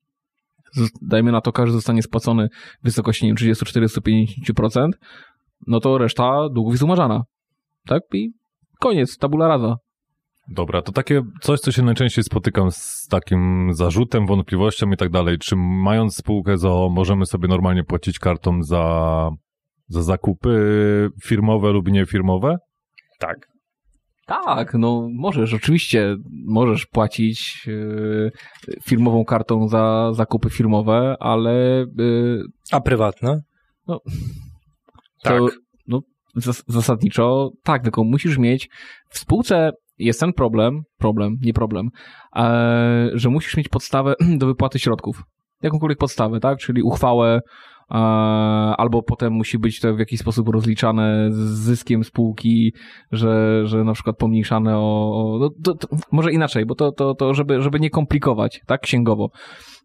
dajmy 1.01 1.31
na 1.31 1.41
to, 1.41 1.51
każdy 1.51 1.73
zostanie 1.73 2.01
spłacony 2.01 2.47
w 2.81 2.83
wysokości, 2.83 3.25
nie 3.25 3.29
wiem, 3.29 3.37
30, 3.37 3.65
40, 3.65 3.99
50%, 4.49 4.89
no 5.67 5.79
to 5.79 5.97
reszta 5.97 6.49
długów 6.53 6.73
jest 6.73 6.83
umarzana, 6.83 7.23
tak? 7.87 8.01
I 8.13 8.31
koniec, 8.79 9.17
tabula 9.17 9.47
rasa. 9.47 9.75
Dobra, 10.47 10.81
to 10.81 10.91
takie 10.91 11.21
coś, 11.41 11.59
co 11.59 11.71
się 11.71 11.83
najczęściej 11.83 12.23
spotykam 12.23 12.71
z 12.71 13.07
takim 13.09 13.69
zarzutem, 13.73 14.25
wątpliwością 14.25 14.91
i 14.91 14.97
tak 14.97 15.09
dalej. 15.09 15.37
Czy 15.37 15.55
mając 15.55 16.15
spółkę 16.15 16.57
ZOO 16.57 16.89
możemy 16.89 17.25
sobie 17.25 17.47
normalnie 17.47 17.83
płacić 17.83 18.19
kartą 18.19 18.63
za, 18.63 19.29
za 19.87 20.03
zakupy 20.03 21.09
firmowe 21.23 21.71
lub 21.71 21.91
niefirmowe? 21.91 22.57
Tak. 23.19 23.47
Tak, 24.25 24.73
no 24.73 25.07
możesz, 25.13 25.53
oczywiście 25.53 26.15
możesz 26.45 26.85
płacić 26.85 27.63
yy, 27.67 28.31
firmową 28.83 29.25
kartą 29.25 29.67
za 29.67 30.11
zakupy 30.13 30.49
firmowe, 30.49 31.15
ale 31.19 31.85
yy, 31.97 32.43
A 32.71 32.81
prywatne? 32.81 33.41
Tak. 35.23 35.39
to 35.39 35.47
no, 35.87 36.01
zas- 36.37 36.63
zasadniczo 36.67 37.51
tak, 37.63 37.83
tylko 37.83 38.03
musisz 38.03 38.37
mieć 38.37 38.69
w 39.09 39.19
spółce 39.19 39.71
jest 39.97 40.19
ten 40.19 40.33
problem, 40.33 40.81
problem, 40.97 41.37
nie 41.41 41.53
problem, 41.53 41.89
e, 42.35 43.09
że 43.13 43.29
musisz 43.29 43.57
mieć 43.57 43.69
podstawę 43.69 44.15
do 44.39 44.45
wypłaty 44.45 44.79
środków. 44.79 45.23
Jakąkolwiek 45.61 45.97
podstawę, 45.97 46.39
tak? 46.39 46.59
Czyli 46.59 46.83
uchwałę, 46.83 47.39
e, 47.91 47.95
albo 48.77 49.03
potem 49.03 49.33
musi 49.33 49.59
być 49.59 49.79
to 49.79 49.95
w 49.95 49.99
jakiś 49.99 50.19
sposób 50.19 50.49
rozliczane 50.49 51.27
z 51.31 51.37
zyskiem 51.37 52.03
spółki, 52.03 52.73
że, 53.11 53.61
że 53.67 53.83
na 53.83 53.93
przykład 53.93 54.17
pomniejszane 54.17 54.77
o, 54.77 55.11
o 55.13 55.37
no, 55.39 55.49
to, 55.63 55.73
to, 55.73 55.87
może 56.11 56.31
inaczej, 56.31 56.65
bo 56.65 56.75
to, 56.75 56.91
to, 56.91 57.15
to 57.15 57.33
żeby, 57.33 57.61
żeby 57.61 57.79
nie 57.79 57.89
komplikować, 57.89 58.61
tak, 58.67 58.81
księgowo. 58.81 59.29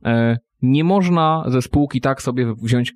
E, 0.04 0.36
nie 0.62 0.84
można 0.84 1.44
ze 1.46 1.62
spółki 1.62 2.00
tak 2.00 2.22
sobie 2.22 2.54
wziąć 2.62 2.92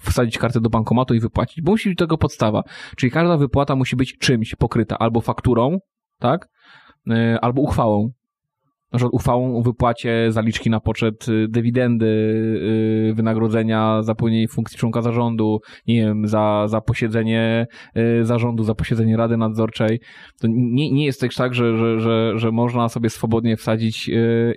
wsadzić 0.00 0.38
kartę 0.38 0.60
do 0.60 0.70
bankomatu 0.70 1.14
i 1.14 1.20
wypłacić, 1.20 1.62
bo 1.62 1.72
musi 1.72 1.88
być 1.88 1.98
tego 1.98 2.18
podstawa. 2.18 2.62
Czyli 2.96 3.12
każda 3.12 3.36
wypłata 3.36 3.76
musi 3.76 3.96
być 3.96 4.18
czymś 4.18 4.54
pokryta, 4.54 4.98
albo 4.98 5.20
fakturą, 5.20 5.78
tak, 6.20 6.48
E, 7.10 7.38
albo 7.40 7.62
uchwałą. 7.62 8.10
Na 8.92 8.96
przykład 8.96 9.14
uchwałą 9.14 9.58
o 9.58 9.62
wypłacie 9.62 10.32
zaliczki 10.32 10.70
na 10.70 10.80
poczet 10.80 11.28
y, 11.28 11.46
dywidendy, 11.48 12.06
y, 13.10 13.14
wynagrodzenia 13.14 14.02
za 14.02 14.14
pełnienie 14.14 14.48
funkcji 14.48 14.78
członka 14.78 15.02
zarządu, 15.02 15.60
nie 15.86 15.94
wiem, 15.94 16.26
za, 16.26 16.64
za 16.66 16.80
posiedzenie 16.80 17.66
y, 17.96 18.24
zarządu, 18.24 18.64
za 18.64 18.74
posiedzenie 18.74 19.16
rady 19.16 19.36
nadzorczej. 19.36 20.00
To 20.40 20.48
nie, 20.50 20.90
nie 20.90 21.04
jest 21.04 21.20
też 21.20 21.34
tak, 21.34 21.54
że, 21.54 21.76
że, 21.76 22.00
że, 22.00 22.32
że 22.38 22.52
można 22.52 22.88
sobie 22.88 23.10
swobodnie 23.10 23.56
wsadzić 23.56 24.08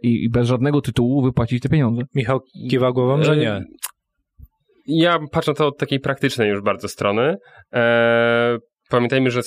i, 0.01 0.23
i 0.23 0.29
bez 0.29 0.47
żadnego 0.47 0.81
tytułu 0.81 1.21
wypłacić 1.21 1.63
te 1.63 1.69
pieniądze. 1.69 2.01
Michał 2.15 2.39
kiwa 2.69 2.91
głową, 2.91 3.23
że 3.23 3.37
nie. 3.37 3.63
Ja 4.87 5.19
patrzę 5.31 5.51
na 5.51 5.55
to 5.55 5.67
od 5.67 5.77
takiej 5.77 5.99
praktycznej 5.99 6.49
już 6.49 6.61
bardzo 6.61 6.87
strony. 6.87 7.35
E, 7.73 8.57
pamiętajmy, 8.93 9.31
że 9.31 9.41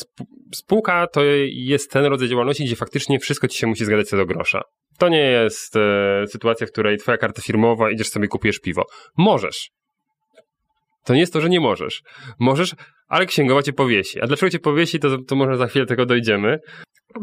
spółka 0.55 1.07
to 1.07 1.21
jest 1.47 1.91
ten 1.91 2.05
rodzaj 2.05 2.29
działalności, 2.29 2.65
gdzie 2.65 2.77
faktycznie 2.77 3.19
wszystko 3.19 3.49
ci 3.49 3.59
się 3.59 3.67
musi 3.67 3.85
zgadzać 3.85 4.09
co 4.09 4.17
do 4.17 4.27
grosza. 4.27 4.63
To 4.99 5.09
nie 5.09 5.23
jest 5.23 5.77
e, 5.77 6.25
sytuacja, 6.27 6.67
w 6.67 6.71
której 6.71 6.99
twoja 6.99 7.19
karta 7.19 7.43
firmowa, 7.43 7.91
idziesz 7.91 8.09
sobie 8.09 8.29
kupujesz 8.29 8.59
piwo. 8.59 8.85
Możesz. 9.19 9.71
To 11.05 11.15
nie 11.15 11.21
jest 11.21 11.33
to, 11.33 11.41
że 11.41 11.49
nie 11.49 11.61
możesz. 11.61 12.03
Możesz, 12.41 12.75
ale 13.09 13.27
księgowa 13.27 13.63
cię 13.63 13.73
powiesi. 13.73 14.21
A 14.21 14.27
dlaczego 14.27 14.51
cię 14.51 14.59
powiesi, 14.59 14.99
to, 15.01 15.19
to 15.29 15.37
może 15.37 15.57
za 15.57 15.67
chwilę 15.67 15.87
tego 15.87 16.07
dojdziemy. 16.07 16.59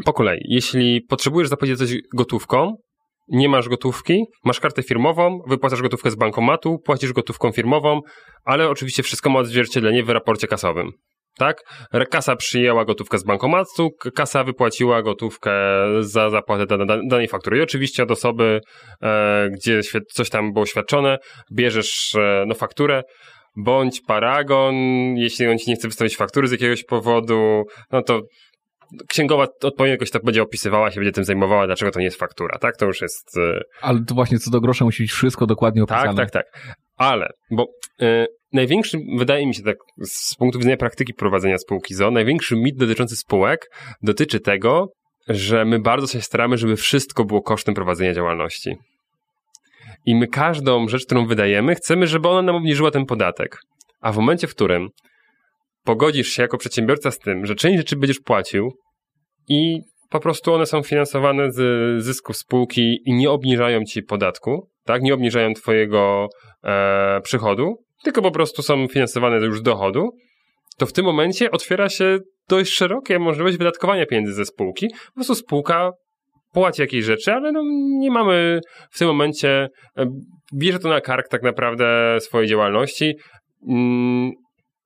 Po 0.05 0.13
kolei. 0.13 0.39
Jeśli 0.43 1.01
potrzebujesz 1.01 1.49
zapłacić 1.49 1.77
coś 1.77 1.95
gotówką, 2.15 2.75
nie 3.27 3.49
masz 3.49 3.69
gotówki, 3.69 4.23
masz 4.45 4.59
kartę 4.59 4.83
firmową, 4.83 5.39
wypłacasz 5.47 5.81
gotówkę 5.81 6.11
z 6.11 6.15
bankomatu, 6.15 6.79
płacisz 6.85 7.13
gotówką 7.13 7.51
firmową, 7.51 7.99
ale 8.43 8.69
oczywiście 8.69 9.03
wszystko 9.03 9.29
ma 9.29 9.39
odzwierciedlenie 9.39 10.03
w 10.03 10.09
raporcie 10.09 10.47
kasowym. 10.47 10.91
Tak? 11.37 11.57
Kasa 12.09 12.35
przyjęła 12.35 12.85
gotówkę 12.85 13.17
z 13.17 13.23
bankomatu, 13.23 13.89
kasa 14.15 14.43
wypłaciła 14.43 15.01
gotówkę 15.01 15.51
za 15.99 16.29
zapłatę 16.29 16.65
danej 17.09 17.27
faktury. 17.27 17.57
I 17.57 17.61
oczywiście 17.61 18.03
od 18.03 18.11
osoby, 18.11 18.61
e, 19.01 19.49
gdzie 19.49 19.81
coś 20.13 20.29
tam 20.29 20.53
było 20.53 20.65
świadczone, 20.65 21.17
bierzesz 21.51 22.15
e, 22.15 22.43
no, 22.47 22.55
fakturę, 22.55 23.03
bądź 23.55 24.01
paragon, 24.01 24.75
jeśli 25.15 25.47
on 25.47 25.57
ci 25.57 25.69
nie 25.69 25.75
chce 25.75 25.87
wystawić 25.87 26.17
faktury 26.17 26.47
z 26.47 26.51
jakiegoś 26.51 26.83
powodu, 26.83 27.63
no 27.91 28.01
to 28.01 28.21
księgowa 29.07 29.43
odpowiednio 29.43 29.91
jakoś 29.93 30.11
tak 30.11 30.23
będzie 30.23 30.41
opisywała 30.41 30.91
się, 30.91 30.95
będzie 30.95 31.11
tym 31.11 31.23
zajmowała, 31.23 31.67
dlaczego 31.67 31.91
to 31.91 31.99
nie 31.99 32.05
jest 32.05 32.19
faktura, 32.19 32.57
tak? 32.59 32.77
To 32.77 32.85
już 32.85 33.01
jest... 33.01 33.37
E, 33.37 33.59
Ale 33.81 33.99
to 34.07 34.15
właśnie 34.15 34.39
co 34.39 34.51
do 34.51 34.61
grosza 34.61 34.85
musi 34.85 35.03
być 35.03 35.11
wszystko 35.11 35.45
dokładnie 35.45 35.85
tak, 35.85 35.97
opisane. 35.97 36.17
Tak, 36.17 36.31
tak, 36.31 36.53
tak. 36.53 36.75
Ale, 36.95 37.29
bo 37.51 37.67
y, 38.01 38.25
największy, 38.53 38.97
wydaje 39.17 39.47
mi 39.47 39.55
się 39.55 39.63
tak 39.63 39.77
z 40.01 40.35
punktu 40.35 40.59
widzenia 40.59 40.77
praktyki 40.77 41.13
prowadzenia 41.13 41.57
spółki 41.57 41.95
ZO, 41.95 42.11
największy 42.11 42.55
mit 42.55 42.77
dotyczący 42.77 43.15
spółek 43.15 43.69
dotyczy 44.01 44.39
tego, 44.39 44.89
że 45.27 45.65
my 45.65 45.79
bardzo 45.79 46.07
się 46.07 46.21
staramy, 46.21 46.57
żeby 46.57 46.75
wszystko 46.75 47.25
było 47.25 47.41
kosztem 47.41 47.75
prowadzenia 47.75 48.13
działalności. 48.13 48.75
I 50.05 50.15
my 50.15 50.27
każdą 50.27 50.87
rzecz, 50.87 51.05
którą 51.05 51.27
wydajemy, 51.27 51.75
chcemy, 51.75 52.07
żeby 52.07 52.27
ona 52.27 52.41
nam 52.41 52.55
obniżyła 52.55 52.91
ten 52.91 53.05
podatek. 53.05 53.57
A 54.01 54.11
w 54.11 54.17
momencie, 54.17 54.47
w 54.47 54.55
którym 54.55 54.89
pogodzisz 55.83 56.27
się 56.27 56.41
jako 56.41 56.57
przedsiębiorca 56.57 57.11
z 57.11 57.19
tym, 57.19 57.45
że 57.45 57.55
część 57.55 57.77
rzeczy 57.77 57.95
będziesz 57.95 58.19
płacił 58.19 58.71
i 59.49 59.79
po 60.13 60.19
prostu 60.19 60.53
one 60.53 60.65
są 60.65 60.83
finansowane 60.83 61.51
z 61.51 62.03
zysków 62.03 62.37
spółki 62.37 62.99
i 63.05 63.13
nie 63.13 63.31
obniżają 63.31 63.83
ci 63.83 64.03
podatku, 64.03 64.69
tak? 64.85 65.01
Nie 65.01 65.13
obniżają 65.13 65.53
twojego 65.53 66.27
e, 66.63 67.21
przychodu, 67.21 67.75
tylko 68.03 68.21
po 68.21 68.31
prostu 68.31 68.61
są 68.61 68.87
finansowane 68.87 69.45
już 69.45 69.59
z 69.59 69.61
dochodu, 69.61 70.09
to 70.77 70.85
w 70.85 70.93
tym 70.93 71.05
momencie 71.05 71.51
otwiera 71.51 71.89
się 71.89 72.17
dość 72.49 72.73
szerokie 72.73 73.19
możliwość 73.19 73.57
wydatkowania 73.57 74.05
pieniędzy 74.05 74.33
ze 74.33 74.45
spółki. 74.45 74.87
Po 74.89 75.13
prostu 75.15 75.35
spółka 75.35 75.91
płaci 76.51 76.81
jakieś 76.81 77.05
rzeczy, 77.05 77.31
ale 77.33 77.51
no 77.51 77.61
nie 77.99 78.11
mamy 78.11 78.59
w 78.91 78.99
tym 78.99 79.07
momencie, 79.07 79.69
e, 79.97 80.05
bierze 80.55 80.79
to 80.79 80.89
na 80.89 81.01
kark 81.01 81.27
tak 81.27 81.43
naprawdę 81.43 82.17
swojej 82.19 82.49
działalności 82.49 83.13
mm, 83.69 84.31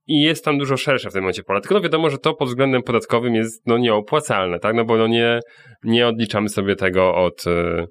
i 0.08 0.22
jest 0.22 0.45
tam 0.45 0.58
dużo 0.58 0.78
szersza 0.78 1.10
w 1.10 1.14
tym 1.14 1.22
momencie 1.22 1.43
pola. 1.43 1.62
Tylko 1.62 1.76
no 1.76 1.82
wiadomo, 1.82 2.10
że 2.10 2.18
to 2.18 2.34
pod 2.34 2.47
względem 2.47 2.84
podatkowym 2.84 3.36
jest 3.36 3.68
no 3.68 3.78
nieopłacalne, 3.78 4.60
tak? 4.60 4.76
No 4.76 4.86
bo 4.86 4.97
no 4.97 5.08
nie, 5.08 5.39
nie 5.84 6.08
odliczamy 6.08 6.49
sobie 6.49 6.76
tego 6.76 7.16
od, 7.16 7.47
e, 7.47 7.86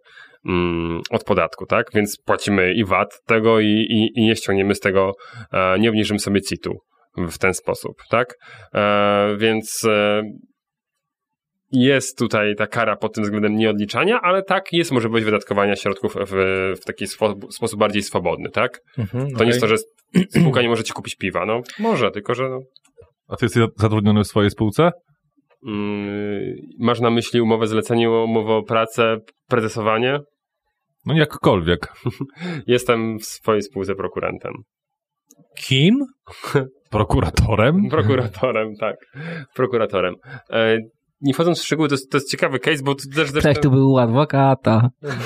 mm, 0.48 1.00
od 1.10 1.24
podatku, 1.24 1.66
tak? 1.66 1.86
Więc 1.94 2.18
płacimy 2.24 2.74
i 2.74 2.84
VAT 2.84 3.20
tego 3.26 3.60
i, 3.60 3.66
i, 3.66 4.20
i 4.20 4.24
nie 4.24 4.36
ściągniemy 4.36 4.74
z 4.74 4.80
tego, 4.80 5.12
e, 5.52 5.78
nie 5.78 5.88
obniżymy 5.88 6.18
sobie 6.18 6.42
CIT-u 6.42 6.78
w 7.28 7.38
ten 7.38 7.54
sposób, 7.54 7.92
tak? 8.10 8.34
Więc 9.38 9.86
jest 11.84 12.18
tutaj 12.18 12.54
ta 12.56 12.66
kara 12.66 12.96
pod 12.96 13.14
tym 13.14 13.24
względem 13.24 13.56
nieodliczania, 13.56 14.20
ale 14.22 14.42
tak, 14.42 14.72
jest 14.72 14.92
możliwość 14.92 15.24
wydatkowania 15.24 15.76
środków 15.76 16.14
w, 16.26 16.34
w 16.80 16.84
taki 16.84 17.06
swo, 17.06 17.34
sposób 17.50 17.80
bardziej 17.80 18.02
swobodny, 18.02 18.50
tak? 18.50 18.80
Mhm, 18.98 19.28
to 19.28 19.34
okay. 19.34 19.46
nie 19.46 19.52
jest 19.52 19.60
to, 19.60 19.68
że 19.68 19.76
spółka 20.30 20.62
nie 20.62 20.68
może 20.68 20.84
ci 20.84 20.92
kupić 20.92 21.16
piwa, 21.16 21.46
no 21.46 21.60
może, 21.78 22.10
tylko 22.10 22.34
że... 22.34 22.48
No. 22.48 22.60
A 23.28 23.36
ty 23.36 23.44
jesteś 23.44 23.62
zatrudniony 23.76 24.24
w 24.24 24.26
swojej 24.26 24.50
spółce? 24.50 24.90
Mm, 25.66 26.54
masz 26.78 27.00
na 27.00 27.10
myśli 27.10 27.40
umowę 27.40 27.66
zlecenie, 27.66 28.10
umowę 28.10 28.54
o 28.54 28.62
pracę, 28.62 29.16
prezesowanie? 29.48 30.20
No 31.06 31.14
jakkolwiek. 31.14 31.92
Jestem 32.66 33.18
w 33.18 33.24
swojej 33.24 33.62
spółce 33.62 33.94
prokurantem. 33.94 34.52
Kim? 35.58 35.98
Prokuratorem? 36.90 37.88
Prokuratorem, 37.90 38.76
tak. 38.80 38.96
Prokuratorem. 39.54 40.14
Nie 41.20 41.34
wchodząc 41.34 41.60
w 41.60 41.64
szczegóły, 41.64 41.88
to 41.88 41.94
jest, 41.94 42.10
to 42.10 42.16
jest 42.16 42.30
ciekawy 42.30 42.58
case, 42.58 42.82
bo 42.82 42.94
to 42.94 43.02
też... 43.14 43.42
Cześć, 43.42 43.60
tu 43.60 43.70
był 43.70 43.98
adwokata. 43.98 44.90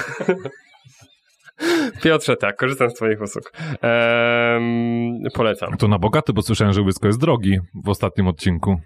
Piotrze, 2.03 2.36
tak, 2.36 2.57
korzystam 2.57 2.91
z 2.91 2.95
twoich 2.95 3.20
usług. 3.20 3.53
Ehm, 3.82 5.18
polecam. 5.34 5.76
To 5.76 5.88
na 5.88 5.99
bogaty, 5.99 6.32
bo 6.32 6.43
słyszałem, 6.43 6.72
że 6.72 6.82
Łysko 6.82 7.07
jest 7.07 7.20
drogi 7.20 7.59
w 7.84 7.88
ostatnim 7.88 8.28
odcinku. 8.28 8.76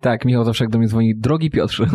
Tak, 0.00 0.24
Michał 0.24 0.44
zawsze 0.44 0.66
do 0.68 0.78
mnie 0.78 0.88
dzwoni, 0.88 1.14
drogi 1.16 1.50
Piotrze. 1.50 1.86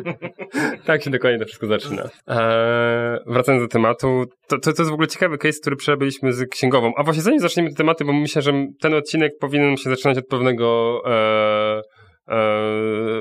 tak 0.86 1.02
się 1.02 1.10
dokładnie 1.10 1.38
to 1.38 1.44
wszystko 1.44 1.66
zaczyna. 1.66 2.02
Eee, 2.26 3.18
wracając 3.26 3.64
do 3.64 3.68
tematu, 3.68 4.24
to, 4.48 4.58
to, 4.58 4.72
to 4.72 4.82
jest 4.82 4.90
w 4.90 4.94
ogóle 4.94 5.08
ciekawy 5.08 5.38
case, 5.38 5.58
który 5.60 5.76
przebyliśmy 5.76 6.32
z 6.32 6.50
księgową. 6.50 6.92
A 6.96 7.02
właśnie 7.02 7.22
zanim 7.22 7.40
zaczniemy 7.40 7.70
te 7.70 7.76
tematy, 7.76 8.04
bo 8.04 8.12
myślę, 8.12 8.42
że 8.42 8.52
ten 8.80 8.94
odcinek 8.94 9.32
powinien 9.40 9.76
się 9.76 9.90
zaczynać 9.90 10.18
od 10.18 10.26
pewnego... 10.26 11.00
E, 11.06 11.10
E, 11.10 11.82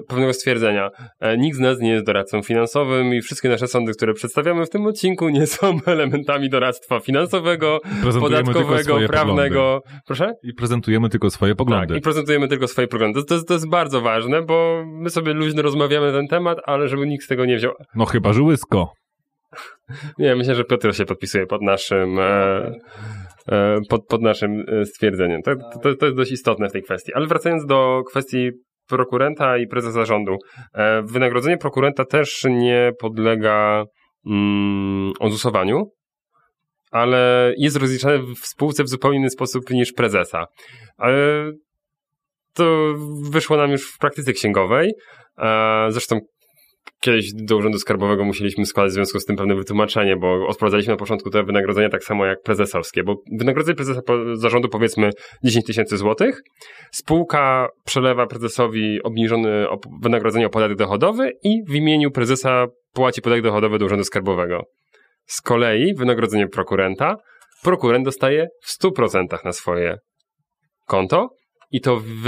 pewnego 0.07 0.33
stwierdzenia. 0.33 0.89
E, 1.19 1.37
nikt 1.37 1.57
z 1.57 1.59
nas 1.59 1.79
nie 1.79 1.91
jest 1.91 2.05
doradcą 2.05 2.41
finansowym 2.41 3.13
i 3.13 3.21
wszystkie 3.21 3.49
nasze 3.49 3.67
sądy, 3.67 3.91
które 3.93 4.13
przedstawiamy 4.13 4.65
w 4.65 4.69
tym 4.69 4.85
odcinku, 4.85 5.29
nie 5.29 5.47
są 5.47 5.79
elementami 5.85 6.49
doradztwa 6.49 6.99
finansowego, 6.99 7.79
podatkowego, 8.19 8.97
prawnego. 9.07 9.81
Poglądy. 9.83 10.01
Proszę? 10.05 10.33
I 10.43 10.53
prezentujemy 10.53 11.09
tylko 11.09 11.29
swoje 11.29 11.55
poglądy. 11.55 11.87
Tak, 11.87 11.97
i 11.97 12.01
prezentujemy 12.01 12.47
tylko 12.47 12.67
swoje 12.67 12.87
poglądy. 12.87 13.23
To, 13.23 13.37
to, 13.37 13.43
to 13.43 13.53
jest 13.53 13.69
bardzo 13.69 14.01
ważne, 14.01 14.41
bo 14.41 14.83
my 14.87 15.09
sobie 15.09 15.33
luźno 15.33 15.61
rozmawiamy 15.61 16.11
na 16.11 16.17
ten 16.17 16.27
temat, 16.27 16.57
ale 16.65 16.87
żeby 16.87 17.07
nikt 17.07 17.25
z 17.25 17.27
tego 17.27 17.45
nie 17.45 17.57
wziął. 17.57 17.73
No 17.95 18.05
chyba, 18.05 18.33
że 18.33 18.41
łysko. 18.41 18.93
Nie, 20.19 20.35
myślę, 20.35 20.55
że 20.55 20.63
Piotr 20.63 20.95
się 20.95 21.05
podpisuje 21.05 21.47
pod 21.47 21.61
naszym. 21.61 22.19
E, 22.19 22.71
e 23.51 23.79
pod, 23.89 24.07
pod 24.07 24.21
naszym 24.21 24.65
stwierdzeniem. 24.85 25.41
To, 25.41 25.51
to, 25.83 25.95
to 25.95 26.05
jest 26.05 26.17
dość 26.17 26.31
istotne 26.31 26.69
w 26.69 26.71
tej 26.71 26.83
kwestii. 26.83 27.13
Ale 27.13 27.27
wracając 27.27 27.65
do 27.65 28.03
kwestii 28.07 28.51
prokurenta 28.89 29.57
i 29.57 29.67
prezesa 29.67 29.93
zarządu. 29.93 30.37
E, 30.73 31.01
wynagrodzenie 31.01 31.57
prokurenta 31.57 32.05
też 32.05 32.45
nie 32.49 32.91
podlega 32.99 33.85
mm, 34.25 35.13
ale 36.91 37.53
jest 37.57 37.77
rozliczane 37.77 38.19
w 38.19 38.47
spółce 38.47 38.83
w 38.83 38.89
zupełnie 38.89 39.17
inny 39.17 39.29
sposób 39.29 39.69
niż 39.69 39.93
prezesa. 39.93 40.45
Ale 40.97 41.51
to 42.53 42.93
wyszło 43.31 43.57
nam 43.57 43.71
już 43.71 43.91
w 43.93 43.97
praktyce 43.97 44.33
księgowej. 44.33 44.91
E, 45.37 45.87
zresztą 45.89 46.19
kiedyś 47.01 47.33
do 47.33 47.57
Urzędu 47.57 47.79
Skarbowego 47.79 48.25
musieliśmy 48.25 48.65
składać 48.65 48.91
w 48.91 48.93
związku 48.93 49.19
z 49.19 49.25
tym 49.25 49.35
pewne 49.35 49.55
wytłumaczenie, 49.55 50.15
bo 50.17 50.47
odprowadzaliśmy 50.47 50.93
na 50.93 50.97
początku 50.97 51.29
te 51.29 51.43
wynagrodzenia 51.43 51.89
tak 51.89 52.03
samo 52.03 52.25
jak 52.25 52.41
prezesowskie, 52.41 53.03
bo 53.03 53.15
wynagrodzenie 53.39 53.75
prezesa 53.75 54.01
zarządu 54.33 54.69
powiedzmy 54.69 55.09
10 55.43 55.65
tysięcy 55.65 55.97
złotych, 55.97 56.41
spółka 56.91 57.67
przelewa 57.85 58.27
prezesowi 58.27 59.03
obniżone 59.03 59.67
wynagrodzenie 60.01 60.45
o 60.45 60.49
podatek 60.49 60.77
dochodowy 60.77 61.31
i 61.43 61.63
w 61.67 61.75
imieniu 61.75 62.11
prezesa 62.11 62.65
płaci 62.93 63.21
podatek 63.21 63.43
dochodowy 63.43 63.77
do 63.77 63.85
Urzędu 63.85 64.03
Skarbowego. 64.03 64.63
Z 65.25 65.41
kolei 65.41 65.93
wynagrodzenie 65.95 66.47
prokurenta, 66.47 67.15
prokurent 67.63 68.05
dostaje 68.05 68.47
w 68.63 68.83
100% 68.83 69.45
na 69.45 69.51
swoje 69.51 69.97
konto 70.87 71.29
i 71.71 71.81
to 71.81 71.99
w, 71.99 72.23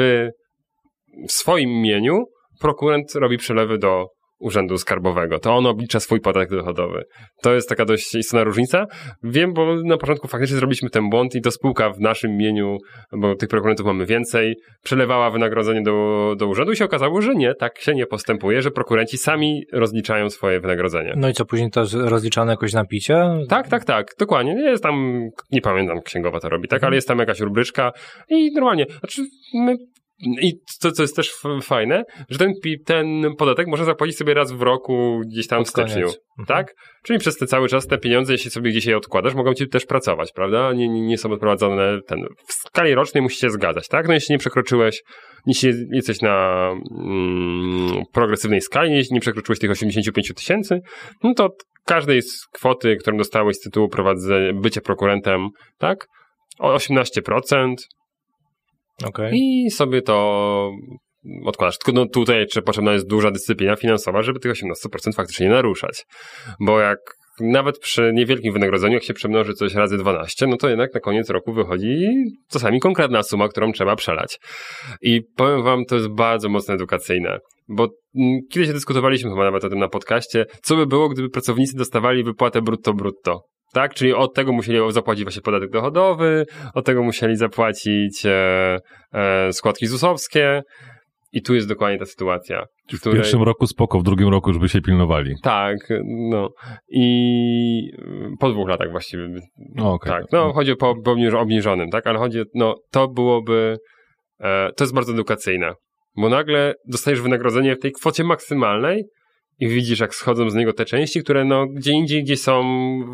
w 1.28 1.32
swoim 1.32 1.70
imieniu 1.70 2.26
prokurent 2.60 3.16
robi 3.16 3.38
przelewy 3.38 3.78
do 3.78 4.08
Urzędu 4.42 4.78
Skarbowego. 4.78 5.40
To 5.40 5.56
on 5.56 5.66
oblicza 5.66 6.00
swój 6.00 6.20
podatek 6.20 6.50
dochodowy. 6.50 7.04
To 7.42 7.54
jest 7.54 7.70
taka 7.70 7.86
dość 7.86 8.16
istotna 8.16 8.44
różnica. 8.44 8.86
Wiem, 9.24 9.54
bo 9.54 9.76
na 9.84 9.98
początku 9.98 10.28
faktycznie 10.28 10.58
zrobiliśmy 10.58 10.90
ten 10.90 11.10
błąd 11.10 11.36
i 11.36 11.42
to 11.42 11.52
spółka 11.52 11.90
w 11.90 12.00
naszym 12.00 12.32
imieniu, 12.32 12.78
bo 13.12 13.36
tych 13.36 13.50
prokurentów 13.50 13.86
mamy 13.86 14.06
więcej, 14.06 14.56
przelewała 14.84 15.32
wynagrodzenie 15.32 15.82
do, 15.82 16.36
do 16.38 16.48
urzędu 16.48 16.72
i 16.72 16.76
się 16.76 16.86
okazało, 16.86 17.22
że 17.22 17.36
nie, 17.36 17.56
tak 17.56 17.80
się 17.80 17.94
nie 17.94 18.06
postępuje, 18.06 18.62
że 18.62 18.72
prokurenci 18.72 19.18
sami 19.18 19.64
rozliczają 19.74 20.30
swoje 20.30 20.60
wynagrodzenie. 20.60 21.14
No 21.18 21.30
i 21.30 21.34
co, 21.34 21.46
później 21.46 21.72
to 21.72 21.84
rozliczane 21.94 22.52
jakoś 22.52 22.74
na 22.74 22.86
picie? 22.86 23.24
Tak, 23.50 23.68
tak, 23.68 23.86
tak, 23.86 24.16
dokładnie. 24.20 24.54
Jest 24.54 24.84
tam, 24.84 25.30
nie 25.52 25.62
pamiętam, 25.62 26.02
księgowa 26.02 26.40
to 26.40 26.50
robi, 26.50 26.68
tak, 26.68 26.78
mhm. 26.78 26.88
ale 26.88 26.96
jest 26.96 27.08
tam 27.08 27.20
jakaś 27.20 27.40
rubryczka 27.40 27.92
i 28.30 28.52
normalnie, 28.54 28.86
znaczy 29.00 29.22
my 29.54 29.76
I 30.22 30.54
to, 30.82 30.92
co 30.92 31.02
jest 31.02 31.16
też 31.16 31.34
fajne, 31.64 32.04
że 32.30 32.38
ten, 32.38 32.54
ten 32.86 33.36
podatek 33.38 33.68
można 33.68 33.86
zapłacić 33.86 34.18
sobie 34.18 34.34
raz 34.34 34.52
w 34.52 34.62
roku 34.62 35.22
gdzieś 35.32 35.48
tam 35.48 35.66
w 35.66 35.70
styczniu. 35.70 36.06
Mhm. 36.06 36.46
Tak? 36.48 36.76
Czyli 37.04 37.20
przez 37.20 37.38
te 37.38 37.48
cały 37.48 37.68
czas 37.68 37.88
te 37.88 37.98
pieniądze, 37.98 38.34
jeśli 38.34 38.52
sobie 38.52 38.72
gdzieś 38.72 38.86
je 38.86 38.98
odkładasz, 38.98 39.34
mogą 39.34 39.54
ci 39.54 39.68
też 39.68 39.86
pracować, 39.86 40.32
prawda? 40.32 40.74
Nie, 40.74 40.90
nie, 40.90 41.02
nie 41.02 41.18
są 41.18 41.32
odprowadzone 41.32 42.00
ten. 42.08 42.20
W 42.48 42.54
skali 42.54 42.96
rocznej 42.96 43.22
musisz 43.22 43.40
się 43.40 43.50
zgadzać, 43.50 43.88
tak? 43.88 44.08
No 44.08 44.14
jeśli 44.14 44.34
nie 44.34 44.40
przekroczyłeś, 44.40 45.04
jeśli 45.46 45.74
jesteś 45.92 46.22
na 46.22 46.68
mm, 46.72 48.04
progresywnej 48.14 48.62
skali, 48.62 48.96
jeśli 48.96 49.14
nie 49.14 49.22
przekroczyłeś 49.22 49.60
tych 49.60 49.72
85 49.72 50.34
tysięcy, 50.36 50.82
no 51.24 51.34
to 51.34 51.50
każdej 51.86 52.22
z 52.22 52.48
kwoty, 52.54 52.96
którą 52.96 53.18
dostałeś 53.18 53.58
z 53.58 53.60
tytułu 53.60 53.90
prowadzenia, 53.90 54.54
bycia 54.54 54.82
prokurentem, 54.82 55.48
tak? 55.78 56.08
O 56.60 56.76
18%, 56.76 57.76
Okej. 59.06 59.32
i 59.34 59.72
sobie 59.72 60.02
to 60.02 60.72
odkładasz. 61.46 61.78
Tylko 61.78 62.00
no 62.00 62.06
tutaj 62.06 62.46
potrzebna 62.66 62.94
jest 62.94 63.08
duża 63.08 63.32
dyscyplina 63.32 63.76
finansowa, 63.76 64.22
żeby 64.22 64.40
tych 64.40 64.52
18% 64.52 65.16
faktycznie 65.16 65.46
nie 65.46 65.52
naruszać. 65.52 66.06
Bo 66.60 66.80
jak 66.80 67.00
nawet 67.40 67.80
przy 67.80 68.12
niewielkim 68.14 68.54
wynagrodzeniu, 68.54 68.94
jak 68.94 69.04
się 69.04 69.14
przemnoży 69.14 69.54
coś 69.54 69.74
razy 69.74 69.98
12, 69.98 70.48
no 70.48 70.58
to 70.58 70.70
jednak 70.70 70.94
na 70.94 71.00
koniec 71.00 71.30
roku 71.30 71.54
wychodzi 71.54 72.08
czasami 72.52 72.80
konkretna 72.80 73.24
suma, 73.24 73.48
którą 73.48 73.72
trzeba 73.72 73.96
przelać. 73.96 74.40
I 75.02 75.22
powiem 75.36 75.64
wam, 75.64 75.86
to 75.86 75.96
jest 75.96 76.08
bardzo 76.08 76.50
mocno 76.50 76.74
edukacyjne. 76.74 77.40
Bo 77.68 77.88
mm, 78.16 78.40
kiedyś 78.52 78.70
dyskutowaliśmy 78.70 79.30
chyba 79.30 79.44
nawet 79.44 79.64
o 79.64 79.70
tym 79.70 79.80
na 79.80 79.88
podcaście, 79.88 80.46
co 80.64 80.76
by 80.76 80.88
było, 80.88 81.10
gdyby 81.10 81.30
pracownicy 81.30 81.78
dostawali 81.78 82.24
wypłatę 82.24 82.62
brutto-brutto. 82.62 83.40
Tak, 83.74 83.94
czyli 83.94 84.14
od 84.14 84.34
tego 84.34 84.52
musieli 84.52 84.80
zapłacić 84.92 85.24
właśnie 85.24 85.42
podatek 85.42 85.70
dochodowy, 85.70 86.46
od 86.74 86.86
tego 86.86 87.04
musieli 87.04 87.36
zapłacić 87.36 88.26
e, 88.26 88.78
e, 89.14 89.54
składki 89.54 89.88
ZUS-owskie 89.88 90.62
i 91.34 91.42
tu 91.42 91.56
jest 91.56 91.68
dokładnie 91.68 92.00
ta 92.00 92.06
sytuacja. 92.06 92.64
W 92.94 93.00
której- 93.00 93.18
pierwszym 93.18 93.44
roku 93.44 93.68
spoko, 93.68 94.00
w 94.00 94.04
drugim 94.04 94.30
roku 94.30 94.50
już 94.50 94.60
by 94.60 94.70
się 94.70 94.82
pilnowali. 94.82 95.36
Tak, 95.44 95.78
no 96.30 96.50
i 96.90 97.92
y, 98.00 98.38
po 98.40 98.50
dwóch 98.50 98.70
latach 98.70 98.92
właściwie. 98.92 99.28
No, 99.76 99.94
okej. 99.94 100.12
Tak, 100.12 100.24
no 100.32 100.54
chodzi 100.54 100.72
o 100.72 100.76
po, 100.76 100.96
po 101.04 101.12
obniż- 101.12 101.36
obniżonym, 101.38 101.90
tak, 101.90 102.08
ale 102.08 102.20
chodzi 102.20 102.42
o, 102.42 102.44
no 102.56 102.76
to 102.92 103.08
byłoby, 103.08 103.78
e, 104.40 104.70
to 104.78 104.84
jest 104.84 104.94
bardzo 104.94 105.14
edukacyjne, 105.14 105.74
bo 106.18 106.30
nagle 106.30 106.74
dostajesz 106.88 107.22
wynagrodzenie 107.22 107.76
w 107.76 107.80
tej 107.80 107.92
kwocie 107.92 108.24
maksymalnej 108.24 109.04
i 109.62 109.68
widzisz, 109.68 110.00
jak 110.00 110.16
schodzą 110.16 110.50
z 110.50 110.56
niego 110.56 110.74
te 110.74 110.86
części, 110.86 111.24
które 111.24 111.46
no 111.46 111.68
gdzie 111.68 111.92
indziej, 111.92 112.24
gdzie 112.24 112.38
są 112.38 112.64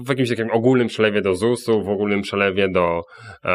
w 0.06 0.10
jakimś 0.10 0.30
takim 0.30 0.52
ogólnym 0.52 0.88
przelewie 0.88 1.22
do 1.22 1.36
ZUS-u, 1.36 1.84
w 1.84 1.89
ogólnym 1.89 2.22
przelewie 2.22 2.70
do, 2.70 3.02
e, 3.45 3.52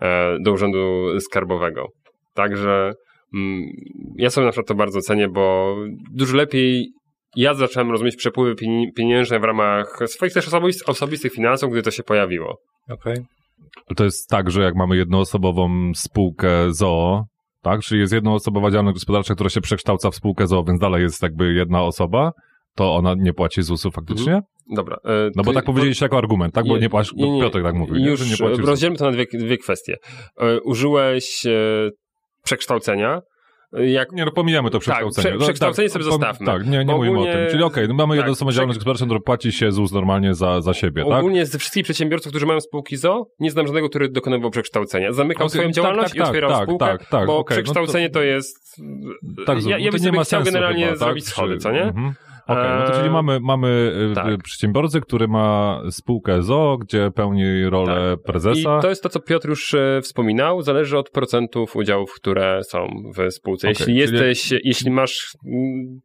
e, 0.00 0.36
do 0.40 0.52
Urzędu 0.52 1.06
Skarbowego. 1.20 1.86
Także 2.34 2.92
mm, 3.34 3.62
ja 4.16 4.30
sobie 4.30 4.44
na 4.44 4.50
przykład 4.50 4.68
to 4.68 4.74
bardzo 4.74 5.00
cenię, 5.00 5.28
bo 5.28 5.76
dużo 6.14 6.36
lepiej 6.36 6.92
ja 7.36 7.54
zacząłem 7.54 7.90
rozumieć 7.90 8.16
przepływy 8.16 8.54
pieni- 8.54 8.92
pieniężne 8.96 9.40
w 9.40 9.44
ramach 9.44 9.98
swoich 10.06 10.32
też 10.32 10.48
osobis- 10.48 10.82
osobistych 10.86 11.32
finansów, 11.32 11.72
gdy 11.72 11.82
to 11.82 11.90
się 11.90 12.02
pojawiło. 12.02 12.56
Okej. 12.90 13.16
To 13.96 14.04
jest 14.04 14.28
tak, 14.28 14.50
że 14.50 14.62
jak 14.62 14.74
mamy 14.74 14.96
jednoosobową 14.96 15.90
spółkę 15.94 16.72
ZOO, 16.72 17.24
tak, 17.70 17.80
czyli 17.80 18.00
jest 18.00 18.12
jednoosobowa 18.12 18.70
działalność 18.70 18.94
gospodarcza, 18.94 19.34
która 19.34 19.50
się 19.50 19.60
przekształca 19.60 20.10
w 20.10 20.14
spółkę 20.14 20.46
ZOO, 20.46 20.64
więc 20.64 20.80
dalej 20.80 21.02
jest 21.02 21.22
jakby 21.22 21.52
jedna 21.52 21.82
osoba, 21.82 22.32
to 22.74 22.94
ona 22.94 23.14
nie 23.18 23.32
płaci 23.32 23.62
ZUS-u 23.62 23.90
faktycznie? 23.90 24.40
Dobra. 24.76 24.96
e, 25.04 25.30
No 25.36 25.42
bo 25.42 25.52
tak 25.52 25.64
powiedzieliście 25.64 26.04
jako 26.04 26.18
argument, 26.18 26.54
tak? 26.54 26.66
Bo 26.68 26.74
Nie, 26.74 26.80
nie 26.80 26.90
płaci, 26.90 27.10
nie, 27.16 27.30
nie. 27.30 27.40
Piotr 27.42 27.62
tak 27.62 27.74
mówił, 27.74 27.96
nie? 27.96 28.06
Już 28.06 28.20
że 28.20 28.30
nie 28.30 28.36
płaci 28.36 28.56
ZUS-u. 28.56 28.66
rozdzielmy 28.70 28.96
to 28.96 29.04
na 29.04 29.10
dwie, 29.12 29.26
dwie 29.32 29.58
kwestie. 29.58 29.96
E, 30.40 30.60
Użyłeś 30.60 31.46
e, 31.46 31.50
przekształcenia. 32.44 33.20
Jak 33.72 34.12
Nie, 34.12 34.24
no 34.24 34.30
pomijamy 34.30 34.70
to 34.70 34.78
przekształcenie. 34.78 35.28
prze- 35.28 35.38
No, 35.38 35.44
przekształcenie 35.44 35.88
sobie 35.88 36.04
pom- 36.04 36.10
zostawmy. 36.12 36.46
Tak, 36.46 36.66
nie, 36.66 36.78
nie 36.78 36.84
Bo 36.84 36.96
mówimy 36.96 37.18
o 37.18 37.20
ogólnie- 37.20 37.32
tym. 37.38 37.50
Czyli 37.50 37.62
okej, 37.62 37.88
no 37.88 37.94
mamy 37.94 38.12
tak, 38.14 38.16
jednoosobową 38.16 38.52
działalność 38.54 38.78
gospodarczą, 38.78 39.04
która 39.06 39.20
płaci 39.20 39.52
się 39.52 39.72
ZUS 39.72 39.92
normalnie 39.92 40.34
za, 40.34 40.60
za 40.60 40.74
siebie, 40.74 41.04
tak? 41.04 41.18
Ogólnie 41.18 41.46
ze 41.46 41.58
wszystkich 41.58 41.84
przedsiębiorców, 41.84 42.32
którzy 42.32 42.46
mają 42.46 42.60
spółki 42.60 42.96
ZO, 42.96 43.26
nie 43.40 43.50
znam 43.50 43.66
żadnego, 43.66 43.88
który 43.88 44.08
dokonywał 44.08 44.50
przekształcenia. 44.50 45.12
Zamykał 45.12 45.46
Okej, 45.46 45.50
swoją 45.50 45.68
tak, 45.68 45.74
działalność 45.74 46.08
tak, 46.08 46.16
i 46.16 46.20
otwierał 46.20 46.50
tak, 46.50 46.62
spółkę, 46.62 46.86
tak, 46.86 47.06
tak, 47.08 47.26
bo 47.26 47.38
okej, 47.38 47.56
no 47.56 47.62
to- 47.62 47.62
przekształcenie 47.62 48.10
to 48.10 48.22
jest... 48.22 48.76
Tak, 49.46 49.64
ja, 49.66 49.78
ja 49.78 49.84
to 49.86 49.92
bym 49.92 50.00
nie 50.00 50.06
sobie 50.06 50.18
ma 50.18 50.24
chciał 50.24 50.40
sensu 50.40 50.44
generalnie 50.52 50.84
chyba, 50.84 50.96
zrobić 50.96 51.24
tak? 51.24 51.32
schody, 51.34 51.58
co 51.58 51.72
nie? 51.72 51.82
Mhm. 51.82 52.14
Okej, 52.48 52.78
no 52.80 52.86
to 52.86 52.92
czyli 52.92 53.10
mamy, 53.10 53.40
mamy 53.40 53.92
y, 54.10 54.14
tak. 54.14 54.28
y, 54.28 54.38
przedsiębiorcę, 54.38 55.00
który 55.00 55.28
ma 55.28 55.80
spółkę 55.90 56.42
ZOO, 56.42 56.78
gdzie 56.78 57.10
pełni 57.10 57.64
rolę 57.70 58.16
Tak. 58.16 58.24
prezesa. 58.24 58.78
I 58.78 58.82
to 58.82 58.88
jest 58.88 59.02
to, 59.02 59.08
co 59.08 59.20
Piotr 59.20 59.48
już 59.48 59.74
e, 59.74 60.00
wspominał, 60.02 60.62
zależy 60.62 60.98
od 60.98 61.10
procentów 61.10 61.76
udziałów, 61.76 62.12
które 62.16 62.60
są 62.64 62.86
w 63.16 63.32
spółce. 63.32 63.68
Okej, 63.68 63.70
jeśli 63.78 63.84
czyli- 63.84 63.98
jesteś, 63.98 64.60
jeśli 64.64 64.90
masz 64.90 65.36
mm, 65.46 66.00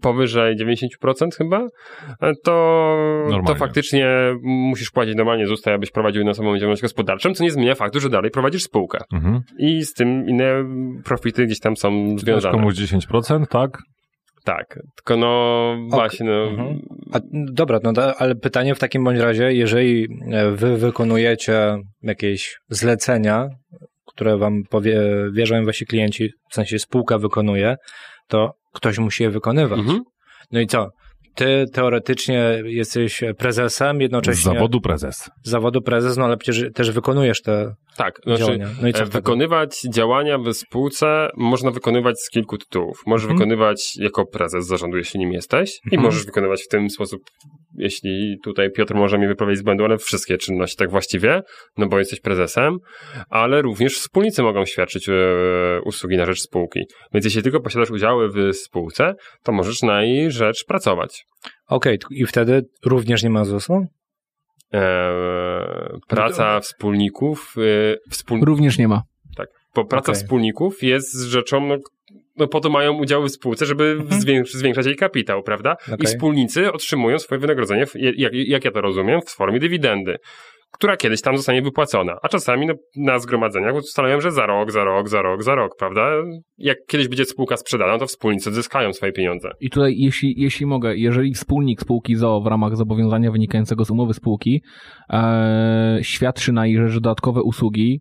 powyżej 0.00 0.56
90% 0.56 1.36
chyba, 1.38 1.66
e, 2.22 2.32
to, 2.44 3.06
to 3.46 3.54
faktycznie 3.54 4.08
musisz 4.42 4.90
płacić 4.90 5.14
normalnie 5.16 5.46
ZUS, 5.46 5.66
abyś 5.66 5.90
prowadził 5.90 6.20
jednoosobową 6.20 6.58
działalność 6.58 6.82
gospodarczą, 6.82 7.34
co 7.34 7.44
nie 7.44 7.50
zmienia 7.50 7.74
faktu, 7.74 8.00
że 8.00 8.08
dalej 8.08 8.30
prowadzisz 8.30 8.62
spółkę. 8.62 8.98
Mhm. 9.12 9.40
I 9.58 9.82
z 9.82 9.92
tym 9.92 10.24
inne 10.28 10.64
profity 11.04 11.46
gdzieś 11.46 11.60
tam 11.60 11.76
są 11.76 12.06
Też 12.12 12.20
związane. 12.20 12.54
komuś 12.58 12.74
10%, 12.74 13.46
tak? 13.46 13.78
Tak, 14.48 14.78
tylko 14.96 15.16
no 15.16 15.76
właśnie, 15.88 16.26
no, 16.26 16.44
Mhm. 16.44 16.78
A, 17.12 17.18
dobra, 17.32 17.78
no 17.82 17.92
ale 18.18 18.34
pytanie 18.34 18.74
w 18.74 18.78
takim 18.78 19.04
bądź 19.04 19.18
razie, 19.18 19.52
jeżeli 19.52 20.08
e, 20.32 20.50
wy 20.50 20.76
wykonujecie 20.76 21.76
jakieś 22.02 22.58
zlecenia, 22.68 23.48
które 24.06 24.38
wam 24.38 24.62
powie, 24.70 25.00
wierzą 25.32 25.64
wasi 25.64 25.86
klienci, 25.86 26.30
w 26.50 26.54
sensie 26.54 26.78
spółka 26.78 27.18
wykonuje, 27.18 27.76
to 28.28 28.52
ktoś 28.74 28.98
musi 28.98 29.22
je 29.22 29.30
wykonywać. 29.30 29.78
mhm. 29.78 30.02
No 30.52 30.60
i 30.60 30.66
co? 30.66 30.88
Ty 31.34 31.64
teoretycznie 31.72 32.62
jesteś 32.64 33.20
prezesem, 33.38 33.96
Z 33.96 34.00
jednocześnie 34.00 34.52
zawodu 34.54 34.80
prezes. 34.80 35.30
z 35.44 35.50
zawodu 35.50 35.82
prezes, 35.82 36.16
no 36.16 36.24
ale 36.24 36.36
przecież 36.36 36.72
też 36.74 36.90
wykonujesz 36.90 37.42
te 37.42 37.74
tak, 37.98 38.20
znaczy 38.24 38.38
działania. 38.44 38.68
No 38.82 38.88
i 38.88 38.92
co 38.92 39.02
E? 39.02 39.06
Wykonywać 39.06 39.82
działania 39.94 40.38
w 40.38 40.52
spółce 40.54 41.28
można 41.36 41.70
wykonywać 41.70 42.20
z 42.20 42.30
kilku 42.30 42.58
tytułów. 42.58 43.00
Możesz 43.06 43.24
Mhm. 43.24 43.38
wykonywać 43.38 43.96
jako 43.96 44.26
prezes 44.26 44.66
zarządu, 44.66 44.96
jeśli 44.96 45.20
nim 45.20 45.32
jesteś, 45.32 45.70
i 45.70 45.94
Mhm. 45.94 46.02
możesz 46.02 46.26
wykonywać 46.26 46.62
w 46.62 46.68
tym 46.68 46.90
sposób, 46.90 47.20
jeśli 47.74 48.36
tutaj 48.44 48.70
Piotr 48.70 48.94
może 48.94 49.18
mnie 49.18 49.28
wyprawić 49.28 49.58
z 49.58 49.62
błędu, 49.62 49.84
ale 49.84 49.98
wszystkie 49.98 50.38
czynności 50.38 50.76
tak 50.76 50.90
właściwie, 50.90 51.42
no 51.76 51.86
bo 51.88 51.98
jesteś 51.98 52.20
prezesem, 52.20 52.76
ale 53.30 53.62
również 53.62 53.94
wspólnicy 53.98 54.42
mogą 54.42 54.64
świadczyć 54.64 55.08
e, 55.08 55.12
usługi 55.84 56.16
na 56.16 56.26
rzecz 56.26 56.40
spółki. 56.40 56.80
Więc 57.14 57.24
jeśli 57.24 57.42
tylko 57.42 57.60
posiadasz 57.60 57.90
udziały 57.90 58.28
w 58.28 58.56
spółce, 58.56 59.14
to 59.42 59.52
możesz 59.52 59.82
na 59.82 60.02
jej 60.02 60.30
rzecz 60.30 60.64
pracować. 60.64 61.24
Okej, 61.68 61.98
i 62.10 62.26
wtedy 62.26 62.62
również 62.84 63.22
nie 63.22 63.30
ma 63.30 63.44
ZUS-u? 63.44 63.86
E, 64.74 65.98
praca 66.08 66.60
wspólników, 66.60 67.54
e, 67.58 68.10
wspól... 68.10 68.40
Również 68.42 68.78
nie 68.78 68.88
ma. 68.88 69.02
Tak, 69.36 69.48
bo 69.74 69.84
praca 69.84 70.12
Okej. 70.12 70.22
wspólników 70.22 70.82
jest 70.82 71.20
rzeczą, 71.22 71.66
no, 71.66 71.76
no 72.36 72.48
po 72.48 72.60
to 72.60 72.70
mają 72.70 72.92
udziały 72.94 73.28
w 73.28 73.32
spółce, 73.32 73.66
żeby 73.66 73.96
Mhm. 74.00 74.20
zwiększyć, 74.20 74.56
zwiększać 74.56 74.86
jej 74.86 74.96
kapitał, 74.96 75.42
prawda? 75.42 75.76
I 75.88 75.92
Okej. 75.92 76.06
wspólnicy 76.06 76.72
otrzymują 76.72 77.18
swoje 77.18 77.38
wynagrodzenie, 77.38 77.86
w- 77.86 77.94
jak, 77.96 78.32
jak 78.34 78.64
ja 78.64 78.70
to 78.70 78.80
rozumiem, 78.80 79.20
w 79.20 79.30
formie 79.30 79.60
dywidendy, 79.60 80.16
która 80.78 80.96
kiedyś 80.96 81.22
tam 81.22 81.36
zostanie 81.36 81.62
wypłacona. 81.62 82.16
A 82.22 82.28
czasami 82.28 82.66
no, 82.66 82.74
na 82.96 83.18
zgromadzeniach 83.18 83.74
ustalają, 83.74 84.20
że 84.20 84.32
za 84.32 84.46
rok, 84.46 84.72
za 84.72 84.84
rok, 84.84 85.08
za 85.08 85.22
rok, 85.22 85.42
za 85.42 85.54
rok, 85.54 85.72
prawda? 85.78 86.10
Jak 86.58 86.78
kiedyś 86.88 87.08
będzie 87.08 87.24
spółka 87.24 87.56
sprzedana, 87.56 87.98
to 87.98 88.06
wspólnicy 88.06 88.52
zyskają 88.52 88.92
swoje 88.92 89.12
pieniądze. 89.12 89.50
I 89.60 89.70
tutaj, 89.70 89.94
jeśli, 89.96 90.34
jeśli 90.36 90.66
mogę, 90.66 90.96
jeżeli 90.96 91.34
wspólnik 91.34 91.80
spółki 91.80 92.16
ZOO 92.16 92.40
w 92.40 92.46
ramach 92.46 92.76
zobowiązania 92.76 93.30
wynikającego 93.30 93.84
z 93.84 93.90
umowy 93.90 94.14
spółki 94.14 94.62
e, 95.10 95.98
świadczy 96.02 96.52
na 96.52 96.66
jej 96.66 96.76
rzecz 96.76 96.94
dodatkowe 96.94 97.42
usługi 97.42 98.00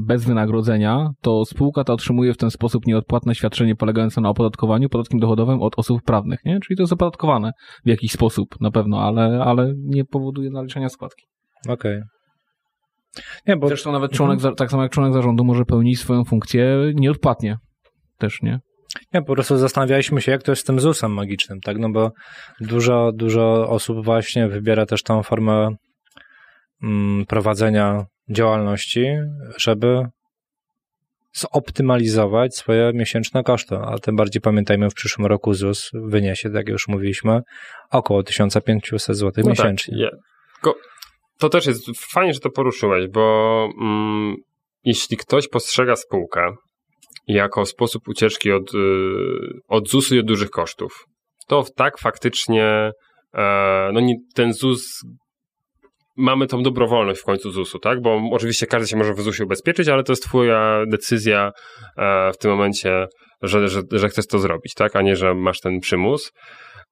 bez 0.00 0.24
wynagrodzenia, 0.24 1.10
to 1.20 1.44
spółka 1.44 1.84
ta 1.84 1.92
otrzymuje 1.92 2.34
w 2.34 2.36
ten 2.36 2.50
sposób 2.50 2.86
nieodpłatne 2.86 3.34
świadczenie 3.34 3.76
polegające 3.76 4.20
na 4.20 4.28
opodatkowaniu 4.28 4.88
podatkiem 4.88 5.20
dochodowym 5.20 5.62
od 5.62 5.78
osób 5.78 6.02
prawnych, 6.02 6.40
nie? 6.44 6.60
Czyli 6.60 6.76
to 6.76 6.82
jest 6.82 6.92
opodatkowane 6.92 7.52
w 7.84 7.88
jakiś 7.88 8.12
sposób 8.12 8.48
na 8.60 8.70
pewno, 8.70 9.00
ale, 9.00 9.42
ale 9.44 9.74
nie 9.76 10.04
powoduje 10.04 10.50
naliczenia 10.50 10.88
składki. 10.88 11.24
Okej. 11.68 12.02
Nie, 13.46 13.56
bo 13.56 13.68
Zresztą 13.68 13.92
nawet 13.92 14.12
członek, 14.12 14.40
za- 14.40 14.54
tak 14.54 14.70
samo 14.70 14.82
jak 14.82 14.92
członek 14.92 15.12
zarządu 15.12 15.44
może 15.44 15.64
pełnić 15.64 16.00
swoją 16.00 16.24
funkcję 16.24 16.92
nieodpłatnie. 16.94 17.56
Też, 18.18 18.42
nie? 18.42 18.58
Nie, 19.14 19.22
po 19.22 19.34
prostu 19.34 19.56
zastanawialiśmy 19.56 20.20
się, 20.20 20.32
jak 20.32 20.42
to 20.42 20.52
jest 20.52 20.62
z 20.62 20.64
tym 20.64 20.80
ZUS-em 20.80 21.12
magicznym, 21.12 21.60
tak? 21.60 21.78
No 21.78 21.90
bo 21.90 22.12
dużo, 22.60 23.10
dużo 23.14 23.68
osób 23.68 24.04
właśnie 24.04 24.48
wybiera 24.48 24.86
też 24.86 25.02
tą 25.02 25.22
formę 25.22 25.68
mm, 26.82 27.26
prowadzenia 27.26 28.04
działalności, 28.30 29.06
żeby 29.56 30.06
zoptymalizować 31.32 32.56
swoje 32.56 32.92
miesięczne 32.94 33.42
koszty, 33.42 33.76
a 33.76 33.98
tym 33.98 34.16
bardziej 34.16 34.40
pamiętajmy, 34.42 34.90
w 34.90 34.94
przyszłym 34.94 35.26
roku 35.26 35.54
ZUS 35.54 35.90
wyniesie, 35.94 36.48
tak 36.48 36.56
jak 36.56 36.68
już 36.68 36.88
mówiliśmy, 36.88 37.40
około 37.90 38.22
1500 38.22 39.16
zł 39.16 39.44
No 39.44 39.50
miesięcznie. 39.50 39.98
Tak, 40.10 40.20
tylko 40.54 40.78
to 41.38 41.48
też 41.48 41.66
jest 41.66 41.84
fajnie, 42.12 42.34
że 42.34 42.40
to 42.40 42.50
poruszyłeś, 42.50 43.08
bo 43.08 43.68
mm, 43.80 44.36
jeśli 44.84 45.16
ktoś 45.16 45.48
postrzega 45.48 45.96
spółkę 45.96 46.52
jako 47.26 47.64
sposób 47.64 48.08
ucieczki 48.08 48.52
od, 48.52 48.74
y, 48.74 48.78
od 49.68 49.88
ZUS-u 49.88 50.14
i 50.14 50.18
od 50.18 50.26
dużych 50.26 50.50
kosztów. 50.50 51.04
To 51.46 51.64
tak 51.76 51.98
faktycznie 51.98 52.90
e, 53.34 53.90
no 53.92 54.00
ten 54.34 54.52
ZUS 54.52 55.02
mamy 56.16 56.46
tą 56.46 56.62
dobrowolność 56.62 57.20
w 57.20 57.24
końcu 57.24 57.50
ZUS-u, 57.50 57.78
tak? 57.78 58.02
Bo 58.02 58.20
oczywiście 58.32 58.66
każdy 58.66 58.88
się 58.88 58.96
może 58.96 59.14
w 59.14 59.20
ZUS-ie 59.20 59.46
ubezpieczyć, 59.46 59.88
ale 59.88 60.02
to 60.02 60.12
jest 60.12 60.22
twoja 60.22 60.82
decyzja 60.86 61.52
e, 61.96 62.32
w 62.32 62.38
tym 62.38 62.50
momencie, 62.50 63.06
że, 63.42 63.68
że, 63.68 63.82
że 63.92 64.08
chcesz 64.08 64.26
to 64.26 64.38
zrobić, 64.38 64.74
tak? 64.74 64.96
A 64.96 65.02
nie, 65.02 65.16
że 65.16 65.34
masz 65.34 65.60
ten 65.60 65.80
przymus. 65.80 66.32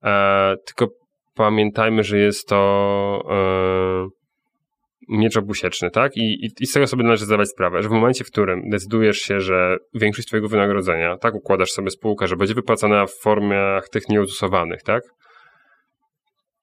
E, 0.05 0.55
tylko 0.67 0.93
pamiętajmy, 1.35 2.03
że 2.03 2.19
jest 2.19 2.49
to 2.49 3.23
e, 3.31 4.16
miecz 5.09 5.37
obusieczny, 5.37 5.91
tak? 5.91 6.17
I, 6.17 6.47
i, 6.47 6.51
I 6.61 6.67
z 6.67 6.73
tego 6.73 6.87
sobie 6.87 7.05
należy 7.05 7.25
zdawać 7.25 7.49
sprawę, 7.49 7.83
że 7.83 7.89
w 7.89 7.93
momencie, 7.93 8.25
w 8.25 8.31
którym 8.31 8.69
decydujesz 8.71 9.19
się, 9.19 9.41
że 9.41 9.77
większość 9.95 10.29
twojego 10.29 10.49
wynagrodzenia, 10.49 11.17
tak 11.17 11.35
układasz 11.35 11.71
sobie 11.71 11.91
spółkę, 11.91 12.27
że 12.27 12.37
będzie 12.37 12.55
wypłacana 12.55 13.07
w 13.07 13.13
formach 13.13 13.89
tych 13.89 14.09
nieuzusowanych, 14.09 14.83
tak? 14.83 15.03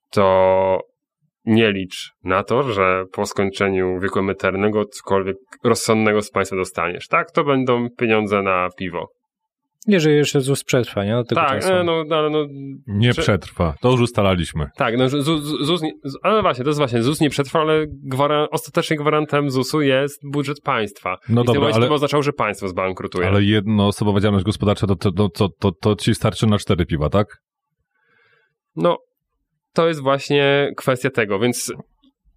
To 0.10 0.80
nie 1.45 1.72
licz 1.72 2.11
na 2.24 2.44
to, 2.44 2.64
że 2.64 3.06
po 3.11 3.26
skończeniu 3.26 3.99
wieku 3.99 4.20
emerytalnego 4.20 4.86
cokolwiek 4.86 5.38
rozsądnego 5.64 6.22
z 6.22 6.32
państwa 6.32 6.56
dostaniesz, 6.56 7.07
tak? 7.07 7.32
To 7.32 7.44
będą 7.44 7.88
pieniądze 7.98 8.41
na 8.41 8.70
piwo. 8.78 9.07
Jeżeli 9.88 10.15
jeszcze 10.15 10.41
ZUS 10.41 10.64
przetrwa, 10.64 11.05
nie? 11.05 11.11
Do 11.11 11.23
tego 11.23 11.41
tak, 11.41 11.61
czasu. 11.61 11.73
e, 11.73 11.84
no, 11.84 12.03
no, 12.07 12.15
ale 12.15 12.30
no, 12.30 12.45
Nie 12.88 13.11
Prze- 13.11 13.22
przetrwa. 13.22 13.76
To 13.81 13.91
już 13.91 14.01
ustalaliśmy. 14.01 14.65
tak, 14.77 14.97
no, 14.97 15.10
ZUS, 15.10 15.43
ZUS 15.61 15.81
nie, 15.81 15.91
ale 16.22 16.41
właśnie, 16.41 16.64
to 16.64 16.69
jest 16.69 16.80
właśnie, 16.80 17.03
ZUS 17.03 17.22
nie 17.22 17.30
przetrwa, 17.30 17.60
ale 17.60 17.85
gwara, 17.88 18.47
ostatecznie 18.51 18.97
gwarantem 18.97 19.49
ZUS-u 19.51 19.81
jest 19.81 20.22
budżet 20.31 20.61
państwa. 20.61 21.18
No 21.30 21.41
I 21.41 21.43
w 21.43 21.45
tym 21.45 21.45
dobra, 21.45 21.60
momencie 21.60 21.76
ale, 21.76 21.85
to 21.85 21.89
by 21.89 21.95
oznaczało, 21.95 22.23
że 22.23 22.34
państwo 22.34 22.68
zbankrutuje. 22.68 23.27
ale 23.27 23.43
jednoosobowa 23.43 24.19
działalność 24.19 24.45
gospodarcza 24.45 24.88
to, 24.88 24.95
to, 24.95 25.11
to, 25.11 25.30
to, 25.30 25.49
to, 25.60 25.72
to 25.72 25.95
ci 25.95 26.15
starczy 26.15 26.47
na 26.47 26.57
cztery 26.57 26.85
piwa, 26.85 27.10
tak? 27.10 27.38
No, 28.76 28.97
to 29.73 29.88
jest 29.88 30.01
właśnie 30.01 30.72
kwestia 30.77 31.10
tego, 31.10 31.39
więc 31.39 31.73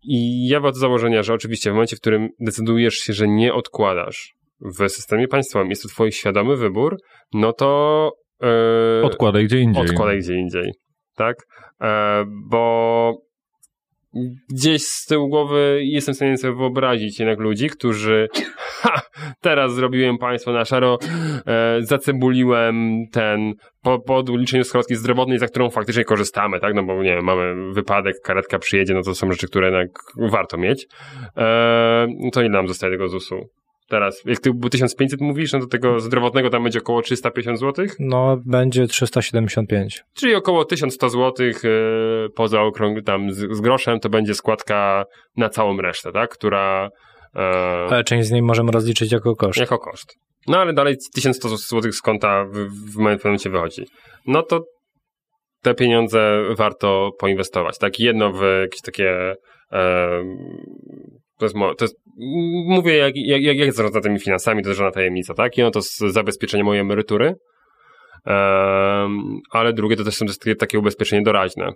i 0.02 0.48
ja 0.48 0.60
wychodzę 0.60 0.78
z 0.78 0.80
założenia, 0.80 1.22
że 1.22 1.34
oczywiście 1.34 1.70
w 1.70 1.72
momencie, 1.72 1.96
w 1.96 2.00
którym 2.00 2.28
decydujesz 2.40 2.94
się, 2.94 3.12
że 3.12 3.28
nie 3.28 3.54
odkładasz 3.54 4.35
w 4.60 4.88
systemie 4.88 5.28
państwowym, 5.28 5.70
jest 5.70 5.82
to 5.82 5.88
twój 5.88 6.12
świadomy 6.12 6.56
wybór, 6.56 6.96
no 7.34 7.52
to 7.52 8.10
e, 8.42 9.02
Odkładaj 9.02 9.44
gdzie 9.44 9.58
indziej. 9.58 9.82
odkładaj 9.82 10.18
gdzie 10.18 10.34
indziej, 10.34 10.72
tak? 11.16 11.36
E, 11.80 12.24
bo 12.50 13.26
gdzieś 14.50 14.82
z 14.82 15.06
tyłu 15.06 15.28
głowy 15.28 15.80
jestem 15.82 16.14
w 16.14 16.16
stanie 16.16 16.38
sobie 16.38 16.54
wyobrazić 16.54 17.20
jednak 17.20 17.38
ludzi, 17.38 17.68
którzy 17.68 18.28
ha, 18.82 19.00
teraz 19.40 19.74
zrobiłem 19.74 20.18
państwo 20.18 20.52
na 20.52 20.64
szaro, 20.64 20.98
e, 21.46 21.78
zacebuliłem 21.82 23.04
ten 23.12 23.54
po, 23.82 24.00
po 24.00 24.16
odliczeniu 24.16 24.64
składki 24.64 24.96
zdrowotnej, 24.96 25.38
za 25.38 25.46
którą 25.46 25.70
faktycznie 25.70 26.04
korzystamy, 26.04 26.60
tak? 26.60 26.74
No 26.74 26.82
bo 26.82 27.02
nie 27.02 27.14
wiem, 27.16 27.24
mamy 27.24 27.72
wypadek, 27.72 28.16
karetka 28.24 28.58
przyjedzie, 28.58 28.94
no 28.94 29.02
to 29.02 29.14
są 29.14 29.32
rzeczy, 29.32 29.46
które 29.46 29.66
jednak 29.66 29.88
warto 30.30 30.58
mieć. 30.58 30.86
E, 31.36 32.06
no 32.24 32.30
to 32.30 32.40
ile 32.40 32.50
nam 32.50 32.68
zostaje 32.68 32.92
tego 32.92 33.08
ZUS-u? 33.08 33.48
Teraz, 33.88 34.22
jak 34.24 34.40
ty 34.40 34.50
1500 34.70 35.20
mówisz, 35.20 35.52
no 35.52 35.60
to 35.60 35.66
tego 35.66 36.00
zdrowotnego 36.00 36.50
tam 36.50 36.62
będzie 36.62 36.78
około 36.78 37.02
350 37.02 37.60
zł? 37.60 37.86
No, 38.00 38.36
będzie 38.46 38.86
375. 38.86 40.02
Czyli 40.14 40.34
około 40.34 40.64
1100 40.64 41.08
zł 41.08 41.46
yy, 41.46 41.52
poza 42.34 42.62
okrąg 42.62 43.02
tam 43.04 43.32
z, 43.32 43.56
z 43.56 43.60
groszem 43.60 44.00
to 44.00 44.08
będzie 44.08 44.34
składka 44.34 45.04
na 45.36 45.48
całą 45.48 45.76
resztę, 45.76 46.12
tak? 46.12 46.30
Która 46.30 46.90
yy, 47.34 47.40
Ale 47.90 48.04
część 48.04 48.28
z 48.28 48.30
niej 48.30 48.42
możemy 48.42 48.72
rozliczyć 48.72 49.12
jako 49.12 49.36
koszt. 49.36 49.58
jako 49.60 49.78
koszt. 49.78 50.14
No 50.48 50.58
ale 50.58 50.72
dalej 50.72 50.96
1100 51.14 51.48
zł 51.48 51.92
z 51.92 52.00
konta 52.00 52.44
w, 52.44 52.56
w 52.92 52.96
momencie 52.96 53.50
wychodzi. 53.50 53.86
No 54.26 54.42
to 54.42 54.64
te 55.62 55.74
pieniądze 55.74 56.42
warto 56.56 57.10
poinwestować, 57.18 57.78
tak? 57.78 58.00
Jedno 58.00 58.32
w 58.32 58.42
jakieś 58.62 58.80
takie 58.80 59.34
e, 59.72 60.22
to 61.38 61.44
jest, 61.44 61.54
to 61.78 61.84
jest, 61.84 61.96
mówię 62.66 62.96
jak, 62.96 63.12
jak, 63.16 63.42
jak, 63.42 63.56
jak 63.56 63.72
zarządzam 63.72 64.02
tymi 64.02 64.18
finansami, 64.20 64.62
to 64.62 64.68
jest 64.68 64.78
żadna 64.78 64.92
tajemnica, 64.92 65.34
tak? 65.34 65.56
Jedno 65.58 65.70
to 65.70 65.78
jest 65.78 65.98
zabezpieczenie 65.98 66.64
mojej 66.64 66.80
emerytury, 66.80 67.34
Em, 68.26 69.40
ale 69.50 69.72
drugie 69.72 69.96
to 69.96 70.04
też 70.04 70.14
są 70.14 70.26
takie, 70.26 70.54
takie 70.54 70.78
ubezpieczenie 70.78 71.22
doraźne, 71.22 71.72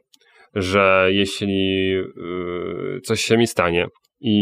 że 0.55 1.09
jeśli 1.11 1.93
y, 2.97 3.01
coś 3.05 3.21
się 3.21 3.37
mi 3.37 3.47
stanie 3.47 3.87
i 4.21 4.35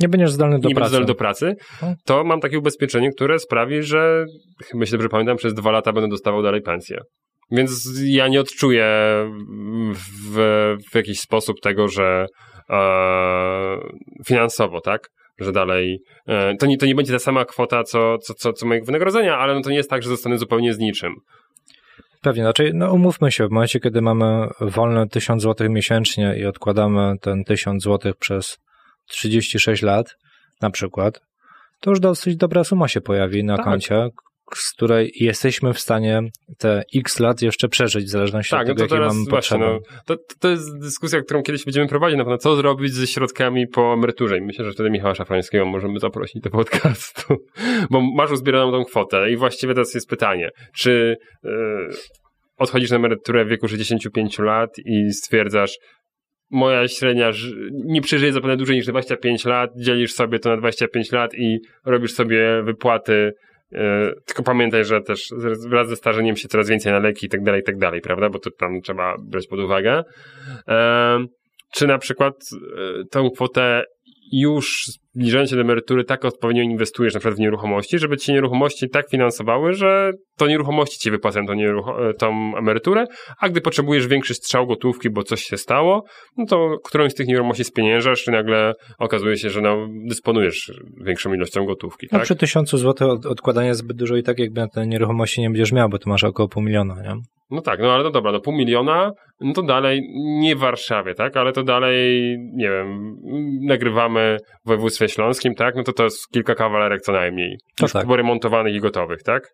Nie 0.00 0.08
będziesz 0.08 0.32
zdolny 0.32 0.58
do 0.58 0.68
nie 0.68 0.74
pracy. 0.74 0.88
zdolny 0.90 1.06
do 1.06 1.14
pracy, 1.14 1.46
Mhm. 1.72 1.94
to 2.04 2.24
mam 2.24 2.40
takie 2.40 2.58
ubezpieczenie, 2.58 3.10
które 3.10 3.38
sprawi, 3.38 3.82
że 3.82 4.24
się 4.84 4.90
dobrze 4.92 5.08
pamiętam, 5.08 5.36
przez 5.36 5.54
dwa 5.54 5.70
lata 5.70 5.92
będę 5.92 6.08
dostawał 6.08 6.42
dalej 6.42 6.62
pensję. 6.62 6.98
Więc 7.50 7.90
ja 8.04 8.28
nie 8.28 8.40
odczuję 8.40 8.86
w, 10.32 10.76
w 10.92 10.94
jakiś 10.94 11.20
sposób 11.20 11.60
tego, 11.60 11.88
że 11.88 12.26
finansowo, 14.26 14.80
tak? 14.80 15.10
Że 15.38 15.52
dalej. 15.52 16.02
E, 16.26 16.56
to, 16.56 16.66
nie, 16.66 16.78
to 16.78 16.86
nie 16.86 16.94
będzie 16.94 17.12
ta 17.12 17.18
sama 17.18 17.44
kwota, 17.44 17.84
co, 17.84 18.18
co, 18.18 18.34
co, 18.34 18.52
co 18.52 18.66
mojego 18.66 18.86
wynagrodzenia, 18.86 19.38
ale 19.38 19.54
no 19.54 19.60
to 19.60 19.70
nie 19.70 19.76
jest 19.76 19.90
tak, 19.90 20.02
że 20.02 20.08
zostanę 20.08 20.38
zupełnie 20.38 20.74
z 20.74 20.78
niczym. 20.78 21.14
Pewnie, 22.22 22.42
znaczy, 22.42 22.70
no 22.74 22.92
umówmy 22.92 23.32
się, 23.32 23.46
w 23.46 23.50
momencie, 23.50 23.80
kiedy 23.80 24.02
mamy 24.02 24.48
wolne 24.60 25.08
1000 25.08 25.42
zł 25.42 25.70
miesięcznie 25.70 26.36
i 26.38 26.46
odkładamy 26.46 27.14
ten 27.20 27.44
1000 27.44 27.82
zł 27.82 28.12
przez 28.18 28.58
36 29.06 29.82
lat, 29.82 30.16
na 30.62 30.70
przykład, 30.70 31.20
to 31.80 31.90
już 31.90 32.00
dosyć 32.00 32.36
dobra 32.36 32.64
suma 32.64 32.88
się 32.88 33.00
pojawi 33.00 33.44
na 33.44 33.56
Tak. 33.56 33.64
koncie, 33.64 34.08
z 34.54 34.72
której 34.72 35.12
jesteśmy 35.20 35.72
w 35.72 35.80
stanie 35.80 36.22
te 36.58 36.82
x 36.96 37.20
lat 37.20 37.42
jeszcze 37.42 37.68
przeżyć, 37.68 38.04
w 38.04 38.08
zależności 38.08 38.50
Tak, 38.50 38.60
od 38.60 38.68
no 38.68 38.74
tego, 38.74 38.88
to 38.88 38.94
jakie 38.94 38.94
teraz 38.94 39.14
mamy 39.14 39.30
właśnie, 39.30 39.58
no, 39.58 39.78
to, 40.06 40.16
to 40.40 40.48
jest 40.48 40.78
dyskusja, 40.78 41.20
którą 41.20 41.42
kiedyś 41.42 41.64
będziemy 41.64 41.88
prowadzić 41.88 42.18
na 42.18 42.24
pewno, 42.24 42.38
co 42.38 42.56
zrobić 42.56 42.92
ze 42.92 43.06
środkami 43.06 43.66
po 43.68 43.92
emeryturze. 43.94 44.38
I 44.38 44.40
myślę, 44.40 44.64
że 44.64 44.72
wtedy 44.72 44.90
Michała 44.90 45.14
Szafrańskiego 45.14 45.66
możemy 45.66 45.98
zaprosić 45.98 46.42
do 46.42 46.50
podcastu, 46.50 47.36
bo 47.90 48.00
masz 48.00 48.30
uzbieraną 48.30 48.72
tą 48.72 48.84
kwotę. 48.84 49.30
I 49.30 49.36
właściwie 49.36 49.74
teraz 49.74 49.94
jest 49.94 50.08
pytanie, 50.08 50.50
czy 50.74 51.16
yy, 51.44 51.50
odchodzisz 52.56 52.90
na 52.90 52.96
emeryturę 52.96 53.44
w 53.44 53.48
wieku 53.48 53.68
65 53.68 54.38
lat 54.38 54.70
i 54.84 55.12
stwierdzasz, 55.12 55.78
moja 56.50 56.88
średnia, 56.88 57.30
nie 57.72 58.00
przeżyje 58.00 58.32
zapewne 58.32 58.56
dłużej 58.56 58.76
niż 58.76 58.86
25 58.86 59.44
lat, 59.44 59.70
dzielisz 59.76 60.12
sobie 60.12 60.38
to 60.38 60.50
na 60.50 60.56
25 60.56 61.12
lat 61.12 61.34
i 61.34 61.58
robisz 61.84 62.12
sobie 62.12 62.62
wypłaty 62.62 63.32
Tylko 64.26 64.42
pamiętaj, 64.42 64.84
że 64.84 65.00
też 65.00 65.28
wraz 65.68 65.88
ze 65.88 65.96
starzeniem 65.96 66.36
się 66.36 66.48
coraz 66.48 66.68
więcej 66.68 66.92
na 66.92 66.98
leki 66.98 67.26
i 67.26 67.28
tak 67.28 67.42
dalej, 67.42 67.60
i 67.60 67.64
tak 67.64 67.78
dalej, 67.78 68.00
prawda? 68.00 68.30
Bo 68.30 68.38
to 68.38 68.50
tam 68.50 68.80
trzeba 68.80 69.14
brać 69.18 69.46
pod 69.46 69.60
uwagę. 69.60 70.04
E, 70.68 71.18
Czy 71.74 71.86
na 71.86 71.98
przykład 71.98 72.34
e, 72.34 73.04
tę 73.10 73.28
kwotę 73.34 73.84
już 74.32 74.84
zbliżając 75.14 75.50
się 75.50 75.56
do 75.56 75.62
emerytury 75.62 76.04
tak 76.04 76.24
odpowiednio 76.24 76.62
inwestujesz 76.62 77.14
na 77.14 77.20
przykład 77.20 77.36
w 77.36 77.40
nieruchomości, 77.40 77.98
żeby 77.98 78.16
ci 78.16 78.32
nieruchomości 78.32 78.88
tak 78.88 79.10
finansowały, 79.10 79.72
że 79.74 80.12
to 80.38 80.46
nieruchomości 80.46 80.98
ci 80.98 81.10
wypłacają 81.10 81.46
tą, 81.46 81.52
nierucho- 81.52 82.14
tą 82.18 82.56
emeryturę, 82.56 83.04
a 83.40 83.48
gdy 83.48 83.60
potrzebujesz 83.60 84.06
większy 84.06 84.34
strzał 84.34 84.66
gotówki, 84.66 85.10
bo 85.10 85.22
coś 85.22 85.42
się 85.42 85.56
stało, 85.56 86.04
no 86.36 86.46
to 86.46 86.76
którąś 86.84 87.12
z 87.12 87.14
tych 87.14 87.26
nieruchomości 87.26 87.64
spieniężasz 87.64 88.28
i 88.28 88.30
nagle 88.30 88.72
okazuje 88.98 89.36
się, 89.36 89.50
że 89.50 89.60
no, 89.60 89.88
dysponujesz 90.08 90.72
większą 91.04 91.34
ilością 91.34 91.64
gotówki, 91.66 92.06
No 92.12 92.18
tak? 92.18 92.24
przy 92.24 92.36
1000 92.36 92.70
zł 92.70 93.10
od, 93.10 93.26
odkładania 93.26 93.74
zbyt 93.74 93.96
dużo 93.96 94.16
i 94.16 94.22
tak 94.22 94.38
jakby 94.38 94.60
na 94.60 94.68
te 94.68 94.86
nieruchomości 94.86 95.40
nie 95.40 95.48
będziesz 95.50 95.72
miał, 95.72 95.88
bo 95.88 95.98
tu 95.98 96.08
masz 96.08 96.24
około 96.24 96.48
pół 96.48 96.62
miliona, 96.62 96.94
nie? 97.02 97.16
No 97.50 97.60
tak, 97.60 97.80
no 97.80 97.92
ale 97.92 98.04
no 98.04 98.10
dobra, 98.10 98.32
no 98.32 98.40
pół 98.40 98.52
miliona, 98.52 99.12
no 99.40 99.52
to 99.52 99.62
dalej, 99.62 100.00
nie 100.40 100.56
w 100.56 100.58
Warszawie, 100.58 101.14
tak, 101.14 101.36
ale 101.36 101.52
to 101.52 101.62
dalej, 101.62 102.36
nie 102.54 102.70
wiem, 102.70 103.16
nagrywamy 103.62 104.36
w 104.64 104.68
województwie 104.68 105.08
śląskim, 105.08 105.54
tak, 105.54 105.74
no 105.76 105.82
to 105.82 105.92
to 105.92 106.04
jest 106.04 106.28
kilka 106.32 106.54
kawalerek 106.54 107.00
co 107.00 107.12
najmniej, 107.12 107.58
To 107.76 107.84
już 107.84 107.92
tak. 107.92 108.06
poremontowanych 108.06 108.74
i 108.74 108.80
gotowych, 108.80 109.22
tak? 109.22 109.48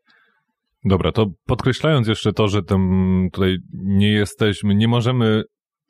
Dobra, 0.85 1.13
to 1.13 1.27
podkreślając 1.47 2.09
jeszcze 2.09 2.33
to, 2.33 2.49
że 2.49 2.63
tam 2.63 3.29
tutaj 3.33 3.57
nie 3.73 4.13
jesteśmy, 4.13 4.75
nie 4.75 4.89
możemy 4.89 5.43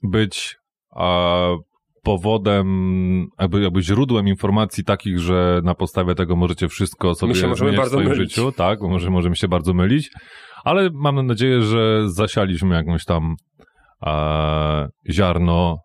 być 0.03 0.57
a, 0.97 1.49
powodem, 2.03 2.67
jakby, 3.41 3.61
jakby 3.63 3.83
źródłem 3.83 4.29
informacji 4.29 4.85
takich, 4.85 5.19
że 5.19 5.61
na 5.65 5.75
podstawie 5.75 6.15
tego 6.15 6.37
możecie 6.37 6.69
wszystko 6.69 7.15
sobie 7.15 7.35
się 7.35 7.47
możemy 7.49 7.71
zmieniać 7.71 7.87
w 7.89 7.91
swoim 7.93 8.09
mylić. 8.09 8.35
życiu, 8.35 8.53
tak, 8.53 8.79
bo 8.81 8.89
może, 8.89 9.11
możemy 9.11 9.37
się 9.37 9.49
bardzo 9.49 9.75
mylić, 9.75 10.11
ale 10.65 10.91
mam 10.93 11.27
nadzieję, 11.27 11.63
że 11.63 12.09
zasialiśmy 12.09 12.75
jakąś 12.75 13.05
tam 13.05 13.35
a, 14.01 14.87
ziarno 15.11 15.79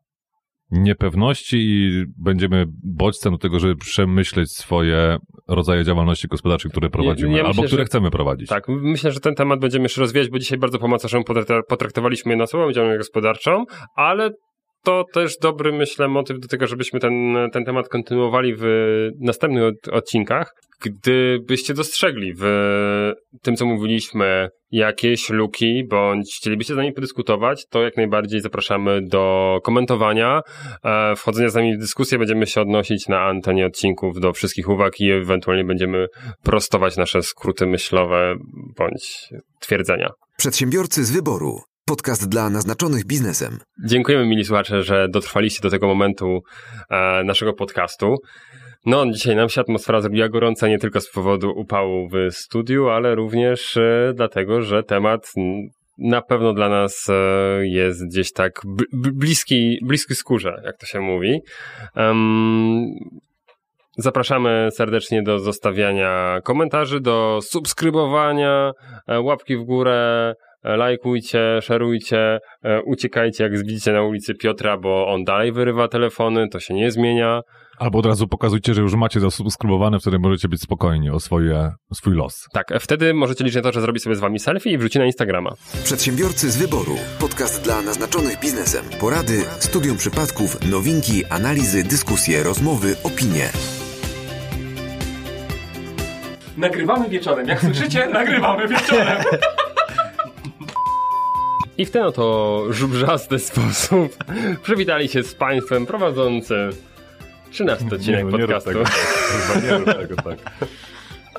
niepewności 0.71 1.57
i 1.57 2.03
będziemy 2.17 2.65
bodźcem 2.83 3.31
do 3.31 3.37
tego, 3.37 3.59
żeby 3.59 3.75
przemyśleć 3.75 4.51
swoje 4.51 5.17
rodzaje 5.47 5.83
działalności 5.83 6.27
gospodarczej, 6.27 6.71
które 6.71 6.89
prowadzimy, 6.89 7.31
ja 7.31 7.37
albo 7.37 7.49
myślę, 7.49 7.65
które 7.67 7.81
że- 7.81 7.85
chcemy 7.85 8.11
prowadzić. 8.11 8.49
Tak, 8.49 8.67
myślę, 8.67 9.11
że 9.11 9.19
ten 9.19 9.35
temat 9.35 9.59
będziemy 9.59 9.83
jeszcze 9.83 10.01
rozwijać, 10.01 10.29
bo 10.29 10.39
dzisiaj 10.39 10.57
bardzo 10.57 10.79
po 10.79 10.87
macoszemu 10.87 11.23
potraktowaliśmy 11.69 12.31
jednoosobową 12.31 12.71
działalność 12.71 12.97
gospodarczą, 12.97 13.65
ale 13.95 14.29
to 14.83 15.03
też 15.13 15.37
dobry, 15.41 15.71
myślę, 15.71 16.07
motyw 16.07 16.39
do 16.39 16.47
tego, 16.47 16.67
żebyśmy 16.67 16.99
ten, 16.99 17.35
ten 17.53 17.65
temat 17.65 17.89
kontynuowali 17.89 18.55
w 18.57 18.63
następnych 19.19 19.63
od, 19.63 19.87
odcinkach. 19.87 20.53
Gdybyście 20.81 21.73
dostrzegli 21.73 22.33
w 22.39 22.43
tym, 23.41 23.55
co 23.55 23.65
mówiliśmy, 23.65 24.49
jakieś 24.71 25.29
luki, 25.29 25.83
bądź 25.89 26.35
chcielibyście 26.37 26.73
z 26.73 26.77
nami 26.77 26.93
podyskutować, 26.93 27.65
to 27.69 27.81
jak 27.81 27.97
najbardziej 27.97 28.41
zapraszamy 28.41 29.01
do 29.01 29.57
komentowania, 29.63 30.41
e, 30.83 31.15
wchodzenia 31.15 31.49
z 31.49 31.55
nami 31.55 31.77
w 31.77 31.79
dyskusję. 31.79 32.17
Będziemy 32.17 32.47
się 32.47 32.61
odnosić 32.61 33.07
na 33.07 33.21
antenie 33.21 33.65
odcinków 33.65 34.19
do 34.19 34.33
wszystkich 34.33 34.69
uwag 34.69 34.99
i 34.99 35.11
ewentualnie 35.11 35.63
będziemy 35.63 36.07
prostować 36.43 36.97
nasze 36.97 37.23
skróty 37.23 37.65
myślowe 37.65 38.35
bądź 38.77 39.29
twierdzenia. 39.59 40.09
Przedsiębiorcy 40.37 41.05
z 41.05 41.11
wyboru. 41.11 41.61
Podcast 41.88 42.30
dla 42.30 42.49
naznaczonych 42.49 43.05
biznesem. 43.05 43.59
Dziękujemy, 43.85 44.26
mili 44.26 44.45
słuchacze, 44.45 44.84
że 44.84 45.07
dotrwaliście 45.09 45.61
do 45.61 45.69
tego 45.69 45.88
momentu 45.88 46.39
e, 46.89 47.23
naszego 47.23 47.53
podcastu. 47.53 48.15
No, 48.85 49.11
dzisiaj 49.11 49.35
nam 49.35 49.49
się 49.49 49.61
atmosfera 49.61 50.01
zrobiła 50.01 50.30
gorąca 50.30 50.68
nie 50.68 50.80
tylko 50.80 51.01
z 51.01 51.11
powodu 51.11 51.51
upału 51.55 52.09
w 52.09 52.35
studiu, 52.35 52.89
ale 52.89 53.15
również 53.15 53.77
e, 53.77 54.14
dlatego, 54.15 54.61
że 54.61 54.84
temat 54.84 55.31
na 55.97 56.22
pewno 56.22 56.53
dla 56.53 56.69
nas 56.69 57.07
e, 57.09 57.68
jest 57.68 58.07
gdzieś 58.07 58.31
tak 58.31 58.61
bliski, 58.93 59.80
bliski 59.84 60.15
skórze, 60.15 60.61
jak 60.65 60.77
to 60.77 60.85
się 60.85 60.99
mówi. 60.99 61.39
Em, 61.95 62.85
Zapraszamy 63.99 64.69
serdecznie 64.72 65.23
do 65.23 65.39
zostawiania 65.39 66.39
komentarzy, 66.43 66.99
do 66.99 67.39
subskrybowania, 67.41 68.72
e, 69.07 69.22
łapki 69.22 69.57
w 69.57 69.64
górę, 69.64 70.34
lajkujcie, 70.63 71.59
szerujcie, 71.61 72.39
e, 72.63 72.81
uciekajcie 72.81 73.43
jak 73.43 73.57
widzicie 73.57 73.93
na 73.93 74.03
ulicy 74.03 74.35
Piotra, 74.35 74.77
bo 74.77 75.07
on 75.07 75.23
dalej 75.23 75.51
wyrywa 75.51 75.88
telefony, 75.88 76.49
to 76.49 76.59
się 76.59 76.73
nie 76.73 76.91
zmienia. 76.91 77.41
Albo 77.77 77.99
od 77.99 78.05
razu 78.05 78.27
pokazujcie, 78.27 78.73
że 78.73 78.81
już 78.81 78.95
macie 78.95 79.19
zasubskrybowane, 79.19 79.99
wtedy 79.99 80.19
możecie 80.19 80.47
być 80.47 80.61
spokojni 80.61 81.09
o, 81.09 81.19
swoje, 81.19 81.71
swój 81.93 82.15
los. 82.15 82.45
Tak, 82.53 82.71
e, 82.71 82.79
wtedy 82.79 83.13
możecie 83.13 83.43
liczyć 83.43 83.55
na 83.55 83.61
to, 83.61 83.71
że 83.71 83.81
zrobi 83.81 83.99
sobie 83.99 84.15
z 84.15 84.19
wami 84.19 84.39
selfie 84.39 84.69
i 84.69 84.77
wrzuci 84.77 84.99
na 84.99 85.05
Instagrama. 85.05 85.51
Przedsiębiorcy 85.84 86.51
z 86.51 86.57
wyboru. 86.57 86.95
Podcast 87.19 87.63
dla 87.63 87.81
naznaczonych 87.81 88.39
biznesem. 88.39 88.85
Porady, 88.99 89.41
studium 89.59 89.97
przypadków, 89.97 90.71
nowinki, 90.71 91.25
analizy, 91.25 91.84
dyskusje, 91.84 92.43
rozmowy, 92.43 92.95
opinie. 93.03 93.49
Nagrywamy 96.57 97.09
wieczorem. 97.09 97.47
Jak 97.47 97.61
słyszycie, 97.61 98.07
nagrywamy 98.07 98.67
wieczorem. 98.67 99.17
I 101.77 101.85
w 101.85 101.91
ten 101.91 102.03
oto 102.03 102.63
żubrzasty 102.69 103.39
sposób 103.49 104.17
przywitali 104.63 105.09
się 105.09 105.23
z 105.23 105.33
Państwem 105.35 105.85
prowadzący 105.85 106.69
13 107.51 107.85
odcinek 107.95 108.25
nie, 108.25 108.31
no 108.31 108.37
nie 108.37 108.45
rób 108.45 108.53
podcastu. 108.63 108.69
tego. 108.69 108.83
Chyba 108.85 109.67
nie 109.67 109.77
rób 109.77 109.85
tego 109.97 110.15
tak. 110.15 110.37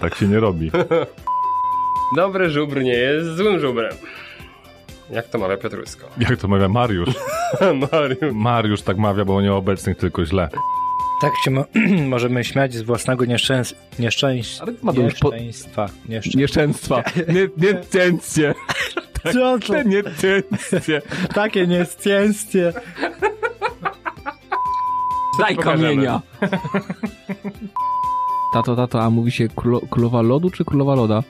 Tak 0.01 0.15
się 0.15 0.27
nie 0.29 0.41
robi. 0.41 0.71
Dobry 2.17 2.51
żubr 2.51 2.83
nie 2.83 2.95
jest 2.95 3.37
złym 3.37 3.61
żubrem. 3.61 3.93
Jak 5.11 5.29
to 5.29 5.39
mawia 5.39 5.57
Piotrusko? 5.57 6.09
Jak 6.19 6.37
to 6.41 6.49
mawia 6.49 6.69
Mariusz? 6.69 7.09
Mariusz. 7.93 8.19
Mariusz 8.35 8.83
tak 8.83 8.97
mawia, 8.97 9.25
bo 9.25 9.43
nie 9.43 9.53
obecnych, 9.53 9.97
tylko 9.97 10.25
źle. 10.25 10.49
Tak 11.21 11.33
się 11.45 11.51
mo- 11.51 11.65
możemy 12.15 12.45
śmiać 12.45 12.75
z 12.75 12.83
własnego 12.83 13.25
nieszczęs- 13.25 13.75
nieszczęś- 13.99 14.61
Ale 14.63 14.73
Mateusz, 14.83 15.15
po- 15.15 15.31
nieszczęństwa. 15.31 15.87
Nieszczę- 16.09 16.37
Nieszczęstwa. 16.39 17.03
Nie, 17.17 17.49
nieszczęście. 19.25 19.75
Co 19.75 19.83
to? 19.83 19.83
Nieszczęście. 19.89 21.03
Takie 21.35 21.67
nieszczęście. 21.67 22.73
Daj 25.39 25.57
pokażemy. 25.57 25.89
kamienia. 25.89 26.23
Tato, 28.53 28.77
tato, 28.77 29.03
a 29.03 29.11
mówi 29.11 29.31
się 29.31 29.49
królo, 29.49 29.81
królowa 29.91 30.23
lodu 30.23 30.51
czy 30.51 30.65
królowa 30.65 30.95
loda? 30.95 31.23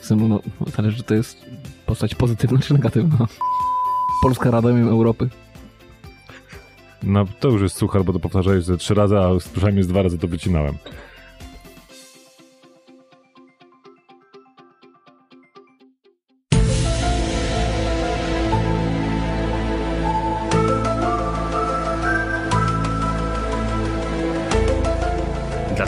Synu, 0.00 0.28
no, 0.28 0.40
zależy, 0.76 0.96
czy 0.96 1.02
to 1.02 1.14
jest 1.14 1.46
postać 1.86 2.14
pozytywna 2.14 2.58
czy 2.58 2.74
negatywna. 2.74 3.26
Polska 4.22 4.50
Rada 4.50 4.68
Europy. 4.68 5.28
No 7.02 7.24
to 7.40 7.48
już 7.48 7.62
jest 7.62 7.76
suchar, 7.76 8.04
bo 8.04 8.12
to 8.12 8.18
powtarzałeś 8.18 8.64
ze 8.64 8.76
trzy 8.76 8.94
razy, 8.94 9.18
a 9.18 9.28
przynajmniej 9.52 9.84
z 9.84 9.88
dwa 9.88 10.02
razy 10.02 10.18
to 10.18 10.28
wycinałem. 10.28 10.74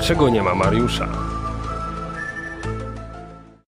Dlaczego 0.06 0.28
nie 0.28 0.42
ma 0.42 0.54
Mariusza? 0.54 1.35